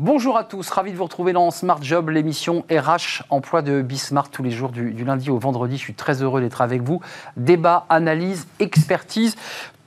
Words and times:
Bonjour 0.00 0.36
à 0.36 0.44
tous, 0.44 0.70
ravi 0.70 0.92
de 0.92 0.96
vous 0.96 1.02
retrouver 1.02 1.32
dans 1.32 1.50
Smart 1.50 1.82
Job, 1.82 2.10
l'émission 2.10 2.64
RH 2.70 3.24
emploi 3.30 3.62
de 3.62 3.82
Bismart 3.82 4.30
tous 4.30 4.44
les 4.44 4.52
jours 4.52 4.68
du, 4.68 4.92
du 4.92 5.04
lundi 5.04 5.28
au 5.28 5.38
vendredi. 5.38 5.76
Je 5.76 5.82
suis 5.82 5.94
très 5.94 6.22
heureux 6.22 6.40
d'être 6.40 6.60
avec 6.60 6.82
vous. 6.82 7.00
Débat, 7.36 7.84
analyse, 7.88 8.46
expertise 8.60 9.34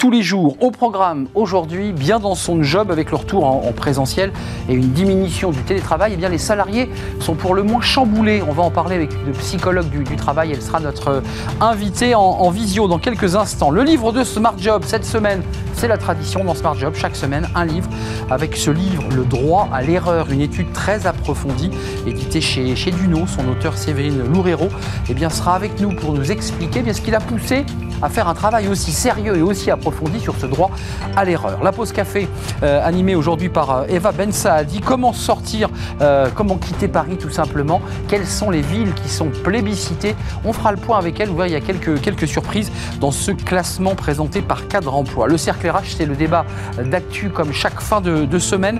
tous 0.02 0.10
les 0.10 0.24
jours. 0.24 0.58
Au 0.62 0.72
programme 0.72 1.28
aujourd'hui, 1.36 1.92
bien 1.92 2.20
dans 2.20 2.34
son 2.34 2.64
job 2.64 2.90
avec 2.90 3.12
le 3.12 3.18
retour 3.18 3.46
en, 3.46 3.72
présentiel 3.72 4.32
et 4.68 4.74
une 4.74 4.94
diminution 4.94 5.52
du 5.52 5.62
télétravail, 5.62 6.14
eh 6.16 6.18
bien 6.18 6.28
les 6.28 6.40
salariés 6.40 6.90
sont 7.20 7.36
pour 7.36 7.54
le 7.54 7.62
moins 7.62 7.82
chamboulés. 7.82 8.42
On 8.50 8.52
va 8.52 8.64
en 8.64 8.72
parler 8.72 8.96
avec 8.96 9.12
le 9.28 9.32
psychologue 9.34 9.90
du, 9.90 10.16
travail. 10.16 10.54
Elle 10.54 10.62
sera 10.64 10.80
notre 10.80 11.08
euh, 11.10 11.22
invitée 11.60 12.16
en, 12.16 12.22
en, 12.22 12.50
visio 12.50 12.88
dans 12.88 12.98
quelques 12.98 13.36
instants. 13.36 13.70
Le 13.70 13.84
livre 13.84 14.12
de 14.12 14.24
Smart 14.24 14.56
Job 14.58 14.82
cette 14.88 15.06
semaine, 15.06 15.44
c'est 15.76 15.88
la 15.88 16.00
tradition 16.00 16.44
dans 16.44 16.56
Smart 16.56 16.74
Job. 16.74 16.96
Chaque 16.96 17.16
semaine, 17.16 17.48
un 17.54 17.66
livre 17.66 17.88
avec 18.32 18.58
ce 18.58 18.72
livre, 18.72 19.04
Le 19.16 19.24
droit 19.24 19.70
à 19.72 19.84
l'erreur, 19.84 20.32
une 20.32 20.42
étude 20.42 20.74
très 20.74 21.06
approfondie, 21.06 21.70
éditée 22.08 22.42
chez, 22.42 22.76
chez 22.76 22.90
Duno. 22.90 23.28
Son 23.28 23.48
auteur 23.48 23.78
Séverine 23.78 24.24
Loureiro 24.34 24.70
eh 25.10 25.14
bien, 25.14 25.30
sera 25.30 25.54
avec 25.54 25.80
nous 25.80 25.92
pour 25.92 26.14
nous 26.14 26.32
expliquer 26.32 26.80
eh 26.80 26.82
bien, 26.82 26.94
ce 26.94 27.02
qu'il 27.02 27.14
a 27.14 27.20
poussé 27.20 27.66
à 28.02 28.10
faire 28.10 28.28
un 28.28 28.34
travail 28.34 28.68
aussi 28.68 28.92
sérieux 28.92 29.38
et 29.38 29.42
aussi 29.44 29.70
approfondi 29.70 29.91
sur 30.20 30.36
ce 30.36 30.46
droit 30.46 30.72
à 31.16 31.26
l'erreur. 31.26 31.64
La 31.64 31.72
pause 31.72 31.92
café, 31.92 32.28
euh, 32.64 32.82
animée 32.84 33.16
aujourd'hui 33.16 33.50
par 33.50 33.72
euh, 33.72 33.86
Eva 33.90 34.12
Bensa, 34.12 34.54
a 34.54 34.64
dit 34.64 34.80
comment 34.80 35.14
sortir, 35.14 35.70
euh, 36.02 36.30
comment 36.34 36.58
quitter 36.58 36.88
Paris 36.88 37.18
tout 37.18 37.30
simplement, 37.30 37.82
quelles 38.08 38.26
sont 38.26 38.50
les 38.50 38.62
villes 38.62 38.94
qui 38.94 39.10
sont 39.10 39.30
plébiscitées? 39.30 40.16
On 40.44 40.54
fera 40.54 40.72
le 40.72 40.78
point 40.78 40.98
avec 40.98 41.20
elle, 41.20 41.30
vous 41.30 41.36
voyez, 41.36 41.52
il 41.52 41.60
y 41.60 41.64
a 41.64 41.66
quelques, 41.66 42.02
quelques 42.02 42.28
surprises 42.28 42.72
dans 43.00 43.12
ce 43.12 43.32
classement 43.32 43.96
présenté 43.96 44.42
par 44.42 44.68
Cadre 44.68 44.96
Emploi. 44.96 45.28
Le 45.28 45.38
cercle 45.38 45.70
RH, 45.70 45.96
c'est 45.98 46.06
le 46.06 46.16
débat 46.16 46.46
d'actu 46.84 47.30
comme 47.30 47.54
chaque 47.54 47.80
fin 47.80 48.02
de, 48.02 48.40
semaine, 48.40 48.80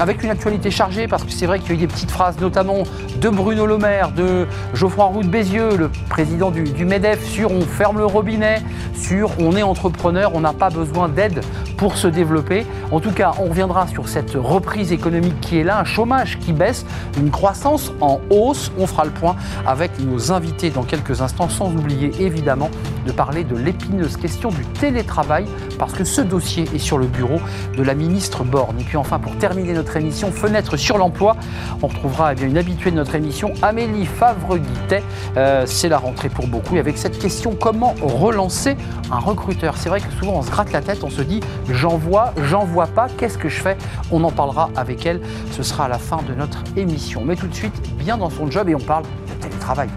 avec 0.00 0.22
une 0.24 0.30
actualité 0.30 0.70
chargée, 0.70 1.06
parce 1.06 1.22
que 1.24 1.30
c'est 1.30 1.46
vrai 1.46 1.60
qu'il 1.60 1.68
y 1.68 1.72
a 1.72 1.74
eu 1.74 1.78
des 1.78 1.86
petites 1.86 2.10
phrases, 2.10 2.40
notamment 2.40 2.82
de 3.20 3.28
Bruno 3.28 3.66
Le 3.66 3.78
Maire, 3.78 4.10
de 4.10 4.46
Geoffroy 4.74 5.04
Roux 5.04 5.22
de 5.22 5.28
Bézieux, 5.28 5.76
le 5.76 5.88
président 6.08 6.50
du 6.50 6.84
MEDEF, 6.84 7.24
sur 7.24 7.52
on 7.52 7.60
ferme 7.60 7.98
le 7.98 8.06
robinet 8.06 8.62
sur 9.02 9.30
on 9.38 9.56
est 9.56 9.62
entrepreneur, 9.62 10.21
on 10.34 10.40
n'a 10.40 10.52
pas 10.52 10.70
besoin 10.70 11.08
d'aide 11.08 11.40
pour 11.76 11.96
se 11.96 12.06
développer. 12.06 12.66
En 12.90 13.00
tout 13.00 13.10
cas, 13.10 13.32
on 13.38 13.46
reviendra 13.46 13.86
sur 13.88 14.08
cette 14.08 14.34
reprise 14.34 14.92
économique 14.92 15.40
qui 15.40 15.58
est 15.58 15.64
là, 15.64 15.78
un 15.80 15.84
chômage 15.84 16.38
qui 16.38 16.52
baisse, 16.52 16.86
une 17.18 17.30
croissance 17.30 17.92
en 18.00 18.20
hausse. 18.30 18.70
On 18.78 18.86
fera 18.86 19.04
le 19.04 19.10
point 19.10 19.36
avec 19.66 19.98
nos 19.98 20.32
invités 20.32 20.70
dans 20.70 20.84
quelques 20.84 21.20
instants, 21.22 21.48
sans 21.48 21.72
oublier 21.72 22.12
évidemment 22.20 22.70
de 23.06 23.12
parler 23.12 23.44
de 23.44 23.56
l'épineuse 23.56 24.16
question 24.16 24.50
du 24.50 24.64
télétravail, 24.64 25.46
parce 25.78 25.92
que 25.92 26.04
ce 26.04 26.20
dossier 26.20 26.68
est 26.74 26.78
sur 26.78 26.98
le 26.98 27.06
bureau 27.06 27.40
de 27.76 27.82
la 27.82 27.94
ministre 27.94 28.44
Borne. 28.44 28.78
Et 28.80 28.84
puis 28.84 28.96
enfin, 28.96 29.18
pour 29.18 29.36
terminer 29.38 29.72
notre 29.72 29.96
émission, 29.96 30.30
fenêtre 30.30 30.76
sur 30.76 30.98
l'emploi, 30.98 31.36
on 31.82 31.88
retrouvera 31.88 32.32
eh 32.32 32.36
bien, 32.36 32.46
une 32.46 32.58
habituée 32.58 32.90
de 32.90 32.96
notre 32.96 33.14
émission, 33.14 33.52
Amélie 33.62 34.06
Favre-Guittet. 34.06 35.02
Euh, 35.36 35.64
c'est 35.66 35.88
la 35.88 35.98
rentrée 35.98 36.28
pour 36.28 36.46
beaucoup. 36.46 36.76
Et 36.76 36.78
avec 36.78 36.98
cette 36.98 37.18
question, 37.18 37.56
comment 37.58 37.94
relancer 38.00 38.76
un 39.10 39.18
recruteur? 39.18 39.76
C'est 39.76 39.88
vrai 39.88 40.00
que 40.00 40.11
souvent 40.18 40.34
on 40.34 40.42
se 40.42 40.50
gratte 40.50 40.72
la 40.72 40.80
tête, 40.80 41.02
on 41.04 41.10
se 41.10 41.22
dit 41.22 41.40
j'en 41.70 41.96
vois, 41.96 42.32
j'en 42.44 42.64
vois 42.64 42.86
pas, 42.86 43.08
qu'est-ce 43.16 43.38
que 43.38 43.48
je 43.48 43.60
fais? 43.60 43.76
On 44.10 44.22
en 44.24 44.30
parlera 44.30 44.70
avec 44.76 45.06
elle, 45.06 45.20
ce 45.50 45.62
sera 45.62 45.86
à 45.86 45.88
la 45.88 45.98
fin 45.98 46.22
de 46.22 46.34
notre 46.34 46.62
émission. 46.76 47.22
Mais 47.24 47.36
tout 47.36 47.46
de 47.46 47.54
suite, 47.54 47.74
bien 47.96 48.16
dans 48.16 48.30
son 48.30 48.50
job 48.50 48.68
et 48.68 48.74
on 48.74 48.80
parle 48.80 49.04
de 49.04 49.42
télétravail. 49.42 49.88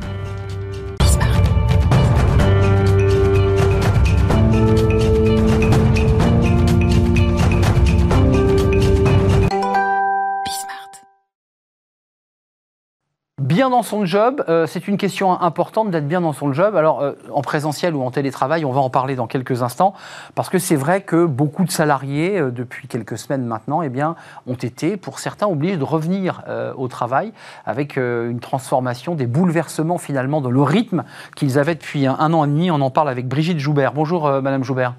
Bien 13.65 13.75
dans 13.75 13.83
son 13.83 14.05
job, 14.05 14.43
euh, 14.47 14.67
c'est 14.67 14.87
une 14.87 14.97
question 14.97 15.41
importante 15.41 15.89
d'être 15.89 16.07
bien 16.07 16.21
dans 16.21 16.33
son 16.33 16.53
job. 16.53 16.75
Alors, 16.75 17.01
euh, 17.01 17.13
en 17.33 17.41
présentiel 17.41 17.95
ou 17.95 18.03
en 18.03 18.11
télétravail, 18.11 18.63
on 18.63 18.71
va 18.71 18.79
en 18.79 18.91
parler 18.91 19.15
dans 19.15 19.25
quelques 19.25 19.63
instants, 19.63 19.95
parce 20.35 20.49
que 20.49 20.59
c'est 20.59 20.75
vrai 20.75 21.01
que 21.01 21.25
beaucoup 21.25 21.63
de 21.63 21.71
salariés, 21.71 22.37
euh, 22.39 22.51
depuis 22.51 22.87
quelques 22.87 23.17
semaines 23.17 23.43
maintenant, 23.43 23.81
eh 23.81 23.89
bien, 23.89 24.15
ont 24.45 24.53
été, 24.53 24.97
pour 24.97 25.17
certains, 25.17 25.47
obligés 25.47 25.77
de 25.77 25.83
revenir 25.83 26.43
au 26.77 26.87
travail 26.87 27.31
avec 27.65 27.97
une 27.97 28.39
transformation, 28.39 29.15
des 29.15 29.25
bouleversements 29.25 29.97
finalement 29.97 30.41
de 30.41 30.49
le 30.49 30.61
rythme 30.61 31.03
qu'ils 31.35 31.57
avaient 31.57 31.75
depuis 31.75 32.05
un, 32.05 32.33
an 32.33 32.45
et 32.45 32.47
demi. 32.47 32.71
On 32.71 32.81
en 32.81 32.89
parle 32.89 33.09
avec 33.09 33.27
Brigitte 33.27 33.59
Joubert. 33.59 33.93
Bonjour, 33.93 34.29
Madame 34.41 34.63
Joubert. 34.63 34.93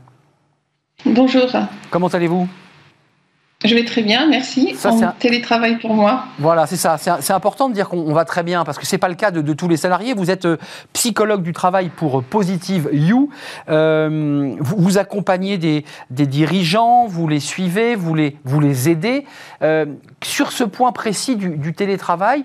Bonjour. 1.04 1.46
Comment 1.90 2.08
allez-vous? 2.08 2.48
Je 3.64 3.74
vais 3.74 3.84
très 3.84 4.02
bien, 4.02 4.28
merci. 4.28 4.74
Ça, 4.74 4.90
en 4.90 5.12
télétravail 5.18 5.78
pour 5.78 5.94
moi. 5.94 6.26
Voilà, 6.38 6.66
c'est 6.66 6.76
ça. 6.76 6.98
C'est 6.98 7.32
important 7.32 7.70
de 7.70 7.74
dire 7.74 7.88
qu'on 7.88 8.12
va 8.12 8.26
très 8.26 8.42
bien 8.42 8.64
parce 8.64 8.76
que 8.76 8.86
ce 8.86 8.94
n'est 8.94 8.98
pas 8.98 9.08
le 9.08 9.14
cas 9.14 9.30
de, 9.30 9.52
tous 9.54 9.66
les 9.66 9.78
salariés. 9.78 10.12
Vous 10.12 10.30
êtes 10.30 10.44
euh, 10.44 10.58
psychologue 10.92 11.42
du 11.42 11.54
travail 11.54 11.88
pour 11.88 12.18
euh, 12.18 12.22
Positive 12.22 12.90
You. 12.92 13.30
Euh, 13.70 14.54
vous, 14.60 14.98
accompagnez 14.98 15.56
des, 15.56 15.84
dirigeants, 16.10 17.06
vous 17.06 17.28
les 17.28 17.40
suivez, 17.40 17.94
vous 17.96 18.14
les, 18.14 18.36
vous 18.44 18.60
les 18.60 18.90
aidez. 18.90 19.24
sur 20.22 20.52
ce 20.52 20.64
point 20.64 20.92
précis 20.92 21.36
du 21.36 21.72
télétravail, 21.72 22.44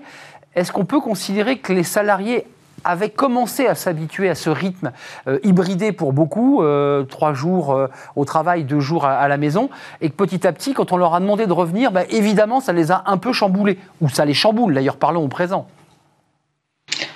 est-ce 0.54 0.72
qu'on 0.72 0.86
peut 0.86 1.00
considérer 1.00 1.58
que 1.58 1.74
les 1.74 1.84
salariés 1.84 2.46
avait 2.84 3.10
commencé 3.10 3.66
à 3.66 3.74
s'habituer 3.74 4.28
à 4.28 4.34
ce 4.34 4.50
rythme 4.50 4.92
euh, 5.26 5.38
hybridé 5.44 5.92
pour 5.92 6.12
beaucoup, 6.12 6.62
euh, 6.62 7.04
trois 7.04 7.34
jours 7.34 7.72
euh, 7.72 7.88
au 8.16 8.24
travail, 8.24 8.64
deux 8.64 8.80
jours 8.80 9.04
à, 9.04 9.28
la 9.28 9.36
maison, 9.36 9.70
et 10.00 10.10
que 10.10 10.14
petit 10.14 10.46
à 10.46 10.52
petit, 10.52 10.74
quand 10.74 10.92
on 10.92 10.96
leur 10.96 11.14
a 11.14 11.20
demandé 11.20 11.46
de 11.46 11.52
revenir, 11.52 11.92
bah, 11.92 12.02
évidemment, 12.10 12.60
ça 12.60 12.72
les 12.72 12.90
a 12.90 13.04
un 13.06 13.16
peu 13.16 13.32
chamboulés, 13.32 13.78
ou 14.00 14.08
ça 14.08 14.24
les 14.24 14.34
chamboule, 14.34 14.74
d'ailleurs, 14.74 14.96
parlons 14.96 15.24
au 15.24 15.28
présent. 15.28 15.66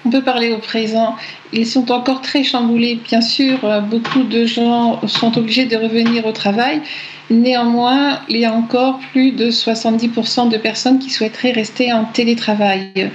On 0.05 0.11
peut 0.11 0.23
parler 0.23 0.53
au 0.53 0.59
présent. 0.59 1.17
Ils 1.53 1.67
sont 1.67 1.91
encore 1.91 2.21
très 2.21 2.45
chamboulés. 2.45 3.01
Bien 3.05 3.21
sûr, 3.21 3.59
beaucoup 3.91 4.23
de 4.23 4.45
gens 4.45 5.05
sont 5.09 5.37
obligés 5.37 5.67
de 5.67 5.77
revenir 5.77 6.27
au 6.27 6.33
travail, 6.33 6.81
Néanmoins, 7.29 8.21
il 8.29 8.37
y 8.37 8.45
a 8.45 8.53
encore 8.53 9.01
plus 9.11 9.33
de 9.33 9.51
70% 9.51 10.49
de 10.49 10.57
personnes 10.59 11.01
qui 11.01 11.11
souhaiteraient 11.11 11.51
rester 11.51 11.93
en 11.93 12.05
télétravail. 12.05 13.11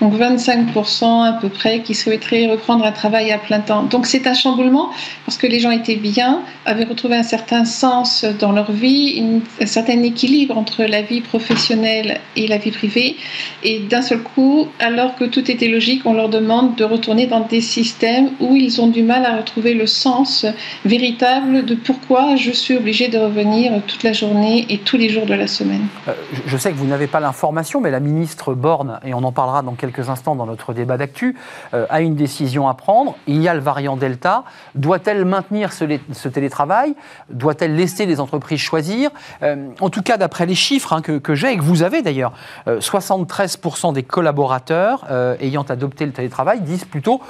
Donc 0.00 0.14
25% 0.14 1.24
à 1.24 1.32
peu 1.32 1.48
près 1.48 1.80
qui 1.80 1.94
souhaiteraient 1.94 2.46
reprendre 2.46 2.84
un 2.84 2.92
travail 2.92 3.32
à 3.32 3.38
plein 3.38 3.58
temps. 3.58 3.82
Donc 3.82 4.06
c'est 4.06 4.28
un 4.28 4.34
chamboulement 4.34 4.90
parce 5.24 5.36
que 5.36 5.48
les 5.48 5.58
gens 5.58 5.72
étaient 5.72 5.96
bien, 5.96 6.42
avaient 6.64 6.84
retrouvé 6.84 7.16
un 7.16 7.24
certain 7.24 7.64
sens 7.64 8.24
dans 8.38 8.52
leur 8.52 8.70
vie, 8.70 9.40
un 9.60 9.66
certain 9.66 10.00
équilibre 10.02 10.56
entre 10.56 10.84
la 10.84 11.02
vie 11.02 11.20
professionnelle 11.20 12.20
et 12.36 12.46
la 12.46 12.58
vie 12.58 12.70
privée. 12.70 13.16
Et 13.64 13.80
d'un 13.80 14.02
seul 14.02 14.22
coup, 14.22 14.68
alors 14.78 15.16
que 15.16 15.24
tout 15.24 15.50
était 15.50 15.68
logique, 15.68 16.02
on 16.04 16.12
leur 16.12 16.28
demande 16.28 16.76
de 16.76 16.84
retourner 16.84 17.26
dans 17.26 17.40
des 17.40 17.60
systèmes 17.60 18.30
où 18.38 18.54
ils 18.54 18.80
ont 18.80 18.88
du 18.88 19.02
mal 19.02 19.26
à 19.26 19.38
retrouver 19.38 19.74
le 19.74 19.86
sens 19.86 20.46
véritable 20.84 21.64
de 21.64 21.74
pourquoi 21.74 22.36
je 22.36 22.52
suis 22.52 22.76
obligé 22.76 23.08
de 23.08 23.18
revenir 23.18 23.55
toute 23.86 24.02
la 24.02 24.12
journée 24.12 24.66
et 24.68 24.78
tous 24.78 24.96
les 24.96 25.08
jours 25.08 25.26
de 25.26 25.34
la 25.34 25.46
semaine. 25.46 25.86
Euh, 26.08 26.12
je 26.46 26.56
sais 26.56 26.70
que 26.70 26.76
vous 26.76 26.86
n'avez 26.86 27.06
pas 27.06 27.20
l'information, 27.20 27.80
mais 27.80 27.90
la 27.90 28.00
ministre 28.00 28.54
Borne, 28.54 29.00
et 29.04 29.14
on 29.14 29.22
en 29.24 29.32
parlera 29.32 29.62
dans 29.62 29.72
quelques 29.72 30.08
instants 30.08 30.34
dans 30.34 30.46
notre 30.46 30.74
débat 30.74 30.96
d'actu, 30.96 31.36
euh, 31.74 31.86
a 31.88 32.00
une 32.00 32.14
décision 32.14 32.68
à 32.68 32.74
prendre. 32.74 33.16
Il 33.26 33.40
y 33.40 33.48
a 33.48 33.54
le 33.54 33.60
variant 33.60 33.96
Delta. 33.96 34.44
Doit-elle 34.74 35.24
maintenir 35.24 35.72
ce, 35.72 36.28
télétravail? 36.28 36.94
Doit-elle 37.30 37.76
laisser 37.76 38.06
les 38.06 38.20
entreprises 38.20 38.60
choisir? 38.60 39.10
Euh, 39.42 39.68
En 39.80 39.90
tout 39.90 40.02
cas, 40.02 40.16
d'après 40.16 40.46
les 40.46 40.54
chiffres 40.54 40.92
hein, 40.92 41.00
que, 41.00 41.34
j'ai 41.34 41.52
et 41.52 41.56
que 41.56 41.62
vous 41.62 41.82
avez 41.82 42.02
d'ailleurs, 42.02 42.32
73% 42.66 43.92
des 43.92 44.02
collaborateurs 44.02 45.04
ayant 45.40 45.62
adopté 45.62 46.06
le 46.06 46.12
télétravail 46.12 46.60
disent 46.60 46.84
plutôt 46.84 47.20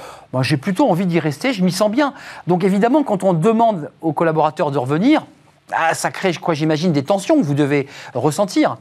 j'ai 0.41 0.57
plutôt 0.57 0.89
envie 0.89 1.05
d'y 1.05 1.19
rester, 1.19 1.53
je 1.53 1.63
m'y 1.63 1.71
sens 1.71 1.91
bien. 1.91 2.13
Donc 2.47 2.63
évidemment, 2.63 3.03
quand 3.03 3.23
on 3.23 3.33
demande 3.33 3.91
aux 4.01 4.13
collaborateurs 4.13 4.71
de 4.71 4.77
revenir, 4.77 5.25
ah, 5.71 5.93
ça 5.93 6.11
crée, 6.11 6.33
quoi, 6.33 6.53
j'imagine, 6.53 6.91
des 6.91 7.03
tensions 7.03 7.37
que 7.37 7.43
vous 7.43 7.53
devez 7.53 7.87
ressentir. 8.13 8.77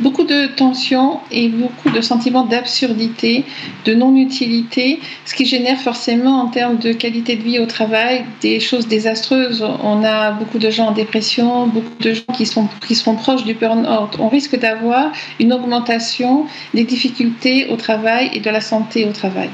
Beaucoup 0.00 0.22
de 0.22 0.46
tensions 0.46 1.18
et 1.32 1.48
beaucoup 1.48 1.90
de 1.90 2.00
sentiments 2.00 2.44
d'absurdité, 2.44 3.44
de 3.84 3.94
non-utilité, 3.94 5.00
ce 5.24 5.34
qui 5.34 5.44
génère 5.44 5.80
forcément 5.80 6.40
en 6.40 6.46
termes 6.46 6.78
de 6.78 6.92
qualité 6.92 7.34
de 7.34 7.42
vie 7.42 7.58
au 7.58 7.66
travail 7.66 8.24
des 8.40 8.60
choses 8.60 8.86
désastreuses. 8.86 9.66
On 9.82 10.04
a 10.04 10.30
beaucoup 10.30 10.58
de 10.58 10.70
gens 10.70 10.86
en 10.86 10.92
dépression, 10.92 11.66
beaucoup 11.66 11.98
de 12.00 12.12
gens 12.12 12.32
qui 12.32 12.46
sont, 12.46 12.68
qui 12.86 12.94
proches 13.16 13.42
du 13.42 13.54
burn-out. 13.54 14.16
On 14.20 14.28
risque 14.28 14.56
d'avoir 14.56 15.10
une 15.40 15.52
augmentation 15.52 16.46
des 16.74 16.84
difficultés 16.84 17.66
au 17.68 17.74
travail 17.74 18.30
et 18.32 18.38
de 18.38 18.50
la 18.50 18.60
santé 18.60 19.04
au 19.04 19.10
travail. 19.10 19.50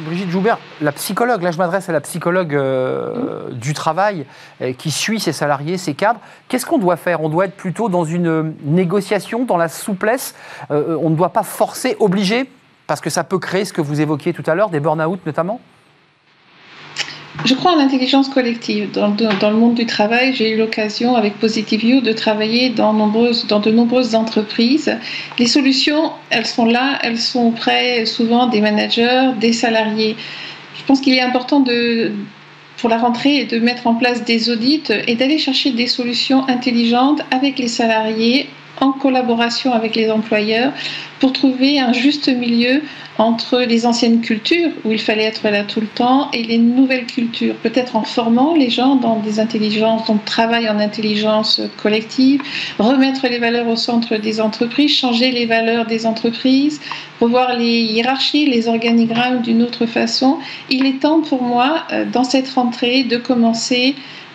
Brigitte 0.00 0.30
Joubert, 0.30 0.58
la 0.80 0.92
psychologue, 0.92 1.42
là 1.42 1.50
je 1.50 1.58
m'adresse 1.58 1.88
à 1.88 1.92
la 1.92 2.00
psychologue 2.00 2.54
euh, 2.54 3.50
du 3.52 3.74
travail 3.74 4.26
euh, 4.60 4.72
qui 4.72 4.90
suit 4.90 5.20
ses 5.20 5.32
salariés, 5.32 5.78
ses 5.78 5.94
cadres. 5.94 6.20
Qu'est-ce 6.48 6.66
qu'on 6.66 6.78
doit 6.78 6.96
faire? 6.96 7.22
On 7.22 7.28
doit 7.28 7.46
être 7.46 7.56
plutôt 7.56 7.88
dans 7.88 8.04
une 8.04 8.54
négociation, 8.64 9.44
dans 9.44 9.56
la 9.56 9.68
souplesse. 9.68 10.34
Euh, 10.70 10.98
on 11.00 11.10
ne 11.10 11.16
doit 11.16 11.30
pas 11.30 11.42
forcer, 11.42 11.96
obliger, 12.00 12.50
parce 12.86 13.00
que 13.00 13.10
ça 13.10 13.24
peut 13.24 13.38
créer 13.38 13.64
ce 13.64 13.72
que 13.72 13.80
vous 13.80 14.00
évoquiez 14.00 14.32
tout 14.32 14.44
à 14.46 14.54
l'heure, 14.54 14.70
des 14.70 14.80
burn-out 14.80 15.20
notamment? 15.26 15.60
Je 17.44 17.54
crois 17.54 17.72
en 17.72 17.76
l'intelligence 17.76 18.28
collective. 18.28 18.90
Dans, 18.92 19.08
le 19.08 19.56
monde 19.56 19.74
du 19.74 19.86
travail, 19.86 20.34
j'ai 20.34 20.52
eu 20.52 20.56
l'occasion 20.56 21.16
avec 21.16 21.38
Positive 21.38 21.80
View 21.80 22.00
de 22.00 22.12
travailler 22.12 22.70
dans, 22.70 22.94
dans 22.94 23.60
de 23.60 23.70
nombreuses 23.70 24.14
entreprises. 24.14 24.96
Les 25.38 25.46
solutions, 25.46 26.12
elles 26.30 26.46
sont 26.46 26.64
là, 26.64 26.98
elles 27.02 27.18
sont 27.18 27.46
auprès 27.48 28.06
souvent 28.06 28.46
des 28.46 28.60
managers, 28.60 29.32
des 29.40 29.52
salariés. 29.52 30.16
Je 30.78 30.84
pense 30.84 31.00
qu'il 31.00 31.12
est 31.14 31.20
important 31.20 31.60
de, 31.60 32.12
pour 32.78 32.88
la 32.88 32.98
rentrée 32.98 33.44
de 33.44 33.58
mettre 33.58 33.86
en 33.86 33.94
place 33.94 34.24
des 34.24 34.48
audits 34.48 34.84
et 35.06 35.14
d'aller 35.14 35.38
chercher 35.38 35.72
des 35.72 35.86
solutions 35.86 36.48
intelligentes 36.48 37.22
avec 37.30 37.58
les 37.58 37.68
salariés 37.68 38.48
en 38.80 38.92
collaboration 38.92 39.72
avec 39.72 39.94
les 39.94 40.10
employeurs 40.10 40.72
pour 41.20 41.32
trouver 41.32 41.80
un 41.80 41.92
juste 41.92 42.28
milieu 42.28 42.82
entre 43.18 43.60
les 43.60 43.86
anciennes 43.86 44.20
cultures 44.20 44.70
où 44.84 44.90
il 44.90 45.00
fallait 45.00 45.24
être 45.24 45.48
là 45.48 45.62
tout 45.62 45.80
le 45.80 45.86
temps 45.86 46.30
et 46.32 46.42
les 46.42 46.58
nouvelles 46.58 47.06
cultures, 47.06 47.54
peut-être 47.56 47.94
en 47.96 48.02
formant 48.02 48.54
les 48.54 48.70
gens 48.70 48.96
dans 48.96 49.20
des 49.20 49.38
intelligences, 49.38 50.06
donc 50.06 50.24
travail 50.24 50.68
en 50.68 50.80
intelligence 50.80 51.60
collective, 51.80 52.42
remettre 52.78 53.28
les 53.28 53.38
valeurs 53.38 53.68
au 53.68 53.76
centre 53.76 54.16
des 54.16 54.40
entreprises, 54.40 54.96
changer 54.96 55.30
les 55.30 55.46
valeurs 55.46 55.86
des 55.86 56.06
entreprises, 56.06 56.80
revoir 57.20 57.56
les 57.56 57.82
hiérarchies, 57.82 58.46
les 58.46 58.66
organigrammes 58.66 59.42
d'une 59.42 59.62
autre 59.62 59.86
façon. 59.86 60.38
Il 60.70 60.84
est 60.84 61.00
temps 61.00 61.20
pour 61.20 61.42
moi, 61.42 61.84
euh, 61.92 62.04
dans 62.10 62.24
cette 62.24 62.48
rentrée, 62.50 63.04
de 63.04 63.16
commencer 63.16 63.94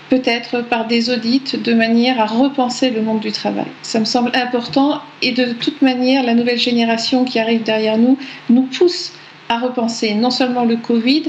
peut-être 0.09 0.61
par 0.61 0.87
des 0.87 1.09
audits 1.09 1.57
de 1.63 1.73
manière 1.73 2.19
à 2.19 2.25
repenser 2.25 2.89
le 2.89 3.01
monde 3.01 3.19
du 3.19 3.31
travail. 3.31 3.67
Ça 3.81 3.99
me 3.99 4.05
semble 4.05 4.31
important 4.33 5.01
et 5.21 5.31
de 5.31 5.53
toute 5.53 5.81
manière, 5.81 6.23
la 6.23 6.33
nouvelle 6.33 6.57
génération 6.57 7.25
qui 7.25 7.39
arrive 7.39 7.63
derrière 7.63 7.97
nous 7.97 8.17
nous 8.49 8.63
pousse 8.63 9.13
à 9.49 9.57
repenser 9.57 10.13
non 10.13 10.29
seulement 10.29 10.63
le 10.63 10.77
Covid, 10.77 11.23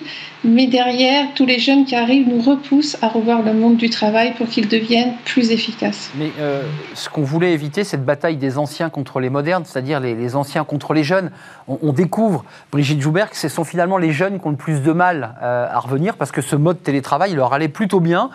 mais 0.44 0.66
derrière, 0.66 1.28
tous 1.34 1.46
les 1.46 1.58
jeunes 1.58 1.86
qui 1.86 1.96
arrivent 1.96 2.28
nous 2.28 2.42
repoussent 2.42 2.98
à 3.00 3.08
revoir 3.08 3.42
le 3.42 3.54
monde 3.54 3.78
du 3.78 3.88
travail 3.88 4.34
pour 4.34 4.46
qu'il 4.46 4.68
devienne 4.68 5.14
plus 5.24 5.50
efficace. 5.52 6.10
Mais 6.16 6.30
euh, 6.38 6.62
ce 6.94 7.08
qu'on 7.08 7.22
voulait 7.22 7.52
éviter, 7.52 7.82
cette 7.82 8.04
bataille 8.04 8.36
des 8.36 8.58
anciens 8.58 8.90
contre 8.90 9.20
les 9.20 9.30
modernes, 9.30 9.64
c'est-à-dire 9.64 10.00
les, 10.00 10.36
anciens 10.36 10.64
contre 10.64 10.92
les 10.92 11.02
jeunes. 11.02 11.30
On, 11.66 11.92
découvre, 11.94 12.44
Brigitte 12.70 13.00
Joubert, 13.00 13.30
que 13.30 13.36
ce 13.36 13.48
sont 13.48 13.64
finalement 13.64 13.96
les 13.96 14.12
jeunes 14.12 14.38
qui 14.38 14.46
ont 14.46 14.50
le 14.50 14.56
plus 14.56 14.82
de 14.82 14.92
mal 14.92 15.36
euh, 15.42 15.66
à 15.70 15.78
revenir 15.78 16.16
parce 16.16 16.30
que 16.30 16.42
ce 16.42 16.56
mode 16.56 16.82
télétravail 16.82 17.32
leur 17.32 17.54
allait 17.54 17.68
plutôt 17.68 18.00
bien 18.00 18.28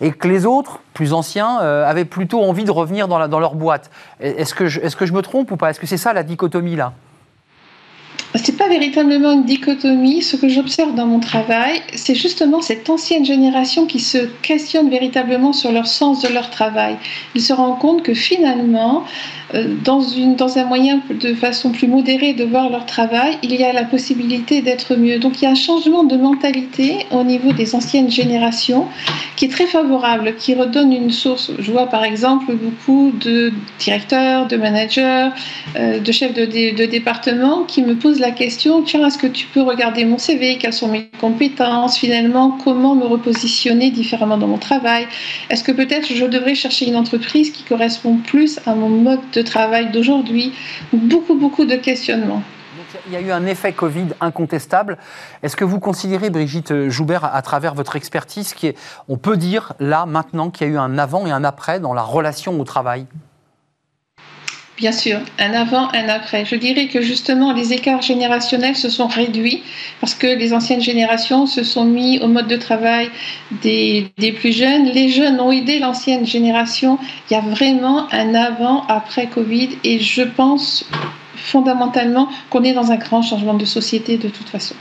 et 0.00 0.12
que 0.12 0.28
les 0.28 0.46
autres, 0.46 0.80
plus 0.94 1.12
anciens, 1.12 1.60
euh, 1.60 1.84
avaient 1.84 2.04
plutôt 2.04 2.42
envie 2.42 2.64
de 2.64 2.70
revenir 2.70 3.08
dans, 3.08 3.40
leur 3.40 3.54
boîte. 3.54 3.90
Est-ce 4.20 4.54
que, 4.54 4.66
je 4.66 5.12
me 5.12 5.22
trompe 5.22 5.50
ou 5.50 5.56
pas? 5.56 5.70
Est-ce 5.70 5.80
que 5.80 5.86
c'est 5.86 5.96
ça 5.96 6.12
la 6.12 6.22
dichotomie 6.22 6.76
là? 6.76 6.92
C'est 8.36 8.56
pas 8.56 8.68
véritablement 8.68 9.32
une 9.32 9.44
dichotomie. 9.44 10.22
Ce 10.22 10.36
que 10.36 10.48
j'observe 10.48 10.94
dans 10.94 11.06
mon 11.06 11.18
travail, 11.18 11.82
c'est 11.94 12.14
justement 12.14 12.60
cette 12.60 12.88
ancienne 12.88 13.24
génération 13.24 13.86
qui 13.86 13.98
se 13.98 14.18
questionne 14.42 14.88
véritablement 14.88 15.52
sur 15.52 15.72
leur 15.72 15.88
sens 15.88 16.22
de 16.22 16.28
leur 16.28 16.48
travail. 16.50 16.96
Ils 17.34 17.42
se 17.42 17.52
rendent 17.52 17.80
compte 17.80 18.04
que 18.04 18.14
finalement, 18.14 19.04
dans, 19.84 20.00
une, 20.00 20.36
dans 20.36 20.58
un 20.58 20.64
moyen 20.64 21.00
de 21.10 21.34
façon 21.34 21.70
plus 21.70 21.88
modérée 21.88 22.34
de 22.34 22.44
voir 22.44 22.70
leur 22.70 22.86
travail, 22.86 23.38
il 23.42 23.54
y 23.54 23.64
a 23.64 23.72
la 23.72 23.84
possibilité 23.84 24.62
d'être 24.62 24.96
mieux. 24.96 25.18
Donc 25.18 25.40
il 25.40 25.44
y 25.44 25.46
a 25.46 25.50
un 25.50 25.54
changement 25.54 26.04
de 26.04 26.16
mentalité 26.16 27.06
au 27.10 27.24
niveau 27.24 27.52
des 27.52 27.74
anciennes 27.74 28.10
générations 28.10 28.86
qui 29.36 29.46
est 29.46 29.48
très 29.48 29.66
favorable, 29.66 30.34
qui 30.38 30.54
redonne 30.54 30.92
une 30.92 31.10
source. 31.10 31.50
Je 31.58 31.72
vois 31.72 31.86
par 31.86 32.04
exemple 32.04 32.54
beaucoup 32.54 33.12
de 33.20 33.52
directeurs, 33.78 34.46
de 34.46 34.56
managers, 34.56 35.30
euh, 35.76 35.98
de 35.98 36.12
chefs 36.12 36.34
de, 36.34 36.44
de 36.44 36.86
département 36.86 37.64
qui 37.64 37.82
me 37.82 37.94
posent 37.94 38.20
la 38.20 38.30
question, 38.30 38.82
tiens, 38.82 39.06
est-ce 39.06 39.18
que 39.18 39.26
tu 39.26 39.46
peux 39.46 39.62
regarder 39.62 40.04
mon 40.04 40.18
CV 40.18 40.58
Quelles 40.58 40.72
sont 40.72 40.88
mes 40.88 41.08
compétences? 41.20 41.98
Finalement, 41.98 42.56
comment 42.62 42.94
me 42.94 43.06
repositionner 43.06 43.90
différemment 43.90 44.38
dans 44.38 44.46
mon 44.46 44.58
travail? 44.58 45.06
Est-ce 45.48 45.64
que 45.64 45.72
peut-être 45.72 46.08
je 46.14 46.24
devrais 46.24 46.54
chercher 46.54 46.86
une 46.88 46.96
entreprise 46.96 47.50
qui 47.50 47.62
correspond 47.64 48.16
plus 48.16 48.60
à 48.66 48.74
mon 48.74 48.88
mode 48.88 49.20
de 49.32 49.39
travail 49.42 49.90
d'aujourd'hui 49.90 50.52
Beaucoup, 50.92 51.34
beaucoup 51.34 51.64
de 51.64 51.76
questionnements. 51.76 52.42
Il 53.06 53.12
y 53.12 53.16
a 53.16 53.20
eu 53.20 53.30
un 53.30 53.46
effet 53.46 53.72
Covid 53.72 54.06
incontestable. 54.20 54.98
Est-ce 55.42 55.56
que 55.56 55.64
vous 55.64 55.78
considérez, 55.78 56.30
Brigitte 56.30 56.88
Joubert, 56.88 57.24
à 57.24 57.40
travers 57.42 57.74
votre 57.74 57.96
expertise, 57.96 58.54
qu'on 58.54 59.16
peut 59.16 59.36
dire 59.36 59.74
là, 59.78 60.06
maintenant, 60.06 60.50
qu'il 60.50 60.66
y 60.66 60.70
a 60.70 60.72
eu 60.74 60.78
un 60.78 60.98
avant 60.98 61.26
et 61.26 61.30
un 61.30 61.44
après 61.44 61.78
dans 61.78 61.94
la 61.94 62.02
relation 62.02 62.58
au 62.58 62.64
travail? 62.64 63.06
Bien 64.80 64.92
sûr, 64.92 65.18
un 65.38 65.52
avant, 65.52 65.88
un 65.92 66.08
après. 66.08 66.46
Je 66.46 66.54
dirais 66.54 66.88
que 66.88 67.02
justement, 67.02 67.52
les 67.52 67.74
écarts 67.74 68.00
générationnels 68.00 68.76
se 68.76 68.88
sont 68.88 69.08
réduits 69.08 69.62
parce 70.00 70.14
que 70.14 70.26
les 70.26 70.54
anciennes 70.54 70.80
générations 70.80 71.44
se 71.44 71.62
sont 71.64 71.84
mis 71.84 72.18
au 72.20 72.28
mode 72.28 72.48
de 72.48 72.56
travail 72.56 73.10
des, 73.60 74.10
des 74.16 74.32
plus 74.32 74.56
jeunes. 74.56 74.86
Les 74.86 75.10
jeunes 75.10 75.38
ont 75.38 75.52
aidé 75.52 75.80
l'ancienne 75.80 76.24
génération. 76.24 76.98
Il 77.30 77.34
y 77.34 77.36
a 77.36 77.42
vraiment 77.42 78.10
un 78.10 78.34
avant, 78.34 78.86
après 78.86 79.26
Covid 79.26 79.68
et 79.84 80.00
je 80.00 80.22
pense 80.22 80.88
fondamentalement 81.36 82.30
qu'on 82.48 82.64
est 82.64 82.72
dans 82.72 82.90
un 82.90 82.96
grand 82.96 83.20
changement 83.20 83.54
de 83.54 83.66
société 83.66 84.16
de 84.16 84.30
toute 84.30 84.48
façon. 84.48 84.76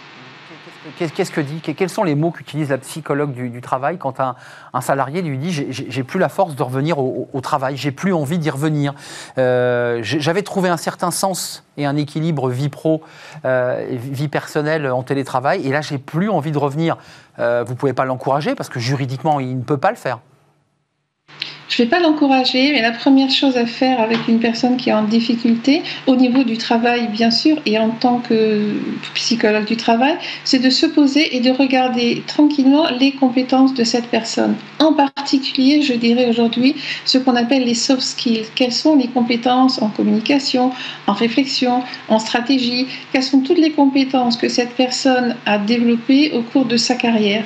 Qu'est-ce 1.00 1.31
que 1.31 1.40
dit 1.40 1.62
Quels 1.62 1.90
sont 1.90 2.04
les 2.04 2.16
mots 2.16 2.31
qu'utilise 2.31 2.69
la 2.72 2.78
psychologue 2.78 3.31
du, 3.31 3.62
travail 3.62 3.98
quand 3.98 4.19
un, 4.19 4.36
salarié 4.81 5.22
lui 5.22 5.38
dit 5.38 5.51
j'ai 5.51 6.04
plus 6.04 6.19
la 6.19 6.28
force 6.28 6.56
de 6.56 6.63
revenir 6.63 7.00
au, 7.00 7.30
au 7.31 7.42
travail, 7.42 7.78
j'ai 7.78 7.92
plus 7.92 8.13
envie 8.13 8.38
d'y 8.38 8.50
revenir. 8.50 8.94
Euh, 9.38 10.00
j'avais 10.01 10.42
trouvé 10.42 10.68
un 10.68 10.78
certain 10.78 11.12
sens 11.12 11.63
et 11.78 11.86
un 11.86 11.96
équilibre 11.96 12.50
vie 12.50 12.69
pro, 12.69 13.01
euh, 13.46 13.86
vie 13.90 14.28
personnelle 14.28 14.92
en 14.92 15.04
télétravail, 15.04 15.66
et 15.66 15.72
là 15.72 15.80
j'ai 15.80 15.98
plus 15.98 16.30
envie 16.30 16.51
de 16.51 16.57
revenir. 16.57 16.98
Euh, 17.40 17.63
vous 17.66 17.75
pouvez 17.75 17.94
pas 17.94 18.04
l'encourager 18.04 18.54
parce 18.56 18.69
que 18.69 18.80
juridiquement 18.80 19.40
il 19.40 19.57
ne 19.57 19.63
peut 19.63 19.78
pas 19.78 19.92
le 19.92 19.98
faire. 19.98 20.19
Je 21.69 21.83
ne 21.83 21.86
vais 21.86 21.89
pas 21.92 22.00
l'encourager, 22.00 22.71
mais 22.71 22.81
la 22.81 22.92
première 22.92 23.30
chose 23.30 23.56
à 23.56 23.68
faire 23.68 24.01
avec 24.01 24.27
une 24.27 24.39
personne 24.39 24.75
qui 24.75 24.89
est 24.89 24.94
en 24.94 25.04
difficulté, 25.04 25.83
au 26.07 26.16
niveau 26.16 26.44
du 26.44 26.57
travail 26.57 27.07
bien 27.10 27.30
sûr, 27.30 27.57
et 27.68 27.77
en 27.77 27.89
tant 27.92 28.18
que 28.18 28.74
psychologue 29.13 29.66
du 29.66 29.77
travail, 29.77 30.16
c'est 30.44 30.57
de 30.57 30.71
se 30.71 30.88
poser 30.88 31.36
et 31.36 31.42
de 31.42 31.51
regarder 31.51 32.24
tranquillement 32.25 32.88
les 33.00 33.12
compétences 33.12 33.75
de 33.75 33.83
cette 33.83 34.07
personne. 34.07 34.56
En 34.80 34.94
particulier, 34.94 35.83
je 35.83 35.94
dirais 35.94 36.27
aujourd'hui, 36.27 36.75
ce 37.06 37.19
qu'on 37.19 37.36
appelle 37.36 37.66
les 37.66 37.75
soft 37.75 38.01
skills. 38.01 38.45
Quelles 38.56 38.74
sont 38.74 38.95
les 38.95 39.07
compétences 39.07 39.80
en 39.80 39.89
communication, 39.89 40.71
en 41.06 41.13
réflexion, 41.13 41.83
en 42.07 42.18
stratégie? 42.18 42.88
Quelles 43.13 43.24
sont 43.24 43.42
toutes 43.42 43.60
les 43.60 43.71
compétences 43.71 44.38
que 44.38 44.50
cette 44.50 44.75
personne 44.75 45.36
a 45.45 45.60
développées 45.60 46.31
au 46.33 46.42
cours 46.42 46.66
de 46.66 46.77
sa 46.77 46.95
carrière? 46.95 47.44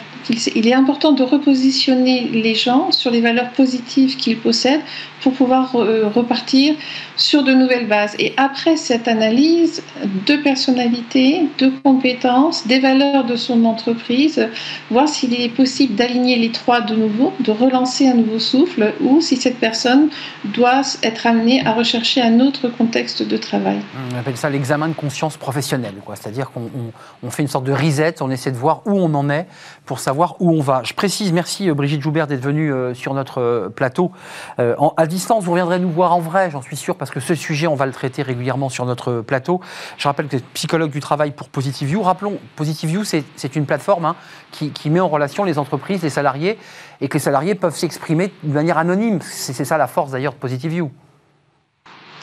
Il 0.55 0.67
est 0.67 0.73
important 0.73 1.11
de 1.11 1.23
repositionner 1.23 2.29
les 2.31 2.55
gens 2.55 2.91
sur 2.91 3.11
les 3.11 3.19
valeurs 3.19 3.49
positives 3.49 4.12
qu'ils 4.17 4.39
possèdent 4.39 4.81
pour 5.21 5.33
pouvoir 5.33 5.75
euh, 5.75 6.07
repartir 6.07 6.75
sur 7.23 7.43
de 7.43 7.53
nouvelles 7.53 7.87
bases. 7.87 8.15
Et 8.19 8.33
après 8.35 8.75
cette 8.75 9.07
analyse 9.07 9.81
de 10.25 10.35
personnalité, 10.35 11.47
de 11.57 11.71
compétences, 11.81 12.67
des 12.67 12.79
valeurs 12.79 13.23
de 13.23 13.37
son 13.37 13.63
entreprise, 13.63 14.49
voir 14.91 15.07
s'il 15.07 15.33
est 15.39 15.47
possible 15.47 15.95
d'aligner 15.95 16.35
les 16.37 16.51
trois 16.51 16.81
de 16.81 16.95
nouveau, 16.95 17.31
de 17.39 17.51
relancer 17.51 18.07
un 18.07 18.15
nouveau 18.15 18.39
souffle, 18.39 18.93
ou 18.99 19.21
si 19.21 19.37
cette 19.37 19.57
personne 19.57 20.09
doit 20.43 20.81
être 21.01 21.25
amenée 21.25 21.65
à 21.65 21.71
rechercher 21.71 22.21
un 22.21 22.41
autre 22.41 22.67
contexte 22.67 23.23
de 23.25 23.37
travail. 23.37 23.79
On 24.13 24.17
appelle 24.19 24.35
ça 24.35 24.49
l'examen 24.49 24.89
de 24.89 24.93
conscience 24.93 25.37
professionnelle, 25.37 25.95
c'est-à-dire 26.15 26.51
qu'on 26.51 27.29
fait 27.29 27.43
une 27.43 27.47
sorte 27.47 27.65
de 27.65 27.71
reset, 27.71 28.21
on 28.21 28.31
essaie 28.31 28.51
de 28.51 28.57
voir 28.57 28.81
où 28.85 28.99
on 28.99 29.13
en 29.13 29.29
est 29.29 29.47
pour 29.85 29.99
savoir 29.99 30.35
où 30.41 30.51
on 30.51 30.61
va. 30.61 30.81
Je 30.83 30.93
précise, 30.93 31.31
merci 31.31 31.69
euh, 31.69 31.73
Brigitte 31.73 32.01
Joubert 32.01 32.27
d'être 32.27 32.43
venue 32.43 32.73
euh, 32.73 32.93
sur 32.93 33.13
notre 33.13 33.71
plateau. 33.73 34.11
à 34.57 35.07
distance, 35.07 35.45
vous 35.45 35.51
reviendrez 35.51 35.79
nous 35.79 35.89
voir 35.89 36.13
en 36.13 36.19
vrai, 36.19 36.49
j'en 36.51 36.61
suis 36.61 36.75
sûr, 36.75 36.95
parce 36.95 37.11
que 37.13 37.19
ce 37.19 37.35
sujet, 37.35 37.67
on 37.67 37.75
va 37.75 37.85
le 37.85 37.91
traiter 37.91 38.23
régulièrement 38.23 38.69
sur 38.69 38.87
notre 38.87 39.21
plateau. 39.21 39.61
Je 39.97 40.07
rappelle 40.07 40.27
que 40.27 40.37
vous 40.37 40.43
psychologue 40.55 40.89
du 40.89 40.99
travail 40.99 41.29
pour 41.29 41.47
Positive 41.47 41.89
View. 41.89 42.01
Rappelons, 42.01 42.39
Positive 42.55 42.89
View, 42.89 43.03
c'est 43.03 43.55
une 43.55 43.67
plateforme 43.67 44.05
hein, 44.05 44.15
qui, 44.51 44.71
qui, 44.71 44.89
met 44.89 44.99
en 44.99 45.09
relation 45.09 45.43
les 45.43 45.59
entreprises, 45.59 46.01
les 46.01 46.09
salariés, 46.09 46.57
et 47.01 47.07
que 47.07 47.13
les 47.13 47.19
salariés 47.19 47.53
peuvent 47.53 47.75
s'exprimer 47.75 48.33
de 48.41 48.51
manière 48.51 48.79
anonyme. 48.79 49.19
C'est 49.21 49.63
ça 49.63 49.77
la 49.77 49.85
force 49.85 50.09
d'ailleurs 50.09 50.33
de 50.33 50.39
Positive 50.39 50.71
View. 50.71 50.91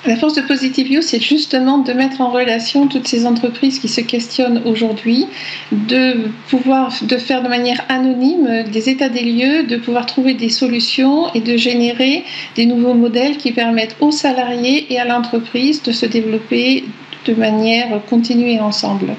La 0.07 0.17
force 0.17 0.33
de 0.33 0.41
Positive 0.41 0.87
View, 0.87 1.03
c'est 1.03 1.21
justement 1.21 1.77
de 1.77 1.93
mettre 1.93 2.23
en 2.23 2.31
relation 2.31 2.87
toutes 2.87 3.07
ces 3.07 3.27
entreprises 3.27 3.79
qui 3.79 3.89
se 3.89 4.01
questionnent 4.01 4.63
aujourd'hui, 4.65 5.27
de 5.73 6.31
pouvoir 6.49 6.91
de 7.03 7.19
faire 7.19 7.43
de 7.43 7.49
manière 7.49 7.85
anonyme 7.91 8.65
des 8.73 8.89
états 8.89 9.11
des 9.11 9.25
lieux, 9.25 9.65
de 9.65 9.77
pouvoir 9.77 10.07
trouver 10.07 10.33
des 10.33 10.49
solutions 10.49 11.31
et 11.35 11.41
de 11.41 11.55
générer 11.59 12.25
des 12.57 12.65
nouveaux 12.65 12.95
modèles 12.95 13.37
qui 13.37 13.53
permettent 13.53 13.97
aux 14.01 14.11
salariés 14.11 14.87
et 14.91 14.99
à 14.99 15.05
l'entreprise 15.05 15.83
de 15.83 15.93
se 15.93 16.07
développer 16.07 16.85
de 17.27 17.35
manière 17.35 18.01
continue 18.09 18.53
et 18.53 18.61
ensemble. 18.61 19.15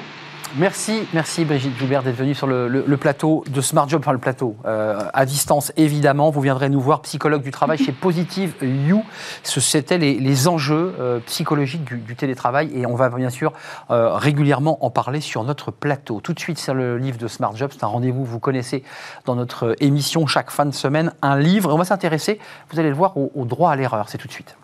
Merci, 0.56 1.08
merci 1.14 1.46
Brigitte 1.46 1.78
Joubert 1.78 2.02
d'être 2.02 2.16
venue 2.16 2.34
sur 2.34 2.46
le, 2.46 2.96
plateau 2.98 3.42
de 3.48 3.62
Smart 3.62 3.88
Job, 3.88 4.02
enfin 4.02 4.12
le 4.12 4.18
plateau 4.18 4.54
euh, 4.66 5.02
à 5.14 5.24
distance 5.24 5.72
évidemment. 5.78 6.28
Vous 6.30 6.42
viendrez 6.42 6.68
nous 6.68 6.80
voir, 6.80 7.00
psychologue 7.00 7.42
du 7.42 7.50
travail 7.50 7.78
chez 7.78 7.92
Positive 8.02 8.54
You. 8.60 9.02
C'était 9.44 9.96
les, 9.96 10.18
les, 10.18 10.48
enjeux 10.48 10.94
euh, 11.00 11.20
psychologiques 11.20 11.84
du, 11.84 12.16
télétravail 12.16 12.70
et 12.74 12.84
on 12.84 12.94
va 12.94 13.08
bien 13.08 13.30
sûr 13.30 13.54
euh, 13.90 14.14
régulièrement 14.14 14.84
en 14.84 14.90
parler 14.90 15.22
sur 15.22 15.42
notre 15.42 15.70
plateau. 15.70 16.20
Tout 16.20 16.34
de 16.34 16.40
suite, 16.40 16.58
c'est 16.58 16.74
le 16.74 16.98
livre 16.98 17.16
de 17.16 17.28
Smart 17.28 17.56
Job. 17.56 17.70
C'est 17.72 17.84
un 17.84 17.88
rendez-vous, 17.88 18.24
vous 18.24 18.38
connaissez 18.38 18.84
dans 19.24 19.36
notre 19.36 19.74
émission 19.80 20.26
chaque 20.26 20.50
fin 20.50 20.66
de 20.66 20.74
semaine, 20.74 21.14
un 21.22 21.38
livre. 21.38 21.72
On 21.72 21.78
va 21.78 21.84
s'intéresser, 21.84 22.38
vous 22.70 22.78
allez 22.78 22.90
le 22.90 22.94
voir, 22.94 23.16
au 23.16 23.44
droit 23.46 23.70
à 23.70 23.76
l'erreur. 23.76 24.10
C'est 24.10 24.18
tout 24.18 24.28
de 24.28 24.32
suite. 24.32 24.54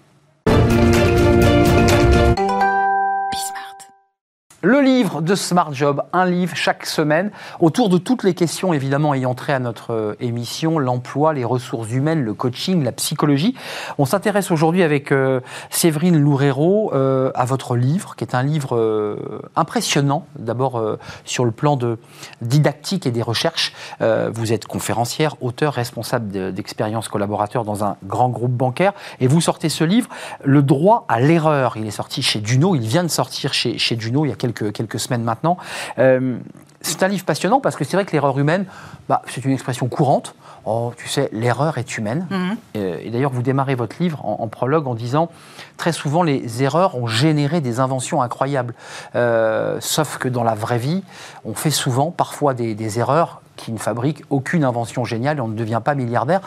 Le 4.60 4.80
livre 4.80 5.22
de 5.22 5.36
Smart 5.36 5.72
Job, 5.72 6.02
un 6.12 6.26
livre 6.26 6.56
chaque 6.56 6.84
semaine 6.84 7.30
autour 7.60 7.88
de 7.88 7.96
toutes 7.96 8.24
les 8.24 8.34
questions 8.34 8.74
évidemment 8.74 9.14
ayant 9.14 9.36
trait 9.36 9.52
à 9.52 9.60
notre 9.60 9.92
euh, 9.92 10.16
émission, 10.18 10.80
l'emploi, 10.80 11.32
les 11.32 11.44
ressources 11.44 11.92
humaines, 11.92 12.24
le 12.24 12.34
coaching, 12.34 12.82
la 12.82 12.90
psychologie. 12.90 13.54
On 13.98 14.04
s'intéresse 14.04 14.50
aujourd'hui 14.50 14.82
avec 14.82 15.12
euh, 15.12 15.38
Séverine 15.70 16.18
Loureiro 16.18 16.92
euh, 16.92 17.30
à 17.36 17.44
votre 17.44 17.76
livre, 17.76 18.16
qui 18.16 18.24
est 18.24 18.34
un 18.34 18.42
livre 18.42 19.18
impressionnant, 19.54 20.26
d'abord 20.36 20.82
sur 21.24 21.44
le 21.44 21.52
plan 21.52 21.76
de 21.76 21.96
didactique 22.40 23.06
et 23.06 23.12
des 23.12 23.22
recherches. 23.22 23.72
vous 24.00 24.52
êtes 24.52 24.66
conférencière, 24.66 25.36
auteur, 25.40 25.74
responsable 25.74 26.52
d'expérience 26.52 27.08
collaborateur 27.08 27.64
dans 27.64 27.84
un 27.84 27.96
grand 28.04 28.28
groupe 28.28 28.52
bancaire, 28.52 28.92
et 29.20 29.28
vous 29.28 29.40
sortez 29.40 29.68
ce 29.68 29.84
livre, 29.84 30.08
Le 30.42 30.62
droit 30.62 31.04
à 31.08 31.20
l'erreur. 31.20 31.76
Il 31.76 31.86
est 31.86 31.92
sorti 31.92 32.22
chez 32.22 32.40
Duno, 32.40 32.74
il 32.74 32.86
vient 32.86 33.04
de 33.04 33.08
sortir 33.08 33.54
chez, 33.54 33.78
chez 33.78 33.94
Duno 33.94 34.24
il 34.24 34.30
y 34.30 34.32
a 34.32 34.36
quelques 34.36 34.47
quelques, 34.52 35.00
semaines 35.00 35.22
maintenant. 35.22 35.56
Euh, 35.98 36.38
c'est 36.80 37.02
un 37.02 37.08
livre 37.08 37.24
passionnant 37.24 37.60
parce 37.60 37.76
que 37.76 37.84
c'est 37.84 37.96
vrai 37.96 38.04
que 38.04 38.12
l'erreur 38.12 38.38
humaine, 38.38 38.66
bah, 39.08 39.22
c'est 39.28 39.44
une 39.44 39.52
expression 39.52 39.88
courante. 39.88 40.34
Oh, 40.64 40.92
tu 40.96 41.08
sais, 41.08 41.28
l'erreur 41.32 41.78
est 41.78 41.98
humaine. 41.98 42.26
Mhm. 42.30 42.56
Euh, 42.76 42.98
et, 43.02 43.10
d'ailleurs, 43.10 43.32
vous 43.32 43.42
démarrez 43.42 43.74
votre 43.74 43.96
livre 44.00 44.24
en, 44.24 44.46
prologue 44.48 44.86
en 44.86 44.94
disant 44.94 45.30
très 45.76 45.92
souvent 45.92 46.22
les 46.22 46.62
erreurs 46.62 46.96
ont 46.96 47.06
généré 47.06 47.60
des 47.60 47.80
inventions 47.80 48.22
incroyables. 48.22 48.74
Euh, 49.14 49.78
sauf 49.80 50.18
que 50.18 50.28
dans 50.28 50.44
la 50.44 50.54
vraie 50.54 50.78
vie, 50.78 51.02
on 51.44 51.54
fait 51.54 51.70
souvent, 51.70 52.10
parfois, 52.10 52.54
des, 52.54 52.98
erreurs 52.98 53.42
qui 53.56 53.72
ne 53.72 53.78
fabriquent 53.78 54.22
aucune 54.30 54.64
invention 54.64 55.04
géniale 55.04 55.38
et 55.38 55.40
on 55.40 55.48
ne 55.48 55.56
devient 55.56 55.80
pas 55.84 55.94
milliardaire. 55.94 56.40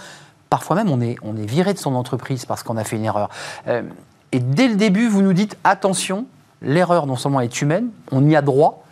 Parfois 0.50 0.76
même, 0.76 0.90
on 0.90 1.02
est, 1.02 1.18
on 1.24 1.36
est 1.38 1.46
viré 1.46 1.74
de 1.74 1.80
son 1.80 1.96
entreprise 1.96 2.46
parce 2.46 2.64
qu'on 2.64 2.78
a 2.78 2.84
fait 2.84 2.96
une 2.96 3.06
erreur. 3.06 3.30
et 3.68 4.40
dès 4.40 4.68
le 4.68 4.76
début, 4.76 5.08
vous 5.08 5.22
nous 5.22 5.34
dites 5.34 5.58
attention, 5.64 6.26
l'erreur 6.62 7.08
non 7.08 7.16
seulement 7.16 7.42
est 7.42 7.62
humaine, 7.62 7.90
on 8.12 8.28
y 8.28 8.36
a 8.36 8.42
droit, 8.42 8.84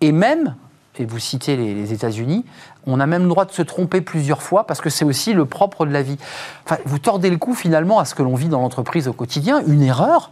et 0.00 0.12
même, 0.12 0.54
et 0.98 1.04
vous 1.04 1.18
citez 1.18 1.56
les, 1.56 1.92
États-Unis, 1.92 2.44
on 2.86 3.00
a 3.00 3.06
même 3.06 3.28
droit 3.28 3.44
de 3.44 3.52
se 3.52 3.62
tromper 3.62 4.00
plusieurs 4.00 4.42
fois 4.42 4.66
parce 4.66 4.80
que 4.80 4.90
c'est 4.90 5.04
aussi 5.04 5.32
le 5.32 5.44
propre 5.44 5.86
de 5.86 5.92
la 5.92 6.02
vie. 6.02 6.18
Vous 6.84 6.98
tordez 6.98 7.30
le 7.30 7.36
cou 7.36 7.54
finalement 7.54 7.98
à 7.98 8.04
ce 8.04 8.14
que 8.14 8.22
l'on 8.22 8.34
vit 8.34 8.48
dans 8.48 8.60
l'entreprise 8.60 9.08
au 9.08 9.12
quotidien. 9.12 9.62
Une 9.66 9.82
erreur 9.82 10.30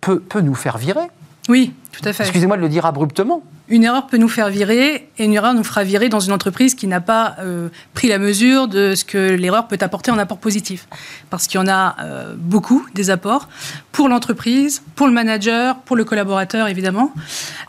peut 0.00 0.40
nous 0.40 0.54
faire 0.54 0.78
virer. 0.78 1.08
Oui, 1.48 1.72
tout 1.92 2.06
à 2.08 2.12
fait. 2.12 2.24
Excusez-moi 2.24 2.56
de 2.56 2.62
le 2.62 2.68
dire 2.68 2.86
abruptement. 2.86 3.42
Une 3.68 3.84
erreur 3.84 4.08
peut 4.08 4.16
nous 4.16 4.28
faire 4.28 4.48
virer, 4.48 5.08
et 5.16 5.24
une 5.24 5.32
erreur 5.32 5.54
nous 5.54 5.62
fera 5.62 5.84
virer 5.84 6.08
dans 6.08 6.18
une 6.18 6.32
entreprise 6.32 6.74
qui 6.74 6.88
n'a 6.88 7.00
pas 7.00 7.36
euh, 7.38 7.68
pris 7.94 8.08
la 8.08 8.18
mesure 8.18 8.66
de 8.66 8.96
ce 8.96 9.04
que 9.04 9.34
l'erreur 9.34 9.68
peut 9.68 9.78
apporter 9.80 10.10
en 10.10 10.18
apport 10.18 10.38
positif. 10.38 10.88
Parce 11.30 11.46
qu'il 11.46 11.60
y 11.60 11.62
en 11.62 11.68
a 11.68 11.96
euh, 12.00 12.34
beaucoup, 12.36 12.84
des 12.94 13.10
apports, 13.10 13.48
pour 13.92 14.08
l'entreprise, 14.08 14.82
pour 14.96 15.06
le 15.06 15.12
manager, 15.12 15.76
pour 15.82 15.94
le 15.94 16.04
collaborateur, 16.04 16.66
évidemment. 16.66 17.12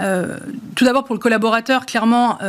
Euh, 0.02 0.38
tout 0.76 0.86
d'abord, 0.86 1.04
pour 1.04 1.14
le 1.14 1.20
collaborateur, 1.20 1.86
clairement, 1.86 2.40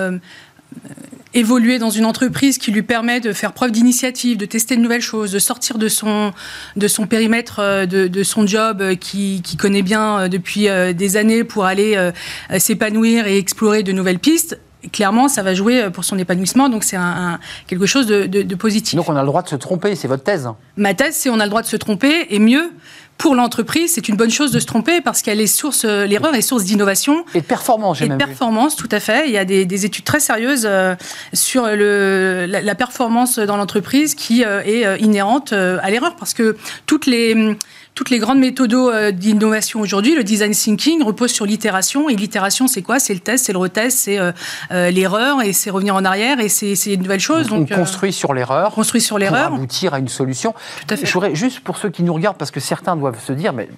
évoluer 1.34 1.78
dans 1.78 1.90
une 1.90 2.04
entreprise 2.04 2.58
qui 2.58 2.70
lui 2.70 2.82
permet 2.82 3.20
de 3.20 3.32
faire 3.32 3.52
preuve 3.52 3.70
d'initiative, 3.70 4.36
de 4.36 4.44
tester 4.44 4.76
de 4.76 4.80
nouvelles 4.80 5.00
choses, 5.00 5.32
de 5.32 5.38
sortir 5.38 5.78
de 5.78 5.88
son, 5.88 6.32
de 6.76 6.88
son 6.88 7.06
périmètre, 7.06 7.60
euh, 7.60 7.86
de, 7.86 8.06
de 8.06 8.22
son 8.22 8.46
job 8.46 8.82
euh, 8.82 8.94
qui, 8.94 9.40
qui, 9.42 9.56
connaît 9.56 9.82
bien 9.82 10.20
euh, 10.20 10.28
depuis 10.28 10.68
des 10.94 11.16
années 11.16 11.44
pour 11.44 11.64
aller 11.64 12.10
s'épanouir 12.58 13.26
et 13.26 13.38
explorer 13.38 13.82
de 13.82 13.92
nouvelles 13.92 14.18
pistes, 14.18 14.58
clairement, 14.92 15.28
ça 15.28 15.42
va 15.42 15.54
jouer 15.54 15.90
pour 15.90 16.04
son 16.04 16.18
épanouissement. 16.18 16.68
Donc, 16.68 16.84
c'est 16.84 16.96
un, 16.96 17.38
quelque 17.66 17.86
chose 17.86 18.06
de, 18.06 18.26
de, 18.26 18.42
de, 18.42 18.54
positif. 18.54 18.94
Donc, 18.96 19.08
on 19.08 19.16
a 19.16 19.20
le 19.20 19.26
droit 19.26 19.42
de 19.42 19.48
se 19.48 19.56
tromper, 19.56 19.94
c'est 19.94 20.08
votre 20.08 20.24
thèse 20.24 20.48
Ma 20.76 20.94
thèse, 20.94 21.14
c'est 21.16 21.30
on 21.30 21.40
a 21.40 21.44
le 21.44 21.50
droit 21.50 21.62
de 21.62 21.66
se 21.66 21.76
tromper, 21.76 22.26
et 22.30 22.38
mieux, 22.38 22.72
pour 23.18 23.36
l'entreprise, 23.36 23.92
c'est 23.94 24.08
une 24.08 24.16
bonne 24.16 24.30
chose 24.30 24.50
de 24.50 24.58
se 24.58 24.66
tromper 24.66 25.00
parce 25.00 25.22
qu'elle 25.22 25.40
est 25.40 25.46
source, 25.46 25.84
euh, 25.84 26.06
l'erreur 26.06 26.34
est 26.34 26.42
source 26.42 26.64
d'innovation. 26.64 27.24
Et 27.34 27.40
de 27.40 27.46
performance, 27.46 27.98
j'ai 27.98 28.06
Et 28.06 28.08
de 28.08 28.16
performance, 28.16 28.74
tout 28.74 28.88
à 28.90 28.98
fait. 28.98 29.28
Il 29.28 29.32
y 29.32 29.38
a 29.38 29.44
des, 29.44 29.86
études 29.86 30.04
très 30.04 30.18
sérieuses 30.18 30.66
euh, 30.68 30.96
sur 31.32 31.66
le, 31.66 32.46
la, 32.48 32.74
performance 32.74 33.38
dans 33.38 33.56
l'entreprise 33.56 34.16
qui 34.16 34.44
euh, 34.44 34.60
est 34.64 35.00
inhérente 35.00 35.52
à 35.52 35.90
l'erreur 35.90 36.16
parce 36.16 36.34
que 36.34 36.56
toutes 36.86 37.06
les 37.06 37.56
toutes 37.94 38.10
les 38.10 38.18
grandes 38.18 38.38
méthodes 38.38 38.72
euh, 38.72 39.10
d'innovation 39.10 39.80
aujourd'hui, 39.80 40.14
le 40.14 40.24
design 40.24 40.52
thinking 40.52 41.02
repose 41.02 41.30
sur 41.30 41.44
l'itération. 41.44 42.08
Et 42.08 42.16
l'itération, 42.16 42.66
c'est 42.66 42.82
quoi? 42.82 42.98
C'est 42.98 43.14
le 43.14 43.20
test, 43.20 43.46
c'est 43.46 43.52
le 43.52 43.58
retest, 43.58 43.98
c'est 43.98 44.18
euh, 44.18 44.32
euh, 44.70 44.90
l'erreur 44.90 45.42
et 45.42 45.52
c'est 45.52 45.70
revenir 45.70 45.94
en 45.94 46.04
arrière 46.04 46.40
et 46.40 46.48
c'est 46.48 46.74
une 46.86 47.02
nouvelle 47.02 47.20
chose. 47.20 47.48
Donc, 47.48 47.68
on 47.70 47.74
construit 47.74 48.12
sur 48.12 48.32
l'erreur. 48.32 48.74
Construit 48.74 49.00
sur 49.00 49.18
l'erreur. 49.18 49.48
Pour 49.48 49.56
aboutir 49.56 49.94
à 49.94 49.98
une 49.98 50.08
solution. 50.08 50.54
Tout 50.86 50.94
à 50.94 50.96
fait. 50.96 51.06
Je 51.06 51.12
voudrais, 51.12 51.34
juste 51.34 51.60
pour 51.60 51.76
ceux 51.76 51.90
qui 51.90 52.02
nous 52.02 52.14
regardent, 52.14 52.38
parce 52.38 52.50
que 52.50 52.60
certains 52.60 52.96
doivent 52.96 53.22
se 53.22 53.32
dire, 53.32 53.52
mais 53.52 53.68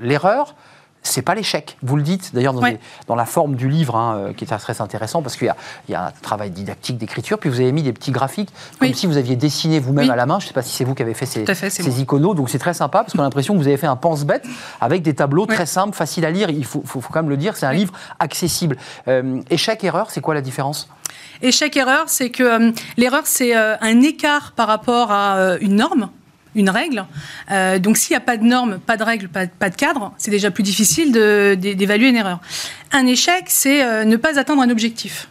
l'erreur, 0.00 0.54
c'est 1.04 1.22
pas 1.22 1.34
l'échec. 1.34 1.76
Vous 1.82 1.96
le 1.96 2.02
dites 2.02 2.34
d'ailleurs 2.34 2.54
dans, 2.54 3.14
la 3.14 3.26
forme 3.26 3.54
du 3.54 3.68
livre, 3.68 3.94
hein, 3.94 4.16
euh, 4.16 4.32
qui 4.32 4.44
est 4.44 4.46
très 4.46 4.80
intéressant 4.80 5.22
parce 5.22 5.36
qu'il 5.36 5.52
y, 5.88 5.94
a 5.94 6.06
un 6.06 6.10
travail 6.22 6.50
didactique 6.50 6.98
d'écriture, 6.98 7.38
puis 7.38 7.50
vous 7.50 7.60
avez 7.60 7.72
mis 7.72 7.82
des 7.82 7.92
petits 7.92 8.10
graphiques 8.10 8.50
comme 8.80 8.92
si 8.94 9.06
vous 9.06 9.18
aviez 9.18 9.36
dessiné 9.36 9.78
vous-même 9.78 10.10
à 10.10 10.16
la 10.16 10.26
main. 10.26 10.40
Je 10.40 10.46
ne 10.46 10.48
sais 10.48 10.54
pas 10.54 10.62
si 10.62 10.74
c'est 10.74 10.84
vous 10.84 10.94
qui 10.94 11.02
avez 11.02 11.14
fait 11.14 11.26
ces, 11.26 11.44
ces 11.54 12.00
iconos, 12.00 12.34
donc 12.34 12.50
c'est 12.50 12.58
très 12.58 12.74
sympa 12.74 13.02
parce 13.02 13.12
qu'on 13.12 13.20
a 13.20 13.24
l'impression 13.24 13.54
que 13.54 13.58
vous 13.58 13.68
avez 13.68 13.76
fait 13.76 13.86
un 13.86 13.96
pense-bête 13.96 14.44
avec 14.80 15.02
des 15.02 15.14
tableaux 15.14 15.46
très 15.46 15.66
simples, 15.66 15.94
faciles 15.94 16.24
à 16.24 16.30
lire. 16.30 16.48
Il 16.50 16.64
faut, 16.64 16.82
quand 17.12 17.20
même 17.20 17.28
le 17.28 17.36
dire, 17.36 17.56
c'est 17.56 17.66
un 17.66 17.72
livre 17.72 17.92
accessible. 18.18 18.76
Euh, 19.06 19.40
échec-erreur, 19.50 20.10
c'est 20.10 20.22
quoi 20.22 20.34
la 20.34 20.40
différence? 20.40 20.88
Échec-erreur, 21.42 22.04
c'est 22.06 22.30
que 22.30 22.42
euh, 22.42 22.72
l'erreur, 22.96 23.22
c'est 23.26 23.54
un 23.54 24.00
écart 24.00 24.52
par 24.52 24.66
rapport 24.66 25.12
à 25.12 25.56
une 25.60 25.76
norme 25.76 26.08
une 26.54 26.70
règle. 26.70 27.06
Euh, 27.50 27.78
donc 27.78 27.96
s'il 27.96 28.12
n'y 28.12 28.16
a 28.16 28.20
pas 28.20 28.36
de 28.36 28.44
normes, 28.44 28.78
pas 28.78 28.96
de 28.96 29.02
règles, 29.02 29.28
pas, 29.28 29.46
de 29.46 29.74
cadre, 29.74 30.12
c'est 30.18 30.30
déjà 30.30 30.50
plus 30.50 30.62
difficile 30.62 31.12
d'évaluer 31.12 32.08
une 32.08 32.16
erreur. 32.16 32.40
Un 32.92 33.06
échec, 33.06 33.44
c'est 33.48 33.84
euh, 33.84 34.04
ne 34.04 34.16
pas 34.16 34.38
atteindre 34.38 34.62
un 34.62 34.70
objectif. 34.70 35.28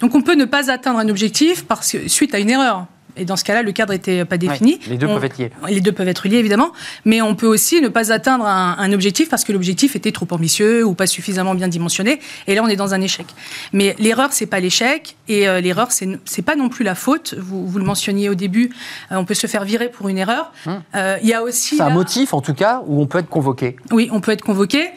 Donc 0.00 0.14
on 0.14 0.22
peut 0.22 0.34
ne 0.34 0.44
pas 0.44 0.70
atteindre 0.70 0.98
un 0.98 1.08
objectif 1.08 1.64
parce 1.64 1.96
suite 2.06 2.34
à 2.34 2.38
une 2.38 2.50
erreur. 2.50 2.86
Et 3.16 3.24
dans 3.24 3.36
ce 3.36 3.44
cas-là, 3.44 3.62
le 3.62 3.72
cadre 3.72 3.92
n'était 3.92 4.24
pas 4.24 4.36
défini. 4.36 4.78
les 4.88 4.96
deux 4.96 5.06
peuvent 5.06 5.24
être 5.24 5.38
liés. 5.38 5.50
Les 5.68 5.80
deux 5.80 5.92
peuvent 5.92 6.08
être 6.08 6.28
liés, 6.28 6.36
évidemment. 6.36 6.72
Mais 7.04 7.22
on 7.22 7.34
peut 7.34 7.46
aussi 7.46 7.80
ne 7.80 7.88
pas 7.88 8.12
atteindre 8.12 8.46
un, 8.46 8.92
objectif 8.92 9.28
parce 9.28 9.44
que 9.44 9.52
l'objectif 9.52 9.96
était 9.96 10.12
trop 10.12 10.26
ambitieux 10.30 10.84
ou 10.84 10.94
pas 10.94 11.06
suffisamment 11.06 11.54
bien 11.54 11.68
dimensionné. 11.68 12.20
Et 12.46 12.54
là, 12.54 12.62
on 12.62 12.68
est 12.68 12.76
dans 12.76 12.94
un 12.94 13.00
échec. 13.00 13.26
Mais 13.72 13.94
l'erreur, 13.98 14.32
c'est 14.32 14.46
pas 14.46 14.60
l'échec. 14.60 15.16
Et 15.28 15.48
euh, 15.48 15.60
l'erreur, 15.60 15.90
c'est, 15.90 16.08
c'est 16.24 16.42
pas 16.42 16.56
non 16.56 16.68
plus 16.68 16.84
la 16.84 16.94
faute. 16.94 17.34
Vous, 17.38 17.66
vous 17.66 17.78
le 17.78 17.84
mentionniez 17.84 18.28
au 18.28 18.34
début. 18.34 18.70
Euh, 19.10 19.16
on 19.16 19.24
peut 19.24 19.34
se 19.34 19.46
faire 19.46 19.64
virer 19.64 19.88
pour 19.90 20.08
une 20.08 20.18
erreur. 20.18 20.52
Hum. 20.66 20.82
Euh, 20.94 21.18
il 21.22 21.28
y 21.28 21.34
a 21.34 21.42
aussi. 21.42 21.76
C'est 21.76 21.82
un 21.82 21.90
motif, 21.90 22.32
en 22.32 22.40
tout 22.40 22.54
cas, 22.54 22.82
où 22.86 23.00
on 23.00 23.06
peut 23.06 23.18
être 23.18 23.28
convoqué. 23.28 23.76
Oui, 23.90 24.08
on 24.12 24.20
peut 24.20 24.32
être 24.32 24.42
convoqué. 24.42 24.90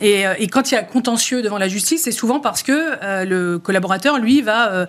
Et, 0.00 0.24
et, 0.38 0.48
quand 0.48 0.70
il 0.70 0.74
y 0.74 0.78
a 0.78 0.82
contentieux 0.82 1.42
devant 1.42 1.58
la 1.58 1.68
justice, 1.68 2.02
c'est 2.04 2.12
souvent 2.12 2.40
parce 2.40 2.62
que 2.62 3.24
le 3.24 3.58
collaborateur, 3.58 4.18
lui, 4.18 4.42
va 4.42 4.86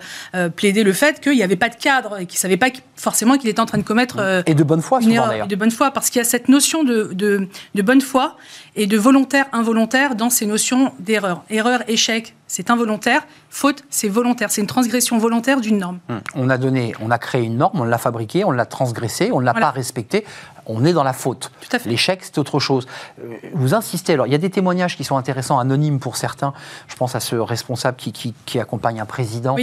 plaider 0.56 0.82
le 0.82 0.92
fait 0.92 1.20
qu'il 1.20 1.32
n'y 1.32 1.42
avait 1.42 1.56
pas 1.56 1.68
de 1.68 1.76
cadre 1.76 2.20
et 2.20 2.26
qu'il 2.26 2.38
savait 2.42 2.56
pas 2.56 2.68
forcément 2.96 3.38
qu'il 3.38 3.48
était 3.48 3.60
en 3.60 3.66
train 3.66 3.78
de 3.78 3.82
commettre. 3.82 4.16
Euh, 4.18 4.42
et 4.46 4.54
de 4.54 4.64
bonne 4.64 4.82
foi, 4.82 5.00
souvent, 5.00 5.26
d'ailleurs. 5.26 5.46
De 5.46 5.56
bonne 5.56 5.70
foi, 5.70 5.90
parce 5.90 6.10
qu'il 6.10 6.18
y 6.18 6.22
a 6.22 6.28
cette 6.28 6.48
notion 6.48 6.84
de, 6.84 7.10
de, 7.12 7.48
de 7.74 7.82
bonne 7.82 8.00
foi 8.00 8.36
et 8.76 8.86
de 8.86 8.98
volontaire, 8.98 9.46
involontaire 9.52 10.14
dans 10.14 10.30
ces 10.30 10.46
notions 10.46 10.92
d'erreur. 10.98 11.44
Erreur, 11.50 11.80
échec, 11.88 12.34
c'est 12.46 12.70
involontaire. 12.70 13.22
Faute, 13.48 13.84
c'est 13.90 14.08
volontaire. 14.08 14.50
C'est 14.50 14.60
une 14.60 14.66
transgression 14.66 15.18
volontaire 15.18 15.60
d'une 15.60 15.78
norme. 15.78 15.98
Hum. 16.08 16.20
On 16.34 16.50
a 16.50 16.58
donné, 16.58 16.94
on 17.00 17.10
a 17.10 17.18
créé 17.18 17.44
une 17.44 17.56
norme, 17.56 17.80
on 17.80 17.84
l'a 17.84 17.98
fabriquée, 17.98 18.44
on 18.44 18.50
l'a 18.50 18.66
transgressée, 18.66 19.30
on 19.32 19.40
ne 19.40 19.46
l'a 19.46 19.54
pas 19.54 19.70
respectée. 19.70 20.24
On 20.66 20.84
est 20.84 20.92
dans 20.92 21.02
la 21.02 21.12
faute. 21.12 21.50
L'échec, 21.86 22.20
c'est 22.22 22.38
autre 22.38 22.60
chose. 22.60 22.86
Euh, 23.20 23.34
vous 23.54 23.74
insistez. 23.74 24.12
Alors, 24.12 24.26
il 24.26 24.32
y 24.32 24.34
a 24.34 24.38
des 24.38 24.50
témoignages 24.50 24.96
qui 24.96 25.04
sont 25.04 25.16
intéressants, 25.16 25.58
anonymes 25.58 25.98
pour 25.98 26.16
certains. 26.16 26.52
Je 26.88 26.96
pense 26.96 27.14
à 27.14 27.20
ce 27.20 27.36
responsable 27.36 27.96
qui, 27.96 28.34
qui, 28.44 28.60
accompagne 28.60 29.00
un 29.00 29.06
président, 29.06 29.56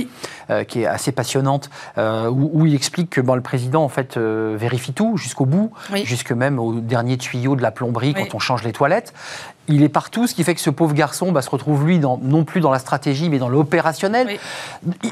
euh, 0.50 0.64
qui 0.64 0.82
est 0.82 0.86
assez 0.86 1.12
passionnante, 1.12 1.70
euh, 1.98 2.30
où, 2.30 2.66
il 2.66 2.76
explique 2.76 3.10
que 3.10 3.22
bon, 3.22 3.36
le 3.36 3.42
président, 3.42 3.84
en 3.84 3.90
fait, 3.90 4.18
vérifie 4.18 4.94
tout 4.94 5.18
jusqu'au 5.18 5.46
bout, 5.46 5.72
jusque 6.04 6.32
même 6.32 6.60
au 6.60 6.80
dernier 6.80 7.18
tuyau 7.18 7.56
de 7.56 7.62
la 7.62 7.72
plomberie 7.72 8.14
quand 8.14 8.36
on 8.36 8.40
change 8.40 8.64
les 8.64 8.74
toilettes. 8.74 9.14
Il 9.70 9.84
est 9.84 9.90
partout, 9.90 10.28
ce 10.28 10.34
qui 10.34 10.44
fait 10.44 10.56
que 10.56 10.62
ce 10.62 10.70
pauvre 10.70 10.94
garçon 10.94 11.32
bah, 11.32 11.42
se 11.42 11.50
retrouve, 11.50 11.86
lui, 11.86 12.00
dans, 12.00 12.20
non 12.22 12.44
plus 12.44 12.60
dans 12.60 12.72
la 12.72 12.80
stratégie, 12.80 13.30
mais 13.30 13.38
dans 13.38 13.50
l'opérationnel. 13.50 14.38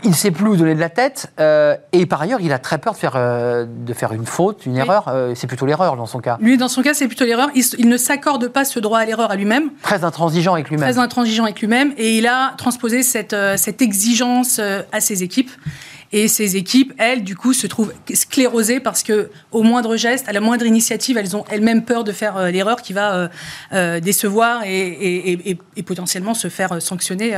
Il 0.04 0.10
ne 0.10 0.16
sait 0.16 0.32
plus 0.32 0.48
où 0.48 0.56
donner 0.56 0.76
de 0.76 0.80
la 0.80 0.90
tête. 0.90 1.32
Euh, 1.40 1.76
et 1.94 2.06
par 2.06 2.22
ailleurs, 2.22 2.42
il 2.42 2.52
a 2.52 2.60
très 2.60 2.80
peur 2.80 2.94
de 2.94 2.98
faire, 2.98 3.14
euh, 3.16 3.66
de 3.68 3.94
faire 3.94 4.14
une 4.14 4.26
faute, 4.26 4.66
une 4.66 4.78
erreur. 4.78 5.06
Euh, 5.08 5.34
c'est 5.36 5.48
plutôt 5.48 5.66
l'erreur 5.66 5.96
dans 5.96 6.08
son 6.08 6.20
cas. 6.20 6.38
Lui, 6.42 6.58
dans 6.58 6.68
son 6.68 6.82
cas, 6.82 6.94
c'est 6.94 7.08
plutôt 7.08 7.26
l'erreur. 7.26 7.50
Il, 7.56 7.88
ne 7.88 7.98
s'accorde 7.98 8.48
pas 8.48 8.66
ce 8.66 8.80
droit 8.80 9.00
à 9.00 9.06
l'erreur 9.06 9.32
à 9.32 9.36
lui-même. 9.36 9.70
Très 9.82 10.04
intransigeant 10.04 10.54
avec 10.56 10.70
lui-même. 10.70 10.90
Très 10.90 11.00
intransigeant 11.00 11.44
avec 11.44 11.62
lui-même. 11.62 11.94
Et 11.98 12.18
il 12.18 12.28
a 12.28 12.54
transposé 12.58 13.04
cette, 13.04 13.36
cette 13.56 13.82
exigence 13.82 14.60
à 14.92 15.00
ses 15.00 15.24
équipes. 15.24 15.52
Et 16.14 16.28
ces 16.28 16.56
équipes, 16.56 16.94
elles, 16.98 17.24
du 17.24 17.36
coup, 17.36 17.54
se 17.54 17.68
trouvent 17.68 17.94
sclérosées 18.14 18.80
parce 18.80 19.04
que 19.04 19.30
au 19.52 19.64
moindre 19.64 19.98
geste, 19.98 20.30
à 20.30 20.34
la 20.34 20.40
moindre 20.40 20.66
initiative, 20.66 21.18
elles 21.18 21.36
ont 21.36 21.44
elles-mêmes 21.50 21.84
peur 21.84 22.04
de 22.04 22.12
faire 22.12 22.38
euh, 22.38 22.50
l'erreur 22.50 22.82
qui 22.82 22.94
va 22.94 23.14
euh, 23.14 23.28
euh, 23.74 24.00
décevoir 24.00 24.62
et, 24.66 25.58
potentiellement 25.86 26.34
se 26.34 26.50
faire 26.50 26.82
sanctionner 26.82 27.34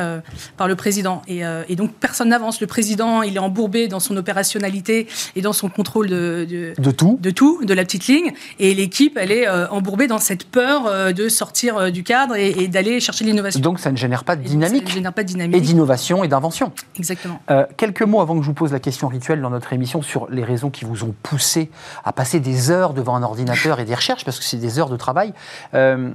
par 0.57 0.67
le 0.67 0.75
président. 0.75 1.21
Et, 1.27 1.43
donc 1.75 1.93
personne 1.93 2.29
n'avance. 2.29 2.61
Le 2.61 2.67
président, 2.67 3.21
il 3.21 3.35
est 3.35 3.39
embourbé 3.39 3.87
dans 3.87 3.99
son 3.99 4.17
opérationnalité 4.17 5.07
et 5.35 5.41
dans 5.41 5.53
son 5.53 5.69
contrôle 5.69 6.07
de, 6.07 6.73
de, 6.77 6.91
tout, 6.91 7.19
de 7.21 7.29
tout, 7.29 7.63
de 7.63 7.73
la 7.73 7.83
petite 7.83 8.07
ligne. 8.07 8.33
Et 8.57 8.73
l'équipe, 8.73 9.17
elle 9.21 9.31
est 9.31 9.47
embourbée 9.69 10.07
dans 10.07 10.17
cette 10.17 10.45
peur 10.45 11.13
de 11.13 11.29
sortir 11.29 11.91
du 11.91 12.03
cadre 12.03 12.35
et, 12.35 12.67
d'aller 12.67 12.99
chercher 12.99 13.23
l'innovation. 13.23 13.59
Donc 13.59 13.79
ça 13.79 13.91
ne 13.91 13.97
génère 13.97 14.23
pas 14.23 14.35
de 14.35 14.41
dynamique. 14.41 14.83
ça 14.83 14.89
ne 14.89 14.95
génère 14.95 15.13
pas 15.13 15.23
de 15.23 15.27
dynamique. 15.27 15.57
Et 15.57 15.61
d'innovation 15.61 16.23
et 16.23 16.27
d'invention. 16.27 16.71
Exactement. 16.97 17.39
quelques 17.77 18.01
mots 18.01 18.21
avant 18.21 18.35
que 18.35 18.41
je 18.41 18.47
vous 18.47 18.55
pose 18.59 18.73
la 18.73 18.79
question 18.81 19.07
rituelle 19.07 19.39
dans 19.39 19.49
notre 19.49 19.71
émission 19.71 20.01
sur 20.01 20.29
les 20.29 20.43
raisons 20.43 20.69
qui 20.69 20.83
vous 20.83 21.05
ont 21.05 21.15
poussé 21.23 21.71
à 22.03 22.11
passer 22.11 22.41
des 22.41 22.71
heures 22.71 22.93
devant 22.93 23.15
un 23.15 23.23
ordinateur 23.23 23.79
et 23.79 23.85
des 23.85 23.95
recherches, 23.95 24.25
parce 24.25 24.37
que 24.37 24.43
c'est 24.43 24.57
des 24.57 24.79
heures 24.79 24.89
de 24.89 24.97
travail. 24.97 25.33
Euh, 25.73 26.09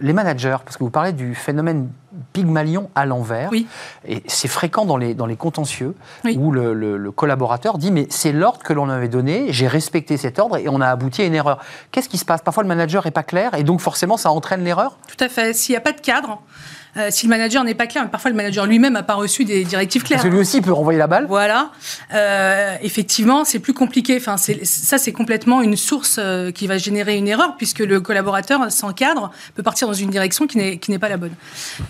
les 0.00 0.14
managers, 0.14 0.56
parce 0.64 0.78
que 0.78 0.84
vous 0.84 0.90
parlez 0.90 1.12
du 1.12 1.34
phénomène 1.34 1.90
Pygmalion 2.32 2.88
à 2.94 3.04
l'envers, 3.04 3.50
oui. 3.52 3.66
et 4.08 4.22
c'est 4.26 4.48
fréquent 4.48 4.86
dans 4.86 4.96
les, 4.96 5.12
dans 5.12 5.26
les 5.26 5.36
contentieux, 5.36 5.94
où 6.34 6.50
le, 6.50 7.10
collaborateur 7.10 7.76
dit 7.76 7.90
mais 7.90 8.06
c'est 8.08 8.32
l'ordre 8.32 8.62
que 8.62 8.72
l'on 8.72 8.88
avait 8.88 9.08
donné, 9.08 9.52
j'ai 9.52 9.68
respecté 9.68 10.16
cet 10.16 10.38
ordre 10.38 10.56
et 10.56 10.70
on 10.70 10.80
a 10.80 10.88
abouti 10.88 11.20
à 11.20 11.26
une 11.26 11.34
erreur. 11.34 11.58
Qu'est-ce 11.90 12.08
qui 12.08 12.16
se 12.16 12.24
passe? 12.24 12.40
Parfois 12.40 12.62
le 12.62 12.70
manager 12.70 13.04
n'est 13.04 13.10
pas 13.10 13.22
clair 13.22 13.52
et 13.52 13.64
donc 13.64 13.80
forcément 13.80 14.16
ça 14.16 14.30
entraîne 14.30 14.64
l'erreur? 14.64 14.96
Tout 15.08 15.22
à 15.22 15.28
fait. 15.28 15.52
S'il 15.52 15.74
n'y 15.74 15.76
a 15.76 15.82
pas 15.82 15.92
de 15.92 16.00
cadre, 16.00 16.40
euh, 16.96 17.08
si 17.10 17.26
le 17.26 17.30
manager 17.30 17.64
n'est 17.64 17.74
pas 17.74 17.86
clair, 17.86 18.08
parfois 18.10 18.30
le 18.30 18.36
manager 18.36 18.66
lui-même 18.66 18.92
n'a 18.92 19.02
pas 19.02 19.14
reçu 19.14 19.44
des 19.44 19.64
directives 19.64 20.02
claires. 20.02 20.18
Parce 20.18 20.28
que 20.28 20.34
lui 20.34 20.40
aussi 20.40 20.60
peut 20.60 20.72
renvoyer 20.72 20.98
la 20.98 21.06
balle. 21.06 21.26
Voilà. 21.26 21.70
Euh, 22.12 22.76
effectivement, 22.82 23.44
c'est 23.44 23.60
plus 23.60 23.72
compliqué. 23.72 24.16
Enfin, 24.18 24.36
ça, 24.36 24.98
c'est 24.98 25.12
complètement 25.12 25.62
une 25.62 25.76
source 25.76 26.16
euh, 26.18 26.50
qui 26.50 26.66
va 26.66 26.76
générer 26.76 27.16
une 27.16 27.28
erreur, 27.28 27.56
puisque 27.56 27.78
le 27.78 28.00
collaborateur, 28.00 28.70
sans 28.70 28.92
cadre, 28.92 29.30
peut 29.54 29.62
partir 29.62 29.88
dans 29.88 29.94
une 29.94 30.10
direction 30.10 30.46
qui 30.46 30.58
n'est 30.58 30.98
pas 30.98 31.08
la 31.08 31.16
bonne. 31.16 31.34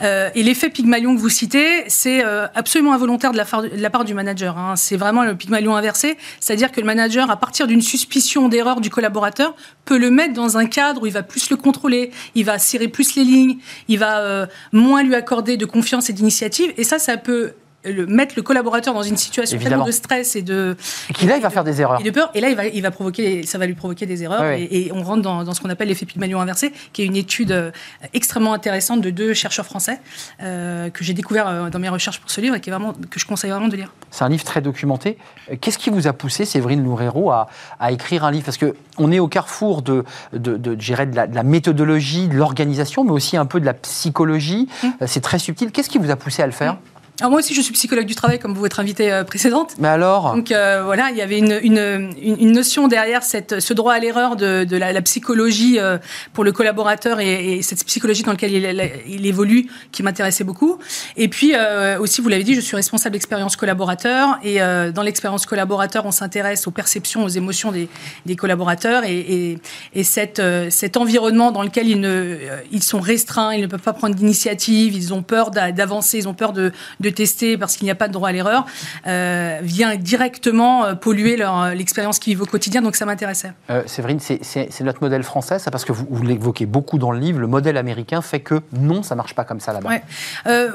et 0.03 0.43
l'effet 0.43 0.71
Pygmalion 0.71 1.15
que 1.17 1.21
vous 1.21 1.29
citez, 1.29 1.85
c'est 1.89 2.23
absolument 2.55 2.93
involontaire 2.93 3.33
de 3.33 3.37
la, 3.37 3.45
de 3.45 3.81
la, 3.81 3.91
part 3.91 4.05
du 4.05 4.15
manager. 4.15 4.57
Hein. 4.59 4.75
C'est 4.77 4.97
vraiment 4.97 5.25
le 5.25 5.35
Pygmalion 5.35 5.75
inversé, 5.75 6.17
c'est-à-dire 6.41 6.71
que 6.71 6.81
le 6.81 6.87
manager, 6.87 7.31
à 7.31 7.37
partir 7.37 7.67
d'une 7.67 7.83
suspicion 7.83 8.49
d'erreur 8.49 8.81
du 8.81 8.91
collaborateur, 8.91 9.55
peut 9.85 9.99
le 9.99 10.11
mettre 10.11 10.35
dans 10.35 10.59
un 10.59 10.67
cadre 10.67 11.03
où 11.03 11.07
il 11.07 11.13
va 11.13 11.23
plus 11.23 11.51
le 11.51 11.57
contrôler, 11.57 12.11
il 12.35 12.45
va 12.45 12.59
serrer 12.59 12.89
plus 12.89 13.17
les 13.17 13.25
lignes, 13.25 13.59
il 13.89 13.99
va 13.99 14.47
moins 14.73 14.92
lui 15.01 15.15
accorder 15.15 15.57
de 15.57 15.65
confiance 15.65 16.11
et 16.11 16.13
d'initiative. 16.13 16.73
Et 16.77 16.85
ça, 16.85 16.99
ça 16.99 17.17
peut 17.17 17.53
le, 17.85 18.07
mettre 18.07 18.35
le 18.37 18.43
collaborateur 18.43 18.95
dans 18.95 19.03
une 19.03 19.17
situation 19.17 19.59
de 19.59 19.91
stress 19.91 20.37
et 20.37 20.43
de. 20.43 20.77
Et 21.11 21.13
qui 21.13 21.27
là, 21.27 21.37
il 21.37 21.43
va 21.43 21.51
faire 21.51 21.65
des 21.65 21.81
erreurs. 21.81 22.01
Et 22.01 22.05
de 22.05 22.11
peur. 22.11 22.31
Et 22.35 22.41
là, 22.41 22.49
il 22.49 22.57
va, 22.57 22.67
il 22.67 22.83
va 22.83 22.91
provoquer, 22.91 23.45
ça 23.45 23.59
va 23.59 23.67
lui 23.67 23.75
provoquer 23.75 24.07
des 24.07 24.23
erreurs. 24.23 24.43
Et, 24.53 24.91
on 24.95 25.03
rentre 25.03 25.23
dans, 25.23 25.55
ce 25.55 25.61
qu'on 25.61 25.71
appelle 25.71 25.89
l'effet 25.89 26.07
Pygmalion 26.07 26.41
inversé, 26.41 26.73
qui 26.93 27.03
est 27.03 27.07
une 27.07 27.17
étude 27.17 27.53
euh, 27.53 27.71
extrêmement 28.13 28.53
intéressante 28.53 29.01
de 29.01 29.11
deux 29.11 29.33
chercheurs 29.35 29.65
français 29.65 30.01
euh, 30.43 30.91
que 30.91 31.05
j'ai 31.05 31.15
découvert 31.15 31.47
euh, 31.47 31.71
dans 31.71 31.79
mes 31.79 31.89
recherches 31.89 32.21
pour 32.21 32.31
ce 32.31 32.41
livre 32.41 32.55
et 32.55 32.61
qui 32.61 32.71
est 32.71 32.73
vraiment, 32.73 32.93
que 32.93 33.19
je 33.19 33.27
conseille 33.27 33.51
vraiment 33.51 33.69
de 33.69 33.77
lire. 33.77 33.93
C'est 34.11 34.25
un 34.25 34.29
livre 34.29 34.45
très 34.45 34.61
documenté. 34.61 35.19
Qu'est-ce 35.61 35.79
qui 35.79 35.91
vous 35.91 36.07
a 36.07 36.13
poussé, 36.13 36.45
Séverine 36.45 36.85
Loureiro, 36.85 37.31
à, 37.31 37.49
à 37.81 37.93
écrire 37.93 38.25
un 38.25 38.31
livre? 38.31 38.45
Parce 38.45 38.59
qu'on 38.59 39.13
est 39.13 39.19
au 39.19 39.29
carrefour 39.29 39.83
de, 39.83 40.05
de, 40.33 40.57
de, 40.57 40.75
de, 40.75 41.15
la, 41.15 41.27
de 41.27 41.35
la 41.35 41.43
méthodologie, 41.43 42.29
de 42.29 42.37
l'organisation, 42.37 43.05
mais 43.05 43.13
aussi 43.13 43.37
un 43.37 43.47
peu 43.47 43.61
de 43.61 43.67
la 43.67 43.75
psychologie. 43.75 44.69
Mmh. 44.83 44.89
C'est 45.07 45.21
très 45.21 45.39
subtil. 45.39 45.73
Qu'est-ce 45.73 45.89
qui 45.89 45.99
vous 45.99 46.11
a 46.11 46.17
poussé 46.17 46.43
à 46.43 46.47
le 46.47 46.53
faire? 46.53 46.75
Mmh. 46.75 46.92
Alors 47.21 47.31
moi 47.31 47.41
aussi, 47.41 47.55
je 47.55 47.61
suis 47.61 47.75
psychologue 47.75 48.07
du 48.07 48.15
travail, 48.15 48.39
comme 48.39 48.55
votre 48.55 48.81
invitée 48.81 49.13
euh, 49.13 49.23
précédente. 49.23 49.75
Mais 49.79 49.89
alors 49.89 50.35
Donc 50.35 50.51
euh, 50.51 50.83
voilà, 50.83 51.11
il 51.11 51.17
y 51.19 51.21
avait 51.21 51.39
une, 51.39 51.61
une, 51.63 52.11
une, 52.23 52.53
notion 52.53 52.89
derrière 52.89 53.23
cette, 53.23 53.61
ce 53.61 53.75
droit 53.75 53.93
à 53.93 53.99
l'erreur 53.99 54.35
de, 54.35 54.65
de 54.65 54.77
la, 54.79 55.03
psychologie 55.03 55.79
euh, 55.79 55.99
pour 56.33 56.43
le 56.43 56.53
collaborateur 56.53 57.21
et, 57.21 57.59
et, 57.59 57.63
cette 57.63 57.85
psychologie 57.85 58.23
dans 58.23 58.31
laquelle 58.31 58.53
il, 58.53 58.91
il 59.07 59.27
évolue 59.27 59.67
qui 59.93 60.03
m'intéressait 60.03 60.43
beaucoup. 60.43 60.79
Et 61.19 61.29
puis 61.29 61.53
aussi, 62.01 62.23
vous 62.23 62.29
l'avez 62.31 62.45
dit, 62.45 62.55
je 62.55 62.61
suis 62.61 62.77
responsable 62.77 63.13
d'expérience 63.13 63.57
collaborateur 63.57 64.39
et 64.43 64.59
dans 64.59 65.03
l'expérience 65.03 65.45
collaborateur, 65.45 66.07
on 66.07 66.11
s'intéresse 66.11 66.67
aux 66.67 66.71
perceptions, 66.71 67.25
aux 67.25 67.29
émotions 67.29 67.73
des, 67.73 67.89
des 68.27 68.37
collaborateurs 68.37 69.05
et, 69.05 69.19
et, 69.19 69.59
et 69.95 70.05
cette, 70.05 70.43
cet 70.71 70.97
environnement 70.97 71.53
dans 71.53 71.63
lequel 71.63 71.89
ils, 71.89 72.01
ne, 72.01 72.37
ils 72.71 72.83
sont 72.83 73.01
restreints, 73.01 73.53
ils 73.53 73.61
ne 73.61 73.67
peuvent 73.67 73.81
pas 73.81 73.93
prendre 73.93 74.15
d'initiative, 74.15 74.95
ils 74.95 75.13
ont 75.13 75.23
peur 75.23 75.51
d'avancer, 75.51 76.19
ils 76.19 76.29
ont 76.29 76.35
peur 76.35 76.53
de 76.53 76.73
de 77.03 77.11
tester 77.11 77.59
parce 77.59 77.77
qu'il 77.77 77.85
n'y 77.85 77.91
a 77.91 77.95
pas 77.95 78.09
de 78.09 78.13
droit 78.13 78.31
à 78.31 78.33
l'erreur, 78.33 78.67
euh, 79.07 79.59
vient 79.63 79.97
directement 79.97 80.85
euh, 80.85 80.95
polluer 80.95 81.37
euh, 81.41 81.75
l'expérience 81.75 82.19
qu'ils 82.19 82.35
vivent 82.35 82.43
au 82.43 82.47
quotidien. 82.47 82.83
Donc 82.83 82.97
ça 82.97 83.05
m'intéressait. 83.05 83.53
Séverine, 83.87 84.21
c'est 84.21 84.81
notre 84.81 85.03
modèle 85.03 85.23
français, 85.23 85.59
ça, 85.59 85.71
parce 85.71 85.85
que 85.85 85.93
vous, 85.93 86.07
vous 86.09 86.23
l'évoquez 86.23 86.67
beaucoup 86.67 86.99
dans 86.99 87.11
le 87.11 87.19
livre. 87.19 87.41
Le 87.41 87.47
modèle 87.47 87.77
américain 87.77 88.23
fait 88.23 88.41
que 88.41 88.61
non, 88.73 89.03
ça 89.03 89.15
marche 89.15 89.35
pas 89.35 89.45
comme 89.45 89.61
ça 89.61 89.73
là-bas. 89.73 89.91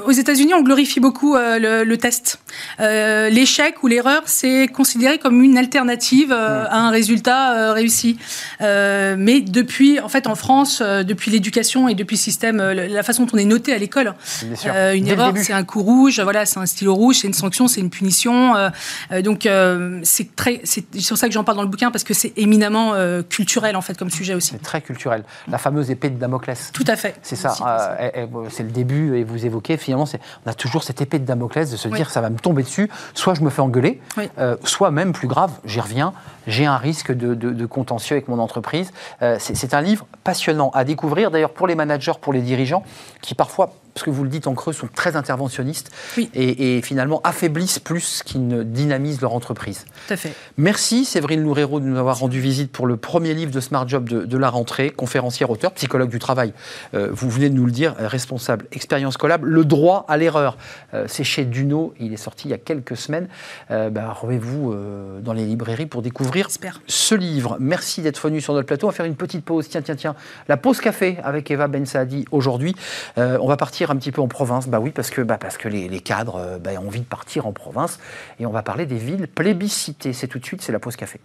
aux 0.05 0.11
États-Unis, 0.11 0.53
on 0.53 0.61
glorifie 0.61 0.99
beaucoup 0.99 1.35
le, 1.35 1.95
test. 1.95 2.39
L'échec 2.79 3.81
ou 3.83 3.87
l'erreur, 3.87 4.23
c'est 4.25 4.67
considéré 4.67 5.17
comme 5.17 5.41
une 5.41 5.57
alternative 5.57 6.31
à 6.31 6.77
un 6.77 6.89
résultat 6.89 7.73
réussi. 7.73 8.17
mais 8.59 9.41
depuis, 9.41 9.99
en 9.99 10.09
fait, 10.09 10.27
en 10.27 10.35
France, 10.35 10.81
depuis 10.81 11.31
l'éducation 11.31 11.87
et 11.87 11.95
depuis 11.95 12.15
le 12.15 12.21
système, 12.21 12.57
la 12.57 13.03
façon 13.03 13.23
dont 13.23 13.31
on 13.33 13.37
est 13.37 13.45
noté 13.45 13.73
à 13.73 13.77
l'école, 13.77 14.13
une 14.93 15.07
erreur, 15.07 15.33
c'est 15.37 15.53
un 15.53 15.63
coup 15.63 15.81
rouge 15.81 16.16
voilà, 16.23 16.45
c'est 16.45 16.59
un 16.59 16.65
stylo 16.65 16.93
rouge, 16.93 17.19
c'est 17.21 17.27
une 17.27 17.33
sanction, 17.33 17.67
c'est 17.67 17.81
une 17.81 17.89
punition. 17.89 18.55
Euh, 18.55 18.69
euh, 19.11 19.21
donc 19.21 19.45
euh, 19.45 19.99
c'est 20.03 20.35
très, 20.35 20.61
c'est 20.63 20.83
sur 20.99 21.17
ça 21.17 21.27
que 21.27 21.33
j'en 21.33 21.43
parle 21.43 21.57
dans 21.57 21.63
le 21.63 21.69
bouquin 21.69 21.91
parce 21.91 22.03
que 22.03 22.13
c'est 22.13 22.33
éminemment 22.37 22.93
culturel 23.29 23.75
en 23.75 23.81
fait 23.81 23.97
comme 23.97 24.09
sujet 24.09 24.33
aussi. 24.33 24.51
C'est 24.51 24.61
très 24.61 24.81
culturel. 24.81 25.23
La 25.47 25.57
fameuse 25.57 25.91
épée 25.91 26.09
de 26.09 26.17
Damoclès. 26.17 26.71
Tout 26.73 26.85
à 26.87 26.95
fait. 26.95 27.15
C'est 27.21 27.35
ça. 27.35 27.97
c'est 28.49 28.63
le 28.63 28.71
début 28.71 29.17
et 29.17 29.23
vous 29.23 29.45
évoquez 29.45 29.77
finalement, 29.77 30.05
on 30.45 30.49
a 30.49 30.53
toujours 30.53 30.83
cette 30.83 31.01
épée 31.01 31.19
de 31.19 31.25
Damoclès 31.25 31.69
de 31.69 31.77
se 31.77 31.87
dire 31.87 32.09
ça 32.09 32.21
va 32.21 32.29
me 32.29 32.39
tomber 32.39 32.63
dessus. 32.63 32.89
Soit 33.13 33.35
je 33.35 33.41
me 33.41 33.49
fais 33.49 33.61
engueuler, 33.61 34.01
soit 34.63 34.91
même 34.91 35.13
plus 35.13 35.27
grave, 35.27 35.51
j'y 35.65 35.79
reviens, 35.79 36.13
j'ai 36.47 36.65
un 36.65 36.77
risque 36.77 37.11
de, 37.11 37.33
de, 37.33 37.65
contentieux 37.65 38.15
avec 38.15 38.27
mon 38.27 38.39
entreprise. 38.39 38.91
c'est 39.39 39.73
un 39.73 39.81
livre 39.81 40.07
passionnant 40.23 40.71
à 40.73 40.83
découvrir 40.83 41.31
d'ailleurs 41.31 41.53
pour 41.53 41.67
les 41.67 41.75
managers, 41.75 42.13
pour 42.21 42.33
les 42.33 42.41
dirigeants 42.41 42.83
qui 43.21 43.35
parfois 43.35 43.73
parce 43.97 44.05
que 44.05 44.11
vous 44.11 44.23
le 44.23 44.29
dites 44.29 44.45
en 44.45 44.53
creux, 44.53 44.73
sont 44.73 44.87
très 44.93 45.15
interventionnistes 45.15 45.89
et, 46.35 46.81
finalement 46.83 47.19
affaiblissent 47.23 47.79
plus 47.79 48.21
qu'ils 48.23 48.47
ne 48.47 48.61
dynamisent 48.61 49.21
leur 49.21 49.33
entreprise. 49.33 49.85
Tout 50.07 50.13
à 50.13 50.17
fait. 50.17 50.33
Merci 50.55 51.03
Séverine 51.03 51.41
Loureiro 51.41 51.79
de 51.79 51.85
nous 51.85 51.97
avoir 51.97 52.19
rendu 52.19 52.39
visite 52.39 52.71
pour 52.71 52.85
le 52.85 52.95
premier 52.95 53.33
livre 53.33 53.51
de 53.51 53.59
Smart 53.59 53.87
Job 53.87 54.07
de, 54.07 54.37
la 54.37 54.51
rentrée, 54.51 54.91
conférencière, 54.91 55.49
auteur, 55.49 55.71
psychologue 55.71 56.11
du 56.11 56.19
travail. 56.19 56.53
Euh, 56.93 57.09
vous 57.11 57.27
venez 57.31 57.49
de 57.49 57.55
nous 57.55 57.65
le 57.65 57.71
dire, 57.71 57.95
euh, 57.99 58.07
responsable, 58.07 58.67
expérience 58.71 59.17
collable, 59.17 59.49
le 59.49 59.65
droit 59.65 60.05
à 60.07 60.17
l'erreur. 60.17 60.57
Euh, 60.93 61.05
c'est 61.07 61.23
chez 61.23 61.43
Duno, 61.43 61.95
il 61.99 62.13
est 62.13 62.17
sorti 62.17 62.49
il 62.49 62.51
y 62.51 62.53
a 62.53 62.59
quelques 62.59 62.97
semaines. 62.97 63.27
Bah, 63.69 64.13
Rendez-vous 64.13 64.75
dans 65.21 65.33
les 65.33 65.45
librairies 65.45 65.87
pour 65.87 66.03
découvrir 66.03 66.49
ce 66.85 67.15
livre. 67.15 67.57
Merci 67.59 68.01
d'être 68.01 68.21
venu 68.21 68.41
sur 68.41 68.53
notre 68.53 68.67
plateau. 68.67 68.85
On 68.85 68.89
va 68.91 68.95
faire 68.95 69.05
une 69.07 69.15
petite 69.15 69.43
pause. 69.43 69.67
Tiens, 69.69 69.81
tiens, 69.81 69.95
tiens. 69.95 70.15
La 70.47 70.57
pause 70.57 70.79
café 70.79 71.17
avec 71.23 71.49
Eva 71.49 71.67
Ben 71.67 71.85
Saadi 71.85 72.25
aujourd'hui. 72.31 72.75
on 73.17 73.47
va 73.47 73.57
partir 73.57 73.86
un 73.91 73.95
petit 73.95 74.11
peu 74.11 74.21
en 74.21 74.27
province 74.27 74.67
Bah 74.67 74.79
oui, 74.79 74.91
parce 74.91 75.09
que, 75.09 75.21
bah 75.21 75.37
parce 75.37 75.57
que 75.57 75.67
les, 75.67 75.99
cadres 75.99 76.35
euh, 76.35 76.57
bah, 76.59 76.71
ont 76.79 76.87
envie 76.87 76.99
de 76.99 77.05
partir 77.05 77.47
en 77.47 77.51
province. 77.51 77.99
Et 78.39 78.45
on 78.45 78.51
va 78.51 78.63
parler 78.63 78.85
des 78.85 78.97
villes 78.97 79.27
plébiscitées. 79.27 80.13
C'est 80.13 80.27
tout 80.27 80.39
de 80.39 80.45
suite, 80.45 80.61
c'est 80.61 80.71
la 80.71 80.79
pause 80.79 80.95
café. 80.95 81.19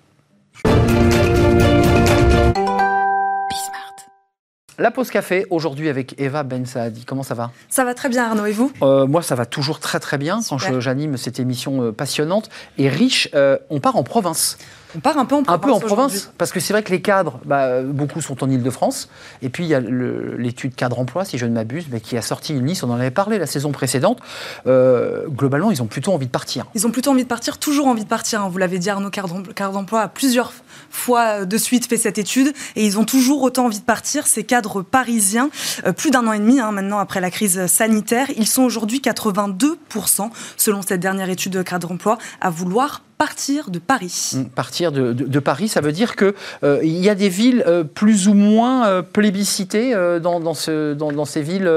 La 4.79 4.91
pause 4.91 5.11
café 5.11 5.47
aujourd'hui 5.51 5.89
avec 5.89 6.19
Eva 6.19 6.43
Ben 6.43 6.65
Saadi. 6.65 7.05
Comment 7.05 7.23
ça 7.23 7.35
va? 7.35 7.53
Ça 7.69 7.85
va 7.85 7.95
très 7.95 8.09
bien 8.09 8.25
Arnaud 8.25 8.47
et 8.47 8.53
vous? 8.53 8.73
Euh, 8.83 9.07
Moi 9.07 9.23
ça 9.23 9.35
va 9.35 9.45
toujours 9.47 9.79
très 9.79 10.01
très 10.01 10.19
bien 10.19 10.41
quand 10.49 10.59
j'anime 10.59 11.17
cette 11.17 11.39
émission 11.39 11.83
euh, 11.83 11.93
passionnante 11.93 12.49
et 12.79 12.89
riche. 12.89 13.29
on 13.71 13.81
part 13.81 13.97
en 13.97 14.03
province. 14.03 14.59
On 14.97 15.01
part 15.01 15.19
un 15.19 15.25
peu 15.25 15.35
en 15.35 15.43
province. 15.43 15.57
Un 15.57 15.67
peu 15.67 15.73
en 15.73 15.81
province, 15.81 16.33
parce 16.39 16.53
que 16.53 16.61
c'est 16.61 16.73
vrai 16.73 16.83
que 16.83 16.91
les 16.91 17.01
cadres, 17.01 17.41
bah, 17.45 17.83
beaucoup 17.83 18.21
sont 18.21 18.43
en 18.43 18.51
Ile-de-France. 18.51 19.09
Et 19.41 19.49
puis 19.49 19.65
il 19.65 19.69
y 19.69 19.75
a 19.75 19.81
l'étude 19.81 20.75
cadre-emploi, 20.75 21.25
si 21.25 21.39
je 21.39 21.47
ne 21.47 21.53
m'abuse, 21.53 21.87
mais 21.91 22.01
qui 22.01 22.17
a 22.17 22.23
sorti 22.23 22.55
une 22.55 22.67
liste, 22.67 22.85
on 22.85 22.91
en 22.91 22.95
avait 22.95 23.11
parlé 23.11 23.39
la 23.39 23.47
saison 23.47 23.73
précédente. 23.73 24.19
Euh, 24.67 25.27
globalement, 25.29 25.71
ils 25.71 25.83
ont 25.83 25.87
plutôt 25.87 26.13
envie 26.13 26.27
de 26.27 26.31
partir. 26.31 26.67
Ils 26.75 26.87
ont 26.87 26.91
plutôt 26.91 27.11
envie 27.11 27.25
de 27.25 27.29
partir, 27.29 27.59
toujours 27.59 27.87
envie 27.87 28.05
de 28.05 28.09
partir. 28.09 28.43
Hein. 28.43 28.49
Vous 28.49 28.59
l'avez 28.59 28.79
dit, 28.79 28.91
Arnaud 28.91 29.11
Cadre 29.11 29.73
d'emploi 29.73 30.01
a 30.01 30.09
plusieurs 30.09 30.53
fois 30.91 31.45
de 31.45 31.57
suite 31.57 31.87
fait 31.87 31.97
cette 31.97 32.19
étude 32.19 32.53
et 32.77 32.85
ils 32.85 32.99
ont 32.99 33.05
toujours 33.05 33.43
autant 33.43 33.67
envie 33.67 33.81
de 33.81 33.85
partir. 33.85 34.27
Ces 34.27 34.45
cadres 34.45 34.83
parisiens, 34.83 35.51
euh, 35.87 35.93
plus 35.93 36.11
d'un 36.11 36.27
an 36.27 36.33
et 36.33 36.39
demi 36.39 36.61
hein, 36.61 36.73
maintenant 36.73 36.99
après 36.99 37.21
la 37.21 37.31
crise 37.31 37.67
sanitaire, 37.67 38.29
ils 38.37 38.47
sont 38.47 38.63
aujourd'hui 38.63 39.01
82% 39.01 40.31
selon 40.57 40.83
cette 40.83 41.01
dernière 41.01 41.31
étude 41.31 41.53
de 41.53 41.63
cadre 41.63 41.89
d'emploi 41.89 42.19
à 42.41 42.51
vouloir 42.51 43.03
partir 43.23 43.71
de 43.71 43.79
Paris. 43.79 44.33
Mmh, 44.35 44.45
partir 44.47 44.91
de, 44.91 45.39
Paris, 45.39 45.69
ça 45.69 45.81
veut 45.81 45.93
dire 45.93 46.17
qu'il 46.17 46.35
euh, 46.65 46.81
y 46.83 47.09
a 47.09 47.15
des 47.15 47.29
villes 47.29 47.63
euh, 47.69 47.85
plus 47.85 48.27
ou 48.27 48.35
moins 48.35 48.85
euh, 48.89 49.01
plébiscitées 49.03 49.95
dans, 50.21 50.41
dans, 50.41 50.55
ce, 50.55 50.93
dans, 50.95 51.25
ces 51.25 51.41
villes 51.41 51.71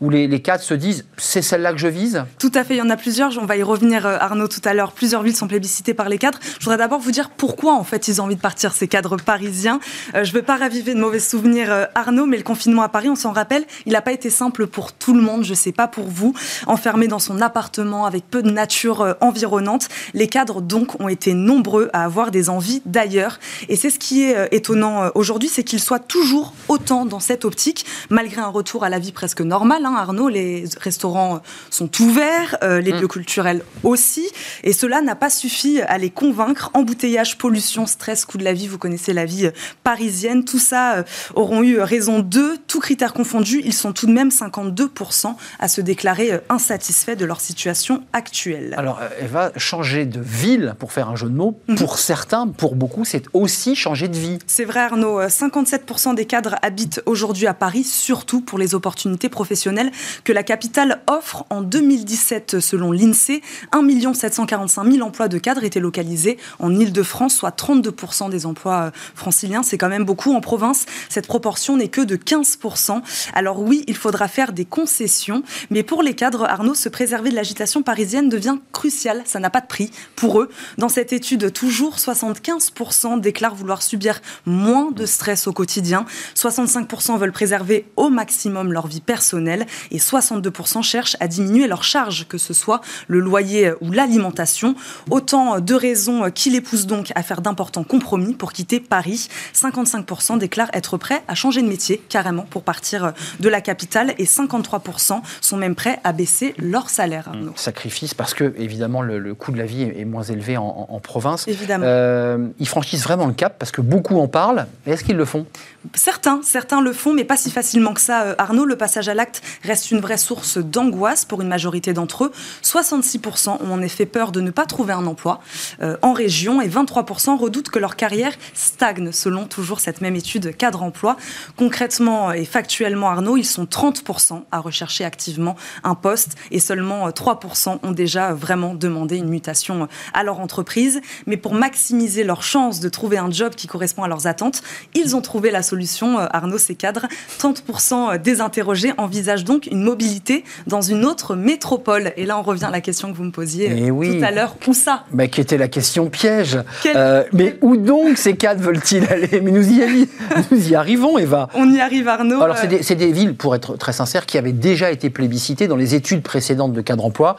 où 0.00 0.10
les, 0.10 0.26
les 0.26 0.42
cadres 0.42 0.64
se 0.64 0.74
disent 0.74 1.04
c'est 1.16 1.42
celle-là 1.42 1.72
que 1.72 1.78
je 1.78 1.86
vise? 1.86 2.24
Tout 2.40 2.50
à 2.54 2.64
fait, 2.64 2.74
il 2.74 2.78
y 2.78 2.82
en 2.82 2.90
a 2.90 2.96
plusieurs. 2.96 3.30
On 3.38 3.46
va 3.46 3.56
y 3.56 3.62
revenir, 3.62 4.04
Arnaud, 4.04 4.48
tout 4.48 4.60
à 4.64 4.74
l'heure. 4.74 4.90
Plusieurs 4.90 5.22
villes 5.22 5.36
sont 5.36 5.46
plébiscitées 5.46 5.94
par 5.94 6.08
les 6.08 6.18
cadres. 6.18 6.40
Je 6.58 6.64
voudrais 6.64 6.78
d'abord 6.78 6.98
vous 6.98 7.12
dire 7.12 7.30
pourquoi, 7.30 7.74
en 7.74 7.84
fait, 7.84 8.08
ils 8.08 8.20
ont 8.20 8.24
envie 8.24 8.34
de 8.34 8.40
partir, 8.40 8.72
ces 8.72 8.88
cadres 8.88 9.16
parisiens. 9.16 9.78
je 10.12 10.18
ne 10.18 10.34
veux 10.34 10.42
pas 10.42 10.56
raviver 10.56 10.94
de 10.94 11.00
mauvais 11.00 11.20
souvenirs, 11.20 11.86
Arnaud, 11.94 12.26
mais 12.26 12.36
le 12.36 12.42
confinement 12.42 12.82
à 12.82 12.88
Paris, 12.88 13.08
on 13.08 13.14
s'en 13.14 13.30
rappelle, 13.30 13.64
il 13.86 13.92
n'a 13.92 14.02
pas 14.02 14.12
été 14.12 14.28
simple 14.28 14.66
pour 14.66 14.92
tout 14.92 15.14
le 15.14 15.22
monde. 15.22 15.44
Je 15.44 15.50
ne 15.50 15.54
sais 15.54 15.72
pas 15.72 15.86
pour 15.86 16.08
vous. 16.08 16.34
Enfermé 16.66 17.06
dans 17.06 17.20
son 17.20 17.40
appartement 17.40 18.06
avec 18.06 18.24
peu 18.28 18.42
de 18.42 18.50
nature 18.50 19.16
environnante, 19.20 19.88
les 20.14 20.26
cadres, 20.26 20.60
dont 20.60 20.79
ont 20.98 21.08
été 21.08 21.34
nombreux 21.34 21.90
à 21.92 22.04
avoir 22.04 22.30
des 22.30 22.48
envies 22.48 22.82
d'ailleurs. 22.86 23.38
Et 23.68 23.76
c'est 23.76 23.90
ce 23.90 23.98
qui 23.98 24.22
est 24.22 24.36
euh, 24.36 24.46
étonnant 24.50 25.04
euh, 25.04 25.08
aujourd'hui, 25.14 25.48
c'est 25.48 25.64
qu'ils 25.64 25.80
soient 25.80 25.98
toujours 25.98 26.54
autant 26.68 27.04
dans 27.04 27.20
cette 27.20 27.44
optique, 27.44 27.86
malgré 28.08 28.40
un 28.40 28.48
retour 28.48 28.84
à 28.84 28.88
la 28.88 28.98
vie 28.98 29.12
presque 29.12 29.40
normale. 29.40 29.84
Hein, 29.84 29.94
Arnaud, 29.96 30.28
les 30.28 30.64
restaurants 30.78 31.36
euh, 31.36 31.38
sont 31.70 31.90
ouverts, 32.00 32.58
les 32.62 32.92
mm. 32.92 33.00
lieux 33.00 33.08
culturels 33.08 33.62
aussi. 33.82 34.28
Et 34.64 34.72
cela 34.72 35.02
n'a 35.02 35.14
pas 35.14 35.30
suffi 35.30 35.80
à 35.80 35.98
les 35.98 36.10
convaincre. 36.10 36.70
Embouteillage, 36.74 37.38
pollution, 37.38 37.86
stress, 37.86 38.24
coût 38.24 38.38
de 38.38 38.44
la 38.44 38.52
vie, 38.52 38.66
vous 38.66 38.78
connaissez 38.78 39.12
la 39.12 39.24
vie 39.24 39.50
parisienne. 39.84 40.44
Tout 40.44 40.58
ça 40.58 41.04
auront 41.34 41.62
eu 41.62 41.80
raison 41.80 42.20
d'eux. 42.20 42.56
Tous 42.66 42.80
critères 42.80 43.12
confondus, 43.12 43.62
ils 43.64 43.72
sont 43.72 43.92
tout 43.92 44.06
de 44.06 44.12
même 44.12 44.28
52% 44.28 45.34
à 45.58 45.68
se 45.68 45.80
déclarer 45.80 46.40
insatisfaits 46.48 47.16
de 47.16 47.24
leur 47.24 47.40
situation 47.40 48.02
actuelle. 48.12 48.74
Alors, 48.76 49.00
elle 49.18 49.28
va 49.28 49.52
changer 49.56 50.06
de 50.06 50.20
ville 50.20 50.69
pour 50.78 50.92
faire 50.92 51.08
un 51.08 51.16
jeu 51.16 51.28
de 51.28 51.34
mots, 51.34 51.58
mhm. 51.68 51.76
pour 51.76 51.98
certains, 51.98 52.46
pour 52.46 52.74
beaucoup, 52.74 53.04
c'est 53.04 53.24
aussi 53.32 53.74
changer 53.74 54.08
de 54.08 54.16
vie. 54.16 54.38
C'est 54.46 54.64
vrai 54.64 54.80
Arnaud, 54.80 55.20
57% 55.20 56.14
des 56.14 56.24
cadres 56.24 56.56
habitent 56.62 57.02
aujourd'hui 57.06 57.46
à 57.46 57.54
Paris, 57.54 57.84
surtout 57.84 58.40
pour 58.40 58.58
les 58.58 58.74
opportunités 58.74 59.28
professionnelles 59.28 59.90
que 60.24 60.32
la 60.32 60.42
capitale 60.42 61.02
offre. 61.06 61.44
En 61.50 61.62
2017, 61.62 62.60
selon 62.60 62.92
l'INSEE, 62.92 63.42
1 63.72 64.14
745 64.14 64.92
000 64.92 65.06
emplois 65.06 65.28
de 65.28 65.38
cadres 65.38 65.64
étaient 65.64 65.80
localisés 65.80 66.38
en 66.58 66.74
Ile-de-France, 66.74 67.34
soit 67.34 67.56
32% 67.56 68.30
des 68.30 68.46
emplois 68.46 68.86
euh, 68.86 68.90
franciliens. 69.14 69.62
C'est 69.62 69.78
quand 69.78 69.88
même 69.88 70.04
beaucoup. 70.04 70.34
En 70.34 70.40
province, 70.40 70.86
cette 71.08 71.26
proportion 71.26 71.76
n'est 71.76 71.88
que 71.88 72.00
de 72.00 72.16
15%. 72.16 73.02
Alors 73.34 73.60
oui, 73.60 73.84
il 73.86 73.96
faudra 73.96 74.28
faire 74.28 74.52
des 74.52 74.64
concessions, 74.64 75.42
mais 75.70 75.82
pour 75.82 76.02
les 76.02 76.14
cadres, 76.14 76.44
Arnaud, 76.44 76.74
se 76.74 76.88
préserver 76.88 77.30
de 77.30 77.34
l'agitation 77.34 77.82
parisienne 77.82 78.28
devient 78.28 78.56
crucial. 78.72 79.22
Ça 79.24 79.38
n'a 79.40 79.50
pas 79.50 79.60
de 79.60 79.66
prix 79.66 79.90
pour 80.16 80.40
eux. 80.40 80.50
Dans 80.78 80.88
cette 80.88 81.12
étude, 81.12 81.52
toujours 81.52 81.96
75% 81.96 83.20
déclarent 83.20 83.54
vouloir 83.54 83.82
subir 83.82 84.20
moins 84.46 84.90
de 84.90 85.06
stress 85.06 85.46
au 85.46 85.52
quotidien, 85.52 86.04
65% 86.36 87.18
veulent 87.18 87.32
préserver 87.32 87.86
au 87.96 88.08
maximum 88.08 88.72
leur 88.72 88.86
vie 88.86 89.00
personnelle 89.00 89.66
et 89.90 89.98
62% 89.98 90.82
cherchent 90.82 91.16
à 91.20 91.28
diminuer 91.28 91.66
leurs 91.66 91.84
charges, 91.84 92.26
que 92.28 92.38
ce 92.38 92.54
soit 92.54 92.80
le 93.08 93.20
loyer 93.20 93.72
ou 93.80 93.92
l'alimentation. 93.92 94.74
Autant 95.10 95.60
de 95.60 95.74
raisons 95.74 96.30
qui 96.30 96.50
les 96.50 96.60
poussent 96.60 96.86
donc 96.86 97.12
à 97.14 97.22
faire 97.22 97.40
d'importants 97.40 97.84
compromis 97.84 98.34
pour 98.34 98.52
quitter 98.52 98.80
Paris. 98.80 99.28
55% 99.54 100.38
déclarent 100.38 100.70
être 100.72 100.96
prêts 100.96 101.22
à 101.28 101.34
changer 101.34 101.62
de 101.62 101.68
métier 101.68 102.02
carrément 102.08 102.42
pour 102.42 102.62
partir 102.62 103.12
de 103.38 103.48
la 103.48 103.60
capitale 103.60 104.14
et 104.18 104.24
53% 104.24 105.20
sont 105.40 105.56
même 105.56 105.74
prêts 105.74 106.00
à 106.04 106.12
baisser 106.12 106.54
leur 106.58 106.90
salaire. 106.90 107.32
Sacrifice 107.56 108.14
parce 108.14 108.34
que 108.34 108.54
évidemment 108.56 109.02
le, 109.02 109.34
coût 109.34 109.52
de 109.52 109.58
la 109.58 109.66
vie 109.66 109.82
est 109.82 110.04
moins 110.04 110.22
élevé 110.22 110.39
en, 110.56 111.00
province. 111.02 111.46
Évidemment. 111.48 111.84
Euh, 111.86 112.48
ils 112.58 112.68
franchissent 112.68 113.02
vraiment 113.02 113.26
le 113.26 113.32
cap 113.32 113.56
parce 113.58 113.70
que 113.70 113.80
beaucoup 113.80 114.18
en 114.18 114.28
parlent. 114.28 114.66
Est-ce 114.86 115.04
qu'ils 115.04 115.16
le 115.16 115.24
font? 115.24 115.46
Certains, 115.94 116.40
certains 116.42 116.82
le 116.82 116.92
font, 116.92 117.14
mais 117.14 117.24
pas 117.24 117.38
si 117.38 117.50
facilement 117.50 117.94
que 117.94 118.02
ça. 118.02 118.22
Euh, 118.22 118.34
Arnaud, 118.36 118.66
le 118.66 118.76
passage 118.76 119.08
à 119.08 119.14
l'acte 119.14 119.42
reste 119.62 119.90
une 119.90 120.00
vraie 120.00 120.18
source 120.18 120.58
d'angoisse 120.58 121.24
pour 121.24 121.40
une 121.40 121.48
majorité 121.48 121.94
d'entre 121.94 122.24
eux. 122.24 122.32
66% 122.62 123.62
ont 123.62 123.72
en 123.72 123.80
effet 123.80 124.04
peur 124.04 124.30
de 124.30 124.42
ne 124.42 124.50
pas 124.50 124.66
trouver 124.66 124.92
un 124.92 125.06
emploi 125.06 125.40
euh, 125.80 125.96
en 126.02 126.12
région 126.12 126.60
et 126.60 126.68
23% 126.68 127.38
redoutent 127.38 127.70
que 127.70 127.78
leur 127.78 127.96
carrière 127.96 128.34
stagne, 128.52 129.10
selon 129.10 129.46
toujours 129.46 129.80
cette 129.80 130.02
même 130.02 130.16
étude 130.16 130.54
cadre 130.54 130.82
emploi. 130.82 131.16
Concrètement 131.56 132.30
et 132.30 132.44
factuellement, 132.44 133.08
Arnaud, 133.08 133.38
ils 133.38 133.44
sont 133.44 133.64
30% 133.64 134.42
à 134.52 134.58
rechercher 134.58 135.06
activement 135.06 135.56
un 135.82 135.94
poste 135.94 136.36
et 136.50 136.60
seulement 136.60 137.08
3% 137.08 137.78
ont 137.82 137.92
déjà 137.92 138.34
vraiment 138.34 138.74
demandé 138.74 139.16
une 139.16 139.30
mutation 139.30 139.88
à 140.12 140.24
leur 140.24 140.40
entreprise. 140.40 141.00
Mais 141.26 141.38
pour 141.38 141.54
maximiser 141.54 142.22
leurs 142.22 142.42
chances 142.42 142.80
de 142.80 142.88
trouver 142.90 143.16
un 143.16 143.30
job 143.30 143.54
qui 143.54 143.66
correspond 143.66 144.02
à 144.02 144.08
leurs 144.08 144.26
attentes, 144.26 144.62
ils 144.94 145.16
ont 145.16 145.22
trouvé 145.22 145.50
la 145.50 145.62
solution, 145.70 146.18
euh, 146.18 146.26
Arnaud, 146.30 146.58
ces 146.58 146.74
cadres. 146.74 147.06
30% 147.38 148.20
des 148.20 148.40
interrogés 148.40 148.92
envisagent 148.98 149.44
donc 149.44 149.66
une 149.66 149.82
mobilité 149.82 150.44
dans 150.66 150.80
une 150.80 151.04
autre 151.04 151.36
métropole. 151.36 152.12
Et 152.16 152.26
là, 152.26 152.38
on 152.38 152.42
revient 152.42 152.64
à 152.64 152.70
la 152.70 152.80
question 152.80 153.12
que 153.12 153.16
vous 153.16 153.24
me 153.24 153.30
posiez 153.30 153.70
eh 153.70 153.88
tout 153.88 154.24
à 154.24 154.30
l'heure. 154.30 154.56
Où 154.66 154.74
ça? 154.74 155.04
Mais 155.12 155.28
Qui 155.28 155.40
était 155.40 155.58
la 155.58 155.68
question 155.68 156.10
piège. 156.10 156.58
Euh, 156.86 157.24
mais 157.32 157.56
où 157.60 157.76
donc 157.76 158.18
ces 158.18 158.36
cadres 158.36 158.62
veulent-ils 158.62 159.04
aller? 159.04 159.40
Mais 159.42 159.50
nous 159.50 159.68
y, 159.68 160.08
nous 160.50 160.68
y 160.68 160.74
arrivons, 160.74 161.18
Eva. 161.18 161.48
On 161.54 161.70
y 161.72 161.80
arrive, 161.80 162.08
Arnaud. 162.08 162.42
Alors, 162.42 162.56
c'est 162.58 162.66
des, 162.68 163.06
des, 163.06 163.12
villes, 163.12 163.34
pour 163.34 163.54
être 163.54 163.76
très 163.76 163.92
sincère, 163.92 164.26
qui 164.26 164.38
avaient 164.38 164.52
déjà 164.52 164.90
été 164.90 165.10
plébiscitées 165.10 165.68
dans 165.68 165.76
les 165.76 165.94
études 165.94 166.22
précédentes 166.22 166.72
de 166.72 166.80
cadre 166.80 167.04
emploi, 167.04 167.36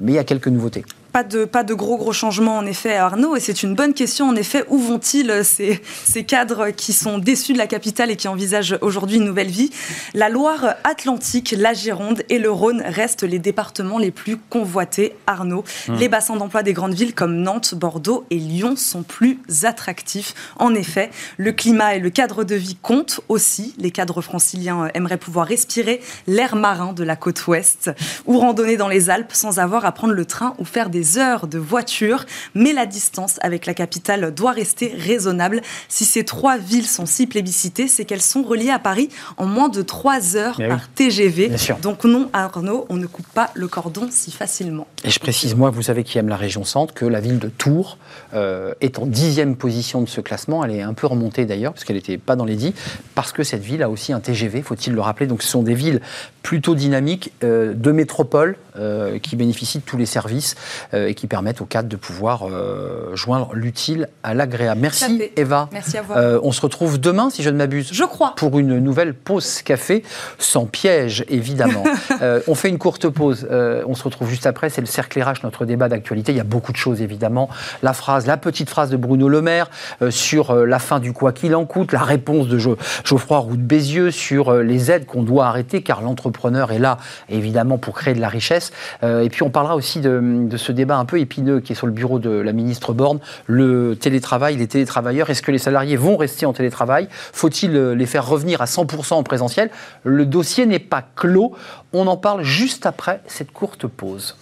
mais 0.00 0.12
il 0.12 0.14
y 0.14 0.18
a 0.18 0.24
quelques 0.24 0.48
nouveautés 0.48 0.84
pas 1.14 1.22
de, 1.22 1.44
pas 1.44 1.62
de 1.62 1.74
gros 1.74 1.96
gros 1.96 2.12
changements 2.12 2.58
en 2.58 2.66
effet 2.66 2.96
Arnaud 2.96 3.36
et 3.36 3.40
c'est 3.40 3.62
une 3.62 3.76
bonne 3.76 3.94
question 3.94 4.28
en 4.28 4.34
effet 4.34 4.64
où 4.68 4.78
vont-ils 4.78 5.30
euh, 5.30 5.44
ces, 5.44 5.80
ces 6.04 6.24
cadres 6.24 6.70
qui 6.70 6.92
sont 6.92 7.18
déçus 7.18 7.52
de 7.52 7.58
la 7.58 7.68
capitale 7.68 8.10
et 8.10 8.16
qui 8.16 8.26
envisagent 8.26 8.76
aujourd'hui 8.80 9.18
une 9.18 9.24
nouvelle 9.24 9.46
vie? 9.46 9.70
La 10.12 10.28
Loire-Atlantique, 10.28 11.54
la 11.56 11.72
Gironde 11.72 12.24
et 12.30 12.40
le 12.40 12.50
Rhône 12.50 12.82
restent 12.84 13.22
les 13.22 13.38
départements 13.38 13.98
les 13.98 14.10
plus 14.10 14.36
convoités 14.36 15.14
Arnaud. 15.28 15.62
Mmh. 15.86 15.94
Les 15.98 16.08
bassins 16.08 16.34
d'emploi 16.34 16.64
des 16.64 16.72
grandes 16.72 16.94
villes 16.94 17.14
comme 17.14 17.36
Nantes, 17.36 17.76
Bordeaux 17.76 18.24
et 18.30 18.38
Lyon 18.38 18.74
sont 18.74 19.04
plus 19.04 19.38
attractifs. 19.62 20.34
En 20.56 20.74
effet, 20.74 21.12
le 21.36 21.52
climat 21.52 21.94
et 21.94 22.00
le 22.00 22.10
cadre 22.10 22.42
de 22.42 22.56
vie 22.56 22.76
comptent 22.82 23.20
aussi. 23.28 23.72
Les 23.78 23.92
cadres 23.92 24.20
franciliens 24.20 24.86
euh, 24.86 24.88
aimeraient 24.94 25.16
pouvoir 25.16 25.46
respirer 25.46 26.00
l'air 26.26 26.56
marin 26.56 26.92
de 26.92 27.04
la 27.04 27.14
côte 27.14 27.46
ouest 27.46 27.92
ou 28.26 28.36
randonner 28.40 28.76
dans 28.76 28.88
les 28.88 29.10
Alpes 29.10 29.32
sans 29.32 29.60
avoir 29.60 29.84
à 29.84 29.92
prendre 29.92 30.12
le 30.12 30.24
train 30.24 30.54
ou 30.58 30.64
faire 30.64 30.90
des 30.90 31.03
heures 31.18 31.46
de 31.46 31.58
voiture, 31.58 32.24
mais 32.54 32.72
la 32.72 32.86
distance 32.86 33.38
avec 33.42 33.66
la 33.66 33.74
capitale 33.74 34.32
doit 34.34 34.52
rester 34.52 34.94
raisonnable. 34.96 35.62
Si 35.88 36.04
ces 36.04 36.24
trois 36.24 36.58
villes 36.58 36.86
sont 36.86 37.06
si 37.06 37.26
plébiscitées, 37.26 37.88
c'est 37.88 38.04
qu'elles 38.04 38.22
sont 38.22 38.42
reliées 38.42 38.70
à 38.70 38.78
Paris 38.78 39.08
en 39.36 39.46
moins 39.46 39.68
de 39.68 39.82
trois 39.82 40.36
heures 40.36 40.56
eh 40.60 40.68
par 40.68 40.88
TGV. 40.88 41.50
Donc 41.82 42.04
non, 42.04 42.28
Arnaud, 42.32 42.86
on 42.88 42.96
ne 42.96 43.06
coupe 43.06 43.26
pas 43.28 43.50
le 43.54 43.68
cordon 43.68 44.08
si 44.10 44.30
facilement. 44.30 44.86
Et 45.04 45.10
je 45.10 45.18
précise, 45.18 45.54
moi, 45.54 45.70
vous 45.70 45.82
savez 45.82 46.04
qui 46.04 46.18
aime 46.18 46.28
la 46.28 46.36
région 46.36 46.64
centre, 46.64 46.94
que 46.94 47.04
la 47.04 47.20
ville 47.20 47.38
de 47.38 47.48
Tours 47.48 47.98
euh, 48.34 48.74
est 48.80 48.98
en 48.98 49.06
dixième 49.06 49.56
position 49.56 50.02
de 50.02 50.08
ce 50.08 50.20
classement. 50.20 50.64
Elle 50.64 50.72
est 50.72 50.82
un 50.82 50.94
peu 50.94 51.06
remontée 51.06 51.44
d'ailleurs, 51.46 51.72
parce 51.72 51.84
qu'elle 51.84 51.96
n'était 51.96 52.18
pas 52.18 52.36
dans 52.36 52.44
les 52.44 52.56
dix, 52.56 52.72
parce 53.14 53.32
que 53.32 53.42
cette 53.42 53.62
ville 53.62 53.82
a 53.82 53.90
aussi 53.90 54.12
un 54.12 54.20
TGV, 54.20 54.62
faut-il 54.62 54.92
le 54.92 55.00
rappeler. 55.00 55.26
Donc 55.26 55.42
ce 55.42 55.48
sont 55.48 55.62
des 55.62 55.74
villes 55.74 56.00
plutôt 56.42 56.74
dynamiques 56.74 57.32
euh, 57.42 57.74
de 57.74 57.92
métropole 57.92 58.56
euh, 58.76 59.20
qui 59.20 59.36
bénéficient 59.36 59.78
de 59.78 59.84
tous 59.84 59.96
les 59.96 60.04
services 60.04 60.56
euh, 60.94 61.06
et 61.06 61.14
qui 61.14 61.28
permettent 61.28 61.60
aux 61.60 61.64
cadres 61.64 61.88
de 61.88 61.94
pouvoir 61.94 62.48
euh, 62.48 63.14
joindre 63.14 63.54
l'utile 63.54 64.08
à 64.24 64.34
l'agréable. 64.34 64.80
Merci 64.80 65.30
Eva. 65.36 65.68
Merci 65.72 65.96
à 65.96 66.02
vous. 66.02 66.12
On 66.42 66.50
se 66.50 66.60
retrouve 66.60 66.98
demain, 66.98 67.30
si 67.30 67.44
je 67.44 67.50
ne 67.50 67.56
m'abuse. 67.56 67.90
Je 67.92 68.02
crois. 68.02 68.34
Pour 68.34 68.58
une 68.58 68.80
nouvelle 68.80 69.14
pause 69.14 69.62
café, 69.62 70.02
sans 70.38 70.66
piège 70.66 71.24
évidemment. 71.28 71.84
on 72.48 72.56
fait 72.56 72.68
une 72.68 72.78
courte 72.78 73.08
pause. 73.08 73.46
on 73.48 73.94
se 73.94 74.02
retrouve 74.02 74.28
juste 74.28 74.46
après. 74.46 74.70
C'est 74.70 74.80
le 74.80 74.88
cercle 74.88 75.22
RH, 75.22 75.44
notre 75.44 75.66
débat 75.66 75.88
d'actualité. 75.88 76.32
Il 76.32 76.38
y 76.38 76.40
a 76.40 76.44
beaucoup 76.44 76.72
de 76.72 76.76
choses 76.76 77.00
évidemment. 77.00 77.48
La 77.84 77.92
phrase, 77.92 78.26
la 78.26 78.36
petite 78.36 78.70
phrase 78.70 78.90
de 78.90 78.96
Bruno 78.96 79.28
Le 79.28 79.40
Maire 79.40 79.70
sur 80.10 80.52
la 80.52 80.80
fin 80.80 80.98
du 80.98 81.12
quoi 81.12 81.32
qu'il 81.32 81.54
en 81.54 81.64
coûte, 81.64 81.92
la 81.92 82.02
réponse 82.02 82.48
de 82.48 82.58
Geoffroy 82.58 83.38
Roux 83.38 83.56
de 83.56 83.62
Bézieux 83.62 84.10
sur 84.10 84.52
les 84.52 84.90
aides 84.90 85.06
qu'on 85.06 85.22
doit 85.22 85.46
arrêter 85.46 85.82
car 85.82 86.02
l'entrepreneur 86.02 86.72
est 86.72 86.80
là 86.80 86.98
évidemment 87.28 87.78
pour 87.78 87.94
créer 87.94 88.14
de 88.14 88.20
la 88.20 88.28
richesse. 88.28 88.63
Presse. 88.70 89.24
et 89.24 89.28
puis 89.28 89.42
on 89.42 89.50
parlera 89.50 89.76
aussi 89.76 90.00
de, 90.00 90.46
de, 90.48 90.56
ce 90.56 90.72
débat 90.72 90.96
un 90.96 91.04
peu 91.04 91.18
épineux 91.18 91.60
qui 91.60 91.72
est 91.72 91.74
sur 91.74 91.86
le 91.86 91.92
bureau 91.92 92.18
de 92.18 92.30
la 92.30 92.52
ministre 92.52 92.92
Borne, 92.92 93.20
le 93.46 93.96
télétravail, 93.96 94.56
les 94.56 94.66
télétravailleurs. 94.66 95.30
Est-ce 95.30 95.42
que 95.42 95.52
les 95.52 95.58
salariés 95.58 95.96
vont 95.96 96.16
rester 96.16 96.46
en 96.46 96.52
télétravail? 96.52 97.08
Faut-il 97.10 97.72
les 97.72 98.06
faire 98.06 98.26
revenir 98.26 98.60
à 98.60 98.66
100% 98.66 99.14
en 99.14 99.22
présentiel? 99.22 99.70
Le 100.04 100.26
dossier 100.26 100.66
n'est 100.66 100.78
pas 100.78 101.02
clos. 101.16 101.54
On 101.92 102.06
en 102.06 102.16
parle 102.16 102.42
juste 102.42 102.86
après 102.86 103.20
cette 103.26 103.52
courte 103.52 103.86
pause. 103.86 104.36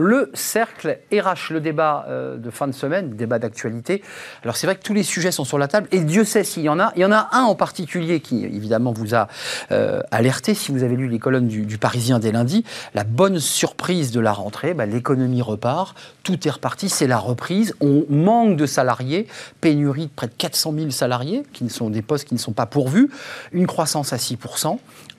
Le 0.00 0.30
cercle 0.32 0.98
RH, 1.12 1.52
le 1.52 1.60
débat 1.60 2.06
euh, 2.08 2.38
de 2.38 2.48
fin 2.48 2.66
de 2.66 2.72
semaine, 2.72 3.10
débat 3.10 3.38
d'actualité. 3.38 4.02
Alors 4.42 4.56
c'est 4.56 4.66
vrai 4.66 4.74
que 4.76 4.82
tous 4.82 4.94
les 4.94 5.02
sujets 5.02 5.30
sont 5.30 5.44
sur 5.44 5.58
la 5.58 5.68
table 5.68 5.88
et 5.92 6.00
Dieu 6.00 6.24
sait 6.24 6.42
s'il 6.42 6.62
y 6.62 6.70
en 6.70 6.80
a. 6.80 6.90
Il 6.96 7.02
y 7.02 7.04
en 7.04 7.12
a 7.12 7.28
un 7.32 7.42
en 7.42 7.54
particulier 7.54 8.20
qui 8.20 8.46
évidemment 8.46 8.92
vous 8.92 9.14
a 9.14 9.28
euh, 9.72 10.00
alerté 10.10 10.54
si 10.54 10.72
vous 10.72 10.84
avez 10.84 10.96
lu 10.96 11.06
les 11.06 11.18
colonnes 11.18 11.48
du, 11.48 11.76
Parisien 11.76 12.18
dès 12.18 12.32
lundi. 12.32 12.64
La 12.94 13.04
bonne 13.04 13.38
surprise 13.38 14.10
de 14.10 14.20
la 14.20 14.32
rentrée, 14.32 14.72
bah, 14.72 14.86
l'économie 14.86 15.42
repart, 15.42 15.94
tout 16.22 16.48
est 16.48 16.50
reparti, 16.50 16.88
c'est 16.88 17.06
la 17.06 17.18
reprise. 17.18 17.74
On 17.82 18.06
manque 18.08 18.56
de 18.56 18.64
salariés, 18.64 19.26
pénurie 19.60 20.06
de 20.06 20.12
près 20.16 20.28
de 20.28 20.32
400 20.32 20.72
000 20.78 20.90
salariés, 20.90 21.42
qui 21.52 21.68
sont 21.68 21.90
des 21.90 22.00
postes 22.00 22.26
qui 22.26 22.34
ne 22.34 22.38
sont 22.38 22.52
pas 22.52 22.66
pourvus, 22.66 23.10
une 23.52 23.66
croissance 23.66 24.14
à 24.14 24.18
6 24.18 24.38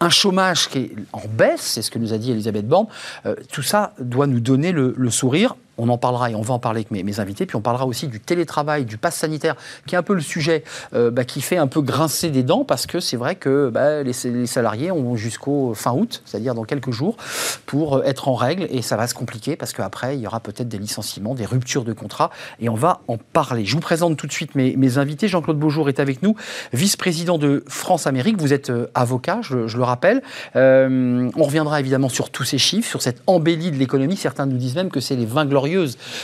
un 0.02 0.10
chômage 0.10 0.68
qui 0.68 0.80
est 0.80 0.92
en 1.14 1.22
baisse, 1.30 1.62
c'est 1.62 1.82
ce 1.82 1.92
que 1.92 2.00
nous 2.00 2.12
a 2.12 2.18
dit 2.18 2.32
Elisabeth 2.32 2.68
Borne. 2.68 2.88
Euh, 3.26 3.36
tout 3.52 3.62
ça 3.62 3.94
doit 4.00 4.28
nous 4.28 4.40
donner 4.40 4.72
le, 4.72 4.94
le 4.98 5.10
sourire 5.10 5.56
on 5.82 5.90
en 5.90 5.98
parlera 5.98 6.30
et 6.30 6.36
on 6.36 6.42
va 6.42 6.54
en 6.54 6.60
parler 6.60 6.86
avec 6.92 6.92
mes, 6.92 7.20
invités. 7.20 7.46
Puis 7.46 7.56
on 7.56 7.62
parlera 7.62 7.88
aussi 7.88 8.08
du 8.08 8.20
télétravail, 8.20 8.86
du 8.86 8.98
pass 8.98 9.16
sanitaire, 9.16 9.56
qui 9.88 9.96
est 9.96 9.98
un 9.98 10.04
peu 10.04 10.14
le 10.14 10.22
sujet 10.22 10.64
euh, 10.94 11.10
bah, 11.10 11.24
qui 11.24 11.42
fait 11.42 11.58
un 11.58 11.68
peu 11.68 11.82
grincer 11.82 12.30
des 12.30 12.44
dents 12.44 12.64
parce 12.64 12.86
que 12.86 13.00
c'est 13.00 13.18
vrai 13.18 13.36
que 13.36 13.70
bah, 13.70 14.04
les, 14.04 14.14
salariés 14.46 14.92
ont 14.92 15.16
jusqu'au 15.16 15.74
fin 15.74 15.92
août, 15.92 16.22
c'est-à-dire 16.26 16.54
dans 16.54 16.64
quelques 16.64 16.92
jours, 16.92 17.18
pour 17.66 17.98
euh, 17.98 18.04
être 18.04 18.28
en 18.28 18.36
règle 18.36 18.68
et 18.70 18.84
ça 18.84 18.96
va 18.96 19.08
se 19.08 19.16
compliquer 19.16 19.56
parce 19.56 19.74
qu'après 19.74 20.16
il 20.16 20.22
y 20.22 20.28
aura 20.28 20.40
peut-être 20.40 20.70
des 20.70 20.78
licenciements, 20.78 21.34
des 21.34 21.46
ruptures 21.46 21.84
de 21.84 21.94
contrat 21.94 22.30
et 22.60 22.70
on 22.70 22.76
va 22.76 23.02
en 23.08 23.18
parler. 23.18 23.66
Je 23.66 23.74
vous 23.74 23.82
présente 23.82 24.18
tout 24.18 24.28
de 24.28 24.32
suite 24.32 24.54
mes, 24.56 24.98
invités. 24.98 25.28
Jean-Claude 25.28 25.58
Beaujour 25.58 25.90
est 25.90 26.00
avec 26.00 26.22
nous, 26.22 26.36
vice-président 26.74 27.38
de 27.38 27.64
France-Amérique. 27.68 28.40
Vous 28.40 28.54
êtes 28.54 28.70
euh, 28.70 28.88
avocat, 28.94 29.40
je, 29.42 29.56
le 29.56 29.84
rappelle. 29.84 30.22
on 30.54 31.44
reviendra 31.44 31.80
évidemment 31.80 32.10
sur 32.10 32.30
tous 32.30 32.44
ces 32.44 32.60
chiffres, 32.60 32.88
sur 32.88 33.02
cette 33.02 33.24
embellie 33.26 33.72
de 33.72 33.78
l'économie. 33.78 34.16
Certains 34.16 34.46
nous 34.46 34.58
disent 34.58 34.76
même 34.76 34.90
que 34.90 35.00
c'est 35.00 35.16
les 35.16 35.26
20 35.26 35.46
glorieux 35.46 35.71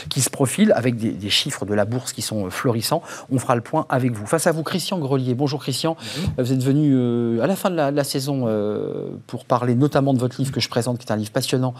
qui 0.08 0.20
se 0.20 0.30
profile 0.30 0.72
avec 0.74 0.96
des, 0.96 1.30
chiffres 1.30 1.66
de 1.66 1.74
la 1.74 1.84
bourse 1.84 2.12
qui 2.12 2.22
sont 2.22 2.46
euh, 2.46 2.50
florissants. 2.50 3.02
On 3.30 3.38
fera 3.38 3.54
le 3.54 3.60
point 3.60 3.86
avec 3.88 4.12
vous. 4.12 4.26
Face 4.26 4.46
à 4.46 4.52
vous, 4.52 4.62
Christian 4.62 4.98
Grelier. 4.98 5.34
Bonjour 5.34 5.60
Christian. 5.60 5.96
Vous 6.38 6.52
êtes 6.52 6.62
venu 6.62 6.92
euh, 6.94 7.42
à 7.42 7.46
la 7.46 7.56
fin 7.56 7.70
de 7.70 7.76
la, 7.76 8.04
saison 8.04 8.44
euh, 8.46 9.08
pour 9.26 9.44
parler 9.44 9.74
notamment 9.74 10.14
de 10.14 10.18
votre 10.18 10.40
livre 10.40 10.52
que 10.52 10.60
je 10.60 10.68
présente, 10.68 10.98
qui 10.98 11.06
est 11.06 11.12
un 11.12 11.16
livre 11.16 11.30
passionnant, 11.30 11.74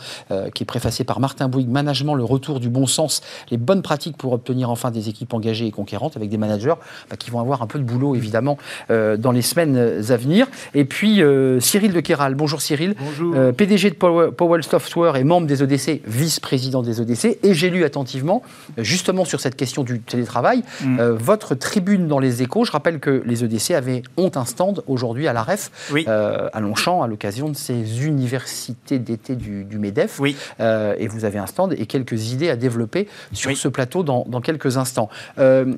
qui 0.54 0.62
est 0.62 0.66
préfacé 0.66 1.04
par 1.04 1.20
Martin 1.20 1.48
Bouygues, 1.48 1.70
Management, 1.70 2.14
le 2.14 2.24
retour 2.24 2.60
du 2.60 2.68
bon 2.68 2.86
sens, 2.86 3.22
les 3.50 3.56
bonnes 3.56 3.82
pratiques 3.82 4.16
pour 4.16 4.32
obtenir 4.32 4.70
enfin 4.70 4.90
des 4.90 5.08
équipes 5.08 5.32
engagées 5.32 5.66
et 5.66 5.70
conquérantes 5.70 6.16
avec 6.16 6.28
des 6.28 6.36
managers 6.36 6.74
bah, 7.08 7.16
qui 7.16 7.30
vont 7.30 7.40
avoir 7.40 7.62
un 7.62 7.66
peu 7.66 7.78
de 7.78 7.84
boulot 7.84 8.14
évidemment 8.14 8.58
dans 8.88 9.32
les 9.32 9.42
semaines 9.42 9.76
à 9.76 10.16
venir. 10.16 10.46
Et 10.74 10.84
puis 10.84 11.22
Cyril 11.60 11.92
de 11.92 12.00
Kéral. 12.00 12.34
Bonjour 12.34 12.60
Cyril. 12.60 12.94
Bonjour. 12.98 13.34
PDG 13.54 13.90
de 13.90 14.30
Powell 14.30 14.62
Software 14.62 15.16
et 15.16 15.24
membre 15.24 15.46
des 15.46 15.62
ODC, 15.62 16.02
vice-président 16.06 16.82
des 16.82 17.00
ODC. 17.00 17.38
Et 17.42 17.54
j'ai 17.58 17.70
lu 17.70 17.84
attentivement, 17.84 18.42
justement 18.78 19.24
sur 19.24 19.40
cette 19.40 19.56
question 19.56 19.82
du 19.82 20.00
télétravail, 20.00 20.62
mm. 20.80 21.00
euh, 21.00 21.14
votre 21.14 21.54
tribune 21.54 22.06
dans 22.06 22.20
les 22.20 22.42
échos. 22.42 22.64
Je 22.64 22.72
rappelle 22.72 23.00
que 23.00 23.22
les 23.26 23.44
EDC 23.44 23.72
avaient, 23.72 24.02
ont 24.16 24.30
un 24.36 24.44
stand 24.44 24.82
aujourd'hui 24.86 25.26
à 25.26 25.32
la 25.32 25.42
REF, 25.42 25.70
euh, 25.92 26.48
à 26.52 26.60
Longchamp, 26.60 27.02
à 27.02 27.08
l'occasion 27.08 27.48
de 27.48 27.56
ces 27.56 28.06
universités 28.06 28.98
d'été 28.98 29.34
du, 29.36 29.66
MEDEF. 29.78 30.18
Oui. 30.20 30.36
Euh, 30.60 30.94
et 30.98 31.08
vous 31.08 31.24
avez 31.24 31.38
un 31.38 31.46
stand 31.46 31.74
et 31.76 31.86
quelques 31.86 32.32
idées 32.32 32.48
à 32.48 32.56
développer 32.56 33.08
sur 33.32 33.56
ce 33.56 33.68
plateau 33.68 34.02
dans, 34.02 34.40
quelques 34.40 34.76
instants. 34.76 35.10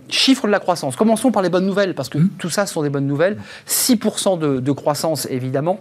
chiffre 0.08 0.46
de 0.46 0.52
la 0.52 0.60
croissance. 0.60 0.96
Commençons 0.96 1.32
par 1.32 1.42
les 1.42 1.48
bonnes 1.48 1.66
nouvelles, 1.66 1.94
parce 1.94 2.08
que 2.08 2.18
mm. 2.18 2.28
tout 2.38 2.50
ça 2.50 2.66
sont 2.66 2.82
des 2.82 2.90
bonnes 2.90 3.06
nouvelles. 3.06 3.38
6% 3.66 4.38
de, 4.38 4.60
de 4.60 4.72
croissance, 4.72 5.26
évidemment. 5.30 5.80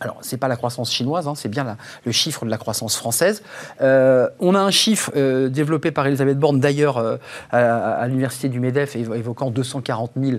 Alors, 0.00 0.18
ce 0.22 0.34
n'est 0.34 0.38
pas 0.38 0.48
la 0.48 0.56
croissance 0.56 0.92
chinoise, 0.92 1.26
hein, 1.26 1.34
c'est 1.34 1.48
bien 1.48 1.76
le 2.04 2.12
chiffre 2.12 2.44
de 2.44 2.50
la 2.50 2.58
croissance 2.58 2.96
française. 2.96 3.42
Euh, 3.80 4.28
on 4.38 4.54
a 4.54 4.60
un 4.60 4.70
chiffre 4.70 5.10
euh, 5.16 5.48
développé 5.48 5.90
par 5.90 6.06
Elisabeth 6.06 6.38
Borne, 6.38 6.60
d'ailleurs, 6.60 6.98
euh, 6.98 7.16
à, 7.50 8.06
l'université 8.06 8.48
du 8.48 8.60
MEDEF, 8.60 8.96
évoquant 8.96 9.50
240 9.50 10.12
000 10.20 10.38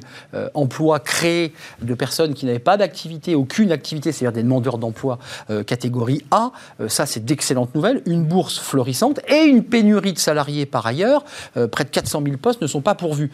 emplois 0.54 1.00
créés 1.00 1.54
de 1.82 1.94
personnes 1.94 2.34
qui 2.34 2.46
n'avaient 2.46 2.60
pas 2.60 2.78
d'activité, 2.78 3.36
aucune 3.36 3.72
activité, 3.72 4.12
c'est-à-dire 4.12 4.36
des 4.36 4.44
demandeurs 4.44 4.78
d'emploi 4.78 5.20
catégorie 5.66 6.26
A. 6.32 6.52
ça, 6.88 7.06
c'est 7.06 7.24
d'excellentes 7.24 7.74
nouvelles. 7.76 8.02
Une 8.06 8.24
bourse 8.24 8.60
florissante 8.60 9.20
et 9.28 9.44
une 9.44 9.64
pénurie 9.64 10.14
de 10.14 10.20
salariés 10.20 10.66
par 10.66 10.86
ailleurs. 10.86 11.24
près 11.72 11.84
de 11.84 11.90
400 11.90 12.22
000 12.24 12.38
postes 12.38 12.62
ne 12.62 12.68
sont 12.68 12.82
pas 12.82 12.96
pourvus. 12.96 13.32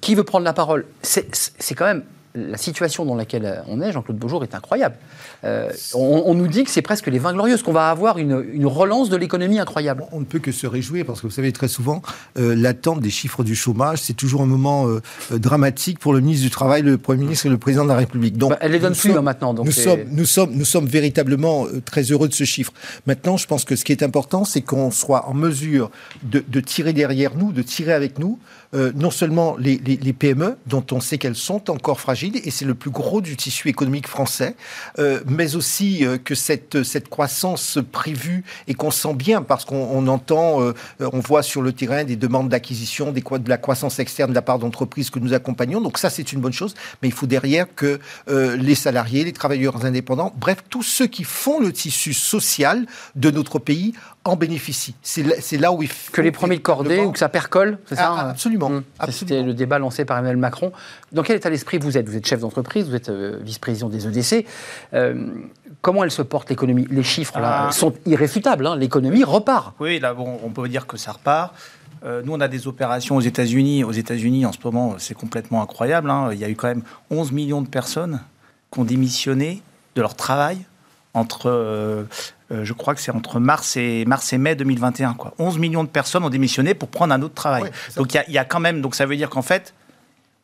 qui 0.00 0.14
veut 0.14 0.24
prendre 0.24 0.44
la 0.44 0.52
parole? 0.52 0.86
C'est 1.02 1.74
quand 1.74 1.86
même 1.86 2.04
la 2.36 2.58
situation 2.58 3.04
dans 3.04 3.14
laquelle 3.14 3.62
on 3.68 3.80
est, 3.80 3.92
Jean-Claude 3.92 4.18
Beaujour, 4.18 4.42
est 4.42 4.54
incroyable. 4.54 4.96
Euh, 5.44 5.70
on, 5.94 6.34
nous 6.34 6.48
dit 6.48 6.64
que 6.64 6.70
c'est 6.70 6.82
presque 6.82 7.06
les 7.06 7.18
20 7.18 7.32
glorieuses, 7.32 7.62
qu'on 7.62 7.72
va 7.72 7.90
avoir 7.90 8.18
une, 8.18 8.66
relance 8.66 9.08
de 9.08 9.16
l'économie 9.16 9.58
incroyable. 9.58 10.04
On 10.12 10.20
ne 10.20 10.24
peut 10.24 10.38
que 10.38 10.52
se 10.52 10.66
réjouir, 10.66 11.06
parce 11.06 11.20
que 11.20 11.26
vous 11.26 11.32
savez, 11.32 11.52
très 11.52 11.68
souvent, 11.68 12.02
euh, 12.38 12.54
l'attente 12.54 13.00
des 13.00 13.10
chiffres 13.10 13.44
du 13.44 13.54
chômage, 13.54 13.98
c'est 14.02 14.12
toujours 14.12 14.42
un 14.42 14.46
moment 14.46 14.88
euh, 14.88 15.00
dramatique 15.30 15.98
pour 15.98 16.12
le 16.12 16.20
ministre 16.20 16.44
du 16.44 16.50
Travail, 16.50 16.82
le 16.82 16.98
Premier 16.98 17.22
ministre 17.22 17.46
et 17.46 17.50
le 17.50 17.58
Président 17.58 17.84
de 17.84 17.88
la 17.88 17.96
République. 17.96 18.36
Donc, 18.36 18.50
bah, 18.50 18.58
elle 18.60 18.72
les 18.72 18.80
donne 18.80 18.94
plus 18.94 19.12
hein, 19.12 19.22
maintenant. 19.22 19.54
nous, 19.54 19.70
sommes, 19.70 20.04
nous, 20.10 20.26
sommes, 20.26 20.52
nous 20.52 20.64
sommes 20.64 20.86
véritablement 20.86 21.66
très 21.84 22.02
heureux 22.02 22.28
de 22.28 22.34
ce 22.34 22.44
chiffre. 22.44 22.72
Maintenant, 23.06 23.36
je 23.36 23.46
pense 23.46 23.64
que 23.64 23.76
ce 23.76 23.84
qui 23.84 23.92
est 23.92 24.02
important, 24.02 24.44
c'est 24.44 24.62
qu'on 24.62 24.90
soit 24.90 25.28
en 25.28 25.34
mesure 25.34 25.90
de, 26.22 26.44
de 26.46 26.60
tirer 26.60 26.92
derrière 26.92 27.34
nous, 27.36 27.52
de 27.52 27.62
tirer 27.62 27.92
avec 27.92 28.18
nous 28.18 28.38
euh, 28.74 28.92
non 28.94 29.10
seulement 29.10 29.56
les, 29.58 29.78
PME, 30.12 30.56
dont 30.66 30.84
on 30.92 31.00
sait 31.00 31.18
qu'elles 31.18 31.36
sont 31.36 31.70
encore 31.70 32.00
fragiles, 32.00 32.40
et 32.44 32.50
c'est 32.50 32.64
le 32.64 32.74
plus 32.74 32.90
gros 32.90 33.20
du 33.20 33.36
tissu 33.36 33.68
économique 33.68 34.08
français, 34.08 34.56
euh, 34.98 35.20
mais 35.26 35.56
aussi 35.56 36.04
euh, 36.04 36.18
que 36.18 36.34
cette, 36.34 36.82
cette 36.82 37.08
croissance 37.08 37.78
prévue 37.92 38.44
et 38.68 38.74
qu'on 38.74 38.90
sent 38.90 39.14
bien, 39.14 39.42
parce 39.42 39.64
qu'on 39.64 40.06
entend, 40.08 40.60
on 41.00 41.20
voit 41.20 41.42
sur 41.42 41.62
le 41.62 41.72
terrain 41.72 42.04
des 42.04 42.16
demandes 42.16 42.48
d'acquisition, 42.48 43.12
de 43.12 43.48
la 43.48 43.58
croissance 43.58 43.98
externe 43.98 44.30
de 44.30 44.34
la 44.34 44.42
part 44.42 44.58
d'entreprises 44.58 45.10
que 45.10 45.18
nous 45.18 45.34
accompagnons. 45.34 45.80
Donc 45.80 45.98
ça, 45.98 46.10
c'est 46.10 46.32
une 46.32 46.40
bonne 46.40 46.52
chose, 46.52 46.74
mais 47.02 47.08
il 47.08 47.14
faut 47.14 47.26
derrière 47.26 47.66
que 47.74 48.00
les 48.28 48.74
salariés, 48.74 49.24
les 49.24 49.32
travailleurs 49.32 49.84
indépendants, 49.84 50.32
bref, 50.36 50.58
tous 50.68 50.82
ceux 50.82 51.06
qui 51.06 51.24
font 51.24 51.60
le 51.60 51.72
tissu 51.72 52.12
social 52.12 52.86
de 53.14 53.30
notre 53.30 53.58
pays 53.58 53.94
en 54.28 54.36
bénéficient. 54.36 54.94
C'est 55.02 55.58
là 55.58 55.72
où 55.72 55.82
il 55.82 55.88
faut... 55.88 56.12
Que 56.12 56.20
les 56.20 56.32
premiers 56.32 56.58
cordés 56.58 57.00
ou 57.00 57.12
que 57.12 57.18
ça 57.18 57.28
percole, 57.28 57.78
c'est 57.86 57.96
ça 57.96 58.14
ah, 58.16 58.30
Absolument. 58.30 58.70
Mmh. 58.70 58.82
C'était 59.10 59.42
le 59.42 59.54
débat 59.54 59.78
lancé 59.78 60.04
par 60.04 60.18
Emmanuel 60.18 60.36
Macron. 60.36 60.72
Dans 61.12 61.22
quel 61.22 61.36
état 61.36 61.50
d'esprit 61.50 61.78
vous 61.78 61.96
êtes? 61.96 62.08
Vous 62.08 62.16
êtes 62.16 62.26
chef 62.26 62.40
d'entreprise, 62.40 62.88
vous 62.88 62.94
êtes 62.94 63.08
euh, 63.08 63.38
vice-président 63.42 63.88
des 63.88 64.06
EDC. 64.06 64.46
Euh, 64.94 65.26
comment 65.82 66.04
elle 66.04 66.10
se 66.10 66.22
porte 66.22 66.50
l'économie? 66.50 66.86
Les 66.90 67.02
chiffres 67.02 67.38
là, 67.38 67.66
ah. 67.68 67.72
sont 67.72 67.94
irréfutables. 68.06 68.66
Hein. 68.66 68.76
L'économie 68.76 69.24
repart. 69.24 69.74
Oui, 69.80 69.98
là, 70.00 70.14
bon, 70.14 70.38
on 70.42 70.50
peut 70.50 70.68
dire 70.68 70.86
que 70.86 70.96
ça 70.96 71.12
repart. 71.12 71.54
Euh, 72.04 72.22
nous, 72.24 72.32
on 72.32 72.40
a 72.40 72.48
des 72.48 72.66
opérations 72.66 73.16
aux 73.16 73.20
États-Unis. 73.20 73.84
Aux 73.84 73.92
États-Unis, 73.92 74.46
en 74.46 74.52
ce 74.52 74.58
moment, 74.64 74.94
c'est 74.98 75.14
complètement 75.14 75.62
incroyable. 75.62 76.10
Hein. 76.10 76.30
Il 76.32 76.38
y 76.38 76.44
a 76.44 76.48
eu 76.48 76.56
quand 76.56 76.68
même 76.68 76.82
11 77.10 77.32
millions 77.32 77.62
de 77.62 77.68
personnes 77.68 78.20
qui 78.70 78.80
ont 78.80 78.84
démissionné 78.84 79.62
de 79.94 80.02
leur 80.02 80.14
travail 80.14 80.58
entre 81.14 81.46
euh, 81.46 82.04
je 82.50 82.72
crois 82.72 82.94
que 82.94 83.00
c'est 83.00 83.10
entre 83.10 83.40
mars 83.40 83.76
et, 83.76 84.04
mars 84.04 84.32
et 84.32 84.38
mai 84.38 84.54
2021. 84.54 85.14
Quoi. 85.14 85.34
11 85.38 85.58
millions 85.58 85.84
de 85.84 85.88
personnes 85.88 86.24
ont 86.24 86.30
démissionné 86.30 86.74
pour 86.74 86.88
prendre 86.88 87.12
un 87.12 87.22
autre 87.22 87.34
travail. 87.34 87.70
donc 87.96 88.14
il 88.14 88.32
y, 88.32 88.38
a 88.38 88.44
quand 88.44 88.60
même, 88.60 88.80
donc 88.80 88.94
ça 88.94 89.06
veut 89.06 89.16
dire 89.16 89.30
qu'en 89.30 89.42
fait, 89.42 89.74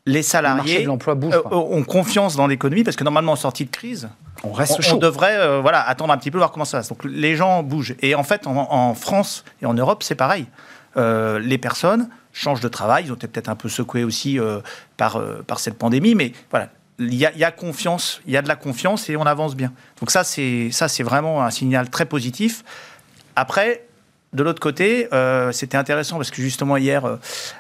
les 0.04 0.22
salariés 0.22 0.86
euh, 0.86 1.46
ont 1.52 1.84
confiance 1.84 2.34
dans 2.34 2.46
l'économie 2.48 2.82
parce 2.82 2.96
que 2.96 3.04
normalement 3.04 3.32
en 3.32 3.36
sortie 3.36 3.64
de 3.64 3.70
crise, 3.70 4.08
on 4.42 4.52
reste 4.52 4.80
chaud. 4.82 4.96
On 4.96 4.98
devrait 4.98 5.36
euh, 5.36 5.60
voilà 5.60 5.80
attendre 5.80 6.12
un 6.12 6.18
petit 6.18 6.32
peu 6.32 6.38
voir 6.38 6.50
comment 6.50 6.64
ça 6.64 6.80
va. 6.80 6.88
Donc 6.88 7.04
les 7.04 7.36
gens 7.36 7.62
bougent 7.62 7.94
et 8.00 8.16
en 8.16 8.24
fait 8.24 8.46
en, 8.46 8.94
France 8.94 9.44
et 9.60 9.66
en 9.66 9.74
Europe 9.74 10.02
c'est 10.02 10.16
pareil. 10.16 10.46
les 10.96 11.58
personnes 11.58 12.08
changent 12.32 12.60
de 12.60 12.68
travail, 12.68 13.04
ils 13.06 13.12
ont 13.12 13.16
été 13.16 13.28
peut-être 13.28 13.48
un 13.48 13.54
peu 13.54 13.68
secoués 13.68 14.02
aussi 14.02 14.40
par 14.96 15.22
par 15.46 15.60
cette 15.60 15.78
pandémie, 15.78 16.16
mais 16.16 16.32
voilà 16.50 16.68
il 17.10 17.14
y, 17.14 17.44
a, 17.44 17.50
confiance, 17.50 18.20
il 18.26 18.32
y 18.32 18.36
a 18.36 18.42
de 18.42 18.48
la 18.48 18.56
confiance 18.56 19.08
et 19.08 19.16
on 19.16 19.26
avance 19.26 19.54
bien. 19.56 19.72
Donc 20.00 20.10
ça, 20.10 20.24
c'est 20.24 20.70
ça, 20.70 20.88
c'est 20.88 21.02
vraiment 21.02 21.42
un 21.42 21.50
signal 21.50 21.90
très 21.90 22.04
positif. 22.06 22.64
Après, 23.36 23.86
de 24.32 24.42
l'autre 24.42 24.60
côté, 24.60 25.08
euh, 25.12 25.52
c'était 25.52 25.76
intéressant 25.76 26.16
parce 26.16 26.30
que 26.30 26.40
justement 26.40 26.76
hier, 26.76 27.04
euh, 27.04 27.16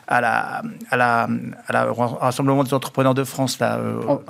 à, 0.08 0.20
la, 0.20 0.62
à, 0.90 0.96
la, 0.96 1.28
à 1.66 1.72
la 1.72 1.92
Rassemblement 1.92 2.64
des 2.64 2.72
entrepreneurs 2.72 3.14
de 3.14 3.24
France, 3.24 3.58
là, 3.58 3.76
euh, 3.76 4.00
oh, 4.08 4.22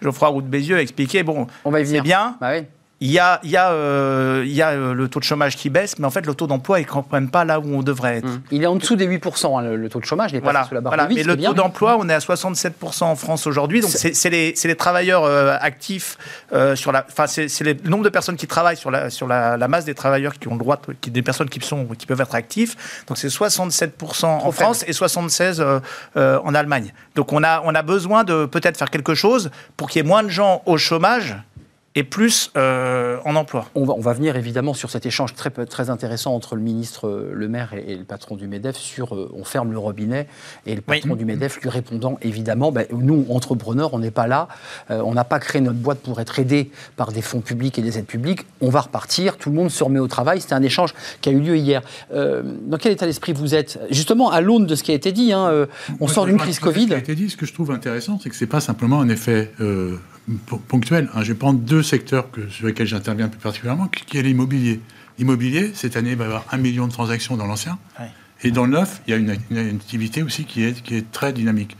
Geoffroy 0.00 0.28
Roux 0.28 0.42
de 0.42 0.48
Bézieux 0.48 0.76
a 0.76 0.80
expliqué 0.80 1.22
bon, 1.22 1.46
on 1.64 1.70
va 1.70 1.84
c'est 1.84 2.00
bien, 2.00 2.36
bah 2.40 2.50
oui. 2.52 2.66
Il 3.00 3.12
y 3.12 3.20
a, 3.20 3.38
il 3.44 3.50
y 3.50 3.56
a, 3.56 3.70
euh, 3.70 4.42
il 4.44 4.52
y 4.52 4.60
a 4.60 4.70
euh, 4.70 4.92
le 4.92 5.08
taux 5.08 5.20
de 5.20 5.24
chômage 5.24 5.56
qui 5.56 5.70
baisse, 5.70 6.00
mais 6.00 6.06
en 6.06 6.10
fait, 6.10 6.26
le 6.26 6.34
taux 6.34 6.48
d'emploi 6.48 6.80
est 6.80 6.84
quand 6.84 7.06
même 7.12 7.30
pas 7.30 7.44
là 7.44 7.60
où 7.60 7.66
on 7.72 7.82
devrait 7.82 8.16
être. 8.16 8.26
Mmh. 8.26 8.42
Il 8.50 8.62
est 8.64 8.66
en 8.66 8.74
dessous 8.74 8.96
des 8.96 9.06
8%, 9.06 9.56
hein, 9.56 9.62
le, 9.62 9.76
le, 9.76 9.88
taux 9.88 10.00
de 10.00 10.04
chômage, 10.04 10.32
il 10.32 10.38
est 10.38 10.40
voilà, 10.40 10.64
sous 10.64 10.74
la 10.74 10.80
barre 10.80 10.90
voilà. 10.90 11.04
de 11.04 11.10
8, 11.10 11.14
Mais 11.14 11.22
le 11.22 11.40
taux 11.40 11.54
d'emploi, 11.54 11.96
on 12.00 12.08
est 12.08 12.14
à 12.14 12.18
67% 12.18 13.04
en 13.04 13.14
France 13.14 13.46
aujourd'hui. 13.46 13.82
Donc, 13.82 13.90
c'est 13.90 14.30
les, 14.30 14.52
les, 14.64 14.74
travailleurs 14.74 15.22
euh, 15.22 15.56
actifs 15.60 16.18
euh, 16.52 16.74
sur 16.74 16.90
la. 16.90 17.06
Enfin, 17.08 17.28
c'est 17.28 17.60
le 17.60 17.76
nombre 17.88 18.02
de 18.02 18.08
personnes 18.08 18.36
qui 18.36 18.48
travaillent 18.48 18.76
sur, 18.76 18.90
la, 18.90 19.10
sur 19.10 19.28
la, 19.28 19.56
la, 19.56 19.68
masse 19.68 19.84
des 19.84 19.94
travailleurs 19.94 20.36
qui 20.36 20.48
ont 20.48 20.54
le 20.54 20.58
droit, 20.58 20.80
qui, 21.00 21.12
des 21.12 21.22
personnes 21.22 21.48
qui, 21.48 21.60
sont, 21.60 21.86
qui 21.96 22.06
peuvent 22.06 22.20
être 22.20 22.34
actifs. 22.34 23.04
Donc, 23.06 23.16
c'est 23.16 23.28
67% 23.28 24.24
en 24.24 24.50
France 24.50 24.84
et 24.88 24.92
76% 24.92 25.80
euh, 26.16 26.40
en 26.42 26.54
Allemagne. 26.54 26.92
Donc, 27.14 27.32
on 27.32 27.44
a, 27.44 27.62
on 27.64 27.76
a 27.76 27.82
besoin 27.82 28.24
de 28.24 28.46
peut-être 28.46 28.76
faire 28.76 28.90
quelque 28.90 29.14
chose 29.14 29.52
pour 29.76 29.88
qu'il 29.88 30.02
y 30.02 30.04
ait 30.04 30.08
moins 30.08 30.24
de 30.24 30.30
gens 30.30 30.62
au 30.66 30.78
chômage 30.78 31.36
et 31.98 32.04
plus 32.04 32.52
euh, 32.56 33.18
en 33.24 33.34
emploi. 33.34 33.68
On 33.74 33.84
va, 33.84 33.92
on 33.94 34.00
va, 34.00 34.12
venir 34.12 34.36
évidemment 34.36 34.72
sur 34.72 34.88
cet 34.88 35.04
échange 35.04 35.34
très, 35.34 35.50
très 35.50 35.90
intéressant 35.90 36.32
entre 36.32 36.54
le 36.54 36.62
ministre 36.62 37.08
euh, 37.08 37.32
Le 37.34 37.48
Maire 37.48 37.74
et, 37.74 37.92
et 37.92 37.96
le 37.96 38.04
patron 38.04 38.36
du 38.36 38.46
MEDEF 38.46 38.76
sur 38.76 39.16
euh, 39.16 39.28
on 39.34 39.42
ferme 39.42 39.72
le 39.72 39.78
robinet 39.78 40.28
et 40.64 40.76
le 40.76 40.80
patron 40.80 41.10
oui. 41.10 41.18
du 41.18 41.24
MEDEF 41.24 41.60
lui 41.60 41.68
répondant 41.68 42.16
évidemment 42.22 42.70
ben, 42.70 42.86
nous, 42.92 43.26
entrepreneurs, 43.30 43.94
on 43.94 43.98
n'est 43.98 44.12
pas 44.12 44.28
là, 44.28 44.46
euh, 44.92 45.02
on 45.04 45.12
n'a 45.12 45.24
pas 45.24 45.40
créé 45.40 45.60
notre 45.60 45.78
boîte 45.78 45.98
pour 45.98 46.20
être 46.20 46.38
aidé 46.38 46.70
par 46.94 47.10
des 47.10 47.20
fonds 47.20 47.40
publics 47.40 47.76
et 47.80 47.82
des 47.82 47.98
aides 47.98 48.06
publiques, 48.06 48.46
on 48.60 48.70
va 48.70 48.82
repartir, 48.82 49.36
tout 49.36 49.50
le 49.50 49.56
monde 49.56 49.70
se 49.70 49.82
remet 49.82 49.98
au 49.98 50.06
travail. 50.06 50.40
C'était 50.40 50.54
un 50.54 50.62
échange 50.62 50.94
qui 51.20 51.30
a 51.30 51.32
eu 51.32 51.40
lieu 51.40 51.56
hier. 51.56 51.82
Euh, 52.14 52.44
dans 52.66 52.76
quel 52.76 52.92
état 52.92 53.06
d'esprit 53.06 53.32
vous 53.32 53.56
êtes? 53.56 53.80
Justement, 53.90 54.30
à 54.30 54.40
l'aune 54.40 54.66
de 54.66 54.76
ce 54.76 54.84
qui 54.84 54.92
a 54.92 54.94
été 54.94 55.10
dit, 55.10 55.32
hein, 55.32 55.66
on 55.98 56.04
Moi, 56.04 56.14
sort 56.14 56.26
d'une 56.26 56.36
crise 56.36 56.60
Covid. 56.60 56.82
Ce 56.82 56.86
qui 56.86 56.94
a 56.94 56.98
été 56.98 57.16
dit, 57.16 57.28
ce 57.28 57.36
que 57.36 57.46
je 57.46 57.52
trouve 57.52 57.72
intéressant, 57.72 58.20
c'est 58.22 58.30
que 58.30 58.36
ce 58.36 58.44
n'est 58.44 58.48
pas 58.48 58.60
simplement 58.60 59.00
un 59.00 59.08
effet 59.08 59.50
ponctuel. 60.68 61.08
Hein. 61.14 61.22
Je 61.22 61.32
vais 61.32 61.38
prendre 61.38 61.58
deux 61.58 61.82
secteurs 61.88 62.30
que, 62.30 62.48
sur 62.48 62.66
lesquels 62.66 62.86
j'interviens 62.86 63.28
plus 63.28 63.40
particulièrement, 63.40 63.88
qui 63.88 64.18
est 64.18 64.22
l'immobilier. 64.22 64.80
L'immobilier, 65.18 65.72
cette 65.74 65.96
année, 65.96 66.10
il 66.10 66.16
va 66.16 66.24
y 66.24 66.26
avoir 66.26 66.44
un 66.52 66.58
million 66.58 66.86
de 66.86 66.92
transactions 66.92 67.36
dans 67.36 67.46
l'ancien. 67.46 67.78
Ouais. 67.98 68.06
Et 68.42 68.50
dans 68.50 68.64
le 68.64 68.72
neuf, 68.72 69.02
il 69.06 69.10
y 69.10 69.14
a 69.14 69.16
une, 69.16 69.30
activité 69.30 70.22
aussi 70.22 70.44
qui 70.44 70.62
est, 70.62 70.80
qui 70.82 70.94
est 70.94 71.10
très 71.10 71.32
dynamique. 71.32 71.76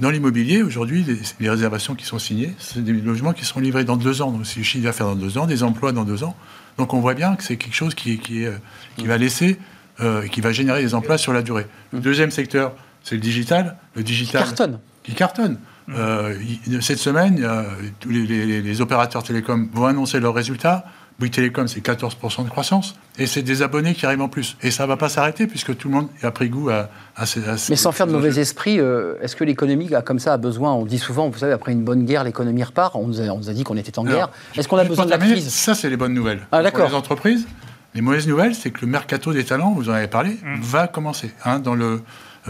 Dans 0.00 0.10
l'immobilier, 0.10 0.62
aujourd'hui, 0.62 1.04
les, 1.04 1.18
les, 1.38 1.50
réservations 1.50 1.94
qui 1.94 2.04
sont 2.04 2.18
signées, 2.18 2.52
c'est 2.58 2.82
des 2.82 2.92
logements 2.92 3.32
qui 3.32 3.44
seront 3.44 3.60
livrés 3.60 3.84
dans 3.84 3.96
deux 3.96 4.22
ans. 4.22 4.32
Donc, 4.32 4.46
c'est 4.46 4.56
le 4.56 4.64
chiffre 4.64 4.84
d'affaires 4.84 5.06
dans 5.06 5.14
deux 5.14 5.38
ans, 5.38 5.46
des 5.46 5.62
emplois 5.62 5.92
dans 5.92 6.04
deux 6.04 6.24
ans. 6.24 6.34
Donc, 6.78 6.94
on 6.94 7.00
voit 7.00 7.14
bien 7.14 7.36
que 7.36 7.44
c'est 7.44 7.56
quelque 7.56 7.74
chose 7.74 7.94
qui, 7.94 8.18
qui, 8.18 8.44
est, 8.44 8.52
qui 8.96 9.06
va 9.06 9.18
laisser, 9.18 9.58
euh, 10.00 10.26
qui 10.26 10.40
va 10.40 10.52
générer 10.52 10.82
des 10.82 10.94
emplois 10.94 11.18
sur 11.18 11.32
la 11.32 11.42
durée. 11.42 11.66
Le 11.92 12.00
deuxième 12.00 12.30
secteur, 12.30 12.74
c'est 13.04 13.14
le 13.14 13.20
digital. 13.20 13.76
Le 13.94 14.02
digital. 14.02 14.42
Qui 14.42 14.48
cartonne. 14.48 14.78
Qui 15.02 15.14
cartonne. 15.14 15.58
Euh, 15.88 16.34
cette 16.80 16.98
semaine, 16.98 17.40
euh, 17.42 17.64
tous 17.98 18.10
les, 18.10 18.26
les, 18.26 18.62
les, 18.62 18.80
opérateurs 18.80 19.22
télécoms 19.22 19.68
vont 19.72 19.86
annoncer 19.86 20.20
leurs 20.20 20.34
résultats. 20.34 20.84
Bouygues 21.20 21.34
Télécom, 21.34 21.68
c'est 21.68 21.84
14% 21.84 22.44
de 22.44 22.48
croissance. 22.48 22.94
Et 23.18 23.26
c'est 23.26 23.42
des 23.42 23.60
abonnés 23.60 23.94
qui 23.94 24.06
arrivent 24.06 24.22
en 24.22 24.28
plus. 24.28 24.56
Et 24.62 24.70
ça 24.70 24.84
ne 24.84 24.88
va 24.88 24.96
pas 24.96 25.10
s'arrêter 25.10 25.46
puisque 25.46 25.76
tout 25.76 25.88
le 25.88 25.94
monde 25.94 26.08
a 26.22 26.30
pris 26.30 26.48
goût 26.48 26.70
à, 26.70 26.88
à 27.14 27.26
ces. 27.26 27.46
À 27.46 27.56
Mais 27.68 27.76
sans 27.76 27.92
faire 27.92 28.06
de 28.06 28.12
mauvais 28.12 28.40
esprit, 28.40 28.80
euh, 28.80 29.16
est-ce 29.20 29.36
que 29.36 29.44
l'économie, 29.44 29.90
comme 30.04 30.18
ça, 30.18 30.32
a 30.32 30.36
besoin 30.38 30.72
On 30.72 30.86
dit 30.86 30.98
souvent, 30.98 31.28
vous 31.28 31.38
savez, 31.38 31.52
après 31.52 31.72
une 31.72 31.84
bonne 31.84 32.06
guerre, 32.06 32.24
l'économie 32.24 32.64
repart. 32.64 32.96
On 32.96 33.06
nous, 33.06 33.20
a, 33.20 33.24
on 33.24 33.38
nous, 33.38 33.50
a, 33.50 33.52
dit 33.52 33.64
qu'on 33.64 33.76
était 33.76 33.98
en 33.98 34.04
guerre. 34.04 34.30
Est-ce 34.56 34.66
qu'on 34.66 34.78
a 34.78 34.84
besoin 34.84 35.04
de 35.04 35.10
la 35.10 35.18
crise? 35.18 35.50
Ça, 35.50 35.74
c'est 35.74 35.90
les 35.90 35.98
bonnes 35.98 36.14
nouvelles. 36.14 36.46
Ah, 36.52 36.62
Pour 36.70 36.86
les 36.86 36.94
entreprises, 36.94 37.46
les 37.94 38.00
mauvaises 38.00 38.26
nouvelles, 38.26 38.54
c'est 38.54 38.70
que 38.70 38.80
le 38.80 38.86
mercato 38.86 39.34
des 39.34 39.44
talents, 39.44 39.72
vous 39.72 39.90
en 39.90 39.92
avez 39.92 40.08
parlé, 40.08 40.38
mmh. 40.42 40.60
va 40.62 40.88
commencer. 40.88 41.32
Hein, 41.44 41.58
dans 41.58 41.74
le 41.74 42.00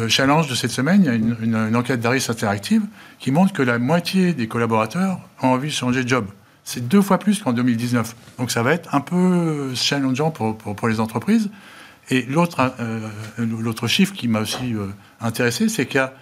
challenge 0.08 0.48
de 0.48 0.54
cette 0.54 0.70
semaine, 0.70 1.02
il 1.02 1.06
y 1.06 1.08
a 1.08 1.14
une, 1.14 1.36
une, 1.40 1.54
une 1.54 1.76
enquête 1.76 2.00
d'Aris 2.00 2.26
Interactive 2.28 2.82
qui 3.18 3.30
montre 3.30 3.52
que 3.52 3.62
la 3.62 3.78
moitié 3.78 4.32
des 4.32 4.48
collaborateurs 4.48 5.18
ont 5.42 5.48
envie 5.48 5.68
de 5.68 5.74
changer 5.74 6.04
de 6.04 6.08
job. 6.08 6.26
C'est 6.64 6.86
deux 6.86 7.02
fois 7.02 7.18
plus 7.18 7.42
qu'en 7.42 7.52
2019. 7.52 8.14
Donc 8.38 8.50
ça 8.50 8.62
va 8.62 8.72
être 8.72 8.94
un 8.94 9.00
peu 9.00 9.74
challengeant 9.74 10.30
pour, 10.30 10.56
pour, 10.56 10.76
pour 10.76 10.88
les 10.88 11.00
entreprises. 11.00 11.50
Et 12.10 12.22
l'autre 12.22 12.72
euh, 12.80 13.86
chiffre 13.86 14.14
qui 14.14 14.28
m'a 14.28 14.40
aussi 14.40 14.74
euh, 14.74 14.86
intéressé, 15.20 15.68
c'est 15.68 15.86
qu'il 15.86 15.96
y 15.96 15.98
a 16.00 16.12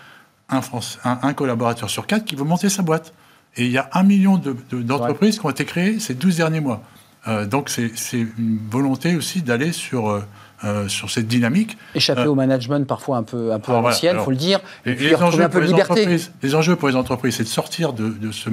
un, 0.48 0.60
France, 0.60 0.98
un, 1.04 1.18
un, 1.22 1.32
collaborateur 1.34 1.90
sur 1.90 2.06
quatre 2.06 2.24
qui 2.24 2.34
veut 2.34 2.44
monter 2.44 2.68
sa 2.68 2.82
boîte. 2.82 3.14
Et 3.56 3.66
il 3.66 3.72
y 3.72 3.78
a 3.78 3.88
un 3.92 4.02
million 4.02 4.36
d'entreprises 4.36 4.56
de, 4.70 4.82
de, 4.82 5.24
ouais. 5.24 5.30
qui 5.30 5.46
ont 5.46 5.50
été 5.50 5.64
créées 5.64 5.98
ces 5.98 6.14
12 6.14 6.36
derniers 6.36 6.60
mois. 6.60 6.82
Euh, 7.26 7.46
donc 7.46 7.68
c'est 7.68 7.90
une 8.12 8.58
volonté 8.70 9.16
aussi 9.16 9.42
d'aller 9.42 9.72
sur 9.72 10.22
euh, 10.64 10.88
sur 10.88 11.10
cette 11.10 11.28
dynamique. 11.28 11.78
Échapper 11.94 12.22
euh, 12.22 12.30
au 12.30 12.34
management 12.34 12.86
parfois 12.86 13.18
un 13.18 13.22
peu, 13.22 13.52
un 13.52 13.60
peu 13.60 13.72
à 13.72 13.80
l'ancienne, 13.80 14.16
il 14.18 14.24
faut 14.24 14.30
le 14.30 14.36
dire, 14.36 14.60
et, 14.84 14.90
et 14.90 14.94
puis 14.94 15.14
retrouver 15.14 15.44
un 15.44 15.48
peu 15.48 15.60
de 15.60 15.66
liberté. 15.66 16.18
Les 16.42 16.54
enjeux 16.54 16.76
pour 16.76 16.88
les 16.88 16.96
entreprises, 16.96 17.36
c'est 17.36 17.44
de 17.44 17.48
sortir 17.48 17.92
de, 17.92 18.08
de 18.08 18.32
ce, 18.32 18.50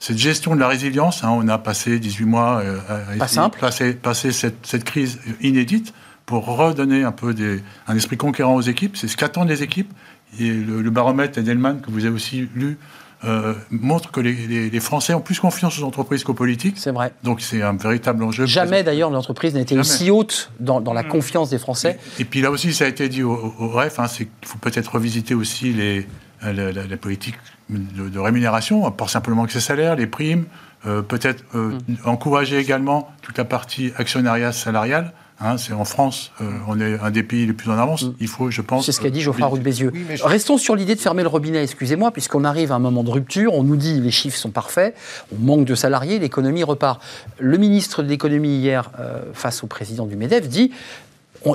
cette 0.00 0.18
gestion 0.18 0.56
de 0.56 0.60
la 0.60 0.66
résilience. 0.66 1.22
Hein, 1.22 1.30
on 1.30 1.46
a 1.46 1.58
passé 1.58 2.00
18 2.00 2.24
mois 2.24 2.62
euh, 2.64 2.78
à, 2.88 3.16
Pas 3.16 3.28
simple. 3.28 3.60
passer, 3.60 3.94
passer 3.94 4.32
cette, 4.32 4.66
cette, 4.66 4.84
crise 4.84 5.20
inédite 5.40 5.94
pour 6.26 6.46
redonner 6.46 7.04
un 7.04 7.12
peu 7.12 7.34
des, 7.34 7.62
un 7.86 7.96
esprit 7.96 8.16
conquérant 8.16 8.54
aux 8.54 8.62
équipes. 8.62 8.96
C'est 8.96 9.08
ce 9.08 9.16
qu'attendent 9.16 9.50
les 9.50 9.62
équipes. 9.62 9.92
Et 10.38 10.48
le, 10.50 10.80
le 10.80 10.90
baromètre 10.90 11.38
Edelman, 11.38 11.80
que 11.80 11.90
vous 11.90 12.04
avez 12.06 12.14
aussi 12.14 12.48
lu, 12.54 12.78
euh, 13.24 13.54
montre 13.70 14.10
que 14.10 14.20
les, 14.20 14.32
les, 14.32 14.70
les, 14.70 14.80
Français 14.80 15.12
ont 15.12 15.20
plus 15.20 15.38
confiance 15.38 15.78
aux 15.78 15.84
entreprises 15.84 16.24
qu'aux 16.24 16.34
politiques. 16.34 16.76
C'est 16.78 16.90
vrai. 16.90 17.12
Donc 17.22 17.42
c'est 17.42 17.62
un 17.62 17.74
véritable 17.74 18.22
enjeu. 18.24 18.46
Jamais 18.46 18.82
d'ailleurs 18.82 19.10
l'entreprise 19.10 19.54
n'a 19.54 19.60
été 19.60 19.74
Jamais. 19.74 19.80
aussi 19.80 20.10
haute 20.10 20.50
dans, 20.58 20.80
dans, 20.80 20.94
la 20.94 21.04
confiance 21.04 21.50
des 21.50 21.58
Français. 21.58 21.98
Et, 22.18 22.22
et, 22.22 22.24
puis 22.24 22.40
là 22.40 22.50
aussi, 22.50 22.72
ça 22.72 22.86
a 22.86 22.88
été 22.88 23.08
dit 23.08 23.22
au, 23.22 23.54
au 23.58 23.68
REF, 23.68 23.98
hein, 23.98 24.06
c'est 24.06 24.24
qu'il 24.24 24.48
faut 24.48 24.58
peut-être 24.58 24.94
revisiter 24.94 25.34
aussi 25.34 25.72
les, 25.72 26.06
la, 26.42 26.52
la, 26.52 26.86
la 26.86 26.96
politique 26.96 27.36
de, 27.68 28.08
de, 28.08 28.18
rémunération, 28.18 28.90
pas 28.90 29.06
simplement 29.06 29.46
que 29.46 29.52
ces 29.52 29.60
salaires, 29.60 29.96
les 29.96 30.06
primes, 30.06 30.46
euh, 30.86 31.02
peut-être 31.02 31.44
euh, 31.54 31.78
mm. 31.88 31.96
encourager 32.04 32.58
également 32.58 33.12
toute 33.22 33.36
la 33.38 33.44
partie 33.44 33.92
actionnariat 33.96 34.52
salarial. 34.52 35.12
Hein, 35.42 35.56
c'est 35.56 35.72
en 35.72 35.86
France, 35.86 36.32
euh, 36.42 36.50
on 36.68 36.78
est 36.80 36.98
un 37.00 37.10
des 37.10 37.22
pays 37.22 37.46
les 37.46 37.54
plus 37.54 37.70
en 37.70 37.78
avance. 37.78 38.02
Mm. 38.02 38.14
Il 38.20 38.28
faut, 38.28 38.50
je 38.50 38.60
pense. 38.60 38.84
C'est 38.84 38.92
ce 38.92 39.00
qu'a 39.00 39.08
dit 39.08 39.22
Geoffroy 39.22 39.46
Roux 39.46 39.56
Bézieux. 39.56 39.90
Oui, 39.94 40.04
je... 40.14 40.22
Restons 40.22 40.58
sur 40.58 40.76
l'idée 40.76 40.94
de 40.94 41.00
fermer 41.00 41.22
le 41.22 41.28
robinet, 41.28 41.62
excusez-moi, 41.62 42.10
puisqu'on 42.10 42.44
arrive 42.44 42.72
à 42.72 42.74
un 42.74 42.78
moment 42.78 43.02
de 43.02 43.10
rupture. 43.10 43.54
On 43.54 43.62
nous 43.62 43.76
dit 43.76 44.00
les 44.00 44.10
chiffres 44.10 44.36
sont 44.36 44.50
parfaits, 44.50 44.94
on 45.34 45.42
manque 45.42 45.64
de 45.64 45.74
salariés, 45.74 46.18
l'économie 46.18 46.62
repart. 46.62 47.00
Le 47.38 47.56
ministre 47.56 48.02
de 48.02 48.08
l'économie 48.08 48.58
hier, 48.58 48.90
euh, 49.00 49.22
face 49.32 49.64
au 49.64 49.66
président 49.66 50.04
du 50.04 50.16
Medef, 50.16 50.46
dit 50.46 50.72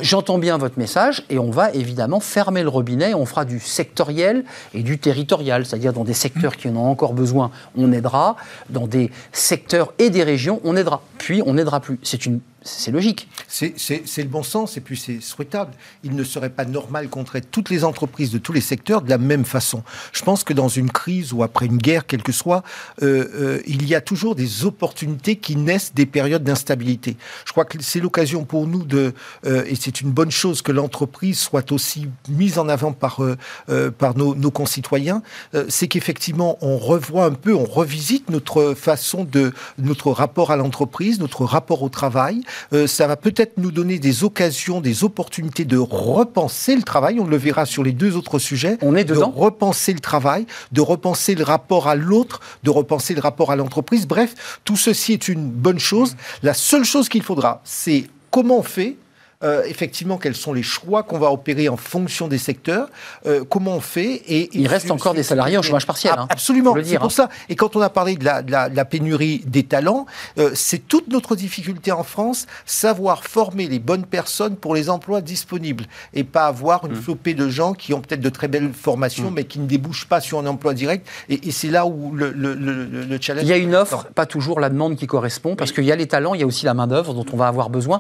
J'entends 0.02 0.39
bien 0.39 0.58
votre 0.58 0.80
message 0.80 1.24
et 1.30 1.38
on 1.38 1.52
va 1.52 1.71
évidemment 1.71 2.19
fermer 2.19 2.63
le 2.63 2.69
robinet. 2.69 3.13
On 3.13 3.28
fera 3.28 3.45
du 3.45 3.60
sectoriel 3.60 4.43
et 4.74 4.82
du 4.82 4.98
territorial, 4.98 5.63
c'est-à-dire 5.63 5.93
dans 5.93 6.04
des 6.04 6.15
secteurs 6.15 6.58
qui 6.58 6.69
en 6.69 6.76
ont 6.76 6.89
encore 6.89 7.13
besoin, 7.13 7.52
on 7.78 7.91
aidera. 7.91 8.36
Dans 8.71 8.88
des 8.88 9.12
secteurs 9.32 9.93
et 10.00 10.10
des 10.10 10.24
régions, 10.24 10.60
on 10.63 10.76
aidera. 10.76 11.04
Puis 11.19 11.43
on 11.45 11.54
n'aidera 11.54 11.82
plus. 11.82 12.00
C'est 12.02 12.26
une 12.26 12.39
c'est 12.65 12.91
logique. 12.91 13.30
C'est 13.47 13.71
le 14.17 14.28
bon 14.28 14.43
sens 14.43 14.75
et 14.75 14.82
puis 14.82 14.97
c'est 14.97 15.21
souhaitable. 15.21 15.71
Il 16.04 16.15
ne 16.15 16.23
serait 16.23 16.49
pas 16.49 16.65
normal 16.65 17.10
qu'on 17.10 17.23
traite 17.23 17.49
toutes 17.51 17.69
les 17.69 17.84
entreprises 17.84 18.32
de 18.32 18.39
tous 18.39 18.54
les 18.54 18.62
secteurs 18.62 19.04
de 19.04 19.10
la 19.10 19.19
même 19.19 19.45
façon. 19.45 19.84
Je 20.12 20.23
pense 20.23 20.43
que 20.43 20.51
dans 20.51 20.67
une 20.67 20.89
crise 20.89 21.32
ou 21.32 21.43
après 21.43 21.67
une 21.67 21.78
guerre, 21.78 22.08
quelle 22.08 22.23
que 22.23 22.32
soit, 22.32 22.63
euh, 23.04 23.28
euh, 23.36 23.62
il 23.67 23.88
y 23.88 23.93
a 23.93 24.01
toujours 24.01 24.36
des 24.36 24.65
opportunités 24.65 25.36
qui 25.36 25.56
naissent 25.56 25.93
des 25.93 26.08
périodes 26.08 26.43
d'instabilité. 26.43 27.17
Je 27.45 27.51
crois 27.51 27.65
que 27.65 27.82
c'est 27.82 27.99
l'occasion 27.99 28.45
pour 28.45 28.65
nous 28.65 28.84
de, 28.84 29.13
euh, 29.45 29.63
et 29.67 29.75
c'est 29.75 30.01
une 30.01 30.12
bonne 30.12 30.32
chose 30.32 30.63
que 30.63 30.71
l'entreprise 30.71 31.39
soit 31.39 31.71
aussi 31.71 32.08
mise 32.30 32.58
en 32.58 32.67
avant 32.67 32.93
par, 32.93 33.19
euh, 33.21 33.91
par 33.91 34.17
nos, 34.17 34.34
nos, 34.34 34.51
concitoyens, 34.51 35.21
c'est 35.67 35.88
qu'effectivement 35.88 36.58
on 36.62 36.78
revoit 36.78 37.25
un 37.25 37.34
peu, 37.34 37.54
on 37.54 37.65
revisite 37.65 38.30
notre 38.30 38.73
façon 38.73 39.25
de, 39.25 39.51
notre 39.78 40.12
rapport 40.12 40.49
à 40.49 40.56
l'entreprise, 40.56 41.19
notre 41.19 41.43
rapport 41.43 41.84
au 41.84 41.89
travail, 41.89 42.41
euh, 42.74 42.88
ça 42.88 43.08
va 43.08 43.15
peut-être 43.15 43.58
nous 43.58 43.72
donner 43.72 44.00
des 44.00 44.24
occasions, 44.24 44.82
des 44.82 45.04
opportunités 45.04 45.65
de 45.65 45.78
repenser 45.78 46.76
le 46.76 46.84
travail. 46.84 47.20
On 47.20 47.28
le 47.28 47.38
verra 47.38 47.65
sur 47.65 47.84
les 47.84 47.91
deux 47.91 48.15
autres 48.15 48.39
sujets. 48.39 48.78
On 48.82 48.96
est 48.96 49.06
dedans. 49.06 49.30
De 49.30 49.39
repenser 49.39 49.94
le 49.94 50.00
travail, 50.00 50.46
de 50.72 50.82
repenser 50.82 51.36
le 51.36 51.44
rapport 51.44 51.88
à 51.88 51.96
l'autre, 51.96 52.41
de 52.63 52.70
repenser 52.70 53.13
le 53.13 53.22
rapport 53.22 53.52
à 53.52 53.56
l'entreprise. 53.56 54.08
Bref, 54.08 54.60
tout 54.63 54.78
ceci 54.78 55.13
est 55.13 55.28
une 55.28 55.50
bonne 55.50 55.80
chose. 55.80 56.15
La 56.44 56.54
seule 56.54 56.84
chose 56.84 57.10
qu'il 57.10 57.24
faudra, 57.24 57.62
c'est 57.63 58.06
comment 58.32 58.60
on 58.60 58.63
fait 58.63 58.98
euh, 59.43 59.63
effectivement 59.65 60.17
quels 60.17 60.36
sont 60.36 60.54
les 60.54 60.63
choix 60.63 61.04
qu'on 61.04 61.19
va 61.19 61.32
opérer 61.32 61.67
en 61.67 61.78
fonction 61.78 62.28
des 62.28 62.38
secteurs, 62.38 62.89
euh, 63.26 63.43
comment 63.48 63.76
on 63.76 63.80
fait. 63.82 64.21
Et, 64.28 64.50
il 64.54 64.67
reste 64.67 64.91
encore 64.91 65.13
des 65.13 65.24
salariés 65.24 65.58
au 65.58 65.62
chômage 65.62 65.86
partiel. 65.86 66.13
Ah, 66.17 66.28
absolument, 66.30 66.76
c'est 66.84 66.95
pour 66.98 67.06
hein. 67.06 67.10
ça. 67.10 67.30
Et 67.50 67.56
quand 67.56 67.76
on 67.76 67.82
a 67.82 67.89
parlé 67.89 68.15
de 68.15 68.24
la, 68.24 68.41
de 68.41 68.52
la, 68.52 68.69
de 68.69 68.76
la 68.76 68.86
pénurie 68.86 69.43
des 69.45 69.63
talents, 69.63 70.06
euh, 70.38 70.52
c'est 70.54 70.88
toute 70.88 71.10
notre 71.10 71.36
difficulté 71.36 71.91
en 71.91 72.04
France, 72.04 72.48
savoir 72.65 73.24
former 73.24 73.67
les 73.67 73.80
bonnes 73.80 74.06
personnes 74.06 74.56
pour 74.56 74.74
les 74.74 74.89
emplois 74.89 75.21
disponibles 75.21 75.86
et 76.13 76.24
pas 76.24 76.48
avoir 76.48 76.86
une 76.86 76.93
mmh. 76.93 77.02
flopée 77.02 77.34
de 77.34 77.50
gens 77.50 77.74
qui 77.74 77.93
ont 77.93 78.02
peut-être 78.02 78.21
de 78.21 78.30
très 78.30 78.48
belles 78.48 78.71
formations 78.74 79.32
mmh. 79.32 79.34
mais 79.34 79.43
qui 79.43 79.60
ne 79.60 79.67
débouchent 79.67 80.08
pas 80.08 80.21
sur 80.21 80.39
un 80.39 80.45
emploi 80.45 80.74
direct. 80.74 81.08
Et, 81.28 81.48
et 81.48 81.52
c'est 81.52 81.69
là 81.69 81.86
où 81.86 82.13
le, 82.15 82.32
le, 82.32 82.54
le, 82.54 82.86
le, 82.86 83.17
challenge. 83.19 83.43
Il 83.43 83.50
y 83.50 83.54
a 83.54 83.58
une 83.58 83.76
offre, 83.76 84.08
pas 84.15 84.26
toujours 84.26 84.60
la 84.60 84.69
demande 84.69 84.95
qui 84.95 85.08
correspond, 85.08 85.56
parce 85.56 85.71
oui. 85.71 85.76
qu'il 85.76 85.86
y 85.86 85.91
a 85.91 85.95
les 85.95 86.08
talents, 86.08 86.34
il 86.34 86.39
y 86.39 86.43
a 86.43 86.48
aussi 86.48 86.65
la 86.65 86.74
main 86.74 86.88
d'œuvre 86.88 87.13
dont 87.13 87.26
on 87.34 87.38
va 87.38 87.48
avoir 87.48 87.69
besoin. 87.69 88.00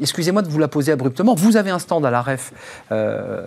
Excusez-moi 0.00 0.41
de 0.42 0.48
vous 0.48 0.58
la 0.58 0.68
poser 0.68 0.92
abruptement. 0.92 1.34
Vous 1.34 1.56
avez 1.56 1.70
un 1.70 1.78
stand 1.78 2.04
à 2.04 2.10
la 2.10 2.22
REF, 2.22 2.52
euh, 2.90 3.42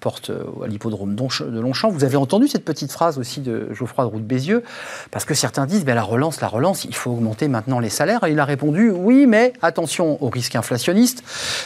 porte 0.00 0.30
euh, 0.30 0.44
à 0.64 0.66
l'hippodrome 0.66 1.14
de 1.14 1.60
Longchamp. 1.60 1.90
Vous 1.90 2.04
avez 2.04 2.16
entendu 2.16 2.48
cette 2.48 2.64
petite 2.64 2.92
phrase 2.92 3.18
aussi 3.18 3.40
de 3.40 3.68
Geoffroy 3.72 4.04
de 4.04 4.10
Route-Bézieux 4.10 4.62
Parce 5.10 5.24
que 5.24 5.34
certains 5.34 5.66
disent, 5.66 5.84
la 5.84 6.02
relance, 6.02 6.40
la 6.40 6.48
relance, 6.48 6.84
il 6.84 6.94
faut 6.94 7.10
augmenter 7.10 7.48
maintenant 7.48 7.80
les 7.80 7.88
salaires. 7.88 8.24
Et 8.24 8.32
il 8.32 8.40
a 8.40 8.44
répondu, 8.44 8.90
oui, 8.90 9.26
mais 9.26 9.52
attention 9.62 10.22
au 10.22 10.28
risque 10.28 10.56
inflationniste. 10.56 11.22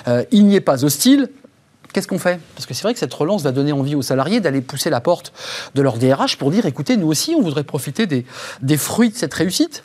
Euh, 0.08 0.24
il 0.30 0.46
n'y 0.46 0.56
est 0.56 0.60
pas 0.60 0.84
hostile. 0.84 1.28
Qu'est-ce 1.92 2.06
qu'on 2.06 2.18
fait? 2.18 2.38
Parce 2.54 2.66
que 2.66 2.74
c'est 2.74 2.84
vrai 2.84 2.92
que 2.92 3.00
cette 3.00 3.12
relance 3.12 3.42
va 3.42 3.50
donner 3.50 3.72
envie 3.72 3.96
aux 3.96 4.02
salariés 4.02 4.40
d'aller 4.40 4.60
pousser 4.60 4.90
la 4.90 5.00
porte 5.00 5.32
de 5.74 5.82
leur 5.82 5.98
DRH 5.98 6.36
pour 6.38 6.52
dire 6.52 6.64
écoutez, 6.66 6.96
nous 6.96 7.08
aussi, 7.08 7.34
on 7.36 7.42
voudrait 7.42 7.64
profiter 7.64 8.06
des 8.06 8.76
fruits 8.76 9.10
de 9.10 9.16
cette 9.16 9.34
réussite. 9.34 9.82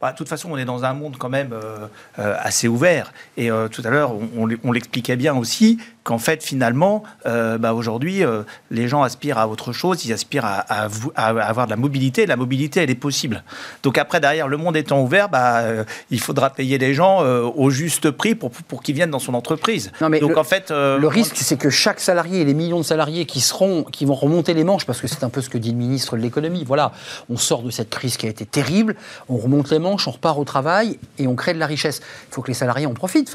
Bah, 0.00 0.12
de 0.12 0.16
toute 0.16 0.28
façon, 0.28 0.50
on 0.52 0.58
est 0.58 0.64
dans 0.64 0.84
un 0.84 0.92
monde 0.92 1.16
quand 1.18 1.30
même 1.30 1.52
euh, 1.52 1.86
euh, 2.18 2.36
assez 2.38 2.68
ouvert. 2.68 3.12
Et 3.36 3.50
euh, 3.50 3.68
tout 3.68 3.82
à 3.84 3.90
l'heure, 3.90 4.12
on, 4.14 4.48
on 4.62 4.72
l'expliquait 4.72 5.16
bien 5.16 5.34
aussi 5.34 5.78
qu'en 6.06 6.18
fait, 6.18 6.42
finalement, 6.42 7.02
bah, 7.24 7.74
aujourd'hui, 7.74 8.22
les 8.70 8.88
gens 8.88 9.02
aspirent 9.02 9.38
à 9.38 9.48
autre 9.48 9.72
chose, 9.72 10.04
ils 10.04 10.12
aspirent 10.12 10.44
à, 10.44 10.88
avoir 11.16 11.66
de 11.66 11.70
la 11.70 11.76
mobilité. 11.76 12.26
La 12.26 12.36
mobilité, 12.36 12.80
elle 12.80 12.90
est 12.90 12.94
possible. 12.94 13.42
Donc 13.82 13.98
après, 13.98 14.20
derrière, 14.20 14.48
le 14.48 14.56
monde 14.56 14.76
étant 14.76 15.02
ouvert, 15.02 15.28
bah, 15.28 15.62
il 16.10 16.20
faudra 16.20 16.50
payer 16.50 16.78
les 16.78 16.94
gens 16.94 17.20
au 17.20 17.70
juste 17.70 18.10
prix 18.10 18.34
pour, 18.34 18.50
pour 18.50 18.82
qu'ils 18.82 18.94
viennent 18.94 19.10
dans 19.10 19.18
son 19.18 19.34
entreprise. 19.34 19.90
Non, 20.00 20.08
mais 20.08 20.20
Donc 20.20 20.30
le, 20.30 20.38
en 20.38 20.44
fait, 20.44 20.70
le 20.70 21.08
risque, 21.08 21.36
c'est 21.36 21.58
que 21.58 21.70
chaque 21.70 22.00
salarié 22.00 22.40
et 22.40 22.44
les 22.44 22.54
millions 22.54 22.78
de 22.78 22.84
salariés 22.84 23.26
qui 23.26 23.40
seront, 23.40 23.82
qui 23.82 24.04
vont 24.04 24.14
remonter 24.14 24.54
les 24.54 24.64
manches, 24.64 24.86
parce 24.86 25.00
que 25.00 25.08
c'est 25.08 25.24
un 25.24 25.30
peu 25.30 25.40
ce 25.40 25.50
que 25.50 25.58
dit 25.58 25.72
le 25.72 25.76
ministre 25.76 26.16
de 26.16 26.22
l'économie. 26.22 26.64
Voilà, 26.64 26.92
on 27.28 27.36
sort 27.36 27.62
de 27.62 27.70
cette 27.70 27.90
crise 27.90 28.16
qui 28.16 28.26
a 28.26 28.30
été 28.30 28.46
terrible, 28.46 28.96
on 29.28 29.36
remonte 29.36 29.70
les 29.70 29.78
manches 29.78 30.06
on 30.06 30.10
repart 30.10 30.38
au 30.38 30.44
travail 30.44 30.98
et 31.18 31.26
on 31.26 31.34
crée 31.34 31.54
de 31.54 31.58
la 31.58 31.66
richesse. 31.66 32.00
Il 32.30 32.34
faut 32.34 32.42
que 32.42 32.48
les 32.48 32.54
salariés 32.54 32.86
en 32.86 32.94
profitent. 32.94 33.32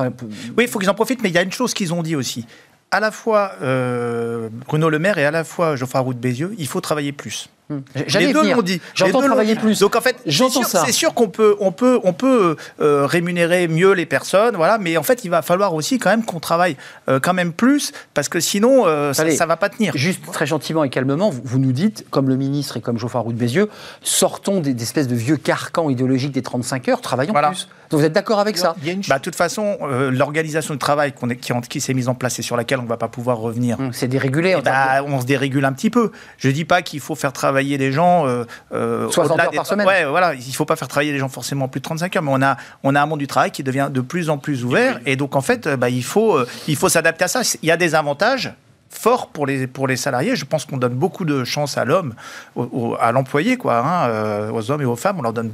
oui, 0.58 0.64
il 0.64 0.68
faut 0.68 0.80
qu'ils 0.80 0.90
en 0.90 0.94
profitent, 0.94 1.22
mais 1.24 1.30
il 1.30 1.36
y 1.36 1.38
a 1.38 1.42
une 1.42 1.52
chose 1.52 1.74
qu'ils 1.74 1.94
ont 1.94 2.04
dit 2.04 2.16
aussi. 2.16 2.46
À 2.94 3.00
la 3.00 3.12
fois 3.12 3.54
euh, 3.62 4.50
Bruno 4.68 4.90
Le 4.90 5.00
Maire 5.00 5.18
et 5.18 5.26
à 5.26 5.32
la 5.32 5.46
fois 5.46 5.78
Geoffroy 5.78 6.02
Roux 6.02 6.14
de 6.14 6.20
Bézieux, 6.20 6.54
il 6.58 6.68
faut 6.68 6.82
travailler 6.82 7.14
plus. 7.14 7.50
Les 7.96 8.34
deux 8.34 8.54
l'ont 8.54 8.62
dit. 8.62 8.82
J'entends 8.96 9.22
travailler 9.22 9.56
plus. 9.56 9.80
Donc 9.80 9.96
en 9.96 10.02
fait, 10.02 10.18
j'entends 10.26 10.64
ça. 10.64 10.84
C'est 10.86 10.92
sûr 10.92 11.14
qu'on 11.14 11.30
peut, 11.30 11.56
on 11.60 11.72
peut, 11.72 12.00
on 12.04 12.14
peut 12.14 12.56
euh, 12.80 13.06
rémunérer 13.06 13.68
mieux 13.68 13.94
les 13.94 14.06
personnes, 14.06 14.56
voilà. 14.56 14.78
Mais 14.78 14.98
en 14.98 15.04
fait, 15.04 15.24
il 15.24 15.30
va 15.30 15.42
falloir 15.42 15.74
aussi 15.74 16.00
quand 16.00 16.10
même 16.10 16.26
qu'on 16.26 16.40
travaille 16.40 16.78
euh, 17.10 17.20
quand 17.20 17.34
même 17.34 17.54
plus, 17.54 17.92
parce 18.14 18.30
que 18.30 18.40
sinon, 18.40 18.86
euh, 18.86 19.14
ça, 19.14 19.26
ne 19.26 19.46
va 19.46 19.58
pas 19.58 19.70
tenir. 19.70 19.94
Juste 19.96 20.22
très 20.32 20.46
gentiment 20.46 20.84
et 20.84 20.90
calmement, 20.90 21.30
vous, 21.32 21.60
nous 21.60 21.72
dites, 21.72 22.06
comme 22.10 22.30
le 22.30 22.36
ministre 22.36 22.78
et 22.78 22.82
comme 22.82 22.98
Geoffroy 22.98 23.22
Roux 23.22 23.34
de 23.34 23.38
Bézieux, 23.38 23.70
sortons 24.02 24.60
des, 24.60 24.82
espèces 24.82 25.08
de 25.08 25.16
vieux 25.16 25.38
carcans 25.38 25.90
idéologiques 25.90 26.32
des 26.32 26.42
35 26.42 26.90
heures, 26.90 27.02
travaillons 27.02 27.34
plus. 27.34 27.68
Donc 27.90 28.00
vous 28.00 28.06
êtes 28.06 28.14
d'accord 28.14 28.40
avec 28.40 28.58
ça 28.58 28.74
bah, 29.10 29.18
De 29.18 29.22
toute 29.22 29.36
façon, 29.36 29.78
l'organisation 30.12 30.74
du 30.74 30.78
travail 30.78 31.12
qu'on 31.12 31.30
est, 31.30 31.36
qui, 31.36 31.52
qui 31.70 31.82
s'est 31.82 31.94
mise 31.94 32.08
en 32.08 32.16
place 32.16 32.40
et 32.40 32.42
sur 32.42 32.56
laquelle 32.56 32.80
on 32.80 32.84
ne 32.84 32.88
va 32.88 32.96
pas 32.96 33.10
pouvoir 33.10 33.38
revenir. 33.38 33.80
Hmm, 33.80 33.92
c'est 33.92 34.08
dérégulé. 34.08 34.56
Eh 34.58 34.62
bah, 34.62 35.04
on 35.06 35.20
se 35.20 35.26
dérégule 35.26 35.66
un 35.66 35.74
petit 35.74 35.90
peu. 35.90 36.12
Je 36.38 36.50
dis 36.50 36.64
pas 36.64 36.82
qu'il 36.82 37.02
faut 37.02 37.16
faire 37.16 37.34
travailler 37.34 37.61
des 37.64 37.92
gens. 37.92 38.28
Euh, 38.28 38.44
euh, 38.74 39.10
60 39.10 39.40
heures 39.40 39.52
par 39.52 39.66
semaine. 39.66 39.88
Ouais, 39.88 40.06
voilà, 40.06 40.34
il 40.34 40.48
ne 40.48 40.54
faut 40.54 40.66
pas 40.66 40.76
faire 40.76 40.88
travailler 40.88 41.12
les 41.12 41.20
gens 41.20 41.30
forcément 41.30 41.68
plus 41.68 41.80
de 41.80 41.86
35 41.86 42.16
heures, 42.16 42.24
mais 42.24 42.32
on 42.34 42.42
a, 42.42 42.58
on 42.84 42.96
a 42.96 43.02
un 43.02 43.06
monde 43.06 43.20
du 43.20 43.28
travail 43.28 43.52
qui 43.52 43.64
devient 43.64 43.90
de 43.92 44.02
plus 44.02 44.30
en 44.30 44.38
plus 44.38 44.64
ouvert. 44.64 45.00
Et 45.06 45.16
donc, 45.16 45.36
en 45.36 45.42
fait, 45.42 45.68
bah, 45.68 45.90
il 45.90 46.04
faut, 46.04 46.38
euh, 46.38 46.48
il 46.68 46.76
faut 46.76 46.90
s'adapter 46.90 47.26
à 47.26 47.28
ça. 47.28 47.42
Il 47.62 47.68
y 47.68 47.72
a 47.72 47.78
des 47.78 47.96
avantages 47.96 48.54
fort 48.92 49.30
pour 49.30 49.48
les, 49.48 49.68
pour 49.68 49.88
les 49.88 49.96
salariés. 49.96 50.36
Je 50.36 50.46
pense 50.46 50.66
qu'on 50.66 50.78
donne 50.78 50.94
beaucoup 50.94 51.26
de 51.26 51.44
chance 51.44 51.78
à 51.78 51.86
l'homme, 51.86 52.14
à 53.00 53.12
l'employé, 53.12 53.58
quoi, 53.58 53.80
hein, 53.80 54.10
euh, 54.10 54.52
aux 54.52 54.70
hommes 54.70 54.82
et 54.82 54.86
aux 54.86 54.96
femmes. 54.96 55.18
On 55.20 55.24
leur 55.24 55.34
donne 55.34 55.54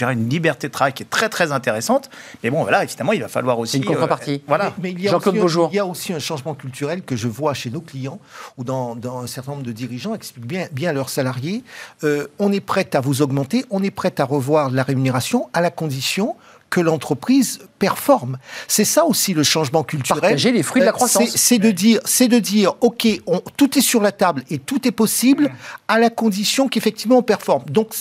une 0.00 0.28
liberté 0.28 0.66
de 0.66 0.72
travail 0.72 0.92
qui 0.92 1.04
est 1.04 1.10
très 1.10 1.28
très 1.28 1.52
intéressante. 1.52 2.10
Mais 2.42 2.50
bon, 2.50 2.62
voilà, 2.62 2.82
évidemment, 2.82 3.12
il 3.12 3.20
va 3.20 3.28
falloir 3.28 3.58
aussi. 3.58 3.78
Une 3.78 3.84
contrepartie. 3.84 4.34
Euh, 4.34 4.46
voilà. 4.48 4.72
Mais, 4.82 4.90
il, 4.90 5.00
y 5.00 5.08
a 5.08 5.16
aussi 5.16 5.28
un, 5.28 5.68
il 5.70 5.76
y 5.76 5.78
a 5.78 5.86
aussi 5.86 6.12
un 6.12 6.18
changement 6.18 6.54
culturel 6.54 7.02
que 7.02 7.16
je 7.16 7.28
vois 7.28 7.54
chez 7.54 7.70
nos 7.70 7.80
clients 7.80 8.18
ou 8.58 8.64
dans, 8.64 8.96
dans 8.96 9.20
un 9.20 9.26
certain 9.26 9.52
nombre 9.52 9.64
de 9.64 9.72
dirigeants 9.72 10.14
expliquent 10.14 10.46
bien, 10.46 10.66
bien 10.72 10.90
à 10.90 10.92
leurs 10.92 11.10
salariés. 11.10 11.62
Euh, 12.02 12.26
on 12.38 12.52
est 12.52 12.60
prêt 12.60 12.88
à 12.94 13.00
vous 13.00 13.22
augmenter, 13.22 13.64
on 13.70 13.82
est 13.82 13.90
prêt 13.90 14.14
à 14.18 14.24
revoir 14.24 14.70
la 14.70 14.82
rémunération 14.82 15.48
à 15.52 15.60
la 15.60 15.70
condition 15.70 16.36
que 16.70 16.80
l'entreprise 16.80 17.60
performe. 17.84 18.38
C'est 18.66 18.86
ça 18.86 19.04
aussi 19.04 19.34
le 19.34 19.42
changement 19.42 19.82
culturel. 19.82 20.22
Partager 20.22 20.52
les 20.52 20.62
fruits 20.62 20.80
de 20.80 20.86
la 20.86 20.92
euh, 20.92 20.94
croissance. 20.94 21.36
C'est 21.36 21.58
de 21.58 21.70
dire, 21.70 22.00
c'est 22.06 22.28
de 22.28 22.38
dire, 22.38 22.72
ok, 22.80 23.06
on, 23.26 23.42
tout 23.58 23.78
est 23.78 23.82
sur 23.82 24.00
la 24.00 24.10
table 24.10 24.42
et 24.48 24.58
tout 24.58 24.88
est 24.88 24.92
possible 24.92 25.52
à 25.86 25.98
la 25.98 26.08
condition 26.08 26.68
qu'effectivement 26.68 27.18
on 27.18 27.22
performe. 27.22 27.64
Donc, 27.68 27.94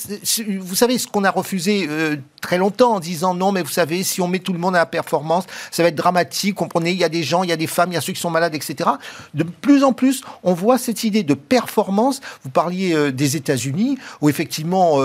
vous 0.62 0.76
savez 0.76 0.98
ce 0.98 1.08
qu'on 1.08 1.26
a 1.26 1.32
refusé 1.32 1.86
euh, 1.90 2.16
très 2.42 2.58
longtemps 2.58 2.94
en 2.94 3.00
disant 3.02 3.34
non, 3.34 3.52
mais 3.52 3.62
vous 3.62 3.72
savez, 3.72 4.04
si 4.04 4.22
on 4.22 4.28
met 4.30 4.40
tout 4.40 4.54
le 4.54 4.60
monde 4.60 4.74
à 4.74 4.80
la 4.80 4.86
performance, 4.86 5.44
ça 5.70 5.84
va 5.84 5.90
être 5.90 5.96
dramatique. 5.96 6.56
Comprenez, 6.56 6.92
il 6.92 6.98
y 6.98 7.04
a 7.04 7.10
des 7.10 7.24
gens, 7.24 7.44
il 7.44 7.50
y 7.50 7.54
a 7.54 7.58
des 7.58 7.68
femmes, 7.68 7.92
il 7.92 7.96
y 7.96 7.98
a 7.98 8.02
ceux 8.02 8.14
qui 8.14 8.22
sont 8.22 8.30
malades, 8.30 8.56
etc. 8.56 8.90
De 9.34 9.44
plus 9.44 9.84
en 9.84 9.92
plus, 9.92 10.24
on 10.44 10.54
voit 10.54 10.78
cette 10.78 11.04
idée 11.04 11.24
de 11.24 11.34
performance. 11.34 12.22
Vous 12.46 12.52
parliez 12.52 12.94
euh, 12.94 13.12
des 13.12 13.36
États-Unis, 13.36 13.98
où 14.22 14.30
effectivement, 14.30 15.00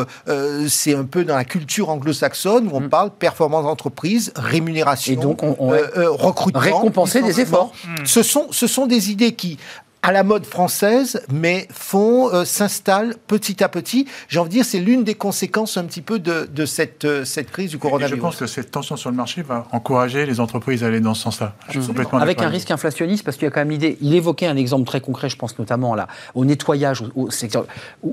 c'est 0.68 0.95
un 0.95 1.05
peu 1.05 1.24
dans 1.24 1.35
la 1.35 1.45
culture 1.45 1.89
anglo-saxonne 1.89 2.68
où 2.68 2.76
on 2.76 2.83
mm. 2.83 2.89
parle 2.89 3.11
performance 3.11 3.64
d'entreprise, 3.64 4.33
rémunération, 4.37 4.68
et 4.77 5.16
donc 5.16 5.43
on, 5.43 5.73
euh, 5.73 5.87
euh, 5.97 6.11
recrutement, 6.11 6.61
récompenser 6.61 7.23
des 7.23 7.41
efforts. 7.41 7.73
Ce 8.05 8.23
sont, 8.23 8.49
ce 8.51 8.66
sont 8.66 8.87
des 8.87 9.11
idées 9.11 9.33
qui 9.33 9.59
à 10.03 10.12
la 10.12 10.23
mode 10.23 10.47
française, 10.47 11.21
mais 11.33 11.66
font, 11.71 12.33
euh, 12.33 12.45
s'installent 12.45 13.16
petit 13.27 13.64
à 13.64 13.69
petit. 13.69 14.07
J'ai 14.29 14.39
envie 14.39 14.49
de 14.49 14.55
dire, 14.55 14.64
c'est 14.64 14.79
l'une 14.79 15.03
des 15.03 15.14
conséquences 15.14 15.77
un 15.77 15.85
petit 15.85 16.03
peu 16.03 16.19
de, 16.19 16.49
de 16.53 16.66
cette, 16.66 17.05
euh, 17.05 17.25
cette 17.25 17.51
crise 17.51 17.71
du 17.71 17.79
coronavirus. 17.79 18.16
je 18.16 18.21
pense 18.21 18.37
que 18.37 18.47
cette 18.47 18.71
tension 18.71 18.97
sur 18.97 19.11
le 19.11 19.16
marché 19.16 19.43
va 19.43 19.66
encourager 19.73 20.25
les 20.25 20.39
entreprises 20.39 20.85
à 20.85 20.87
aller 20.87 21.01
dans 21.01 21.14
ce 21.14 21.23
sens-là. 21.23 21.55
Avec 22.12 22.41
un 22.41 22.49
risque 22.49 22.71
inflationniste, 22.71 23.25
parce 23.25 23.37
qu'il 23.37 23.47
y 23.47 23.49
a 23.49 23.51
quand 23.51 23.61
même 23.61 23.71
l'idée, 23.71 23.99
il 24.01 24.14
évoquait 24.14 24.47
un 24.47 24.57
exemple 24.57 24.87
très 24.87 25.01
concret, 25.01 25.29
je 25.29 25.37
pense 25.37 25.59
notamment 25.59 25.95
là, 25.95 26.07
au 26.35 26.45
nettoyage, 26.45 27.03
au, 27.16 27.31
secteur, 27.31 27.66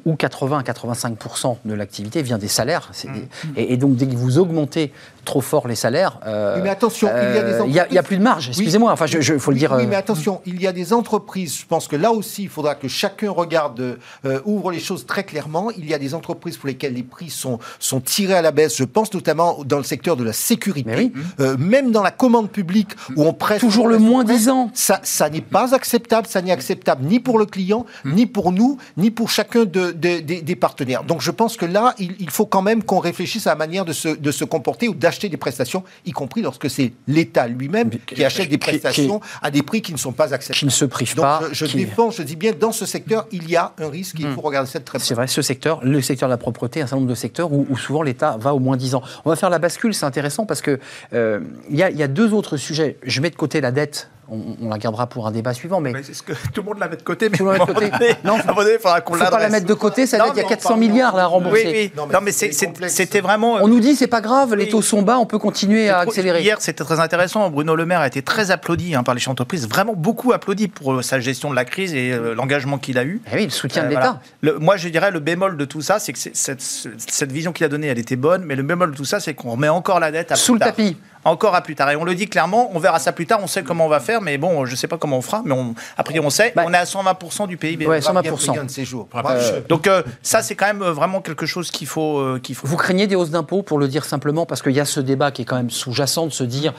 où 0.05 0.15
80 0.15 0.59
à 0.59 0.63
85 0.63 1.17
de 1.65 1.73
l'activité 1.73 2.21
vient 2.23 2.37
des 2.37 2.47
salaires. 2.47 2.91
Mmh. 3.05 3.09
et, 3.57 3.77
donc, 3.77 3.95
dès 3.95 4.07
que 4.07 4.15
vous 4.15 4.39
augmentez 4.39 4.91
trop 5.25 5.41
fort 5.41 5.67
les 5.67 5.75
salaires, 5.75 6.19
euh, 6.25 6.59
mais 6.63 6.69
attention, 6.69 7.09
il 7.09 7.35
y 7.35 7.37
a 7.37 7.43
des 7.43 7.53
entreprises... 7.55 7.85
Il 7.87 7.91
n'y 7.91 7.97
a, 7.97 8.03
plus 8.03 8.17
de 8.17 8.23
marge, 8.23 8.49
excusez-moi, 8.49 8.91
enfin, 8.91 9.05
il 9.07 9.39
faut 9.39 9.51
le 9.51 9.57
dire... 9.57 9.73
Oui, 9.75 9.87
mais 9.87 9.95
attention, 9.95 10.41
il 10.45 10.61
y 10.61 10.67
a 10.67 10.71
des 10.71 10.93
entreprises, 10.93 11.59
je 11.59 11.65
pense 11.65 11.87
que 11.87 11.95
là 11.95 12.11
aussi, 12.11 12.43
il 12.43 12.49
faudra 12.49 12.75
que 12.75 12.87
chacun 12.87 13.31
regarde, 13.31 13.97
euh, 14.25 14.39
ouvre 14.45 14.71
les 14.71 14.79
choses 14.79 15.05
très 15.05 15.23
clairement. 15.23 15.71
Il 15.71 15.87
y 15.87 15.93
a 15.93 15.99
des 15.99 16.13
entreprises 16.13 16.57
pour 16.57 16.67
lesquelles 16.67 16.93
les 16.93 17.03
prix 17.03 17.29
sont, 17.29 17.59
sont 17.79 17.99
tirés 17.99 18.35
à 18.35 18.41
la 18.41 18.51
baisse. 18.51 18.77
Je 18.77 18.83
pense 18.83 19.13
notamment 19.13 19.59
dans 19.65 19.77
le 19.77 19.83
secteur 19.83 20.15
de 20.15 20.23
la 20.23 20.33
sécurité. 20.33 21.11
Euh, 21.39 21.57
même 21.57 21.91
dans 21.91 22.03
la 22.03 22.11
commande 22.11 22.49
publique, 22.49 22.89
où 23.15 23.23
on 23.25 23.33
prête... 23.33 23.59
Toujours 23.59 23.87
le 23.87 23.97
moins 23.97 24.23
disant. 24.23 24.69
Ça, 24.73 24.99
ça 25.03 25.29
n'est 25.29 25.41
pas 25.41 25.73
acceptable. 25.73 26.27
Ça 26.27 26.41
n'est 26.41 26.51
acceptable 26.51 27.05
ni 27.05 27.19
pour 27.19 27.39
le 27.39 27.45
client, 27.45 27.85
ni 28.05 28.25
pour 28.25 28.51
nous, 28.51 28.77
ni 28.97 29.11
pour 29.11 29.29
chacun 29.29 29.65
de, 29.65 29.91
des 29.91 30.55
partenaires. 30.55 31.03
Donc 31.03 31.21
je 31.21 31.31
pense 31.31 31.57
que 31.57 31.65
là, 31.65 31.95
il, 31.99 32.29
faut 32.29 32.45
quand 32.45 32.61
même 32.61 32.83
qu'on 32.83 32.99
réfléchisse 32.99 33.47
à 33.47 33.51
la 33.51 33.55
manière 33.55 33.85
de 33.85 33.93
se, 33.93 34.09
de 34.09 34.31
se 34.31 34.43
comporter 34.43 34.87
ou 34.87 34.93
d'acheter 34.93 35.14
des 35.23 35.37
prestations, 35.37 35.83
y 36.05 36.11
compris 36.11 36.41
lorsque 36.41 36.69
c'est 36.69 36.93
l'État 37.07 37.47
lui-même 37.47 37.89
qui 38.05 38.23
achète 38.23 38.49
des 38.49 38.57
prestations 38.57 39.21
à 39.41 39.51
des 39.51 39.63
prix 39.63 39.81
qui 39.81 39.93
ne 39.93 39.97
sont 39.97 40.11
pas 40.11 40.33
acceptables. 40.33 40.59
Qui 40.59 40.65
ne 40.65 40.71
se 40.71 40.85
prive 40.85 41.15
pas 41.15 41.41
je 41.51 41.65
défends, 41.65 42.11
je 42.11 42.23
dis 42.23 42.35
bien, 42.35 42.53
dans 42.57 42.71
ce 42.71 42.85
secteur, 42.85 43.27
il 43.31 43.49
y 43.49 43.55
a 43.55 43.73
un 43.79 43.89
risque, 43.89 44.17
il 44.19 44.27
hmm. 44.27 44.35
faut 44.35 44.41
regarder 44.41 44.69
ça 44.69 44.79
très 44.79 44.99
C'est 44.99 45.13
vrai, 45.13 45.27
ce 45.27 45.41
secteur, 45.41 45.83
le 45.83 46.01
secteur 46.01 46.29
de 46.29 46.33
la 46.33 46.37
propreté, 46.37 46.81
un 46.81 46.85
certain 46.85 46.97
nombre 46.97 47.09
de 47.09 47.15
secteurs 47.15 47.51
où, 47.51 47.77
souvent 47.77 48.01
l'État 48.01 48.37
va 48.39 48.53
au 48.53 48.59
moins 48.59 48.77
10 48.77 48.95
ans. 48.95 49.03
On 49.25 49.29
va 49.29 49.35
faire 49.35 49.49
la 49.49 49.59
bascule, 49.59 49.93
c'est 49.93 50.05
intéressant 50.05 50.45
parce 50.45 50.61
que 50.61 50.79
euh, 51.13 51.39
il 51.69 51.75
y, 51.75 51.79
y, 51.79 52.03
a 52.03 52.07
deux 52.07 52.33
autres 52.33 52.57
sujets. 52.57 52.97
Je 53.03 53.21
mets 53.21 53.29
de 53.29 53.35
côté 53.35 53.61
la 53.61 53.71
dette 53.71 54.09
on, 54.29 54.69
la 54.69 54.77
gardera 54.77 55.07
pour 55.07 55.27
un 55.27 55.31
débat 55.31 55.53
suivant. 55.53 55.81
Mais, 55.81 55.93
c'est 56.03 56.13
ce 56.13 56.23
que 56.23 56.33
tout 56.53 56.61
le 56.61 56.63
monde 56.63 56.79
la 56.79 56.87
met 56.87 56.97
de 56.97 57.03
côté. 57.03 57.29
Mais 57.29 57.37
tout 57.37 57.45
le 57.45 57.57
monde 57.57 57.67
de 57.67 57.73
côté. 57.73 57.91
non, 58.23 58.37
il 58.37 58.79
faudra 58.79 59.01
qu'on 59.01 59.13
faut 59.13 59.25
pas 59.25 59.39
la 59.39 59.49
mettre 59.49 59.67
de 59.67 59.73
côté. 59.73 60.07
Ça 60.07 60.17
il 60.33 60.37
y 60.37 60.39
a 60.39 60.43
400 60.43 60.77
milliards 60.77 61.17
à 61.17 61.25
rembourser. 61.25 61.91
Oui, 61.95 62.01
Non, 62.11 62.19
mais, 62.21 62.31
c'était 62.31 63.21
vraiment. 63.21 63.55
On 63.61 63.67
nous 63.67 63.79
dit 63.79 63.95
c'est 63.95 64.07
pas 64.07 64.21
grave, 64.21 64.55
les 64.55 64.69
taux 64.69 64.81
sont 64.81 65.01
bas, 65.01 65.17
on 65.17 65.25
peut 65.25 65.39
continuer 65.39 65.89
à 65.89 65.99
accélérer. 65.99 66.41
Hier, 66.41 66.61
c'était 66.61 66.83
très 66.83 66.99
intéressant. 66.99 67.49
Bruno 67.49 67.75
Le 67.75 67.85
Maire 67.85 68.01
a 68.01 68.07
été 68.07 68.21
très 68.21 68.51
applaudi 68.51 68.95
hein, 68.95 69.03
par 69.03 69.13
les 69.13 69.19
chefs 69.19 69.29
d'entreprise, 69.29 69.67
vraiment 69.67 69.93
beaucoup 69.93 70.33
applaudi 70.33 70.67
pour 70.67 70.93
euh, 70.93 71.01
sa 71.01 71.19
gestion 71.19 71.49
de 71.49 71.55
la 71.55 71.65
crise 71.65 71.93
et 71.93 72.11
euh, 72.11 72.33
l'engagement 72.33 72.77
qu'il 72.77 72.97
a 72.97 73.03
eu. 73.03 73.21
Eh 73.31 73.35
oui, 73.35 73.45
le 73.45 73.49
soutien 73.49 73.83
de 73.83 73.87
euh, 73.87 73.89
l'État. 73.91 74.21
Moi, 74.59 74.77
je 74.77 74.89
dirais 74.89 75.11
le 75.11 75.19
bémol 75.19 75.57
de 75.57 75.65
tout 75.65 75.81
ça, 75.81 75.99
c'est 75.99 76.13
que 76.13 76.19
cette, 76.19 76.61
cette, 76.61 77.31
vision 77.31 77.51
qu'il 77.51 77.65
a 77.65 77.69
donnée, 77.69 77.87
elle 77.87 77.99
était 77.99 78.15
bonne, 78.15 78.43
mais 78.43 78.55
le 78.55 78.63
bémol 78.63 78.91
de 78.91 78.95
tout 78.95 79.05
ça, 79.05 79.19
c'est 79.19 79.33
qu'on 79.33 79.51
remet 79.51 79.69
encore 79.69 79.99
la 79.99 80.11
dette 80.11 80.31
à 80.31 80.35
sous 80.35 80.53
le 80.53 80.59
tapis 80.59 80.97
encore 81.25 81.55
à 81.55 81.61
plus 81.61 81.75
tard. 81.75 81.89
Et 81.89 81.95
on 81.95 82.03
le 82.03 82.15
dit 82.15 82.27
clairement, 82.27 82.69
on 82.73 82.79
verra 82.79 82.99
ça 82.99 83.11
plus 83.11 83.25
tard, 83.25 83.39
on 83.41 83.47
sait 83.47 83.63
comment 83.63 83.85
on 83.85 83.89
va 83.89 83.99
faire, 83.99 84.21
mais 84.21 84.37
bon, 84.37 84.65
je 84.65 84.71
ne 84.71 84.75
sais 84.77 84.87
pas 84.87 84.97
comment 84.97 85.17
on 85.17 85.21
fera, 85.21 85.41
mais 85.43 85.53
on, 85.53 85.73
après 85.97 86.17
on 86.19 86.29
sait, 86.29 86.53
bah, 86.55 86.63
on 86.65 86.73
est 86.73 86.77
à 86.77 86.83
120% 86.83 87.47
du 87.47 87.57
PIB. 87.57 87.85
Ouais, 87.87 87.99
120%. 87.99 88.65
De 88.65 88.69
ces 88.69 88.85
jours. 88.85 89.07
Euh, 89.15 89.61
donc 89.67 89.87
euh, 89.87 90.03
ça, 90.21 90.41
c'est 90.41 90.55
quand 90.55 90.67
même 90.67 90.83
euh, 90.83 90.93
vraiment 90.93 91.21
quelque 91.21 91.45
chose 91.45 91.71
qu'il 91.71 91.87
faut, 91.87 92.23
qu'il 92.41 92.55
faut. 92.55 92.67
Vous 92.67 92.77
craignez 92.77 93.07
des 93.07 93.15
hausses 93.15 93.31
d'impôts, 93.31 93.63
pour 93.63 93.79
le 93.79 93.87
dire 93.87 94.05
simplement, 94.05 94.45
parce 94.45 94.61
qu'il 94.61 94.73
y 94.73 94.79
a 94.79 94.85
ce 94.85 94.99
débat 94.99 95.31
qui 95.31 95.41
est 95.41 95.45
quand 95.45 95.55
même 95.55 95.71
sous-jacent 95.71 96.27
de 96.27 96.31
se 96.31 96.43
dire, 96.43 96.73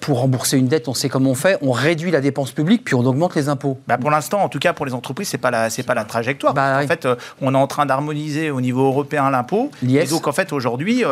pour 0.00 0.20
rembourser 0.20 0.58
une 0.58 0.66
dette, 0.66 0.88
on 0.88 0.94
sait 0.94 1.08
comment 1.08 1.30
on 1.30 1.34
fait, 1.34 1.58
on 1.62 1.70
réduit 1.70 2.10
la 2.10 2.20
dépense 2.20 2.50
publique, 2.50 2.84
puis 2.84 2.94
on 2.94 3.04
augmente 3.04 3.36
les 3.36 3.48
impôts. 3.48 3.78
Bah, 3.86 3.96
pour 3.96 4.10
l'instant, 4.10 4.42
en 4.42 4.48
tout 4.48 4.58
cas 4.58 4.72
pour 4.72 4.86
les 4.86 4.94
entreprises, 4.94 5.28
c'est 5.28 5.38
pas 5.38 5.50
la, 5.50 5.70
c'est 5.70 5.84
pas 5.84 5.94
la 5.94 6.04
trajectoire. 6.04 6.52
Bah, 6.52 6.80
en 6.82 6.86
fait, 6.86 7.06
on 7.40 7.54
est 7.54 7.58
en 7.58 7.66
train 7.66 7.86
d'harmoniser 7.86 8.50
au 8.50 8.60
niveau 8.60 8.86
européen 8.86 9.30
l'impôt. 9.30 9.70
Et 9.86 10.04
donc 10.04 10.26
en 10.26 10.32
fait 10.32 10.52
aujourd'hui, 10.52 11.04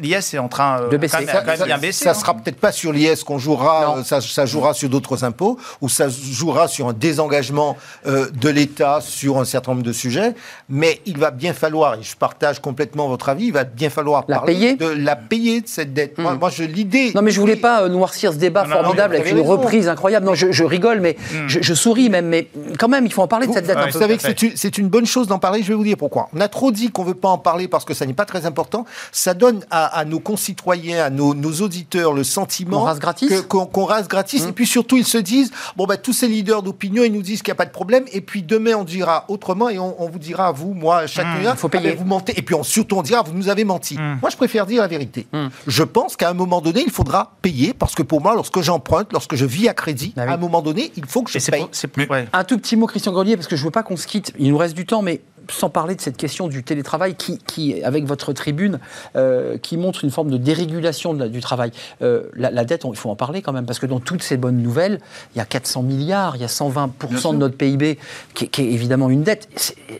l'IS, 0.00 0.34
est 0.34 0.38
en 0.38 0.48
train 0.48 0.88
de 0.88 0.96
baisser. 0.96 1.26
Quand 1.26 1.44
même, 1.44 1.64
bien 1.64 1.78
baisser. 1.78 1.95
Baisser. 1.96 2.04
Ça 2.04 2.10
hein. 2.10 2.14
sera 2.14 2.34
peut-être 2.34 2.58
pas 2.58 2.72
sur 2.72 2.92
l'IS 2.92 3.24
qu'on 3.24 3.38
jouera, 3.38 3.98
euh, 3.98 4.04
ça, 4.04 4.20
ça 4.20 4.46
jouera 4.46 4.74
sur 4.74 4.88
d'autres 4.88 5.24
impôts, 5.24 5.58
ou 5.80 5.88
ça 5.88 6.08
jouera 6.08 6.68
sur 6.68 6.88
un 6.88 6.92
désengagement 6.92 7.76
euh, 8.06 8.28
de 8.30 8.48
l'État 8.48 9.00
sur 9.00 9.38
un 9.38 9.44
certain 9.44 9.72
nombre 9.72 9.82
de 9.84 9.92
sujets. 9.92 10.34
Mais 10.68 11.00
il 11.06 11.18
va 11.18 11.30
bien 11.30 11.52
falloir, 11.52 11.94
et 11.94 12.02
je 12.02 12.16
partage 12.16 12.60
complètement 12.60 13.08
votre 13.08 13.28
avis, 13.28 13.46
il 13.46 13.52
va 13.52 13.64
bien 13.64 13.90
falloir 13.90 14.24
La 14.28 14.36
parler 14.36 14.54
payer 14.54 14.76
de 14.76 14.86
la 14.86 15.16
payer 15.16 15.60
de 15.60 15.68
cette 15.68 15.92
dette. 15.92 16.18
Moi, 16.18 16.34
Mm. 16.34 16.38
moi, 16.38 16.50
je 16.50 16.64
l'idée. 16.64 17.12
Non, 17.14 17.22
mais 17.22 17.30
je 17.30 17.40
voulais 17.40 17.56
pas 17.56 17.82
euh, 17.82 17.88
noircir 17.88 18.32
ce 18.32 18.38
débat 18.38 18.64
Non, 18.64 18.74
formidable 18.82 19.14
non, 19.14 19.20
avec 19.20 19.32
une 19.32 19.40
reprise 19.40 19.88
incroyable. 19.88 20.26
Non, 20.26 20.34
je, 20.34 20.52
je 20.52 20.64
rigole, 20.64 21.00
mais 21.00 21.16
je, 21.46 21.60
je 21.62 21.74
souris 21.74 22.10
même. 22.10 22.26
Mais 22.26 22.48
quand 22.78 22.88
même, 22.88 23.06
il 23.06 23.12
faut 23.12 23.22
en 23.22 23.28
parler 23.28 23.46
de 23.46 23.52
cette 23.52 23.66
dette 23.66 23.76
Ouais, 23.76 23.82
un 23.82 23.86
Vous 23.86 23.92
peu. 23.92 23.98
savez 23.98 24.16
que 24.16 24.22
c'est 24.56 24.78
une, 24.78 24.88
bonne 24.88 25.06
chose 25.06 25.26
d'en 25.26 25.38
parler, 25.38 25.62
je 25.62 25.68
vais 25.68 25.74
vous 25.74 25.84
dire 25.84 25.96
pourquoi. 25.96 26.28
On 26.34 26.40
a 26.40 26.48
trop 26.48 26.70
dit 26.72 26.90
qu'on 26.90 27.02
ne 27.02 27.08
veut 27.08 27.14
pas 27.14 27.28
en 27.28 27.38
parler 27.38 27.68
parce 27.68 27.84
que 27.84 27.94
ça 27.94 28.06
n'est 28.06 28.12
pas 28.14 28.24
très 28.24 28.46
important. 28.46 28.84
Ça 29.12 29.34
donne 29.34 29.60
à, 29.70 29.86
à 29.98 30.04
nos 30.04 30.20
concitoyens, 30.20 31.04
à 31.04 31.10
nos, 31.10 31.34
nos 31.34 31.52
auditeurs 31.60 31.85
le 31.94 32.24
sentiment 32.24 32.78
Qu'on 32.80 32.84
rase 32.84 32.98
gratis 32.98 33.28
que- 33.28 33.40
qu'on 33.40 33.66
qu'on 33.66 33.84
rase 33.84 34.08
gratis. 34.08 34.44
Mmh. 34.44 34.48
Et 34.48 34.52
puis 34.52 34.66
surtout, 34.66 34.96
ils 34.96 35.04
se 35.06 35.18
disent, 35.18 35.50
bon, 35.76 35.86
bah, 35.86 35.96
tous 35.96 36.12
ces 36.12 36.28
leaders 36.28 36.62
d'opinion, 36.62 37.04
ils 37.04 37.12
nous 37.12 37.22
disent 37.22 37.42
qu'il 37.42 37.50
n'y 37.52 37.56
a 37.56 37.56
pas 37.56 37.64
de 37.66 37.70
problème. 37.70 38.04
Et 38.12 38.20
puis 38.20 38.42
demain, 38.42 38.74
on 38.76 38.84
dira 38.84 39.24
autrement 39.28 39.68
et 39.68 39.78
on, 39.78 40.00
on 40.02 40.08
vous 40.08 40.18
dira, 40.18 40.52
vous, 40.52 40.74
moi, 40.74 41.06
chacun, 41.06 41.38
Mmh, 41.38 41.50
il 41.52 41.56
faut 41.56 41.68
payer. 41.68 41.92
vous 41.94 42.04
mentez. 42.04 42.38
Et 42.38 42.42
puis 42.42 42.54
on- 42.54 42.62
surtout, 42.62 42.96
on 42.96 43.02
dira, 43.02 43.22
vous 43.22 43.32
nous 43.32 43.48
avez 43.48 43.64
menti. 43.64 43.94
Mmh. 43.96 44.18
Moi, 44.20 44.30
je 44.30 44.36
préfère 44.36 44.66
dire 44.66 44.82
la 44.82 44.88
vérité. 44.88 45.26
Mmh. 45.32 45.46
Je 45.66 45.82
pense 45.82 46.16
qu'à 46.16 46.28
un 46.30 46.34
moment 46.34 46.60
donné, 46.60 46.82
il 46.84 46.90
faudra 46.92 47.32
payer 47.42 47.72
parce 47.72 47.94
que 47.94 48.02
pour 48.02 48.20
moi, 48.20 48.34
lorsque 48.34 48.60
j'emprunte, 48.60 49.12
lorsque 49.12 49.34
je 49.36 49.44
vis 49.46 49.68
à 49.68 49.74
crédit, 49.74 50.12
Ah 50.16 50.22
oui. 50.24 50.30
à 50.30 50.34
un 50.34 50.36
moment 50.38 50.62
donné, 50.62 50.92
il 50.96 51.06
faut 51.06 51.22
que 51.22 51.30
je 51.30 51.38
Et 51.38 51.40
c'est 51.40 51.52
paye. 51.52 51.60
pour- 51.62 51.70
c'est- 51.72 51.96
Mais- 51.96 52.08
ouais. 52.10 52.26
Un 52.32 52.44
tout 52.44 52.58
petit 52.58 52.76
mot, 52.76 52.86
Christian 52.86 53.12
Grelier, 53.12 53.36
parce 53.36 53.48
que 53.48 53.56
je 53.56 53.64
veux 53.64 53.70
pas 53.70 53.82
qu'on 53.82 53.96
se 53.96 54.06
quitte. 54.06 54.32
Il 54.38 54.50
nous 54.50 54.58
reste 54.58 54.74
du 54.74 54.86
temps, 54.86 55.02
mais 55.02 55.20
sans 55.50 55.70
parler 55.70 55.94
de 55.94 56.00
cette 56.00 56.16
question 56.16 56.48
du 56.48 56.62
télétravail 56.62 57.14
qui, 57.14 57.38
qui 57.38 57.82
avec 57.82 58.04
votre 58.04 58.32
tribune, 58.32 58.78
euh, 59.16 59.58
qui 59.58 59.76
montre 59.76 60.04
une 60.04 60.10
forme 60.10 60.30
de 60.30 60.36
dérégulation 60.36 61.14
de 61.14 61.20
la- 61.20 61.28
du 61.28 61.40
travail. 61.40 61.70
Euh, 62.02 62.24
la, 62.34 62.50
la 62.50 62.64
dette, 62.64 62.84
on- 62.84 62.92
il 62.92 62.96
faut 62.98 63.10
en 63.10 63.16
parler 63.16 63.42
quand 63.42 63.52
même, 63.52 63.66
parce 63.66 63.78
que 63.78 63.86
dans 63.86 64.00
toutes 64.00 64.22
ces 64.22 64.36
bonnes 64.36 64.62
nouvelles, 64.62 65.00
il 65.34 65.38
y 65.38 65.40
a 65.40 65.44
400 65.44 65.82
milliards, 65.82 66.36
il 66.36 66.42
y 66.42 66.44
a 66.44 66.48
120% 66.48 67.08
Bien 67.08 67.18
sûr. 67.18 67.32
de 67.32 67.38
notre 67.38 67.56
PIB, 67.56 67.98
qui, 68.34 68.44
est- 68.44 68.48
qui 68.48 68.62
est 68.62 68.70
évidemment 68.72 69.10
une 69.10 69.22
dette. 69.22 69.48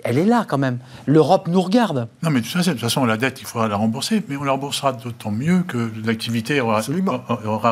Elle 0.05 0.19
est 0.19 0.25
là 0.25 0.45
quand 0.49 0.59
même. 0.59 0.79
L'Europe 1.07 1.49
nous 1.49 1.61
regarde. 1.61 2.09
Non, 2.23 2.31
mais 2.31 2.41
tout 2.41 2.49
ça, 2.49 2.63
c'est- 2.63 2.71
de 2.71 2.75
toute 2.75 2.83
façon, 2.83 3.05
la 3.05 3.17
dette, 3.17 3.41
il 3.41 3.47
faudra 3.47 3.69
la 3.69 3.77
rembourser, 3.77 4.23
mais 4.29 4.37
on 4.37 4.45
la 4.45 4.53
remboursera 4.53 4.93
d'autant 4.93 5.31
mieux 5.31 5.63
que 5.67 5.91
l'activité 6.05 6.61
aura, 6.61 6.81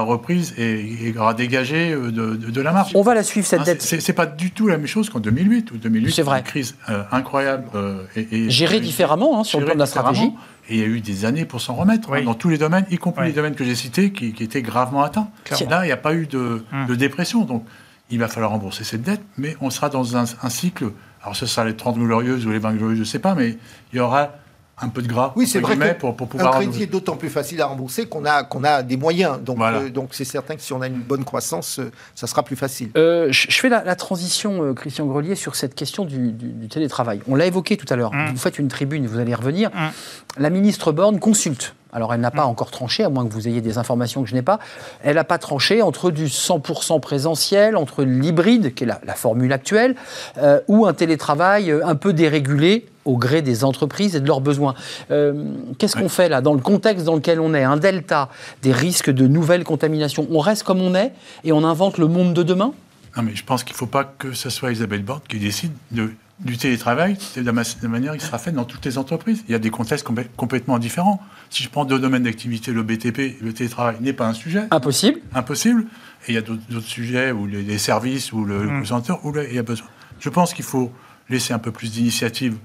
reprise 0.04 0.54
et, 0.58 1.08
et 1.08 1.18
aura 1.18 1.34
dégagé 1.34 1.92
euh, 1.92 2.10
de, 2.10 2.36
de- 2.36 2.50
de 2.50 2.60
la 2.60 2.72
marge. 2.72 2.92
On 2.94 3.02
va 3.02 3.14
la 3.14 3.22
suivre, 3.22 3.46
cette 3.46 3.60
Hein, 3.60 3.64
dette. 3.64 3.82
c'est- 3.82 4.00
C'est 4.00 4.12
pas 4.12 4.26
du 4.26 4.50
tout 4.50 4.66
la 4.68 4.76
même 4.76 4.86
chose 4.86 5.08
qu'en 5.10 5.20
2008. 5.20 5.70
Ou 5.72 5.76
2008, 5.78 6.12
C'est 6.12 6.22
vrai. 6.22 6.38
Une 6.38 6.44
crise 6.44 6.74
euh, 6.90 7.02
incroyable. 7.10 7.63
Euh, 7.74 8.04
et, 8.16 8.26
et- 8.46 8.50
Gérée 8.50 8.76
et- 8.76 8.80
différemment, 8.80 9.40
hein, 9.40 9.44
sur 9.44 9.58
le 9.60 9.66
gérée 9.66 9.72
plan 9.72 9.76
de 9.76 9.80
la 9.80 9.86
stratégie. 9.86 10.32
Et 10.68 10.74
il 10.76 10.80
y 10.80 10.82
a 10.82 10.86
eu 10.86 11.00
des 11.00 11.24
années 11.24 11.44
pour 11.44 11.60
s'en 11.60 11.74
remettre, 11.74 12.10
Oui. 12.10 12.20
hein, 12.20 12.24
dans 12.24 12.34
tous 12.34 12.48
les 12.48 12.58
domaines, 12.58 12.86
y 12.90 12.96
compris 12.98 13.22
Oui. 13.22 13.28
les 13.28 13.34
domaines 13.34 13.54
que 13.54 13.64
j'ai 13.64 13.74
cités, 13.74 14.12
qui, 14.12 14.32
qui 14.32 14.42
étaient 14.44 14.62
gravement 14.62 15.02
atteints. 15.02 15.28
Clairement. 15.44 15.70
Là, 15.70 15.84
il 15.84 15.86
n'y 15.86 15.92
a 15.92 15.96
pas 15.96 16.14
eu 16.14 16.26
de, 16.26 16.64
Hum. 16.72 16.86
de 16.86 16.94
dépression. 16.94 17.44
Donc, 17.44 17.64
il 18.10 18.18
va 18.18 18.28
falloir 18.28 18.50
rembourser 18.52 18.84
cette 18.84 19.02
dette, 19.02 19.22
mais 19.38 19.56
on 19.60 19.70
sera 19.70 19.88
dans 19.88 20.16
un, 20.16 20.24
un 20.42 20.48
cycle. 20.50 20.92
Alors, 21.22 21.36
ce 21.36 21.46
sera 21.46 21.64
les 21.66 21.74
30 21.76 21.96
glorieuses 21.98 22.46
ou 22.46 22.50
les 22.50 22.58
20 22.58 22.74
glorieuses, 22.74 22.96
je 22.98 23.02
ne 23.02 23.06
sais 23.06 23.18
pas, 23.18 23.34
mais 23.34 23.56
il 23.92 23.96
y 23.96 24.00
aura 24.00 24.32
un 24.80 24.88
peu 24.88 25.02
de 25.02 25.06
gras 25.08 25.32
Oui, 25.36 25.46
c'est 25.46 25.60
vrai 25.60 25.74
guillemets, 25.74 25.94
que 25.94 26.00
pour, 26.00 26.16
pour 26.16 26.40
un 26.40 26.50
crédit 26.50 26.82
est 26.82 26.86
d'autant 26.86 27.16
plus 27.16 27.28
facile 27.30 27.60
à 27.62 27.66
rembourser 27.66 28.06
qu'on 28.06 28.24
a, 28.24 28.42
qu'on 28.42 28.64
a 28.64 28.82
des 28.82 28.96
moyens. 28.96 29.40
Donc, 29.40 29.58
Voilà. 29.58 29.78
euh, 29.78 29.88
donc 29.90 30.08
c'est 30.12 30.24
certain 30.24 30.56
que 30.56 30.62
si 30.62 30.72
on 30.72 30.80
a 30.82 30.88
une 30.88 31.00
bonne 31.00 31.24
croissance, 31.24 31.78
euh, 31.78 31.90
ça 32.14 32.26
sera 32.26 32.42
plus 32.42 32.56
facile. 32.56 32.90
Euh, 32.96 33.28
je 33.30 33.46
je 33.48 33.60
fais 33.60 33.68
la, 33.68 33.84
la 33.84 33.94
transition, 33.96 34.64
euh, 34.64 34.74
Christian 34.74 35.06
Grelier, 35.06 35.36
sur 35.36 35.54
cette 35.54 35.74
question 35.76 36.04
du, 36.04 36.32
du- 36.32 36.48
du 36.52 36.68
télétravail. 36.68 37.20
On 37.28 37.34
l'a 37.36 37.46
évoqué 37.46 37.76
tout 37.76 37.86
à 37.88 37.94
l'heure. 37.96 38.12
Mm. 38.12 38.30
Vous 38.32 38.38
faites 38.38 38.58
une 38.58 38.68
tribune, 38.68 39.06
vous 39.06 39.18
allez 39.20 39.30
y 39.30 39.34
revenir. 39.34 39.70
Mm. 39.70 39.90
La 40.38 40.50
ministre 40.50 40.90
Borne 40.92 41.20
consulte. 41.20 41.74
Alors, 41.94 42.12
elle 42.12 42.20
n'a 42.20 42.32
pas 42.32 42.44
encore 42.44 42.72
tranché, 42.72 43.04
à 43.04 43.08
moins 43.08 43.26
que 43.26 43.32
vous 43.32 43.46
ayez 43.46 43.60
des 43.60 43.78
informations 43.78 44.22
que 44.24 44.28
je 44.28 44.34
n'ai 44.34 44.42
pas. 44.42 44.58
Elle 45.02 45.14
n'a 45.14 45.24
pas 45.24 45.38
tranché 45.38 45.80
entre 45.80 46.10
du 46.10 46.26
100% 46.26 47.00
présentiel, 47.00 47.76
entre 47.76 48.02
l'hybride, 48.02 48.74
qui 48.74 48.82
est 48.82 48.86
la, 48.86 49.00
la 49.06 49.14
formule 49.14 49.52
actuelle, 49.52 49.94
euh, 50.38 50.60
ou 50.66 50.86
un 50.86 50.92
télétravail 50.92 51.70
euh, 51.70 51.86
un 51.86 51.94
peu 51.94 52.12
dérégulé 52.12 52.86
au 53.04 53.16
gré 53.16 53.42
des 53.42 53.64
entreprises 53.64 54.16
et 54.16 54.20
de 54.20 54.26
leurs 54.26 54.40
besoins. 54.40 54.74
Euh, 55.10 55.44
Qu'est-ce 55.78 55.96
qu'on 55.96 56.08
fait 56.08 56.28
là, 56.28 56.40
dans 56.40 56.54
le 56.54 56.60
contexte 56.60 57.04
dans 57.04 57.14
lequel 57.14 57.38
on 57.38 57.54
est 57.54 57.62
Un 57.62 57.76
delta, 57.76 58.28
des 58.62 58.72
risques 58.72 59.10
de 59.10 59.26
nouvelles 59.26 59.64
contaminations? 59.64 60.26
On 60.30 60.40
reste 60.40 60.64
comme 60.64 60.80
on 60.80 60.94
est 60.94 61.12
et 61.44 61.52
on 61.52 61.64
invente 61.64 61.98
le 61.98 62.08
monde 62.08 62.34
de 62.34 62.42
demain? 62.42 62.72
Non, 63.16 63.22
mais 63.22 63.36
je 63.36 63.44
pense 63.44 63.62
qu'il 63.62 63.74
ne 63.74 63.78
faut 63.78 63.86
pas 63.86 64.04
que 64.04 64.32
ce 64.32 64.50
soit 64.50 64.72
Isabelle 64.72 65.02
Borne 65.02 65.20
qui 65.28 65.38
décide 65.38 65.72
de, 65.92 66.10
du 66.40 66.56
télétravail 66.58 67.16
de 67.36 67.42
la, 67.42 67.52
mas- 67.52 67.76
de 67.78 67.82
la 67.84 67.88
manière 67.88 68.12
qui 68.16 68.24
sera 68.24 68.38
faite 68.38 68.54
dans 68.54 68.64
toutes 68.64 68.84
les 68.84 68.98
entreprises. 68.98 69.44
Il 69.48 69.52
y 69.52 69.54
a 69.54 69.58
des 69.58 69.70
contextes 69.70 70.06
complè- 70.06 70.26
complètement 70.36 70.78
différents. 70.78 71.22
Si 71.48 71.62
je 71.62 71.68
prends 71.70 71.84
deux 71.84 71.98
domaines 71.98 72.24
d'activité, 72.24 72.72
le 72.72 72.82
BTP, 72.82 73.38
le 73.40 73.52
télétravail 73.52 73.96
n'est 74.00 74.12
pas 74.12 74.26
un 74.26 74.32
sujet, 74.34 74.64
Impossible. 74.72 75.20
impossible. 75.34 75.86
Et 76.26 76.32
il 76.32 76.34
y 76.34 76.38
a 76.38 76.42
d'autres 76.42 76.80
sujets, 76.86 77.30
ou 77.30 77.46
les, 77.46 77.62
les 77.62 77.78
services, 77.78 78.32
ou 78.32 78.44
le, 78.44 78.64
Mm. 78.80 78.84
center, 78.86 79.14
où 79.22 79.32
là, 79.32 79.44
il 79.44 79.54
y 79.54 79.58
a 79.58 79.62
besoin. 79.62 79.86
Je 80.18 80.28
pense 80.28 80.54
qu'il 80.54 80.64
faut 80.64 80.90
laisser 81.28 81.52
un 81.54 81.58
peu 81.58 81.70
plus 81.70 81.92
d'initiative 81.92 82.56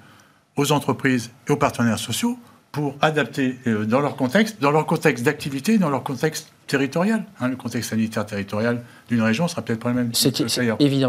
aux 0.56 0.72
entreprises 0.72 1.30
et 1.48 1.52
aux 1.52 1.58
partenaires 1.58 2.00
sociaux 2.00 2.40
pour 2.72 2.96
adapter 3.02 3.58
euh, 3.68 3.86
dans 3.86 4.00
leur 4.02 4.16
contexte, 4.16 4.60
dans 4.62 4.72
leur 4.72 4.86
contexte 4.86 5.24
d'activité, 5.24 5.78
dans 5.78 5.90
leur 5.90 6.04
contexte 6.04 6.52
territorial. 6.70 7.26
Hein, 7.42 7.50
le 7.50 7.56
contexte 7.58 7.90
sanitaire 7.90 8.26
territorial 8.26 8.82
d'une 9.10 9.22
région 9.22 9.48
sera 9.50 9.62
peut-être 9.62 9.82
pas 9.82 9.90
le 9.90 9.96
même. 9.96 10.12
C'est 10.14 10.30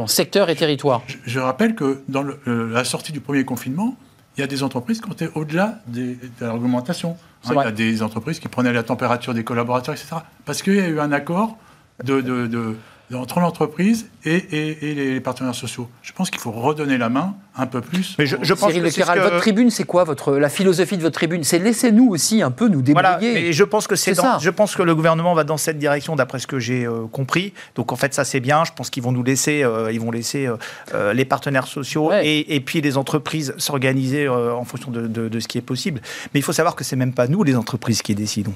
secteur 0.09 0.51
et 0.51 0.57
territoire. 0.57 1.03
Je, 1.07 1.17
je 1.25 1.39
rappelle 1.39 1.75
que 1.77 2.03
dans 2.09 2.23
le- 2.23 2.41
la 2.73 2.83
sortie 2.85 3.13
du 3.13 3.21
premier 3.21 3.45
confinement, 3.45 3.97
il 4.37 4.41
y 4.41 4.45
a 4.45 4.47
des 4.49 4.63
entreprises 4.63 5.01
qui 5.01 5.09
ont 5.09 5.13
été 5.13 5.29
au-delà 5.35 5.81
de 5.87 6.17
l'argumentation. 6.41 7.11
Hein, 7.45 7.49
il 7.53 7.65
y 7.65 7.69
a 7.69 7.73
des 7.73 8.03
entreprises 8.03 8.41
qui 8.41 8.49
prenaient 8.49 8.73
la 8.73 8.83
température 8.83 9.35
des 9.35 9.45
collaborateurs, 9.45 9.95
etc. 9.95 10.17
Parce 10.45 10.63
qu'il 10.63 10.75
y 10.75 10.81
a 10.81 10.89
eu 10.89 10.99
un 11.01 11.13
accord 11.13 11.57
de, 12.05 12.21
de- 12.21 12.47
de- 12.47 12.47
de- 12.47 12.77
entre 13.15 13.41
l'entreprise 13.41 14.07
et, 14.25 14.35
et- 14.37 14.91
et 14.91 14.95
les 14.95 15.21
partenaires 15.21 15.55
sociaux. 15.55 15.89
Je 16.03 16.13
pense 16.13 16.31
qu'il 16.31 16.41
faut 16.41 16.51
redonner 16.53 16.99
la 16.99 17.09
main 17.09 17.35
un 17.57 17.67
peu 17.67 17.81
plus. 17.81 18.15
Mais 18.19 18.27
je, 18.27 18.37
je 18.41 18.55
pense 18.55 18.71
Cyril 18.71 18.85
que 18.85 18.91
ce 18.91 19.01
que- 19.01 19.19
votre 19.19 19.39
tribune, 19.39 19.71
c'est 19.71 19.85
quoi 19.85 20.05
votre, 20.05 20.35
la 20.37 20.49
philosophie 20.49 20.97
de 20.97 21.03
votre 21.03 21.15
tribune? 21.17 21.43
C'est 21.43 21.59
laissez-nous 21.59 22.09
aussi 22.09 22.43
un 22.43 22.51
peu 22.51 22.69
nous 22.69 22.83
débrouiller. 22.83 23.09
Voilà, 23.11 23.23
et 23.23 23.53
je 23.53 23.65
pense 23.65 23.87
que 23.87 23.97
c'est 23.97 24.15
je 24.41 24.51
pense 24.51 24.77
que 24.77 24.83
le 24.83 24.95
gouvernement 24.95 25.35
va 25.35 25.45
dans 25.45 25.57
cette 25.57 25.79
direction 25.79 26.15
d'après 26.17 26.39
ce 26.39 26.47
que 26.47 26.59
j'ai 26.61 26.85
euh, 26.87 27.07
compris. 27.11 27.53
Donc 27.75 27.93
en 27.93 27.97
fait 27.97 28.15
ça 28.15 28.25
c'est 28.25 28.41
bien. 28.41 28.65
Je 28.65 28.73
pense 28.73 28.91
qu'ils 28.91 29.03
vont 29.03 29.13
nous 29.13 29.23
laisser, 29.25 29.63
euh, 29.65 29.91
ils 29.93 30.01
vont 30.01 30.11
laisser 30.11 30.49
euh, 30.95 31.13
les 31.13 31.25
partenaires 31.25 31.67
sociaux 31.67 32.11
Ouais. 32.11 32.27
et, 32.27 32.55
et 32.55 32.61
puis 32.61 32.81
les 32.81 32.97
entreprises 32.97 33.55
s'organiser 33.59 34.27
euh, 34.27 34.55
en 34.55 34.65
fonction 34.65 34.91
de, 34.91 35.07
de- 35.07 35.29
de 35.29 35.41
ce 35.41 35.49
qui 35.49 35.59
est 35.59 35.63
possible. 35.63 36.01
Mais 36.33 36.41
il 36.41 36.43
faut 36.43 36.53
savoir 36.53 36.77
que 36.77 36.85
c'est 36.85 36.97
même 36.97 37.13
pas 37.15 37.27
nous 37.27 37.43
les 37.43 37.57
entreprises 37.57 38.03
qui 38.03 38.15
décidons, 38.15 38.55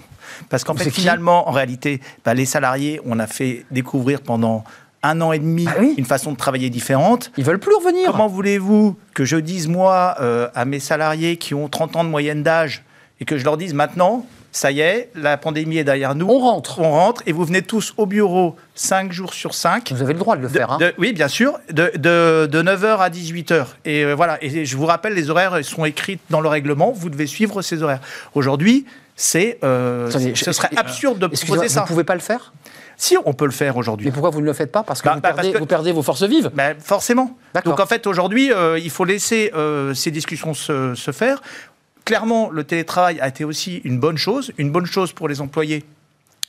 parce 0.50 0.62
qu'en 0.64 0.74
fait 0.74 0.90
finalement 0.90 1.48
en 1.48 1.52
réalité 1.52 2.00
bah, 2.24 2.34
les 2.34 2.44
salariés 2.46 3.00
on 3.04 3.18
a 3.18 3.26
fait 3.26 3.64
découvrir 3.70 4.20
pendant 4.20 4.43
un 5.02 5.20
an 5.20 5.32
et 5.32 5.38
demi 5.38 5.66
Ah 5.68 5.74
oui. 5.80 5.94
une 5.98 6.06
façon 6.06 6.32
de 6.32 6.36
travailler 6.36 6.70
différente. 6.70 7.30
Ils 7.36 7.44
veulent 7.44 7.58
plus 7.58 7.74
revenir. 7.74 8.10
Comment 8.10 8.26
voulez-vous 8.28 8.96
que 9.12 9.24
je 9.24 9.36
dise, 9.36 9.68
moi, 9.68 10.16
euh, 10.20 10.48
à 10.54 10.64
mes 10.64 10.80
salariés 10.80 11.36
qui 11.36 11.54
ont 11.54 11.68
30 11.68 11.96
ans 11.96 12.04
de 12.04 12.08
moyenne 12.08 12.42
d'âge, 12.42 12.84
et 13.20 13.24
que 13.24 13.36
je 13.38 13.44
leur 13.44 13.56
dise 13.56 13.74
maintenant, 13.74 14.24
ça 14.50 14.70
y 14.70 14.80
est, 14.80 15.10
la 15.16 15.36
pandémie 15.36 15.78
est 15.78 15.84
derrière 15.84 16.14
nous, 16.14 16.26
On 16.28 16.38
rentre. 16.38 16.78
on 16.80 16.90
rentre, 16.90 17.22
et 17.26 17.32
vous 17.32 17.44
venez 17.44 17.60
tous 17.62 17.92
au 17.96 18.06
bureau 18.06 18.56
5 18.76 19.12
jours 19.12 19.34
sur 19.34 19.52
5. 19.54 19.92
Vous 19.92 20.00
avez 20.02 20.12
le 20.14 20.18
droit 20.20 20.36
de 20.36 20.42
le 20.42 20.48
De- 20.48 20.52
faire. 20.52 20.70
hein. 20.72 20.78
de- 20.78 20.94
oui, 20.96 21.12
bien 21.12 21.28
sûr, 21.28 21.58
de, 21.70 21.90
de, 21.96 22.62
9h 22.62 22.98
à 22.98 23.10
18h. 23.10 23.66
Et 23.84 24.04
euh, 24.04 24.14
voilà, 24.14 24.38
et 24.42 24.64
je 24.64 24.76
vous 24.76 24.86
rappelle, 24.86 25.14
les 25.14 25.28
horaires 25.28 25.58
sont 25.64 25.84
écrits 25.84 26.18
dans 26.30 26.40
le 26.40 26.48
règlement, 26.48 26.92
vous 26.92 27.10
devez 27.10 27.26
suivre 27.26 27.62
ces 27.62 27.82
horaires. 27.82 28.00
Aujourd'hui, 28.34 28.86
c'est, 29.16 29.58
euh, 29.64 30.10
ce 30.34 30.52
serait 30.52 30.70
absurde 30.76 31.18
de 31.18 31.26
proposer 31.26 31.66
vous 31.66 31.72
ça. 31.72 31.82
ne 31.82 31.86
pouvez 31.86 32.04
pas 32.04 32.14
le 32.14 32.20
faire? 32.20 32.52
Si, 32.96 33.16
on 33.24 33.32
peut 33.32 33.44
le 33.44 33.50
faire 33.50 33.76
aujourd'hui. 33.76 34.06
Mais 34.06 34.12
pourquoi 34.12 34.30
vous 34.30 34.40
ne 34.40 34.46
le 34.46 34.52
faites 34.52 34.72
pas? 34.72 34.82
Parce 34.82 35.02
que, 35.02 35.08
Bah, 35.08 35.14
vous, 35.14 35.20
bah, 35.20 35.28
perdez, 35.28 35.42
parce 35.42 35.54
que- 35.54 35.58
vous 35.58 35.66
perdez 35.66 35.92
vos 35.92 36.02
forces 36.02 36.22
vives. 36.22 36.50
Ben, 36.54 36.76
forcément. 36.78 37.36
Donc 37.64 37.80
en 37.80 37.86
fait, 37.86 38.06
aujourd'hui, 38.06 38.52
euh, 38.52 38.78
il 38.78 38.90
faut 38.90 39.04
laisser 39.04 39.50
euh, 39.54 39.94
ces 39.94 40.10
discussions 40.10 40.54
se, 40.54 40.94
se 40.94 41.10
faire. 41.10 41.42
Clairement, 42.04 42.50
le 42.50 42.64
télétravail 42.64 43.18
a 43.20 43.28
été 43.28 43.44
aussi 43.44 43.80
une 43.84 43.98
bonne 43.98 44.18
chose, 44.18 44.52
une 44.58 44.70
bonne 44.70 44.86
chose 44.86 45.12
pour 45.12 45.28
les 45.28 45.40
employés. 45.40 45.84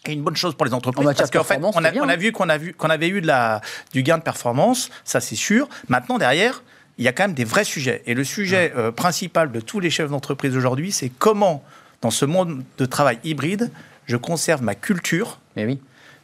Et 0.07 0.13
une 0.13 0.21
bonne 0.21 0.35
chose 0.35 0.53
pour 0.53 0.65
les 0.65 0.73
entreprises 0.73 1.07
En 1.07 1.13
parce 1.13 1.31
qu'en 1.31 1.43
fait, 1.43 1.59
on 1.61 1.69
a, 1.71 1.81
c'est 1.81 1.91
bien, 1.91 2.03
on 2.03 2.09
a 2.09 2.13
hein. 2.13 2.17
vu 2.17 2.31
qu'on 2.31 2.49
a 2.49 2.57
vu 2.57 2.73
qu'on 2.73 2.89
avait 2.89 3.07
eu 3.07 3.21
de 3.21 3.27
la, 3.27 3.61
du 3.91 4.03
gain 4.03 4.17
de 4.19 4.23
performance, 4.23 4.89
ça 5.03 5.19
c'est 5.19 5.35
sûr. 5.35 5.67
Maintenant 5.87 6.17
derrière, 6.19 6.61
il 6.97 7.05
y 7.05 7.07
a 7.07 7.11
quand 7.11 7.23
même 7.23 7.33
des 7.33 7.43
vrais 7.43 7.63
sujets. 7.63 8.03
Et 8.05 8.13
le 8.13 8.23
sujet 8.23 8.71
euh, 8.75 8.91
principal 8.91 9.51
de 9.51 9.59
tous 9.59 9.79
les 9.79 9.89
chefs 9.89 10.09
d'entreprise 10.09 10.55
aujourd'hui, 10.55 10.91
c'est 10.91 11.09
comment, 11.09 11.63
dans 12.01 12.11
ce 12.11 12.25
monde 12.25 12.63
de 12.77 12.85
travail 12.85 13.17
hybride, 13.23 13.71
je 14.05 14.17
conserve 14.17 14.61
ma 14.61 14.75
culture, 14.75 15.39
Mais 15.55 15.65
oui. 15.65 15.79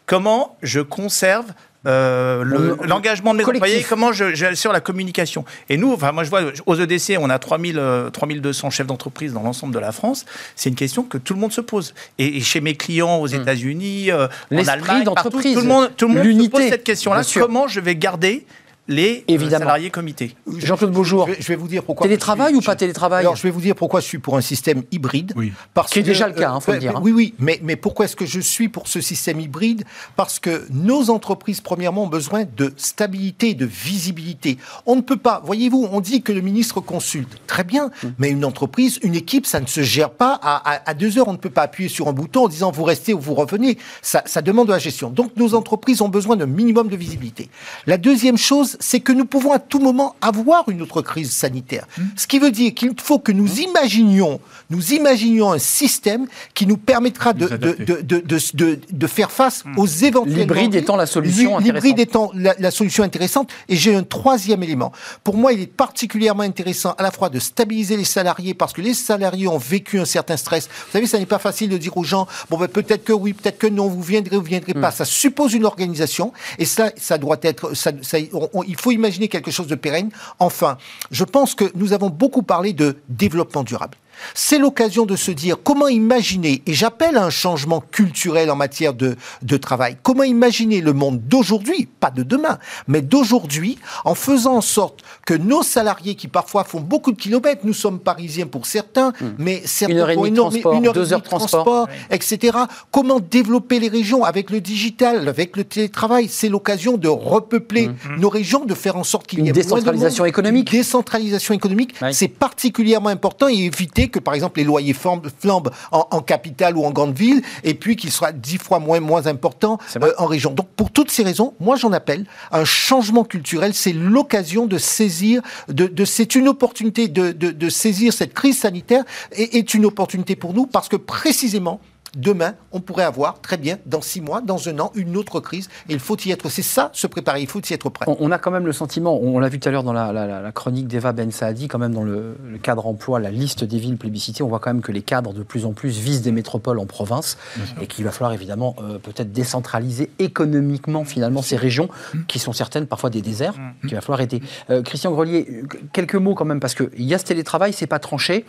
Comment 0.06 0.58
je 0.62 0.80
conserve 0.82 1.46
euh, 1.88 2.44
le- 2.44 2.78
On- 2.80 2.84
l'engagement 2.86 3.34
de 3.34 3.40
mes 3.40 3.44
collectif. 3.44 3.64
employés, 3.72 3.84
comment 3.90 4.12
je- 4.12 4.36
j'assure 4.36 4.72
la 4.72 4.82
communication. 4.82 5.46
Et 5.68 5.78
nous, 5.78 5.92
enfin, 5.92 6.12
moi 6.12 6.24
je 6.24 6.30
vois 6.30 6.42
aux 6.68 6.76
EDC, 6.76 7.18
on 7.20 7.28
a 7.32 7.40
3000, 7.40 7.80
euh, 7.80 8.12
3200 8.12 8.70
chefs 8.70 8.86
d'entreprise 8.86 9.34
dans 9.34 9.42
l'ensemble 9.42 9.74
de 9.74 9.80
la 9.80 9.92
France. 9.92 10.26
C'est 10.56 10.70
une 10.70 10.76
question 10.76 11.02
que 11.02 11.18
tout 11.18 11.34
le 11.34 11.40
monde 11.40 11.52
se 11.54 11.62
pose. 11.62 11.96
Et, 12.20 12.38
et 12.38 12.42
chez 12.42 12.62
mes 12.62 12.76
clients 12.76 13.18
aux 13.18 13.26
États-Unis, 13.26 14.12
euh, 14.12 14.28
en 14.52 14.62
Hmm. 14.64 14.70
Allemagne, 14.70 15.04
partout, 15.06 15.30
tout 15.42 15.42
le 15.56 15.64
monde, 15.64 15.90
tout 15.98 16.08
le 16.08 16.14
monde 16.14 16.44
se 16.44 16.50
pose 16.50 16.62
cette 16.70 16.84
question-là. 16.84 17.24
Comment 17.34 17.68
je 17.68 17.80
vais 17.80 17.96
garder 17.96 18.46
les 18.92 19.24
euh, 19.30 19.50
salariés 19.50 19.90
comités. 19.90 20.36
Jean-Claude 20.58 20.92
Beaujour. 20.92 21.28
Je 21.40 21.48
vais, 21.48 21.56
vous 21.56 21.68
dire 21.68 21.84
pourquoi. 21.84 22.06
Télétravail 22.06 22.54
ou 22.56 22.62
pas 22.62 22.76
télétravail 22.76 23.22
Alors, 23.22 23.36
je 23.36 23.44
vais 23.44 23.50
vous 23.50 23.62
dire 23.62 23.76
pourquoi 23.76 24.02
je 24.02 24.06
suis 24.06 24.20
pour 24.20 24.38
un 24.38 24.42
système 24.42 24.84
hybride. 24.92 25.34
Oui. 25.36 25.54
Parce 25.74 25.92
Qui 25.92 26.00
est 26.00 26.04
déjà 26.04 26.28
le 26.28 26.34
cas, 26.34 26.52
il 26.52 26.56
hein, 26.56 26.60
faut 26.60 26.74
le 26.74 26.80
dire. 26.80 26.98
Hein. 26.98 27.02
Oui, 27.04 27.12
oui. 27.12 27.34
Mais, 27.40 27.60
mais 27.64 27.76
pourquoi 27.76 28.06
est-ce 28.06 28.16
que 28.16 28.26
je 28.26 28.40
suis 28.40 28.70
pour 28.70 28.88
ce 28.88 29.02
système 29.02 29.40
hybride? 29.40 29.86
Parce 30.16 30.40
que 30.40 30.68
nos 30.70 31.10
entreprises, 31.10 31.62
premièrement, 31.62 32.04
ont 32.04 32.10
besoin 32.10 32.44
de 32.58 32.74
stabilité, 32.76 33.54
de 33.54 33.66
visibilité. 33.66 34.58
On 34.86 34.98
ne 34.98 35.02
peut 35.02 35.18
pas. 35.18 35.42
Voyez-vous, 35.46 35.88
on 35.92 36.02
dit 36.02 36.22
que 36.22 36.34
le 36.34 36.42
ministre 36.42 36.82
consulte. 36.82 37.40
Très 37.48 37.64
bien. 37.64 37.92
Mm. 38.04 38.08
Mais 38.18 38.30
une 38.30 38.46
entreprise, 38.46 39.00
une 39.04 39.16
équipe, 39.16 39.46
ça 39.46 39.62
ne 39.62 39.68
se 39.68 39.82
gère 39.82 40.12
pas 40.12 40.40
à, 40.42 40.90
à, 40.90 40.94
deux 40.94 41.18
heures. 41.18 41.30
On 41.30 41.34
ne 41.34 41.38
peut 41.38 41.50
pas 41.50 41.64
appuyer 41.64 41.90
sur 41.90 42.08
un 42.10 42.14
bouton 42.14 42.46
en 42.46 42.48
disant 42.50 42.72
vous 42.72 42.84
restez 42.84 43.14
ou 43.14 43.20
vous 43.20 43.36
revenez. 43.36 43.78
Ça, 44.02 44.24
ça 44.26 44.42
demande 44.42 44.68
de 44.68 44.74
la 44.74 44.80
gestion. 44.80 45.10
Donc, 45.10 45.32
nos 45.38 45.54
entreprises 45.54 46.02
ont 46.02 46.10
besoin 46.10 46.36
d'un 46.36 46.46
minimum 46.46 46.90
de 46.90 46.96
visibilité. 46.96 47.50
La 47.88 47.98
deuxième 47.98 48.38
chose, 48.38 48.78
c'est 48.82 49.00
que 49.00 49.14
nous 49.14 49.26
pouvons 49.26 49.54
à 49.54 49.60
tout 49.60 49.80
moment 49.80 50.16
avoir 50.22 50.68
une 50.68 50.82
autre 50.82 51.02
crise 51.02 51.32
sanitaire. 51.32 51.88
Mmh. 51.98 52.02
Ce 52.18 52.28
qui 52.28 52.40
veut 52.40 52.52
dire 52.52 52.74
qu'il 52.74 52.94
faut 53.00 53.20
que 53.20 53.32
nous 53.32 53.46
mmh. 53.46 53.70
imaginions, 53.70 54.42
nous 54.72 54.94
imaginions 54.94 55.52
un 55.52 55.60
système 55.60 56.28
qui 56.54 56.66
nous 56.66 56.78
permettra 56.78 57.34
de, 57.34 57.48
de, 57.48 58.02
de, 58.02 58.80
de, 58.90 59.08
faire 59.08 59.30
face 59.30 59.64
mmh. 59.66 59.78
aux 59.78 59.86
éventuels... 59.86 60.38
L'hybride 60.40 60.76
étant 60.76 60.96
la 60.96 61.06
solution 61.06 61.58
intéressante. 61.58 61.84
L'hybride 61.84 62.00
étant 62.00 62.32
la, 62.34 62.72
solution 62.72 63.04
intéressante. 63.04 63.50
Et 63.68 63.76
j'ai 63.76 63.94
un 63.94 64.04
troisième 64.04 64.64
élément. 64.64 64.94
Pour 65.24 65.36
moi, 65.36 65.52
il 65.54 65.60
est 65.60 65.68
particulièrement 65.68 66.44
intéressant 66.44 66.96
à 66.98 67.04
la 67.04 67.12
fois 67.12 67.30
de 67.30 67.38
stabiliser 67.38 67.98
les 67.98 68.06
salariés 68.06 68.54
parce 68.54 68.72
que 68.72 68.82
les 68.82 68.94
salariés 68.94 69.48
ont 69.48 69.58
vécu 69.58 70.00
un 70.00 70.06
certain 70.06 70.38
stress. 70.38 70.68
Vous 70.68 70.92
savez, 70.94 71.06
ça 71.06 71.20
n'est 71.20 71.26
pas 71.26 71.40
facile 71.40 71.70
de 71.70 71.78
dire 71.78 71.98
aux 71.98 72.04
gens, 72.06 72.28
bon, 72.50 72.58
ben, 72.58 72.68
peut-être 72.68 73.04
que 73.04 73.14
oui, 73.14 73.34
peut-être 73.34 73.58
que 73.58 73.68
non, 73.68 73.90
vous 73.90 74.02
viendrez 74.02 74.38
ou 74.38 74.40
vous 74.40 74.46
viendrez 74.48 74.74
pas. 74.74 74.92
Ça 74.92 75.04
suppose 75.04 75.54
une 75.54 75.66
organisation 75.66 76.32
et 76.58 76.66
ça, 76.66 76.92
ça 76.96 77.18
doit 77.18 77.40
être, 77.42 77.76
ça, 77.76 77.92
il 78.18 78.76
faut 78.78 78.92
imaginer 78.92 79.28
quelque 79.28 79.52
chose 79.52 79.68
de 79.68 79.76
pérenne. 79.76 80.12
Enfin, 80.40 80.78
je 81.12 81.26
pense 81.26 81.56
que 81.56 81.66
nous 81.76 81.92
avons 81.92 82.10
beaucoup 82.10 82.44
parlé 82.44 82.72
de 82.72 82.96
développement 83.10 83.64
durable. 83.64 83.98
C'est 84.34 84.58
l'occasion 84.58 85.06
de 85.06 85.16
se 85.16 85.32
dire 85.32 85.58
comment 85.64 85.88
imaginer, 85.88 86.62
et 86.66 86.74
j'appelle 86.74 87.18
à 87.18 87.26
un 87.26 87.30
changement 87.30 87.82
culturel 87.92 88.52
en 88.52 88.56
matière 88.56 88.94
de, 88.94 89.16
de 89.42 89.58
travail, 89.58 89.98
comment 90.04 90.24
imaginer 90.24 90.82
le 90.82 90.94
monde 90.94 91.22
d'aujourd'hui, 91.22 91.88
pas 92.00 92.12
de 92.12 92.24
demain, 92.24 92.60
mais 92.88 93.02
d'aujourd'hui, 93.02 93.78
en 94.06 94.16
faisant 94.16 94.56
en 94.56 94.62
sorte 94.62 95.04
que 95.26 95.34
nos 95.34 95.64
salariés 95.64 96.16
qui 96.16 96.28
parfois 96.28 96.64
font 96.64 96.80
beaucoup 96.80 97.12
de 97.12 97.18
kilomètres, 97.18 97.62
nous 97.64 97.74
sommes 97.74 98.00
parisiens 98.00 98.48
pour 98.48 98.66
certains, 98.66 99.10
hmm. 99.22 99.34
mais 99.38 99.62
certains 99.66 99.94
une 99.94 100.00
heure 100.00 100.10
et 100.10 100.16
demie 100.16 100.32
de 100.32 100.36
transport, 100.36 100.74
une 100.74 100.88
heure 100.88 100.94
deux 100.94 101.14
heures 101.14 101.22
de 101.22 101.26
transport, 101.26 101.88
etc. 102.10 102.58
Comment 102.92 103.20
développer 103.20 103.80
les 103.80 103.90
régions 103.90 104.24
avec 104.24 104.50
le 104.50 104.62
digital, 104.62 105.28
avec 105.28 105.58
le 105.58 105.64
télétravail 105.64 106.28
C'est 106.28 106.50
l'occasion 106.50 106.98
de 106.98 107.08
repeupler 107.08 107.90
hmm. 107.90 108.20
nos 108.20 108.30
régions, 108.30 108.66
de 108.66 108.74
faire 108.74 108.96
en 108.96 109.04
sorte 109.04 109.28
qu'il 109.28 109.40
y 109.40 109.44
ait 109.44 109.48
une 109.48 109.54
décentralisation 109.54 110.26
économique. 110.26 110.72
Une 110.72 110.80
décentralisation 110.80 111.54
économique, 111.54 111.96
c'est 112.12 112.28
particulièrement 112.28 113.10
important 113.10 113.48
et 113.48 113.56
éviter 113.56 114.10
que, 114.12 114.20
par 114.20 114.34
exemple, 114.34 114.60
les 114.60 114.66
loyers 114.66 114.94
flambent 114.94 115.72
en, 115.92 116.22
capitale 116.22 116.78
ou 116.78 116.86
en 116.86 116.92
grande 116.92 117.16
ville, 117.16 117.42
et 117.64 117.74
puis 117.74 117.96
qu'il 117.96 118.12
sera 118.12 118.32
dix 118.32 118.58
fois 118.58 118.80
moins, 118.80 119.00
moins 119.00 119.28
important 119.28 119.80
euh, 120.02 120.12
en 120.18 120.26
région. 120.26 120.52
Donc, 120.52 120.68
pour 120.76 120.92
toutes 120.92 121.12
ces 121.12 121.24
raisons, 121.24 121.54
moi, 121.60 121.76
j'en 121.76 121.92
appelle 121.92 122.26
un 122.52 122.66
changement 122.66 123.24
culturel. 123.24 123.74
C'est 123.74 123.94
l'occasion 123.94 124.66
de 124.66 124.78
saisir, 124.78 125.42
de, 125.68 126.06
c'est 126.06 126.36
une 126.36 126.48
opportunité 126.48 127.08
de, 127.08 127.32
de, 127.32 127.70
saisir 127.70 128.14
cette 128.14 128.34
crise 128.34 128.60
sanitaire 128.60 129.04
et 129.32 129.58
est 129.58 129.74
une 129.74 129.86
opportunité 129.86 130.36
pour 130.36 130.54
nous 130.54 130.66
parce 130.66 130.90
que 130.90 130.96
précisément, 130.96 131.80
demain, 132.16 132.56
on 132.72 132.82
pourrait 132.82 133.04
avoir 133.04 133.42
très 133.42 133.58
bien, 133.58 133.78
dans 133.86 134.02
six 134.02 134.22
mois, 134.22 134.42
dans 134.42 134.68
un 134.68 134.80
an, 134.80 134.92
une 134.96 135.16
autre 135.16 135.40
crise. 135.40 135.70
Et 135.90 135.94
il 135.94 136.00
faut 136.00 136.18
y 136.18 136.32
être. 136.32 136.50
C'est 136.50 136.62
ça, 136.62 136.90
se 136.94 137.08
préparer. 137.08 137.42
Il 137.42 137.48
faut 137.48 137.62
y 137.62 137.74
être 137.74 137.90
prêt. 137.90 138.06
On, 138.20 138.32
a 138.32 138.38
quand 138.38 138.52
même 138.52 138.66
le 138.66 138.74
sentiment, 138.74 139.18
on 139.18 139.40
l'a 139.40 139.50
vu 139.50 139.60
tout 139.60 139.70
à 139.70 139.72
l'heure 139.72 139.84
dans 139.84 139.94
la, 139.94 140.52
chronique 140.54 140.88
d'Eva 140.88 141.14
Ben 141.14 141.32
Saadi, 141.32 141.68
quand 141.68 141.80
même 141.80 141.94
dans 141.94 142.04
le, 142.04 142.36
cadre 142.62 142.86
emploi, 142.86 143.20
la 143.20 143.32
liste 143.32 143.64
des 143.64 143.78
villes 143.78 143.98
plébiscitées, 143.98 144.44
on 144.44 144.48
voit 144.48 144.60
quand 144.60 144.74
même 144.74 144.82
que 144.82 144.92
les 144.92 145.02
cadres 145.02 145.34
de 145.34 145.44
plus 145.44 145.66
en 145.66 145.74
plus 145.74 145.98
visent 145.98 146.22
des 146.22 146.32
métropoles 146.32 146.80
en 146.80 146.86
province 146.86 147.38
et 147.82 147.88
qu'il 147.88 148.06
va 148.06 148.12
falloir 148.12 148.34
évidemment 148.34 148.76
euh, 148.82 148.98
peut-être 148.98 149.32
décentraliser 149.32 150.12
économiquement 150.20 151.04
finalement 151.06 151.42
ces 151.42 151.56
régions 151.56 151.90
qui 152.28 152.40
sont 152.40 152.54
certaines 152.54 152.88
parfois 152.88 153.10
des 153.10 153.22
déserts 153.22 153.58
mmh. 153.58 153.88
qu'il 153.88 153.96
va 153.96 154.02
falloir 154.02 154.22
aider. 154.22 154.42
Euh, 154.70 154.82
Christian 154.82 155.12
Grelier, 155.12 155.64
quelques 155.94 156.16
mots 156.16 156.36
quand 156.36 156.46
même 156.46 156.60
parce 156.60 156.76
qu'il 156.76 157.04
y 157.04 157.14
a 157.14 157.18
ce 157.18 157.26
télétravail, 157.26 157.74
c'est 157.74 157.88
pas 157.88 158.00
tranché. 158.00 158.46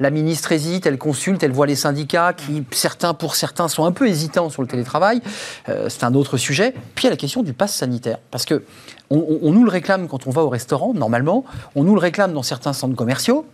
La 0.00 0.10
ministre 0.10 0.52
hésite, 0.52 0.86
elle 0.86 0.98
consulte, 0.98 1.42
elle 1.42 1.52
voit 1.52 1.66
les 1.66 1.76
syndicats 1.76 2.32
qui, 2.32 2.64
certains 2.72 3.14
pour 3.14 3.36
certains, 3.36 3.68
sont 3.68 3.84
un 3.84 3.92
peu 3.92 4.08
hésitants 4.08 4.50
sur 4.50 4.62
le 4.62 4.68
télétravail. 4.68 5.20
Euh, 5.68 5.88
c'est 5.88 6.04
un 6.04 6.14
autre 6.14 6.36
sujet. 6.36 6.72
Puis 6.94 7.04
il 7.04 7.04
y 7.04 7.06
a 7.08 7.10
la 7.10 7.16
question 7.16 7.42
du 7.42 7.52
pass 7.52 7.74
sanitaire. 7.74 8.18
Parce 8.30 8.44
que 8.44 8.64
on, 9.10 9.52
nous 9.52 9.64
le 9.64 9.70
réclame 9.70 10.08
quand 10.08 10.26
on 10.26 10.30
va 10.30 10.42
au 10.42 10.48
restaurant, 10.48 10.94
normalement. 10.94 11.44
On 11.74 11.84
nous 11.84 11.94
le 11.94 12.00
réclame 12.00 12.32
dans 12.32 12.42
certains 12.42 12.72
centres 12.72 12.96
commerciaux. 12.96 13.46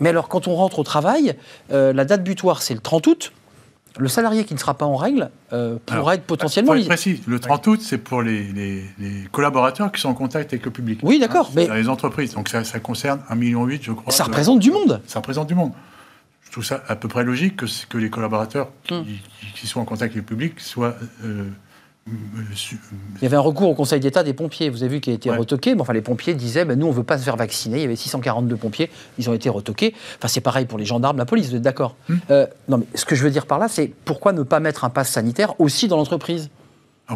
Mais 0.00 0.10
alors, 0.10 0.28
quand 0.28 0.46
on 0.46 0.54
rentre 0.54 0.78
au 0.78 0.84
travail, 0.84 1.34
euh, 1.72 1.92
la 1.92 2.04
date 2.04 2.22
butoir, 2.22 2.62
c'est 2.62 2.74
le 2.74 2.80
30 2.80 3.06
août 3.08 3.32
le 3.98 4.08
salarié 4.08 4.44
qui 4.44 4.54
ne 4.54 4.58
sera 4.58 4.74
pas 4.74 4.86
en 4.86 4.96
règle 4.96 5.30
euh, 5.52 5.76
pourra 5.84 6.14
être 6.14 6.24
potentiellement. 6.24 6.72
Pour 6.72 6.80
être 6.80 6.88
précis, 6.88 7.20
le 7.26 7.38
30 7.38 7.66
août, 7.66 7.80
c'est 7.82 7.98
pour 7.98 8.22
les, 8.22 8.84
collaborateurs 9.32 9.92
qui 9.92 10.00
sont 10.00 10.08
en 10.08 10.14
contact 10.14 10.52
avec 10.52 10.64
le 10.64 10.70
public. 10.70 11.00
Oui, 11.02 11.18
d'accord. 11.18 11.48
Hein, 11.48 11.52
mais 11.54 11.68
les 11.76 11.88
entreprises. 11.88 12.34
Donc 12.34 12.48
ça, 12.48 12.62
concerne 12.80 13.20
1,8 13.30 13.36
million, 13.36 13.68
je 13.68 13.92
crois. 13.92 14.12
Ça 14.12 14.24
représente 14.24 14.60
du 14.60 14.70
monde. 14.70 15.00
Ça 15.06 15.18
représente 15.18 15.48
du 15.48 15.54
monde. 15.54 15.72
Je 16.44 16.52
trouve 16.52 16.64
ça 16.64 16.82
à 16.88 16.96
peu 16.96 17.08
près 17.08 17.24
logique 17.24 17.56
que, 17.56 17.66
que 17.88 17.98
les 17.98 18.08
collaborateurs 18.08 18.70
qui, 18.84 18.94
hmm. 18.94 19.66
sont 19.66 19.80
en 19.80 19.84
contact 19.84 20.12
avec 20.12 20.16
le 20.16 20.22
public 20.22 20.60
soient. 20.60 20.94
Euh, 21.24 21.44
il 22.10 23.22
y 23.22 23.26
avait 23.26 23.36
un 23.36 23.40
recours 23.40 23.68
au 23.68 23.74
Conseil 23.74 24.00
d'État 24.00 24.22
des 24.22 24.32
pompiers, 24.32 24.70
vous 24.70 24.82
avez 24.82 24.96
vu, 24.96 25.00
qui 25.00 25.10
a 25.10 25.14
été 25.14 25.30
retoqué. 25.30 25.74
enfin, 25.78 25.92
les 25.92 26.00
pompiers 26.00 26.34
disaient, 26.34 26.64
ben, 26.64 26.78
nous, 26.78 26.86
on 26.86 26.90
ne 26.90 26.96
veut 26.96 27.02
pas 27.02 27.18
se 27.18 27.24
faire 27.24 27.36
vacciner. 27.36 27.78
Il 27.78 27.82
y 27.82 27.84
avait 27.84 27.96
642 27.96 28.56
pompiers, 28.56 28.90
ils 29.18 29.28
ont 29.28 29.34
été 29.34 29.48
retoqués. 29.48 29.94
Enfin, 30.18 30.28
c'est 30.28 30.40
pareil 30.40 30.66
pour 30.66 30.78
les 30.78 30.84
gendarmes, 30.84 31.18
la 31.18 31.26
police, 31.26 31.50
vous 31.50 31.56
êtes 31.56 31.62
d'accord 31.62 31.96
hmm. 32.08 32.16
euh, 32.30 32.46
Non, 32.68 32.78
mais 32.78 32.86
ce 32.94 33.04
que 33.04 33.14
je 33.14 33.22
veux 33.22 33.30
dire 33.30 33.46
par 33.46 33.58
là, 33.58 33.68
c'est 33.68 33.92
pourquoi 34.04 34.32
ne 34.32 34.42
pas 34.42 34.60
mettre 34.60 34.84
un 34.84 34.90
pass 34.90 35.10
sanitaire 35.10 35.58
aussi 35.60 35.88
dans 35.88 35.96
l'entreprise? 35.96 36.50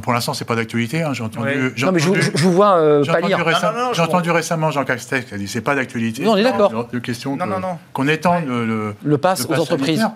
Pour 0.01 0.15
l'instant, 0.15 0.33
c'est 0.33 0.47
pas 0.47 0.57
d'actualité. 0.57 1.03
Hein. 1.03 1.13
J'ai 1.13 1.23
entendu, 1.23 1.75
Non, 1.83 1.93
mais 1.93 1.99
je, 1.99 2.09
vous 2.09 2.53
vois 2.53 2.79
euh, 2.79 3.05
pas 3.05 3.21
lire. 3.21 3.45
J'ai 3.93 4.01
entendu 4.01 4.31
récemment 4.31 4.71
Jean 4.71 4.85
Castex 4.85 5.27
qui 5.27 5.35
a 5.35 5.37
dit 5.37 5.47
c'est 5.47 5.61
pas 5.61 5.75
d'actualité. 5.75 6.25
Non, 6.25 6.33
on 6.33 6.37
est 6.37 6.43
d'accord. 6.43 6.89
De 6.91 6.99
question 6.99 7.37
qu'on 7.93 8.09
étende 8.09 8.47
le, 8.47 8.95
le, 9.03 9.19
pass 9.19 9.47
aux 9.49 9.55
entreprises. 9.55 10.07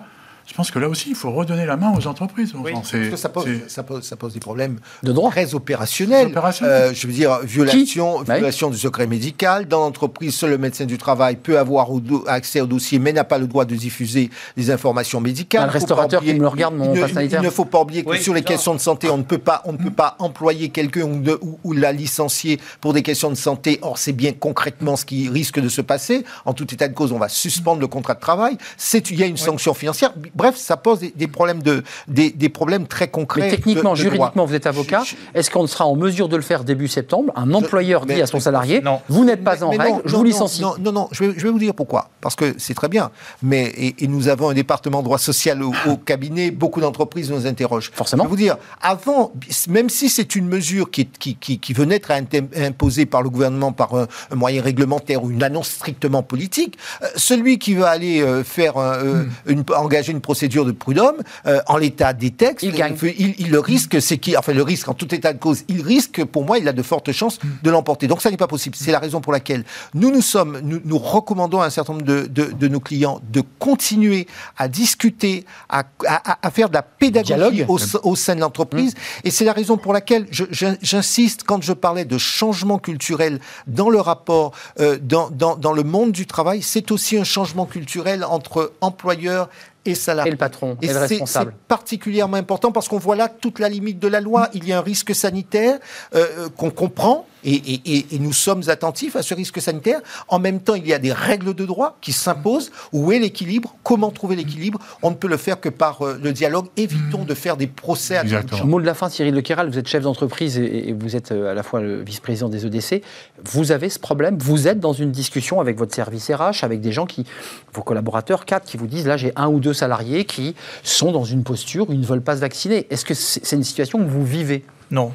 Je 0.47 0.53
pense 0.53 0.71
que 0.71 0.79
là 0.79 0.87
aussi, 0.87 1.09
il 1.09 1.15
faut 1.15 1.31
redonner 1.31 1.65
la 1.65 1.75
main 1.75 1.93
aux 1.93 2.07
entreprises. 2.07 2.53
Oui. 2.55 2.71
Parce 2.73 2.91
que 2.91 3.15
ça 3.17 3.27
pose, 3.27 3.45
ça, 3.67 3.83
pose, 3.83 4.03
ça 4.03 4.15
pose, 4.15 4.33
des 4.33 4.39
problèmes 4.39 4.79
de 5.03 5.11
droit 5.11 5.29
très 5.29 5.53
opérationnels. 5.53 6.33
Euh, 6.61 6.93
je 6.93 7.05
veux 7.05 7.11
dire, 7.11 7.39
violation, 7.43 8.21
violation 8.21 8.69
du 8.69 8.77
secret 8.77 9.07
médical. 9.07 9.67
Dans 9.67 9.81
l'entreprise, 9.81 10.33
seul 10.33 10.51
le 10.51 10.57
médecin 10.57 10.85
du 10.85 10.97
travail 10.97 11.35
peut 11.35 11.59
avoir 11.59 11.89
accès 12.27 12.61
au 12.61 12.65
dossier, 12.65 12.97
mais 12.97 13.11
n'a 13.11 13.25
pas 13.25 13.39
le 13.39 13.47
droit 13.47 13.65
de 13.65 13.75
diffuser 13.75 14.29
les 14.55 14.71
informations 14.71 15.19
médicales. 15.19 15.63
Un 15.63 15.71
restaurateur 15.71 16.23
qui 16.23 16.33
me 16.33 16.47
regarde 16.47 16.75
mon 16.75 16.95
passe 16.95 17.11
sanitaire. 17.11 17.41
Il 17.41 17.45
ne 17.45 17.51
faut 17.51 17.65
pas 17.65 17.81
oublier 17.81 18.05
que 18.05 18.17
sur 18.17 18.33
les 18.33 18.43
questions 18.43 18.73
de 18.73 18.79
santé, 18.79 19.09
on 19.09 19.17
ne 19.17 19.23
peut 19.23 19.37
pas, 19.37 19.61
on 19.65 19.73
ne 19.73 19.77
peut 19.77 19.91
pas 19.91 20.15
employer 20.19 20.69
quelqu'un 20.69 21.03
ou, 21.03 21.21
ou, 21.65 21.73
la 21.73 21.91
licencier 21.91 22.59
pour 22.79 22.93
des 22.93 23.03
questions 23.03 23.29
de 23.29 23.35
santé. 23.35 23.79
Or, 23.81 23.97
c'est 23.97 24.13
bien 24.13 24.31
concrètement 24.31 24.95
ce 24.95 25.03
qui 25.03 25.27
risque 25.27 25.59
de 25.59 25.67
se 25.67 25.81
passer. 25.81 26.23
En 26.45 26.53
tout 26.53 26.73
état 26.73 26.87
de 26.87 26.93
cause, 26.93 27.11
on 27.11 27.19
va 27.19 27.27
suspendre 27.27 27.81
le 27.81 27.87
contrat 27.87 28.13
de 28.13 28.21
travail. 28.21 28.57
Il 28.93 29.19
y 29.19 29.23
a 29.23 29.25
une 29.25 29.35
sanction 29.35 29.73
financière 29.73 30.13
Bref, 30.37 30.55
ça 30.55 30.77
pose 30.77 30.99
des, 30.99 31.27
problèmes, 31.27 31.63
de, 31.63 31.83
des, 32.07 32.49
problèmes 32.49 32.85
très 32.85 33.07
concrets. 33.07 33.41
Mais 33.41 33.49
techniquement, 33.49 33.95
juridiquement, 33.95 34.45
vous 34.45 34.53
êtes 34.53 34.67
avocat. 34.67 35.03
Est-ce 35.33 35.49
qu'on 35.49 35.65
sera 35.65 35.87
en 35.87 35.95
mesure 35.95 36.29
de 36.29 36.35
le 36.35 36.43
faire 36.43 36.63
début 36.63 36.87
septembre? 36.87 37.33
Un 37.35 37.53
employeur 37.53 38.05
dit 38.05 38.21
à 38.21 38.27
son 38.27 38.39
salarié 38.39 38.83
Vous 39.09 39.25
n'êtes 39.25 39.43
pas 39.43 39.63
en 39.63 39.71
règle, 39.71 40.01
je 40.05 40.15
vous 40.15 40.23
licencie. 40.23 40.61
Non, 40.61 40.75
non, 40.79 40.91
non, 40.91 41.09
je 41.11 41.23
vais, 41.23 41.49
vous 41.49 41.59
dire 41.59 41.73
pourquoi. 41.73 42.09
Parce 42.21 42.35
que 42.35 42.53
c'est 42.57 42.75
très 42.75 42.87
bien. 42.87 43.09
Mais, 43.41 43.73
et, 43.99 44.07
nous 44.07 44.27
avons 44.29 44.49
un 44.49 44.53
département 44.53 45.01
droit 45.01 45.17
social 45.17 45.61
au, 45.63 45.97
cabinet, 45.97 46.51
beaucoup 46.51 46.81
d'entreprises 46.81 47.31
nous 47.31 47.47
interrogent. 47.47 47.91
Forcément. 47.93 48.23
Je 48.23 48.27
vais 48.27 48.35
vous 48.35 48.41
dire, 48.41 48.57
avant, 48.81 49.31
même 49.67 49.89
si 49.89 50.09
c'est 50.09 50.35
une 50.35 50.47
mesure 50.47 50.91
qui, 50.91 51.07
qui, 51.07 51.35
qui, 51.35 51.73
venait 51.73 51.95
être 51.95 52.11
imposée 52.11 53.05
par 53.05 53.21
le 53.21 53.29
gouvernement 53.29 53.71
par 53.71 53.95
un, 53.95 54.07
moyen 54.35 54.61
réglementaire 54.61 55.23
ou 55.23 55.31
une 55.31 55.43
annonce 55.43 55.69
strictement 55.69 56.23
politique, 56.23 56.77
euh, 57.01 57.07
celui 57.15 57.59
qui 57.59 57.73
va 57.73 57.89
aller 57.89 58.21
euh, 58.21 58.43
faire 58.43 58.77
euh, 58.77 59.23
hmm. 59.23 59.29
une, 59.47 59.63
engager 59.75 60.11
une 60.11 60.21
procédure 60.27 60.65
de 60.65 60.73
prud'homme, 60.73 61.23
euh, 61.45 61.61
en 61.67 61.77
l'état 61.77 62.11
des 62.11 62.31
textes, 62.31 62.61
il, 62.61 62.73
gagne. 62.73 62.97
il, 63.17 63.49
le 63.49 63.59
risque, 63.61 64.01
c'est 64.01 64.17
qui, 64.17 64.35
enfin 64.35 64.51
le 64.51 64.61
risque 64.61 64.89
en 64.89 64.93
tout 64.93 65.15
état 65.15 65.31
de 65.31 65.37
cause, 65.39 65.63
il 65.69 65.81
risque, 65.81 66.25
pour 66.25 66.43
moi, 66.43 66.57
il 66.57 66.67
a 66.67 66.73
de 66.73 66.81
fortes 66.81 67.13
chances 67.13 67.39
de 67.63 67.69
l'emporter. 67.69 68.07
Donc 68.07 68.21
ça 68.21 68.29
n'est 68.29 68.35
pas 68.35 68.47
possible. 68.47 68.75
C'est 68.75 68.91
la 68.91 68.99
raison 68.99 69.21
pour 69.21 69.31
laquelle 69.31 69.63
nous 69.93 70.11
nous 70.11 70.21
sommes, 70.21 70.59
nous, 70.63 70.81
nous 70.83 70.97
recommandons 70.97 71.61
à 71.61 71.67
un 71.67 71.69
certain 71.69 71.93
nombre 71.93 72.05
de, 72.05 72.27
de, 72.27 72.67
nos 72.67 72.81
clients 72.81 73.21
de 73.31 73.41
continuer 73.57 74.27
à 74.57 74.67
discuter, 74.67 75.45
à, 75.69 75.85
à, 76.05 76.51
faire 76.51 76.67
de 76.67 76.73
la 76.73 76.81
pédagogie 76.81 77.63
au, 77.69 77.79
au, 78.03 78.15
sein 78.17 78.35
de 78.35 78.41
l'entreprise. 78.41 78.95
Mmh. 78.95 79.27
Et 79.27 79.31
c'est 79.31 79.45
la 79.45 79.53
raison 79.53 79.77
pour 79.77 79.93
laquelle 79.93 80.27
j'insiste 80.31 81.43
quand 81.45 81.63
je 81.63 81.71
parlais 81.71 82.03
de 82.03 82.17
changement 82.17 82.79
culturel 82.79 83.39
dans 83.65 83.89
le 83.89 84.01
rapport, 84.01 84.51
euh, 84.81 84.97
dans, 85.01 85.29
dans, 85.29 85.55
dans 85.55 85.71
le 85.71 85.83
monde 85.83 86.11
du 86.11 86.25
travail, 86.25 86.61
c'est 86.61 86.91
aussi 86.91 87.15
un 87.17 87.23
changement 87.23 87.65
culturel 87.65 88.25
entre 88.25 88.73
employeurs 88.81 89.47
et 89.91 90.29
le 90.29 90.35
patron, 90.35 90.77
et, 90.81 90.87
le 90.87 90.97
responsable. 90.97 91.53
C'est 91.55 91.67
particulièrement 91.67 92.37
important 92.37 92.71
parce 92.71 92.87
qu'on 92.87 92.97
voit 92.97 93.15
là 93.15 93.29
toute 93.29 93.59
la 93.59 93.69
limite 93.69 93.99
de 93.99 94.07
la 94.07 94.21
loi. 94.21 94.49
Il 94.53 94.67
y 94.67 94.73
a 94.73 94.79
un 94.79 94.81
risque 94.81 95.15
sanitaire 95.15 95.79
euh, 96.15 96.25
euh, 96.37 96.49
qu'on 96.49 96.69
comprend, 96.69 97.25
et, 97.43 97.55
et, 97.55 98.15
et, 98.15 98.19
nous 98.19 98.33
sommes 98.33 98.63
attentifs 98.67 99.15
à 99.15 99.21
ce 99.21 99.33
risque 99.33 99.61
sanitaire. 99.61 100.01
En 100.27 100.39
même 100.39 100.59
temps, 100.59 100.75
il 100.75 100.87
y 100.87 100.93
a 100.93 100.99
des 100.99 101.13
règles 101.13 101.53
de 101.53 101.65
droit 101.65 101.97
qui 102.01 102.11
s'imposent. 102.11 102.71
Où 102.93 103.11
est 103.11 103.19
l'équilibre? 103.19 103.75
Comment 103.83 104.11
trouver 104.11 104.35
l'équilibre? 104.35 104.79
On 105.01 105.11
ne 105.11 105.15
peut 105.15 105.27
le 105.27 105.37
faire 105.37 105.59
que 105.59 105.69
par 105.69 106.01
euh, 106.01 106.19
le 106.21 106.33
dialogue. 106.33 106.67
Évitons 106.77 107.23
de 107.23 107.33
faire 107.33 107.57
des 107.57 107.67
procès 107.67 108.17
à 108.17 108.23
Mot 108.63 108.81
de 108.81 108.85
la 108.85 108.93
fin, 108.93 109.09
Cyril 109.09 109.35
Lequeral, 109.35 109.69
vous 109.69 109.77
êtes 109.77 109.87
chef 109.87 110.03
d'entreprise 110.03 110.57
et, 110.57 110.93
vous 110.93 111.15
êtes 111.15 111.31
euh, 111.31 111.51
à 111.51 111.53
la 111.53 111.63
fois 111.63 111.81
le 111.81 112.01
vice-président 112.01 112.49
des 112.49 112.65
EDC. 112.65 113.03
Vous 113.43 113.71
avez 113.71 113.89
ce 113.89 113.99
problème? 113.99 114.37
Vous 114.39 114.67
êtes 114.67 114.79
dans 114.79 114.93
une 114.93 115.11
discussion 115.11 115.59
avec 115.59 115.77
votre 115.77 115.93
service 115.93 116.29
RH, 116.29 116.63
avec 116.63 116.81
des 116.81 116.91
gens 116.91 117.05
qui, 117.05 117.25
vos 117.73 117.83
collaborateurs, 117.83 118.45
quatre, 118.45 118.65
qui 118.65 118.77
vous 118.77 118.87
disent 118.87 119.07
là, 119.07 119.17
j'ai 119.17 119.31
un 119.35 119.47
ou 119.47 119.59
deux 119.59 119.73
salariés 119.73 120.25
qui 120.25 120.55
sont 120.83 121.11
dans 121.11 121.23
une 121.23 121.43
posture 121.43 121.89
où 121.89 121.93
ils 121.93 121.99
ne 121.99 122.05
veulent 122.05 122.21
pas 122.21 122.35
se 122.35 122.41
vacciner. 122.41 122.87
Est-ce 122.89 123.05
que 123.05 123.13
c'est 123.13 123.55
une 123.55 123.63
situation 123.63 123.99
que 123.99 124.09
vous 124.09 124.25
vivez? 124.25 124.63
Non. 124.91 125.11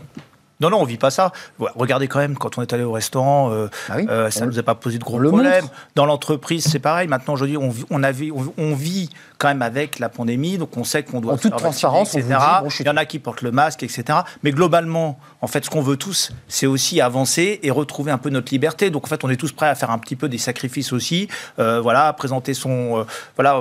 Non, 0.63 0.71
non, 0.71 0.81
on 0.81 0.85
vit 0.85 0.97
pas 0.97 1.11
ça. 1.11 1.33
Regardez 1.59 2.07
quand 2.07 2.21
même, 2.21 2.39
quand 2.39 2.57
on 2.57 2.63
est 2.63 2.73
allé 2.73 2.85
au 2.85 2.93
restaurant, 2.93 3.51
euh, 3.51 3.67
ah 3.89 3.97
euh, 3.97 4.31
ça 4.31 4.47
ne 4.47 4.51
nous 4.53 4.61
a 4.61 4.63
pas 4.63 4.77
posé 4.77 4.97
de 4.97 5.03
gros 5.03 5.19
problèmes. 5.19 5.65
Dans 5.97 6.07
l'entreprise, 6.07 6.69
c'est 6.71 6.79
pareil. 6.79 7.09
Maintenant, 7.09 7.35
aujourd'hui, 7.35 7.57
on, 7.57 7.71
on, 7.91 8.01
on, 8.01 8.53
on, 8.59 8.75
vit 8.77 9.11
quand 9.39 9.49
même 9.49 9.63
avec 9.63 9.99
la 9.99 10.09
pandémie, 10.09 10.59
donc 10.59 10.77
on 10.77 10.85
sait 10.85 11.03
qu'on 11.03 11.21
doit. 11.21 11.33
En 11.33 11.37
toute 11.37 11.57
transparence, 11.57 12.15
etc. 12.15 12.39
Il 12.79 12.87
y 12.87 12.91
en 12.91 12.97
a 12.97 13.05
qui 13.07 13.19
portent 13.19 13.43
le 13.43 13.51
masque, 13.51 13.83
etc. 13.83 14.21
Mais 14.45 14.53
globalement, 14.53 15.19
en 15.41 15.49
fait, 15.49 15.65
ce 15.65 15.71
qu'on 15.71 15.83
veut 15.83 15.97
tous, 15.97 16.31
c'est 16.47 16.67
aussi 16.67 17.01
avancer 17.01 17.59
et 17.65 17.73
retrouver 17.73 18.13
un 18.13 18.19
peu 18.19 18.31
notre 18.31 18.53
liberté. 18.53 18.91
Donc, 18.91 19.05
en 19.05 19.09
fait, 19.09 19.25
on 19.25 19.31
est 19.31 19.37
tous 19.37 19.51
prêts 19.51 19.69
à 19.69 19.75
faire 19.75 19.91
un 19.91 19.99
petit 19.99 20.15
peu 20.15 20.29
des 20.29 20.39
sacrifices 20.39 20.93
aussi. 20.93 21.27
Euh, 21.59 21.81
voilà, 21.81 22.13
présenter 22.13 22.55
son. 22.55 23.05
voilà, 23.35 23.61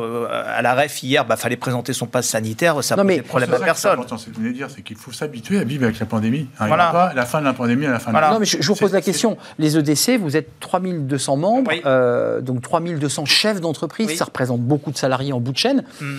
à 0.56 0.62
la 0.62 0.76
REF 0.76 1.02
hier, 1.02 1.26
bah, 1.26 1.36
fallait 1.36 1.58
présenter 1.58 1.94
son 1.94 2.06
passe 2.06 2.28
sanitaire. 2.28 2.84
Ça 2.84 2.96
pose 2.96 3.08
des 3.08 3.24
problèmes 3.24 3.54
à 3.56 3.60
personne. 3.60 4.00
Ce 4.08 4.26
que 4.28 4.34
je 4.34 4.38
voulais 4.38 4.54
dire, 4.54 4.70
c'est 4.70 4.84
qu'il 4.84 4.98
faut 4.98 5.12
s'habituer 5.12 5.58
à 5.58 5.64
vivre 5.64 5.86
avec 5.86 5.98
la 5.98 6.06
pandémie. 6.06 6.48
Voilà 6.60 6.91
la 6.94 7.26
fin 7.26 7.40
de 7.40 7.46
la 7.46 7.54
pandémie 7.54 7.86
à 7.86 7.92
la 7.92 8.00
fin 8.00 8.12
de 8.12 8.18
Non, 8.18 8.40
mais 8.40 8.46
je, 8.46 8.66
vous 8.66 8.76
pose 8.76 8.94
la 8.94 9.02
question. 9.02 9.38
Les 9.60 9.78
EDC, 9.78 10.18
vous 10.20 10.38
êtes 10.38 10.60
3200 10.60 11.38
membres, 11.38 11.72
euh, 11.86 12.42
donc 12.42 12.62
3200 12.62 13.26
chefs 13.26 13.62
d'entreprise, 13.62 14.16
ça 14.16 14.26
représente 14.26 14.62
beaucoup 14.62 14.92
de 14.92 14.98
salariés 14.98 15.34
en 15.34 15.40
bout 15.40 15.52
de 15.52 15.58
chaîne. 15.58 15.84
Hmm. 16.00 16.18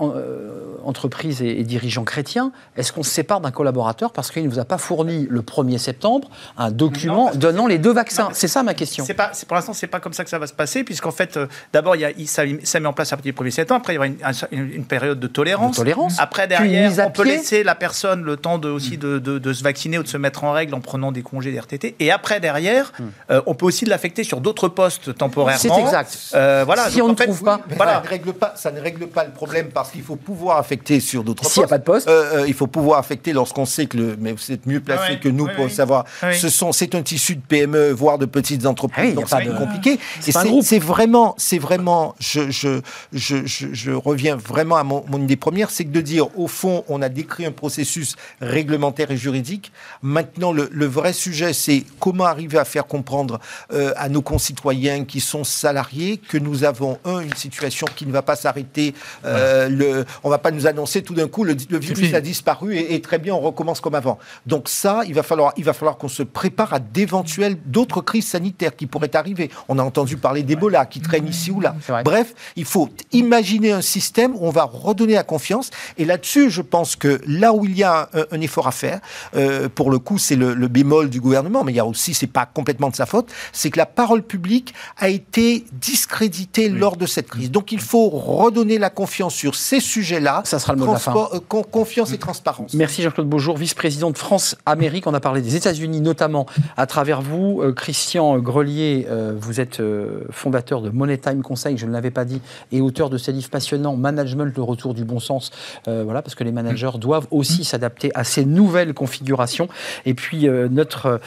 Euh, 0.00 0.51
entreprise 0.84 1.42
et, 1.42 1.62
dirigeants 1.62 2.04
chrétiens, 2.04 2.52
est-ce 2.76 2.92
qu'on 2.92 3.02
se 3.02 3.10
sépare 3.10 3.40
d'un 3.40 3.50
collaborateur 3.50 4.12
parce 4.12 4.30
qu'il 4.30 4.44
ne 4.44 4.48
vous 4.48 4.58
a 4.58 4.64
pas 4.64 4.78
fourni 4.78 5.26
le 5.28 5.40
1er 5.40 5.78
septembre 5.78 6.28
un 6.56 6.70
document 6.70 7.30
donnant 7.34 7.66
les 7.66 7.78
deux 7.78 7.92
vaccins? 7.92 8.28
C'est 8.32 8.48
ça 8.48 8.62
ma 8.62 8.74
question. 8.74 9.04
C'est 9.04 9.14
pas, 9.14 9.32
pour 9.46 9.54
l'instant, 9.54 9.72
c'est 9.72 9.86
pas 9.86 10.00
comme 10.00 10.12
ça 10.12 10.24
que 10.24 10.30
ça 10.30 10.38
va 10.38 10.46
se 10.46 10.52
passer, 10.52 10.84
puisqu'en 10.84 11.10
fait, 11.10 11.36
euh, 11.36 11.46
d'abord, 11.72 11.96
il 11.96 12.14
y 12.18 12.26
ça, 12.26 12.44
met 12.44 12.86
en 12.86 12.92
place 12.92 13.12
à 13.12 13.16
partir 13.16 13.32
du 13.32 13.40
1er 13.40 13.50
septembre, 13.50 13.80
après, 13.80 13.94
il 13.94 13.96
y 13.96 13.98
aura 13.98 14.32
une, 14.50 14.84
période 14.84 15.20
de 15.20 15.26
tolérance. 15.26 15.76
tolérance. 15.76 16.18
Après, 16.18 16.48
derrière, 16.48 16.92
on 17.06 17.10
peut 17.10 17.24
laisser 17.24 17.62
la 17.62 17.74
personne 17.74 18.22
le 18.22 18.36
temps 18.36 18.58
de, 18.58 18.68
aussi 18.68 18.98
de, 18.98 19.18
de, 19.18 19.52
se 19.52 19.62
vacciner 19.62 19.98
ou 19.98 20.02
de 20.02 20.08
se 20.08 20.16
mettre 20.16 20.44
en 20.44 20.52
règle 20.52 20.74
en 20.74 20.80
prenant 20.80 21.12
des 21.12 21.22
congés 21.22 21.52
d'RTT. 21.52 21.96
Et 22.00 22.10
après, 22.10 22.40
derrière, 22.40 22.92
hmm. 22.98 23.04
euh, 23.30 23.42
on 23.46 23.54
peut 23.54 23.66
aussi 23.66 23.84
l'affecter 23.84 24.24
sur 24.24 24.40
d'autres 24.40 24.68
postes 24.68 25.14
temporairement. 25.14 25.58
C'est 25.60 25.80
exact. 25.80 26.18
Euh, 26.34 26.62
voilà. 26.64 26.90
Si 26.90 27.00
on 27.02 27.08
ne 27.08 27.14
trouve 27.14 27.42
pas. 27.42 27.60
voilà. 27.76 27.94
ça, 27.94 28.02
ne 28.02 28.08
règle 28.08 28.32
pas, 28.32 28.54
ça 28.56 28.70
ne 28.70 28.80
règle 28.80 29.06
pas 29.06 29.24
le 29.24 29.30
problème 29.30 29.68
parce 29.72 29.90
qu'il 29.90 30.02
faut 30.02 30.16
pouvoir 30.16 30.58
affecter 30.58 30.71
sur 31.00 31.24
d'autres 31.24 31.44
S'il 31.44 31.60
n'y 31.60 31.64
a 31.64 31.68
pas 31.68 31.78
de 31.78 31.84
poste. 31.84 32.08
Euh, 32.08 32.40
euh, 32.42 32.48
il 32.48 32.54
faut 32.54 32.66
pouvoir 32.66 32.98
affecter 32.98 33.32
lorsqu'on 33.32 33.66
sait 33.66 33.86
que 33.86 33.96
le. 33.96 34.16
Mais 34.18 34.32
vous 34.32 34.52
êtes 34.52 34.66
mieux 34.66 34.80
placé 34.80 35.18
que 35.18 35.28
nous 35.28 35.48
pour 35.56 35.70
savoir. 35.70 36.04
Ce 36.32 36.48
sont, 36.48 36.72
c'est 36.72 36.94
un 36.94 37.02
tissu 37.02 37.36
de 37.36 37.40
PME, 37.40 37.90
voire 37.90 38.18
de 38.18 38.26
petites 38.26 38.66
entreprises. 38.66 39.14
Ah 39.16 39.20
donc 39.20 39.28
c'est 39.28 39.56
compliqué. 39.56 39.98
Et 40.26 40.32
c'est 40.62 40.78
vraiment, 40.78 41.34
c'est 41.38 41.58
vraiment. 41.58 42.14
Je, 42.18 42.50
je, 42.50 42.80
je, 43.12 43.36
je, 43.46 43.90
reviens 43.92 44.36
vraiment 44.36 44.76
à 44.76 44.84
mon, 44.84 45.04
mon 45.08 45.20
idée 45.20 45.36
première, 45.36 45.70
c'est 45.70 45.84
que 45.84 45.90
de 45.90 46.00
dire, 46.00 46.26
au 46.38 46.48
fond, 46.48 46.84
on 46.88 47.02
a 47.02 47.08
décrit 47.08 47.44
un 47.46 47.52
processus 47.52 48.16
réglementaire 48.40 49.10
et 49.10 49.16
juridique. 49.16 49.72
Maintenant, 50.02 50.52
le, 50.52 50.68
le 50.72 50.86
vrai 50.86 51.12
sujet, 51.12 51.52
c'est 51.52 51.84
comment 52.00 52.24
arriver 52.24 52.58
à 52.58 52.64
faire 52.64 52.86
comprendre 52.86 53.40
euh, 53.72 53.92
à 53.96 54.08
nos 54.08 54.22
concitoyens 54.22 55.04
qui 55.04 55.20
sont 55.20 55.44
salariés 55.44 56.16
que 56.16 56.38
nous 56.38 56.64
avons, 56.64 56.98
un, 57.04 57.20
une 57.20 57.34
situation 57.34 57.86
qui 57.96 58.06
ne 58.06 58.12
va 58.12 58.22
pas 58.22 58.36
s'arrêter. 58.36 58.94
Euh, 59.24 59.68
le, 59.68 60.04
on 60.22 60.30
va 60.30 60.38
pas 60.38 60.50
nous 60.50 60.61
annoncer 60.66 61.02
tout 61.02 61.14
d'un 61.14 61.28
coup 61.28 61.44
le, 61.44 61.54
virus 61.54 62.14
a 62.14 62.20
disparu 62.20 62.76
et, 62.76 63.00
très 63.00 63.18
bien, 63.18 63.34
on 63.34 63.40
recommence 63.40 63.80
comme 63.80 63.94
avant. 63.94 64.18
Donc 64.46 64.68
ça, 64.68 65.02
il 65.06 65.14
va 65.14 65.22
falloir, 65.22 65.52
il 65.56 65.64
va 65.64 65.72
falloir 65.72 65.96
qu'on 65.96 66.08
se 66.08 66.22
prépare 66.22 66.72
à 66.74 66.78
d'éventuelles 66.78 67.56
d'autres 67.66 68.00
crises 68.00 68.28
sanitaires 68.28 68.76
qui 68.76 68.86
pourraient 68.86 69.14
arriver. 69.16 69.50
On 69.68 69.78
a 69.78 69.82
entendu 69.82 70.16
parler 70.16 70.42
d'Ebola 70.42 70.86
qui 70.86 71.00
traîne 71.00 71.26
ici 71.26 71.50
ou 71.50 71.60
là. 71.60 71.74
Bref, 72.04 72.34
il 72.56 72.64
faut 72.64 72.88
imaginer 73.12 73.72
un 73.72 73.82
système 73.82 74.34
où 74.34 74.46
on 74.46 74.50
va 74.50 74.64
redonner 74.64 75.14
la 75.14 75.24
confiance. 75.24 75.70
Et 75.98 76.04
là-dessus, 76.04 76.50
je 76.50 76.62
pense 76.62 76.96
que 76.96 77.20
là 77.26 77.52
où 77.52 77.64
il 77.64 77.76
y 77.76 77.82
a 77.82 78.08
un, 78.30 78.40
effort 78.40 78.66
à 78.66 78.72
faire, 78.72 79.00
euh, 79.36 79.68
pour 79.68 79.90
le 79.90 79.98
coup, 79.98 80.18
c'est 80.18 80.36
le, 80.36 80.54
bémol 80.68 81.10
du 81.10 81.20
gouvernement, 81.20 81.64
mais 81.64 81.72
il 81.72 81.76
y 81.76 81.80
a 81.80 81.86
aussi, 81.86 82.14
c'est 82.14 82.26
pas 82.26 82.46
complètement 82.46 82.88
de 82.88 82.96
sa 82.96 83.06
faute, 83.06 83.30
c'est 83.52 83.70
que 83.70 83.78
la 83.78 83.86
parole 83.86 84.22
publique 84.22 84.74
a 84.98 85.08
été 85.08 85.64
discréditée 85.72 86.68
lors 86.68 86.96
de 86.96 87.06
cette 87.06 87.28
crise. 87.28 87.50
Donc 87.50 87.72
il 87.72 87.80
faut 87.80 88.08
redonner 88.08 88.78
la 88.78 88.90
confiance 88.90 89.34
sur 89.34 89.54
ces 89.54 89.80
sujets-là. 89.80 90.42
Ça 90.52 90.58
sera 90.58 90.74
le 90.74 90.80
mot 90.80 90.86
de 90.88 90.92
la 90.92 90.98
fin. 90.98 91.14
Euh, 91.32 91.38
confiance 91.48 92.12
et 92.12 92.18
transparence. 92.18 92.74
Merci 92.74 93.00
Jean-Claude 93.00 93.26
Beaujour, 93.26 93.56
vice-président 93.56 94.10
de 94.10 94.18
France-Amérique. 94.18 95.06
On 95.06 95.14
a 95.14 95.20
parlé 95.20 95.40
des 95.40 95.56
États-Unis 95.56 96.02
notamment 96.02 96.44
à 96.76 96.84
travers 96.84 97.22
vous. 97.22 97.62
Euh, 97.62 97.72
Christian 97.72 98.38
Grelier, 98.38 99.06
euh, 99.08 99.32
vous 99.34 99.60
êtes 99.60 99.80
fondateur 100.28 100.82
de 100.82 100.90
Money 100.90 101.16
Time 101.16 101.40
Conseil, 101.40 101.78
je 101.78 101.86
ne 101.86 101.92
l'avais 101.92 102.10
pas 102.10 102.26
dit, 102.26 102.42
et 102.70 102.82
auteur 102.82 103.08
de 103.08 103.16
ce 103.16 103.30
livre 103.30 103.48
passionnant, 103.48 103.96
Management, 103.96 104.54
le 104.54 104.62
retour 104.62 104.92
du 104.92 105.06
bon 105.06 105.20
sens. 105.20 105.52
voilà, 105.86 106.20
parce 106.20 106.34
que 106.34 106.44
les 106.44 106.52
managers 106.52 106.98
doivent 106.98 107.28
aussi 107.30 107.64
s'adapter 107.64 108.10
à 108.14 108.22
ces 108.22 108.44
nouvelles 108.44 108.92
configurations. 108.92 109.68
Et 110.04 110.12
puis 110.12 110.46
notre 110.70 111.20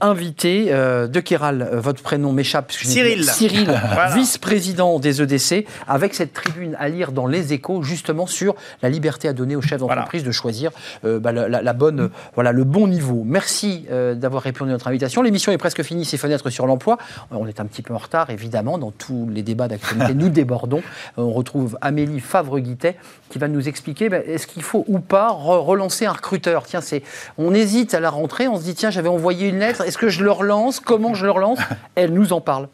invité 0.00 0.72
de 0.72 1.20
Kéral, 1.20 1.70
votre 1.74 2.02
prénom 2.02 2.32
m'échappe. 2.32 2.72
Cyril. 2.72 3.24
Cyril, 3.24 3.80
vice-président 4.14 4.98
des 4.98 5.22
EDC, 5.22 5.66
avec 5.86 6.14
cette 6.14 6.32
tribune 6.32 6.76
à 6.80 6.88
lire 6.88 7.12
dans 7.12 7.28
Les 7.28 7.52
Échos, 7.52 7.84
justement 7.84 8.26
sur 8.26 8.56
la 8.82 8.88
liberté 8.88 9.28
à 9.28 9.32
donner 9.32 9.56
aux 9.56 9.62
chefs 9.62 9.80
d'entreprise 9.80 10.24
de 10.24 10.30
choisir 10.30 10.70
euh, 11.04 11.18
bah, 11.18 11.32
la, 11.32 11.72
bonne, 11.72 12.10
voilà, 12.34 12.52
le 12.52 12.64
bon 12.64 12.86
niveau. 12.88 13.22
Merci 13.24 13.86
euh, 13.90 14.14
d'avoir 14.14 14.42
répondu 14.42 14.70
à 14.70 14.72
notre 14.74 14.88
invitation. 14.88 15.22
L'émission 15.22 15.52
est 15.52 15.58
presque 15.58 15.82
finie, 15.82 16.04
ces 16.04 16.16
fenêtres 16.18 16.50
sur 16.50 16.66
l'emploi. 16.66 16.98
On 17.30 17.46
est 17.46 17.60
un 17.60 17.66
petit 17.66 17.82
peu 17.82 17.94
en 17.94 17.98
retard, 17.98 18.30
évidemment, 18.30 18.78
dans 18.78 18.90
tous 18.90 19.28
les 19.30 19.42
débats 19.42 19.68
d'actualité. 19.68 20.14
nous 20.22 20.28
débordons. 20.28 20.82
On 21.16 21.32
retrouve 21.32 21.78
Amélie 21.80 22.20
Favre-Guittet 22.20 22.96
qui 23.30 23.38
va 23.38 23.48
nous 23.48 23.68
expliquer 23.68 24.08
bah, 24.08 24.18
est-ce 24.18 24.46
qu'il 24.46 24.62
faut 24.62 24.84
ou 24.88 24.98
pas 24.98 25.30
relancer 25.30 26.06
un 26.06 26.12
recruteur? 26.12 26.64
Tiens, 26.64 26.80
c'est, 26.80 27.02
on 27.38 27.54
hésite 27.54 27.94
à 27.94 28.00
la 28.00 28.10
rentrée, 28.10 28.48
on 28.48 28.58
se 28.58 28.64
dit 28.64 28.74
tiens, 28.74 28.90
j'avais 28.90 29.08
envoyé 29.08 29.48
une 29.48 29.58
lettre, 29.58 29.82
est-ce 29.82 29.98
que 29.98 30.08
je 30.08 30.22
le 30.22 30.30
relance? 30.30 30.80
Comment 30.80 31.14
je 31.14 31.24
le 31.24 31.30
relance? 31.30 31.58
Elle 31.94 32.12
nous 32.12 32.32
en 32.32 32.40
parle. 32.40 32.68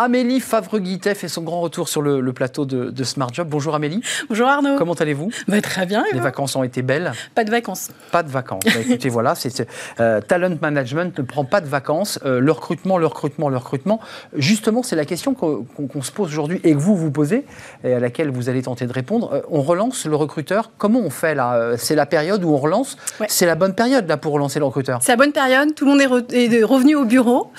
Amélie 0.00 0.38
Favre-Guittet 0.38 1.16
fait 1.16 1.26
son 1.26 1.42
grand 1.42 1.60
retour 1.60 1.88
sur 1.88 2.02
le, 2.02 2.32
plateau 2.32 2.64
de, 2.64 3.02
Smart 3.02 3.30
Job. 3.32 3.48
Bonjour 3.50 3.74
Amélie. 3.74 4.00
Bonjour 4.28 4.46
Arnaud. 4.46 4.76
Comment 4.78 4.94
allez-vous? 4.94 5.32
Bah, 5.48 5.60
Très 5.60 5.86
bien. 5.86 6.04
Les 6.12 6.20
vacances 6.20 6.54
ont 6.54 6.62
été 6.62 6.82
belles 6.82 7.10
Pas 7.34 7.42
de 7.42 7.50
vacances. 7.50 7.90
Pas 8.12 8.22
de 8.22 8.30
vacances. 8.30 8.62
Bah, 8.64 8.80
écoutez, 8.80 9.08
voilà, 9.08 9.34
c'est 9.34 9.66
euh, 9.98 10.20
talent 10.20 10.56
management 10.62 11.18
ne 11.18 11.24
prend 11.24 11.44
pas 11.44 11.60
de 11.60 11.66
vacances. 11.66 12.20
Euh, 12.24 12.38
le 12.38 12.52
recrutement, 12.52 12.96
le 12.96 13.06
recrutement, 13.06 13.48
le 13.48 13.56
recrutement. 13.56 13.98
Justement, 14.36 14.84
c'est 14.84 14.94
la 14.94 15.04
question 15.04 15.34
qu'on 15.34 15.66
se 16.00 16.12
pose 16.12 16.28
aujourd'hui 16.28 16.60
et 16.62 16.74
que 16.74 16.78
vous 16.78 16.94
vous 16.94 17.10
posez 17.10 17.44
et 17.82 17.94
à 17.94 17.98
laquelle 17.98 18.30
vous 18.30 18.48
allez 18.48 18.62
tenter 18.62 18.86
de 18.86 18.92
répondre. 18.92 19.32
Euh, 19.32 19.40
on 19.50 19.62
relance 19.62 20.06
le 20.06 20.14
recruteur. 20.14 20.70
Comment 20.78 21.00
on 21.00 21.10
fait 21.10 21.34
là? 21.34 21.72
C'est 21.76 21.96
la 21.96 22.06
période 22.06 22.44
où 22.44 22.50
on 22.50 22.58
relance? 22.58 22.96
C'est 23.26 23.46
la 23.46 23.56
bonne 23.56 23.74
période 23.74 24.06
là 24.06 24.16
pour 24.16 24.32
relancer 24.32 24.60
le 24.60 24.64
recruteur? 24.64 25.00
C'est 25.02 25.10
la 25.10 25.16
bonne 25.16 25.32
période. 25.32 25.74
Tout 25.74 25.86
le 25.86 25.90
monde 25.90 26.28
est, 26.32 26.62
revenu 26.62 26.94
au 26.94 27.04
bureau. 27.04 27.50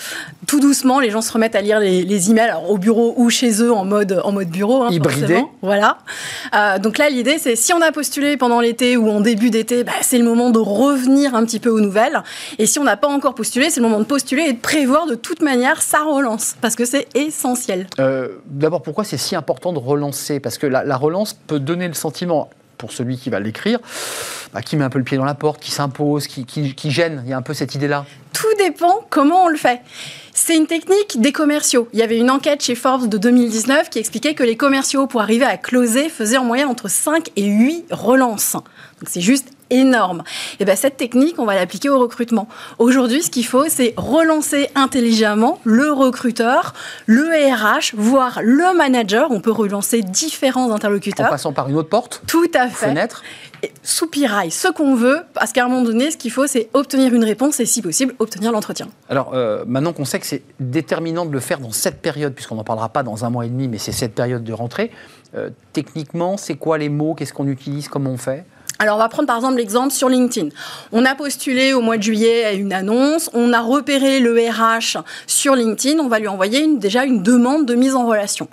Tout 0.47 0.61
doucement, 0.61 1.01
les 1.01 1.09
gens 1.09 1.21
se 1.21 1.33
remettent 1.33 1.55
à 1.55 1.61
lire 1.61 1.81
les, 1.81 2.03
les 2.03 2.28
alors 2.37 2.69
au 2.69 2.77
bureau 2.77 3.13
ou 3.17 3.29
chez 3.29 3.63
eux 3.63 3.71
en 3.71 3.85
mode, 3.85 4.21
en 4.23 4.31
mode 4.31 4.49
bureau. 4.49 4.83
Hein, 4.83 4.89
Hybridé. 4.91 5.43
Voilà. 5.61 5.97
Euh, 6.55 6.77
donc 6.79 6.97
là, 6.97 7.09
l'idée, 7.09 7.37
c'est 7.37 7.55
si 7.55 7.73
on 7.73 7.81
a 7.81 7.91
postulé 7.91 8.37
pendant 8.37 8.59
l'été 8.59 8.97
ou 8.97 9.09
en 9.09 9.21
début 9.21 9.49
d'été, 9.49 9.83
bah, 9.83 9.93
c'est 10.01 10.17
le 10.17 10.23
moment 10.23 10.49
de 10.51 10.59
revenir 10.59 11.33
un 11.35 11.45
petit 11.45 11.59
peu 11.59 11.69
aux 11.69 11.79
nouvelles. 11.79 12.21
Et 12.57 12.65
si 12.65 12.79
on 12.79 12.83
n'a 12.83 12.97
pas 12.97 13.07
encore 13.07 13.35
postulé, 13.35 13.69
c'est 13.69 13.79
le 13.79 13.87
moment 13.87 13.99
de 13.99 14.05
postuler 14.05 14.43
et 14.43 14.53
de 14.53 14.59
prévoir 14.59 15.07
de 15.07 15.15
toute 15.15 15.41
manière 15.41 15.81
sa 15.81 16.03
relance, 16.03 16.55
parce 16.61 16.75
que 16.75 16.85
c'est 16.85 17.07
essentiel. 17.15 17.87
Euh, 17.99 18.29
d'abord, 18.45 18.81
pourquoi 18.81 19.03
c'est 19.03 19.17
si 19.17 19.35
important 19.35 19.73
de 19.73 19.79
relancer? 19.79 20.39
Parce 20.39 20.57
que 20.57 20.67
la, 20.67 20.97
relance 20.97 21.33
peut 21.33 21.59
donner 21.59 21.87
le 21.87 21.93
sentiment 21.93 22.49
pour 22.79 22.91
celui 22.91 23.17
qui 23.17 23.29
va 23.29 23.39
l'écrire, 23.39 23.77
bah, 24.53 24.63
qui 24.63 24.75
met 24.75 24.83
un 24.83 24.89
peu 24.89 24.97
le 24.97 25.03
pied 25.03 25.17
dans 25.17 25.25
la 25.25 25.35
porte, 25.35 25.61
qui 25.61 25.69
s'impose, 25.69 26.25
qui, 26.25 26.91
gêne. 26.91 27.21
Il 27.25 27.29
y 27.29 27.33
a 27.33 27.37
un 27.37 27.43
peu 27.43 27.53
cette 27.53 27.75
idée-là. 27.75 28.05
Tout 28.33 28.47
dépend 28.57 29.05
comment 29.09 29.43
on 29.43 29.47
le 29.49 29.57
fait. 29.57 29.81
C'est 30.33 30.55
une 30.55 30.65
technique 30.65 31.19
des 31.19 31.33
commerciaux. 31.33 31.89
Il 31.91 31.99
y 31.99 32.01
avait 32.01 32.17
une 32.17 32.31
enquête 32.31 32.63
chez 32.63 32.75
Forbes 32.75 33.09
de 33.09 33.17
2019 33.17 33.89
qui 33.89 33.99
expliquait 33.99 34.33
que 34.33 34.43
les 34.43 34.55
commerciaux, 34.55 35.05
pour 35.05 35.21
arriver 35.21 35.45
à 35.45 35.57
closer, 35.57 36.07
faisaient 36.07 36.37
en 36.37 36.45
moyenne 36.45 36.69
entre 36.69 36.89
5 36.89 37.29
et 37.35 37.45
8 37.45 37.87
relances. 37.91 38.55
C'est 39.05 39.21
juste 39.21 39.49
énorme. 39.69 40.23
Et 40.59 40.65
ben 40.65 40.75
cette 40.75 40.97
technique, 40.97 41.39
on 41.39 41.45
va 41.45 41.55
l'appliquer 41.55 41.89
au 41.89 41.99
recrutement. 41.99 42.47
Aujourd'hui, 42.77 43.23
ce 43.23 43.29
qu'il 43.29 43.45
faut, 43.45 43.65
c'est 43.69 43.93
relancer 43.97 44.69
intelligemment 44.75 45.59
le 45.63 45.91
recruteur, 45.91 46.73
le 47.05 47.23
RH, 47.23 47.95
voire 47.95 48.39
le 48.43 48.75
manager. 48.75 49.31
On 49.31 49.41
peut 49.41 49.51
relancer 49.51 50.01
différents 50.01 50.71
interlocuteurs. 50.71 51.27
En 51.27 51.29
passant 51.29 51.53
par 51.53 51.69
une 51.69 51.75
autre 51.75 51.89
porte 51.89 52.21
Tout 52.27 52.51
à 52.53 52.67
fait. 52.67 52.87
Fenêtre 52.87 53.23
soupirail 53.83 54.51
ce 54.51 54.67
qu'on 54.67 54.95
veut, 54.95 55.21
parce 55.33 55.51
qu'à 55.51 55.65
un 55.65 55.67
moment 55.67 55.83
donné, 55.83 56.11
ce 56.11 56.17
qu'il 56.17 56.31
faut, 56.31 56.47
c'est 56.47 56.69
obtenir 56.73 57.13
une 57.13 57.23
réponse 57.23 57.59
et, 57.59 57.65
si 57.65 57.81
possible, 57.81 58.13
obtenir 58.19 58.51
l'entretien. 58.51 58.87
Alors, 59.09 59.31
euh, 59.33 59.63
maintenant 59.67 59.93
qu'on 59.93 60.05
sait 60.05 60.19
que 60.19 60.25
c'est 60.25 60.43
déterminant 60.59 61.25
de 61.25 61.31
le 61.31 61.39
faire 61.39 61.59
dans 61.59 61.71
cette 61.71 62.01
période, 62.01 62.33
puisqu'on 62.33 62.55
n'en 62.55 62.63
parlera 62.63 62.89
pas 62.89 63.03
dans 63.03 63.25
un 63.25 63.29
mois 63.29 63.45
et 63.45 63.49
demi, 63.49 63.67
mais 63.67 63.77
c'est 63.77 63.91
cette 63.91 64.15
période 64.15 64.43
de 64.43 64.53
rentrée, 64.53 64.91
euh, 65.35 65.49
techniquement, 65.73 66.37
c'est 66.37 66.55
quoi 66.55 66.77
les 66.77 66.89
mots? 66.89 67.13
Qu'est-ce 67.13 67.33
qu'on 67.33 67.47
utilise? 67.47 67.87
Comment 67.87 68.11
on 68.11 68.17
fait? 68.17 68.45
Alors, 68.81 68.95
on 68.95 68.99
va 68.99 69.09
prendre 69.09 69.27
par 69.27 69.35
exemple 69.35 69.57
l'exemple 69.57 69.93
sur 69.93 70.07
LinkedIn. 70.07 70.49
On 70.93 71.03
a 71.03 71.13
postulé 71.13 71.73
au 71.73 71.81
mois 71.81 71.97
de 71.97 72.03
juillet 72.03 72.45
à 72.45 72.53
une 72.53 72.71
annonce, 72.71 73.29
on 73.33 73.51
a 73.51 73.59
repéré 73.59 74.21
le 74.21 74.31
RH 74.31 75.03
sur 75.27 75.53
LinkedIn, 75.53 75.99
on 75.99 76.07
va 76.07 76.19
lui 76.19 76.29
envoyer 76.29 76.65
déjà 76.77 77.03
une 77.03 77.21
demande 77.21 77.65
de 77.65 77.75
mise 77.75 77.93
en 77.93 78.07
relation. 78.07 78.47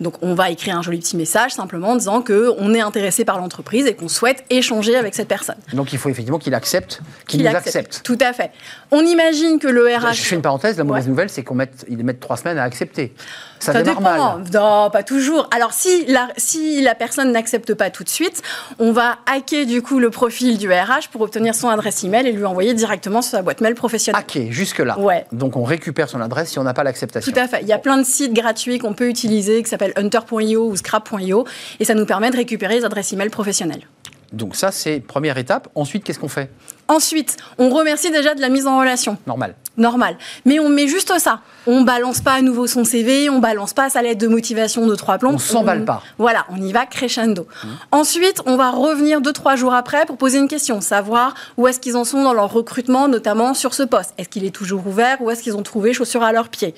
Donc, 0.00 0.14
on 0.22 0.34
va 0.34 0.48
écrire 0.48 0.78
un 0.78 0.82
joli 0.82 0.98
petit 0.98 1.14
message 1.18 1.52
simplement 1.52 1.90
en 1.90 1.96
disant 1.96 2.22
qu'on 2.22 2.72
est 2.72 2.80
intéressé 2.80 3.26
par 3.26 3.38
l'entreprise 3.38 3.86
et 3.86 3.94
qu'on 3.94 4.08
souhaite 4.08 4.44
échanger 4.48 4.96
avec 4.96 5.14
cette 5.14 5.28
personne. 5.28 5.56
Donc, 5.74 5.92
il 5.92 5.98
faut 5.98 6.08
effectivement 6.08 6.38
qu'il 6.38 6.54
accepte, 6.54 7.02
qu'il 7.26 7.42
nous 7.42 7.54
accepte. 7.54 8.00
Tout 8.02 8.18
à 8.22 8.32
fait. 8.32 8.52
On 8.90 9.02
imagine 9.02 9.58
que 9.58 9.68
le 9.68 9.94
RH. 9.94 10.14
Je 10.14 10.22
fais 10.22 10.36
une 10.36 10.42
parenthèse, 10.42 10.78
la 10.78 10.84
mauvaise 10.84 11.06
nouvelle, 11.06 11.28
c'est 11.28 11.42
qu'on 11.42 11.54
met, 11.54 11.70
met 11.90 12.14
trois 12.14 12.38
semaines 12.38 12.56
à 12.56 12.62
accepter. 12.62 13.12
Ça, 13.58 13.72
ça 13.72 13.82
dépend. 13.82 14.00
Normal. 14.00 14.44
Non, 14.52 14.90
pas 14.90 15.02
toujours. 15.02 15.48
Alors, 15.54 15.72
si 15.72 16.06
la, 16.06 16.28
si 16.36 16.80
la 16.80 16.94
personne 16.94 17.32
n'accepte 17.32 17.74
pas 17.74 17.90
tout 17.90 18.04
de 18.04 18.08
suite, 18.08 18.42
on 18.78 18.92
va 18.92 19.18
hacker 19.26 19.65
du 19.66 19.82
coup 19.82 19.98
le 19.98 20.10
profil 20.10 20.58
du 20.58 20.70
RH 20.70 21.08
pour 21.12 21.20
obtenir 21.20 21.54
son 21.54 21.68
adresse 21.68 22.02
email 22.04 22.26
et 22.26 22.32
lui 22.32 22.44
envoyer 22.44 22.74
directement 22.74 23.22
sur 23.22 23.32
sa 23.32 23.42
boîte 23.42 23.60
mail 23.60 23.74
professionnelle. 23.74 24.20
Hacker, 24.20 24.50
jusque-là. 24.50 24.98
Ouais. 24.98 25.26
Donc, 25.32 25.56
on 25.56 25.64
récupère 25.64 26.08
son 26.08 26.20
adresse 26.20 26.50
si 26.50 26.58
on 26.58 26.64
n'a 26.64 26.74
pas 26.74 26.84
l'acceptation. 26.84 27.30
Tout 27.30 27.38
à 27.38 27.48
fait. 27.48 27.62
Il 27.62 27.68
y 27.68 27.72
a 27.72 27.78
plein 27.78 27.98
de 27.98 28.04
sites 28.04 28.32
gratuits 28.32 28.78
qu'on 28.78 28.94
peut 28.94 29.08
utiliser 29.08 29.62
qui 29.62 29.68
s'appellent 29.68 29.92
hunter.io 29.96 30.68
ou 30.68 30.76
scrap.io 30.76 31.44
et 31.80 31.84
ça 31.84 31.94
nous 31.94 32.06
permet 32.06 32.30
de 32.30 32.36
récupérer 32.36 32.76
les 32.76 32.84
adresses 32.84 33.12
email 33.12 33.28
professionnelles. 33.28 33.86
Donc 34.32 34.56
ça, 34.56 34.72
c'est 34.72 35.00
première 35.00 35.38
étape. 35.38 35.68
Ensuite, 35.74 36.04
qu'est-ce 36.04 36.18
qu'on 36.18 36.28
fait? 36.28 36.50
Ensuite, 36.88 37.36
on 37.58 37.70
remercie 37.70 38.10
déjà 38.10 38.34
de 38.34 38.40
la 38.40 38.48
mise 38.48 38.66
en 38.66 38.78
relation. 38.78 39.18
Normal. 39.26 39.54
Normal. 39.76 40.16
Mais 40.44 40.58
on 40.58 40.68
met 40.68 40.88
juste 40.88 41.12
ça. 41.18 41.40
On 41.66 41.82
balance 41.82 42.20
pas 42.20 42.34
à 42.34 42.42
nouveau 42.42 42.66
son 42.66 42.84
CV, 42.84 43.28
on 43.28 43.40
balance 43.40 43.72
pas 43.72 43.90
sa 43.90 44.00
lettre 44.00 44.20
de 44.20 44.28
motivation 44.28 44.86
de 44.86 44.94
trois 44.94 45.18
plombs. 45.18 45.34
On 45.34 45.38
s'emballe 45.38 45.84
pas. 45.84 46.02
Voilà, 46.16 46.46
on 46.50 46.56
y 46.56 46.72
va 46.72 46.86
crescendo. 46.86 47.42
Mmh. 47.42 47.68
Ensuite, 47.92 48.40
on 48.46 48.56
va 48.56 48.70
revenir 48.70 49.20
deux, 49.20 49.32
trois 49.32 49.56
jours 49.56 49.74
après 49.74 50.06
pour 50.06 50.16
poser 50.16 50.38
une 50.38 50.48
question, 50.48 50.80
savoir 50.80 51.34
où 51.56 51.66
est-ce 51.66 51.80
qu'ils 51.80 51.96
en 51.96 52.04
sont 52.04 52.22
dans 52.22 52.32
leur 52.32 52.52
recrutement, 52.52 53.08
notamment 53.08 53.52
sur 53.52 53.74
ce 53.74 53.82
poste. 53.82 54.14
Est-ce 54.16 54.28
qu'il 54.28 54.44
est 54.44 54.54
toujours 54.54 54.86
ouvert 54.86 55.20
ou 55.20 55.30
est-ce 55.30 55.42
qu'ils 55.42 55.56
ont 55.56 55.62
trouvé 55.62 55.92
chaussures 55.92 56.22
à 56.22 56.32
leurs 56.32 56.48
pieds? 56.48 56.74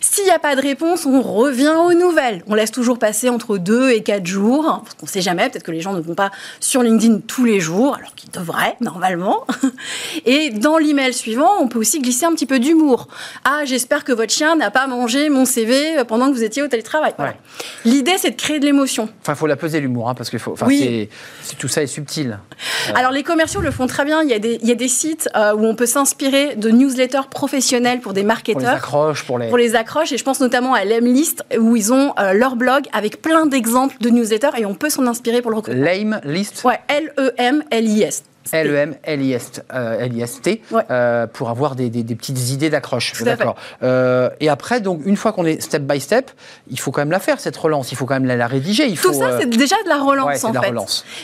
S'il 0.00 0.24
n'y 0.24 0.30
a 0.30 0.38
pas 0.38 0.54
de 0.54 0.60
réponse, 0.60 1.06
on 1.06 1.22
revient 1.22 1.74
aux 1.86 1.94
nouvelles. 1.94 2.42
On 2.46 2.54
laisse 2.54 2.70
toujours 2.70 2.98
passer 2.98 3.28
entre 3.28 3.58
deux 3.58 3.90
et 3.90 4.02
quatre 4.02 4.26
jours, 4.26 4.82
parce 4.84 4.94
qu'on 4.94 5.06
ne 5.06 5.10
sait 5.10 5.20
jamais, 5.20 5.48
peut-être 5.48 5.64
que 5.64 5.70
les 5.70 5.80
gens 5.80 5.92
ne 5.92 6.00
vont 6.00 6.14
pas 6.14 6.30
sur 6.60 6.82
LinkedIn 6.82 7.20
tous 7.26 7.44
les 7.44 7.60
jours, 7.60 7.96
alors 7.96 8.14
qu'ils 8.14 8.30
devraient, 8.30 8.76
normalement. 8.80 9.46
Et 10.26 10.50
dans 10.50 10.78
l'email 10.78 11.14
suivant, 11.14 11.50
on 11.60 11.68
peut 11.68 11.78
aussi 11.78 12.00
glisser 12.00 12.26
un 12.28 12.34
petit 12.34 12.46
peu 12.46 12.58
d'humour. 12.58 13.08
Ah, 13.44 13.62
j'espère 13.64 14.04
que 14.04 14.12
votre 14.12 14.32
chien 14.32 14.56
n'a 14.56 14.70
pas 14.70 14.86
mangé 14.86 15.28
mon 15.28 15.44
CV 15.44 16.04
pendant 16.06 16.28
que 16.28 16.34
vous 16.34 16.44
étiez 16.44 16.62
au 16.62 16.68
télétravail. 16.68 17.14
L'idée, 17.84 18.14
c'est 18.18 18.30
de 18.30 18.36
créer 18.36 18.60
de 18.60 18.64
l'émotion. 18.64 19.08
Enfin, 19.22 19.32
il 19.32 19.36
faut 19.36 19.46
la 19.46 19.56
peser 19.56 19.80
l'humour, 19.80 20.08
hein, 20.08 20.14
parce 20.14 20.30
que 20.30 20.38
faut, 20.38 20.54
oui. 20.66 21.08
tout 21.58 21.68
ça 21.68 21.82
est 21.82 21.86
subtil. 21.86 22.38
Euh. 22.88 22.92
Alors, 22.94 23.12
les 23.12 23.22
commerciaux 23.22 23.60
le 23.60 23.70
font 23.70 23.86
très 23.86 24.04
bien. 24.04 24.22
Il 24.22 24.28
y 24.28 24.34
a 24.34 24.38
des, 24.38 24.58
il 24.62 24.68
y 24.68 24.72
a 24.72 24.74
des 24.74 24.88
sites 24.88 25.28
euh, 25.36 25.54
où 25.54 25.64
on 25.64 25.74
peut 25.74 25.86
s'inspirer 25.86 26.56
de 26.56 26.70
newsletters 26.70 27.28
professionnels 27.30 28.00
pour 28.00 28.12
des 28.12 28.22
marketeurs. 28.22 28.54
Pour 28.54 28.62
les 28.62 28.76
accroches. 28.76 29.24
Pour 29.24 29.38
les, 29.38 29.48
pour 29.48 29.58
les 29.58 29.74
accroches. 29.74 30.12
Et 30.12 30.18
je 30.18 30.24
pense 30.24 30.40
notamment 30.40 30.74
à 30.74 30.84
Lemlist, 30.84 31.44
où 31.58 31.76
ils 31.76 31.92
ont 31.92 32.12
euh, 32.18 32.32
leur 32.32 32.56
blog 32.56 32.84
avec 32.92 33.22
plein 33.22 33.46
d'exemples 33.46 33.96
de 34.00 34.10
newsletters 34.10 34.58
et 34.58 34.66
on 34.66 34.74
peut 34.74 34.90
s'en 34.90 35.06
inspirer 35.06 35.42
pour 35.42 35.50
le 35.50 35.58
recrutement. 35.58 35.84
Lame-list? 35.84 36.64
Ouais, 36.64 36.80
L-E-M-L-I-S. 36.88 38.24
L-E-M-L-I-S-T, 38.52 39.62
euh, 40.72 40.82
euh, 40.90 41.26
pour 41.26 41.50
avoir 41.50 41.74
des, 41.74 41.90
petites 41.90 42.50
idées 42.50 42.70
d'accroche. 42.70 43.22
D'accord. 43.22 43.56
Euh, 43.82 44.30
et 44.40 44.48
après, 44.48 44.80
donc, 44.80 45.00
une 45.04 45.16
fois 45.16 45.32
qu'on 45.32 45.44
est 45.44 45.60
step 45.60 45.82
by 45.82 46.00
step, 46.00 46.30
il 46.70 46.80
faut 46.80 46.90
quand 46.90 47.00
même 47.00 47.10
la 47.10 47.20
faire, 47.20 47.40
cette 47.40 47.56
relance. 47.56 47.92
Il 47.92 47.96
faut 47.96 48.06
quand 48.06 48.18
même 48.18 48.26
la, 48.26 48.46
rédiger. 48.46 48.86
Il 48.86 48.96
faut, 48.96 49.10
Tout 49.10 49.18
ça, 49.18 49.38
c'est 49.38 49.50
déjà 49.50 49.76
de 49.84 49.88
la 49.88 49.98
relance, 49.98 50.44
en 50.44 50.52
fait. 50.52 50.72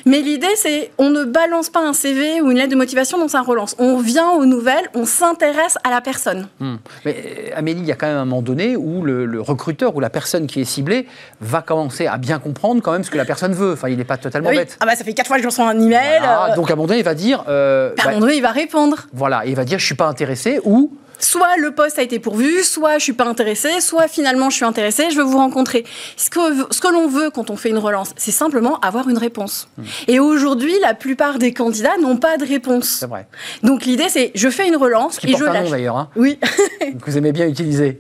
Mais 0.07 0.21
l'idée, 0.21 0.55
c'est 0.57 0.91
on 0.99 1.11
ne 1.11 1.25
balance 1.25 1.71
pas 1.71 1.81
un 1.81 1.93
CV 1.93 2.41
ou 2.41 2.51
une 2.51 2.59
lettre 2.59 2.71
de 2.71 2.77
motivation 2.77 3.19
dans 3.19 3.29
sa 3.29 3.43
relance. 3.43 3.75
On 3.79 3.99
vient 3.99 4.31
aux 4.31 4.45
nouvelles, 4.45 4.89
on 4.95 5.07
s'intéresse 5.07 5.79
à 5.85 5.91
la 5.91 6.01
personne. 6.01 6.49
Hmm. 6.61 6.77
Mais 7.05 7.53
Amélie, 7.55 7.81
il 7.81 7.87
y 7.87 7.93
a 7.93 7.97
quand 7.97 8.07
même 8.07 8.17
un 8.17 8.25
moment 8.25 8.43
donné 8.43 8.77
où 8.77 9.03
le, 9.03 9.41
recruteur 9.41 9.95
ou 9.97 10.01
la 10.01 10.11
personne 10.11 10.47
qui 10.47 10.61
est 10.61 10.65
ciblée 10.65 11.07
va 11.41 11.63
commencer 11.63 12.07
à 12.07 12.17
bien 12.17 12.39
comprendre 12.39 12.83
quand 12.83 12.93
même 12.93 13.05
ce 13.05 13.11
que 13.11 13.17
la 13.17 13.25
personne 13.25 13.53
veut. 13.53 13.73
Enfin, 13.73 13.89
il 13.89 13.97
n'est 13.97 14.05
pas 14.05 14.17
totalement 14.17 14.51
bête. 14.51 14.77
Ah 14.81 14.87
bah, 14.87 14.97
ça 14.97 15.05
fait 15.05 15.13
quatre 15.13 15.27
fois 15.27 15.37
que 15.37 15.43
je 15.43 15.49
reçois 15.49 15.69
un 15.69 15.81
email. 15.81 16.21
Donc, 16.57 16.71
à 16.71 16.73
un 16.73 16.77
moment 16.77 16.89
donné, 16.89 17.03
il 17.05 17.11
va 17.11 17.15
dire. 17.15 17.45
Euh, 17.49 17.93
bah, 18.03 18.33
il 18.33 18.41
va 18.41 18.51
répondre. 18.51 19.07
Voilà, 19.13 19.43
il 19.45 19.55
va 19.55 19.65
dire 19.65 19.79
je 19.79 19.85
suis 19.85 19.95
pas 19.95 20.07
intéressé 20.07 20.61
ou. 20.65 20.91
Soit 21.21 21.57
le 21.59 21.71
poste 21.71 21.99
a 21.99 22.03
été 22.03 22.19
pourvu, 22.19 22.65
soit 22.65 22.99
je 22.99 23.05
suis 23.05 23.13
pas 23.13 23.25
intéressé, 23.25 23.81
soit 23.81 24.09
finalement 24.09 24.51
je 24.51 24.57
suis 24.57 24.65
intéressé, 24.65 25.11
je 25.11 25.17
veux 25.17 25.23
vous 25.23 25.39
rencontrer. 25.39 25.85
Ce 26.17 26.29
que, 26.29 26.39
ce 26.71 26.81
que 26.81 26.89
l'on 26.89 27.09
veut 27.09 27.31
quand 27.31 27.51
on 27.51 27.57
fait 27.57 27.71
une 27.71 27.79
relance, 27.79 28.11
c'est 28.17 28.33
simplement 28.33 28.81
avoir 28.81 29.09
une 29.09 29.17
réponse. 29.17 29.69
Hmm. 29.79 29.85
Et 30.09 30.19
aujourd'hui, 30.19 30.75
la 30.83 30.93
plupart 30.93 31.39
des 31.39 31.55
candidats 31.55 31.97
n'ont 32.03 32.17
pas 32.17 32.37
de 32.37 32.45
réponse. 32.45 32.89
C'est 32.89 33.07
vrai. 33.07 33.27
Donc 33.63 33.85
l'idée, 33.85 34.09
c'est 34.09 34.33
je 34.35 34.49
fais 34.51 34.67
une 34.67 34.77
relance 34.77 35.19
et 35.25 35.29
je 35.29 35.45
un 35.45 35.63
nom 35.63 35.71
d'ailleurs. 35.71 35.97
Hein. 35.97 36.11
Oui. 36.17 36.39
que 36.81 37.05
vous 37.07 37.17
aimez 37.17 37.33
bien 37.33 37.47
utiliser. 37.47 37.99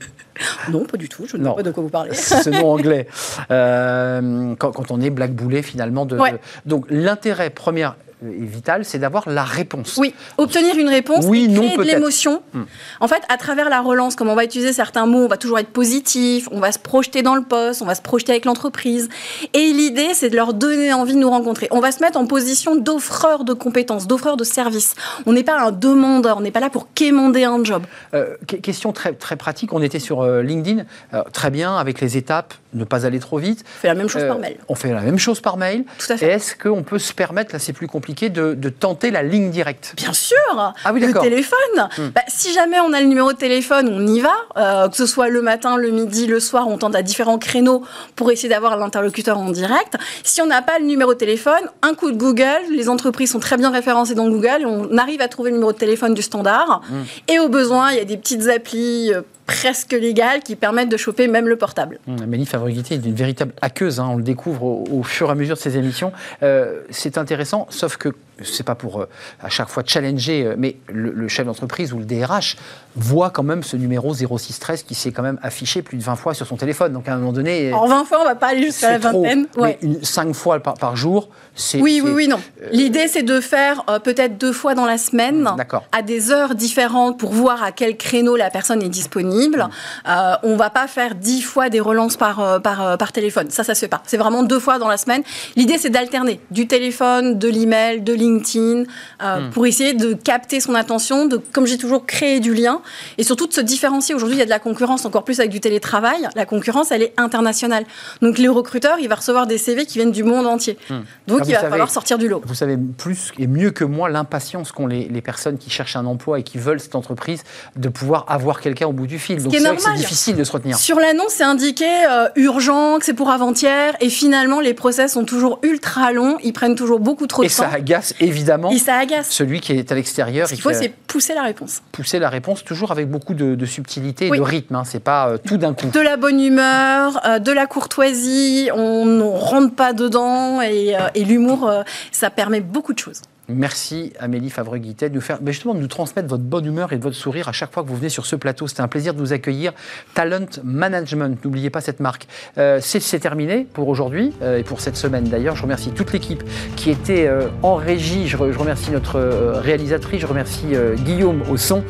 Non, 0.71 0.85
pas 0.85 0.97
du 0.97 1.09
tout. 1.09 1.25
Je 1.27 1.37
ne 1.37 1.45
sais 1.45 1.55
pas 1.55 1.63
de 1.63 1.71
quoi 1.71 1.83
vous 1.83 1.89
parlez. 1.89 2.15
Ce 2.15 2.51
nom 2.51 2.73
anglais. 2.73 3.07
Euh, 3.51 4.55
quand, 4.57 4.91
on 4.91 5.01
est 5.01 5.11
blackboulé 5.11 5.63
finalement. 5.63 6.05
De, 6.05 6.19
donc 6.67 6.87
l'intérêt 6.91 7.51
première 7.51 7.97
est 8.25 8.45
vital, 8.45 8.85
c'est 8.85 8.99
d'avoir 8.99 9.29
la 9.29 9.45
réponse. 9.45 9.97
Oui, 9.97 10.14
obtenir 10.39 10.77
une 10.77 10.89
réponse 10.89 11.25
oui, 11.27 11.49
et 11.51 11.55
créer 11.55 11.77
de 11.77 11.83
l'émotion. 11.83 12.43
Hmm. 12.53 12.62
En 13.01 13.09
fait, 13.09 13.22
à 13.29 13.37
travers 13.37 13.68
la 13.68 13.81
relance, 13.81 14.16
comme 14.16 14.29
on 14.29 14.35
va 14.35 14.45
utiliser 14.45 14.72
certains 14.72 15.07
mots, 15.07 15.25
on 15.25 15.29
va 15.29 15.37
toujours 15.37 15.59
être 15.59 15.68
positif, 15.68 16.49
on 16.51 16.61
va 16.61 16.72
se 16.72 16.79
projeter 16.79 17.22
dans 17.22 17.35
le 17.35 17.43
poste, 17.43 17.83
on 17.83 17.87
va 17.87 17.95
se 17.95 18.03
projeter 18.03 18.33
avec 18.33 18.45
l'entreprise. 18.45 19.09
Et 19.53 19.72
l'idée, 19.72 20.14
c'est 20.14 20.31
de 20.31 20.37
leur 20.37 20.55
donner 20.55 20.93
envie 20.93 21.14
de 21.14 21.18
nous 21.18 21.31
rencontrer. 21.31 21.68
On 21.70 21.81
va 21.81 21.93
se 21.93 22.01
mettre 22.01 22.18
en 22.18 22.27
position 22.27 22.77
d'offreur 22.77 23.45
de 23.45 23.53
compétences, 23.53 24.07
d'offreur 24.07 24.37
de 24.37 24.45
services. 24.45 24.95
On 25.27 25.33
n'est 25.33 25.45
pas 25.45 25.61
un 25.61 25.72
demandeur, 25.72 26.39
on 26.39 26.41
n'est 26.41 26.51
pas 26.51 26.61
là 26.61 26.70
pour 26.70 26.89
quémander 26.95 27.45
un 27.45 27.62
job. 27.64 27.85
Euh, 28.14 28.37
question 28.62 28.93
très, 28.93 29.12
très 29.12 29.37
pratique, 29.37 29.72
on 29.72 29.83
était 29.83 29.99
sur 29.99 30.22
euh, 30.22 30.43
LinkedIn, 30.43 30.85
euh, 31.12 31.22
très 31.33 31.51
bien, 31.51 31.77
avec 31.77 32.01
les 32.01 32.16
étapes, 32.16 32.55
ne 32.72 32.85
pas 32.85 33.07
aller 33.07 33.18
trop 33.18 33.39
vite. 33.39 33.64
On 33.66 33.81
fait 33.81 33.89
la 33.89 33.95
même 33.95 34.09
chose 34.09 34.25
par 34.25 34.39
mail. 34.39 34.57
On 34.68 34.75
fait 34.75 34.93
la 34.93 35.01
même 35.01 35.18
chose 35.18 35.41
par 35.41 35.57
mail. 35.57 35.85
Tout 35.99 36.12
à 36.12 36.16
fait. 36.16 36.27
Est-ce 36.27 36.57
qu'on 36.57 36.83
peut 36.83 36.99
se 36.99 37.12
permettre, 37.12 37.53
là 37.53 37.59
c'est 37.59 37.72
plus 37.72 37.89
compliqué, 37.89 38.14
de, 38.15 38.69
tenter 38.69 39.11
la 39.11 39.23
ligne 39.23 39.51
directe 39.51 39.95
Bien 39.97 40.12
sûr 40.12 40.37
ah 40.57 40.93
oui, 40.93 41.01
Le 41.01 41.12
téléphone 41.12 41.89
hmm. 41.99 42.09
bah, 42.15 42.23
Si 42.29 42.53
jamais 42.53 42.81
on 42.81 42.93
a 42.93 43.01
le 43.01 43.07
numéro 43.07 43.33
de 43.33 43.39
téléphone, 43.39 43.89
on 43.93 44.07
y 44.07 44.21
va. 44.21 44.35
Euh, 44.57 44.89
que 44.89 44.97
ce 44.97 45.07
soit 45.07 45.29
le 45.29 45.43
matin, 45.43 45.77
le 45.77 45.91
midi, 45.91 46.27
le 46.27 46.41
soir, 46.41 46.69
on 46.69 46.79
tente 46.79 46.95
à 46.95 47.03
différents 47.03 47.39
créneaux 47.39 47.85
pour 48.17 48.31
essayer 48.31 48.49
d'avoir 48.49 48.77
l'interlocuteur 48.77 49.39
en 49.39 49.51
direct. 49.51 49.97
Si 50.23 50.41
on 50.43 50.47
n'a 50.47 50.62
pas 50.62 50.79
le 50.79 50.87
numéro 50.87 51.15
de 51.15 51.19
téléphone, 51.19 51.71
un 51.83 51.95
coup 51.95 52.11
de 52.11 52.17
Google, 52.17 52.62
les 52.71 52.89
entreprises 52.89 53.33
sont 53.33 53.41
très 53.41 53.57
bien 53.57 53.71
référencées 53.71 54.15
dans 54.15 54.29
Google, 54.29 54.67
on 54.67 54.97
arrive 54.99 55.21
à 55.21 55.29
trouver 55.29 55.51
le 55.51 55.57
numéro 55.57 55.73
de 55.73 55.79
téléphone 55.79 56.15
du 56.15 56.23
standard. 56.23 56.83
Hmm. 56.89 57.03
Et 57.29 57.39
au 57.39 57.49
besoin, 57.49 57.93
il 57.93 57.99
y 57.99 58.01
a 58.01 58.05
des 58.05 58.17
petites 58.17 58.49
applis 58.49 59.12
euh, 59.12 59.23
presque 59.47 59.92
légales 59.92 60.42
qui 60.42 60.57
permettent 60.57 60.88
de 60.88 60.97
choper 60.97 61.28
même 61.28 61.49
le 61.49 61.57
portable. 61.57 61.99
Mmh, 62.07 62.22
Amélie 62.22 62.49
est 62.90 62.90
une 62.90 63.14
véritable 63.14 63.53
hackeuse, 63.61 64.01
hein, 64.01 64.09
on 64.11 64.16
le 64.16 64.22
découvre 64.22 64.64
au, 64.64 65.03
fur 65.03 65.28
et 65.28 65.32
à 65.32 65.34
mesure 65.34 65.57
de 65.57 65.61
ses 65.61 65.76
émissions. 65.76 66.12
Euh, 66.42 66.82
c'est 66.90 67.18
intéressant, 67.18 67.66
sauf 67.70 67.97
que 67.97 68.11
c'est 68.43 68.64
pas 68.64 68.74
pour 68.74 69.01
euh, 69.01 69.09
à 69.43 69.49
chaque 69.49 69.68
fois 69.68 69.82
challenger, 69.87 70.45
euh, 70.45 70.55
mais 70.59 70.76
le, 70.89 71.28
chef 71.28 71.47
d'entreprise 71.47 71.93
ou 71.93 71.99
le 71.99 72.05
DRH 72.05 72.57
voit 72.97 73.30
quand 73.30 73.43
même 73.43 73.62
ce 73.62 73.76
numéro 73.76 74.14
0613 74.14 74.82
qui 74.82 74.95
s'est 74.95 75.12
quand 75.12 75.22
même 75.22 75.39
affiché 75.43 75.82
plus 75.82 75.99
de 75.99 76.03
20 76.03 76.16
fois 76.16 76.35
sur 76.35 76.47
son 76.47 76.57
téléphone. 76.57 76.93
Donc 76.93 77.09
à 77.09 77.14
un 77.14 77.16
moment 77.16 77.32
donné. 77.32 77.72
En 77.72 77.87
20 77.87 78.05
fois, 78.05 78.18
on 78.20 78.24
va 78.24 78.35
pas 78.35 78.49
aller 78.49 78.64
jusqu'à 78.64 78.93
la 78.93 78.99
vingtaine. 78.99 79.47
Ouais. 79.57 79.78
Mais 79.82 79.99
5 80.03 80.35
fois 80.35 80.61
par, 80.61 80.74
par 80.74 80.97
jour, 80.97 81.28
c'est. 81.55 81.80
Oui, 81.80 82.01
oui, 82.05 82.11
oui, 82.12 82.28
non. 82.28 82.41
L'idée, 82.70 83.09
c'est 83.09 83.22
de 83.22 83.41
faire 83.41 83.85
peut-être 84.03 84.39
deux 84.39 84.53
fois 84.53 84.74
dans 84.74 84.87
la 84.87 84.99
semaine, 84.99 85.49
à 85.93 86.03
des 86.03 86.30
heures 86.30 86.55
différentes 86.55 87.18
pour 87.18 87.32
voir 87.32 87.62
à 87.62 87.72
quel 87.72 87.97
créneau 87.97 88.37
la 88.37 88.51
personne 88.51 88.82
est 88.82 88.89
disponible. 88.89 89.68
Euh, 90.09 90.35
on 90.43 90.57
va 90.57 90.70
pas 90.70 90.87
faire 90.87 91.14
dix 91.14 91.43
fois 91.43 91.68
des 91.68 91.80
relances 91.80 92.16
par, 92.16 92.41
euh, 92.41 92.59
par, 92.59 92.87
euh, 92.87 92.97
par 92.97 93.12
téléphone. 93.12 93.51
Ça, 93.51 93.64
ça 93.64 93.74
se 93.74 93.80
fait 93.80 93.89
pas. 93.89 94.03
C'est 94.07 94.16
vraiment 94.16 94.43
deux 94.43 94.59
fois 94.59 94.78
dans 94.78 94.89
la 94.89 94.97
semaine. 94.97 95.22
L'idée, 95.57 95.78
c'est 95.78 95.91
d'alterner 95.91 96.41
du 96.51 96.66
téléphone, 96.66 97.39
de 97.39 97.49
l'email, 97.49 98.03
de 98.03 98.12
LinkedIn, 98.25 98.85
euh, 99.22 99.41
Hmm. 99.41 99.51
pour 99.51 99.66
essayer 99.66 99.95
de 99.95 100.14
capter 100.14 100.61
son 100.61 100.75
attention, 100.75 101.27
de, 101.27 101.37
comme 101.53 101.66
j'ai 101.66 101.79
toujours, 101.79 102.07
créer 102.07 102.41
du 102.41 102.55
lien 102.55 102.81
et 103.18 103.22
surtout 103.25 103.47
de 103.47 103.53
se 103.53 103.61
différencier. 103.61 104.14
Aujourd'hui, 104.14 104.37
il 104.37 104.41
y 104.41 104.43
a 104.43 104.47
de 104.47 104.51
la 104.51 104.59
concurrence, 104.59 105.05
encore 105.05 105.25
plus 105.25 105.39
avec 105.41 105.51
du 105.51 105.61
télétravail. 105.61 106.29
La 106.35 106.47
concurrence, 106.47 106.91
elle 106.93 107.03
est 107.03 107.12
internationale. 107.16 107.85
Donc, 108.22 108.39
le 108.39 108.51
recruteur, 108.51 108.99
il 109.01 109.09
va 109.09 109.16
recevoir 109.16 109.47
des 109.47 109.59
CV 109.59 109.87
qui 109.87 109.99
viennent 109.99 110.12
du 110.12 110.25
monde 110.25 110.47
entier. 110.47 110.79
Hmm. 110.91 111.01
Donc, 111.27 111.41
Ah, 111.43 111.45
il 111.47 111.53
va 111.55 111.61
savez- 111.61 111.70
falloir 111.70 111.91
sortir 111.91 112.18
du 112.18 112.29
lot. 112.29 112.43
Vous 112.45 112.55
savez 112.55 112.77
plus 112.77 113.33
et 113.39 113.47
mieux 113.47 113.70
que 113.70 113.85
moi 113.85 114.09
l'impatience 114.09 114.72
qu'ont 114.72 114.87
les, 114.87 115.09
les 115.09 115.20
personnes 115.20 115.59
qui 115.59 115.70
cherchent 115.70 115.97
un 115.97 116.07
emploi 116.07 116.39
et 116.39 116.43
qui 116.43 116.59
veulent 116.59 116.81
cette 116.81 116.95
entreprise 116.95 117.43
de 117.77 117.89
pouvoir 117.89 118.25
avoir 118.29 118.61
quelqu'un 118.61 118.87
au 118.87 118.93
bout 118.93 119.07
du 119.07 119.18
fil. 119.18 119.43
Donc 119.43 119.53
c'est 119.55 119.95
difficile 119.97 120.37
de 120.37 120.45
se 120.45 120.53
retenir. 120.53 120.77
Sur 120.79 120.99
l'annonce, 121.01 121.33
c'est 121.33 121.45
indiqué 121.45 121.85
euh, 122.11 122.29
urgent, 122.37 122.99
que 122.99 123.05
c'est 123.05 123.14
pour 123.14 123.31
avant-hier, 123.31 123.95
et 124.01 124.09
finalement, 124.09 124.61
les 124.61 124.75
process 124.75 125.12
sont 125.12 125.25
toujours 125.25 125.59
ultra 125.62 126.12
longs, 126.12 126.37
ils 126.43 126.53
prennent 126.53 126.75
toujours 126.75 127.01
beaucoup 127.01 127.27
trop 127.27 127.43
Et 127.43 127.47
de 127.47 127.53
ça 127.53 127.64
temps, 127.64 127.70
agace 128.19 128.29
évidemment 128.29 128.71
et 128.71 128.79
ça 128.79 128.97
agace. 128.97 129.29
celui 129.31 129.61
qui 129.61 129.73
est 129.73 129.91
à 129.91 129.95
l'extérieur 129.95 130.47
Ce 130.49 130.55
qu'il 130.55 130.62
qui 130.62 130.69
faut, 130.69 130.73
c'est 130.75 130.89
pousser 130.89 131.35
la 131.35 131.43
réponse. 131.43 131.83
poussé 131.93 132.19
la 132.19 132.29
réponse 132.29 132.65
toujours 132.65 132.91
avec 132.93 133.09
beaucoup 133.11 133.35
de, 133.35 133.55
de 133.55 133.67
subtilité 133.67 134.27
et 134.27 134.31
Oui. 134.31 134.39
de 134.39 134.43
rythme. 134.43 134.75
hein. 134.77 134.83
C'est 134.85 135.03
pas 135.03 135.29
euh, 135.29 135.39
tout 135.39 135.57
d'un 135.57 135.75
coup. 135.75 135.89
De 135.89 136.01
la 136.01 136.17
bonne 136.17 136.41
humeur, 136.41 137.21
euh, 137.27 137.39
de 137.39 137.53
la 137.53 137.67
courtoisie, 137.67 138.69
on 138.75 139.05
ne 139.05 139.23
rentre 139.23 139.75
pas 139.75 139.93
dedans, 139.93 140.61
et, 140.61 140.97
euh, 140.97 141.01
et 141.15 141.25
l'humour, 141.25 141.71
ça 142.12 142.31
permet 142.31 142.61
beaucoup 142.61 142.93
de 142.93 142.99
choses. 142.99 143.23
Merci 143.49 144.12
Amélie 144.18 144.49
Favre-Guittet 144.49 145.11
de 145.11 145.14
nous 145.14 145.20
faire, 145.20 145.38
justement 145.47 145.74
de 145.74 145.80
nous 145.80 145.86
transmettre 145.86 146.28
votre 146.28 146.42
bonne 146.42 146.64
humeur 146.64 146.92
et 146.92 146.99
de 146.99 147.03
votre 147.03 147.16
sourire 147.16 147.49
à 147.49 147.53
chaque 147.53 147.72
fois 147.72 147.82
que 147.82 147.88
vous 147.88 147.97
venez 147.97 148.09
sur 148.09 148.24
ce 148.24 148.36
plateau. 148.36 148.66
C'était 148.66 148.80
un 148.80 148.88
plaisir 148.88 149.12
de 149.12 149.18
vous 149.18 149.34
accueillir. 149.34 149.72
Talent 150.14 150.47
Management, 150.62 151.45
n'oubliez 151.45 151.68
pas 151.68 151.82
cette 151.82 152.01
marque. 152.01 152.26
Euh, 152.57 152.78
c'est 152.80 153.18
terminé 153.18 153.66
pour 153.72 153.88
aujourd'hui 153.88 154.32
euh, 154.40 154.59
et 154.59 154.62
pour 154.62 154.80
cette 154.80 154.97
semaine 154.97 155.24
d'ailleurs. 155.24 155.57
Je 155.57 155.62
remercie 155.62 155.90
toute 155.90 156.12
l'équipe 156.12 156.42
qui 156.76 156.90
était 156.90 157.26
euh, 157.26 157.49
en 157.62 157.74
régie. 157.74 158.28
Je, 158.28 158.36
je 158.36 158.59
remercie 158.59 158.90
notre 158.90 159.20
réalisatrice. 159.61 160.20
Je 160.20 160.26
remercie 160.26 160.74
Guillaume 161.05 161.42
au 161.51 161.57
son. 161.57 161.84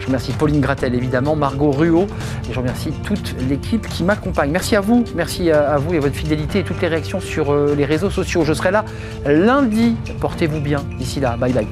Je 0.00 0.06
remercie 0.06 0.32
Pauline 0.32 0.60
Gratel 0.60 0.94
évidemment, 0.94 1.36
Margot 1.36 1.70
Ruot 1.70 2.06
et 2.48 2.52
je 2.52 2.58
remercie 2.58 2.90
toute 3.04 3.36
l'équipe 3.48 3.86
qui 3.88 4.02
m'accompagne. 4.02 4.50
Merci 4.50 4.74
à 4.76 4.80
vous, 4.80 5.04
merci 5.14 5.50
à, 5.50 5.76
vous 5.76 5.94
et 5.94 5.98
à 5.98 6.00
votre 6.00 6.16
fidélité 6.16 6.60
et 6.60 6.64
toutes 6.64 6.80
les 6.80 6.88
réactions 6.88 7.20
sur 7.20 7.52
euh, 7.52 7.74
les 7.76 7.84
réseaux 7.84 8.10
sociaux. 8.10 8.44
Je 8.44 8.52
serai 8.54 8.70
là 8.70 8.84
lundi. 9.26 9.96
Portez-vous 10.20 10.60
bien. 10.60 10.82
D'ici 10.98 11.20
là, 11.20 11.36
bye 11.36 11.52
bye. 11.52 11.66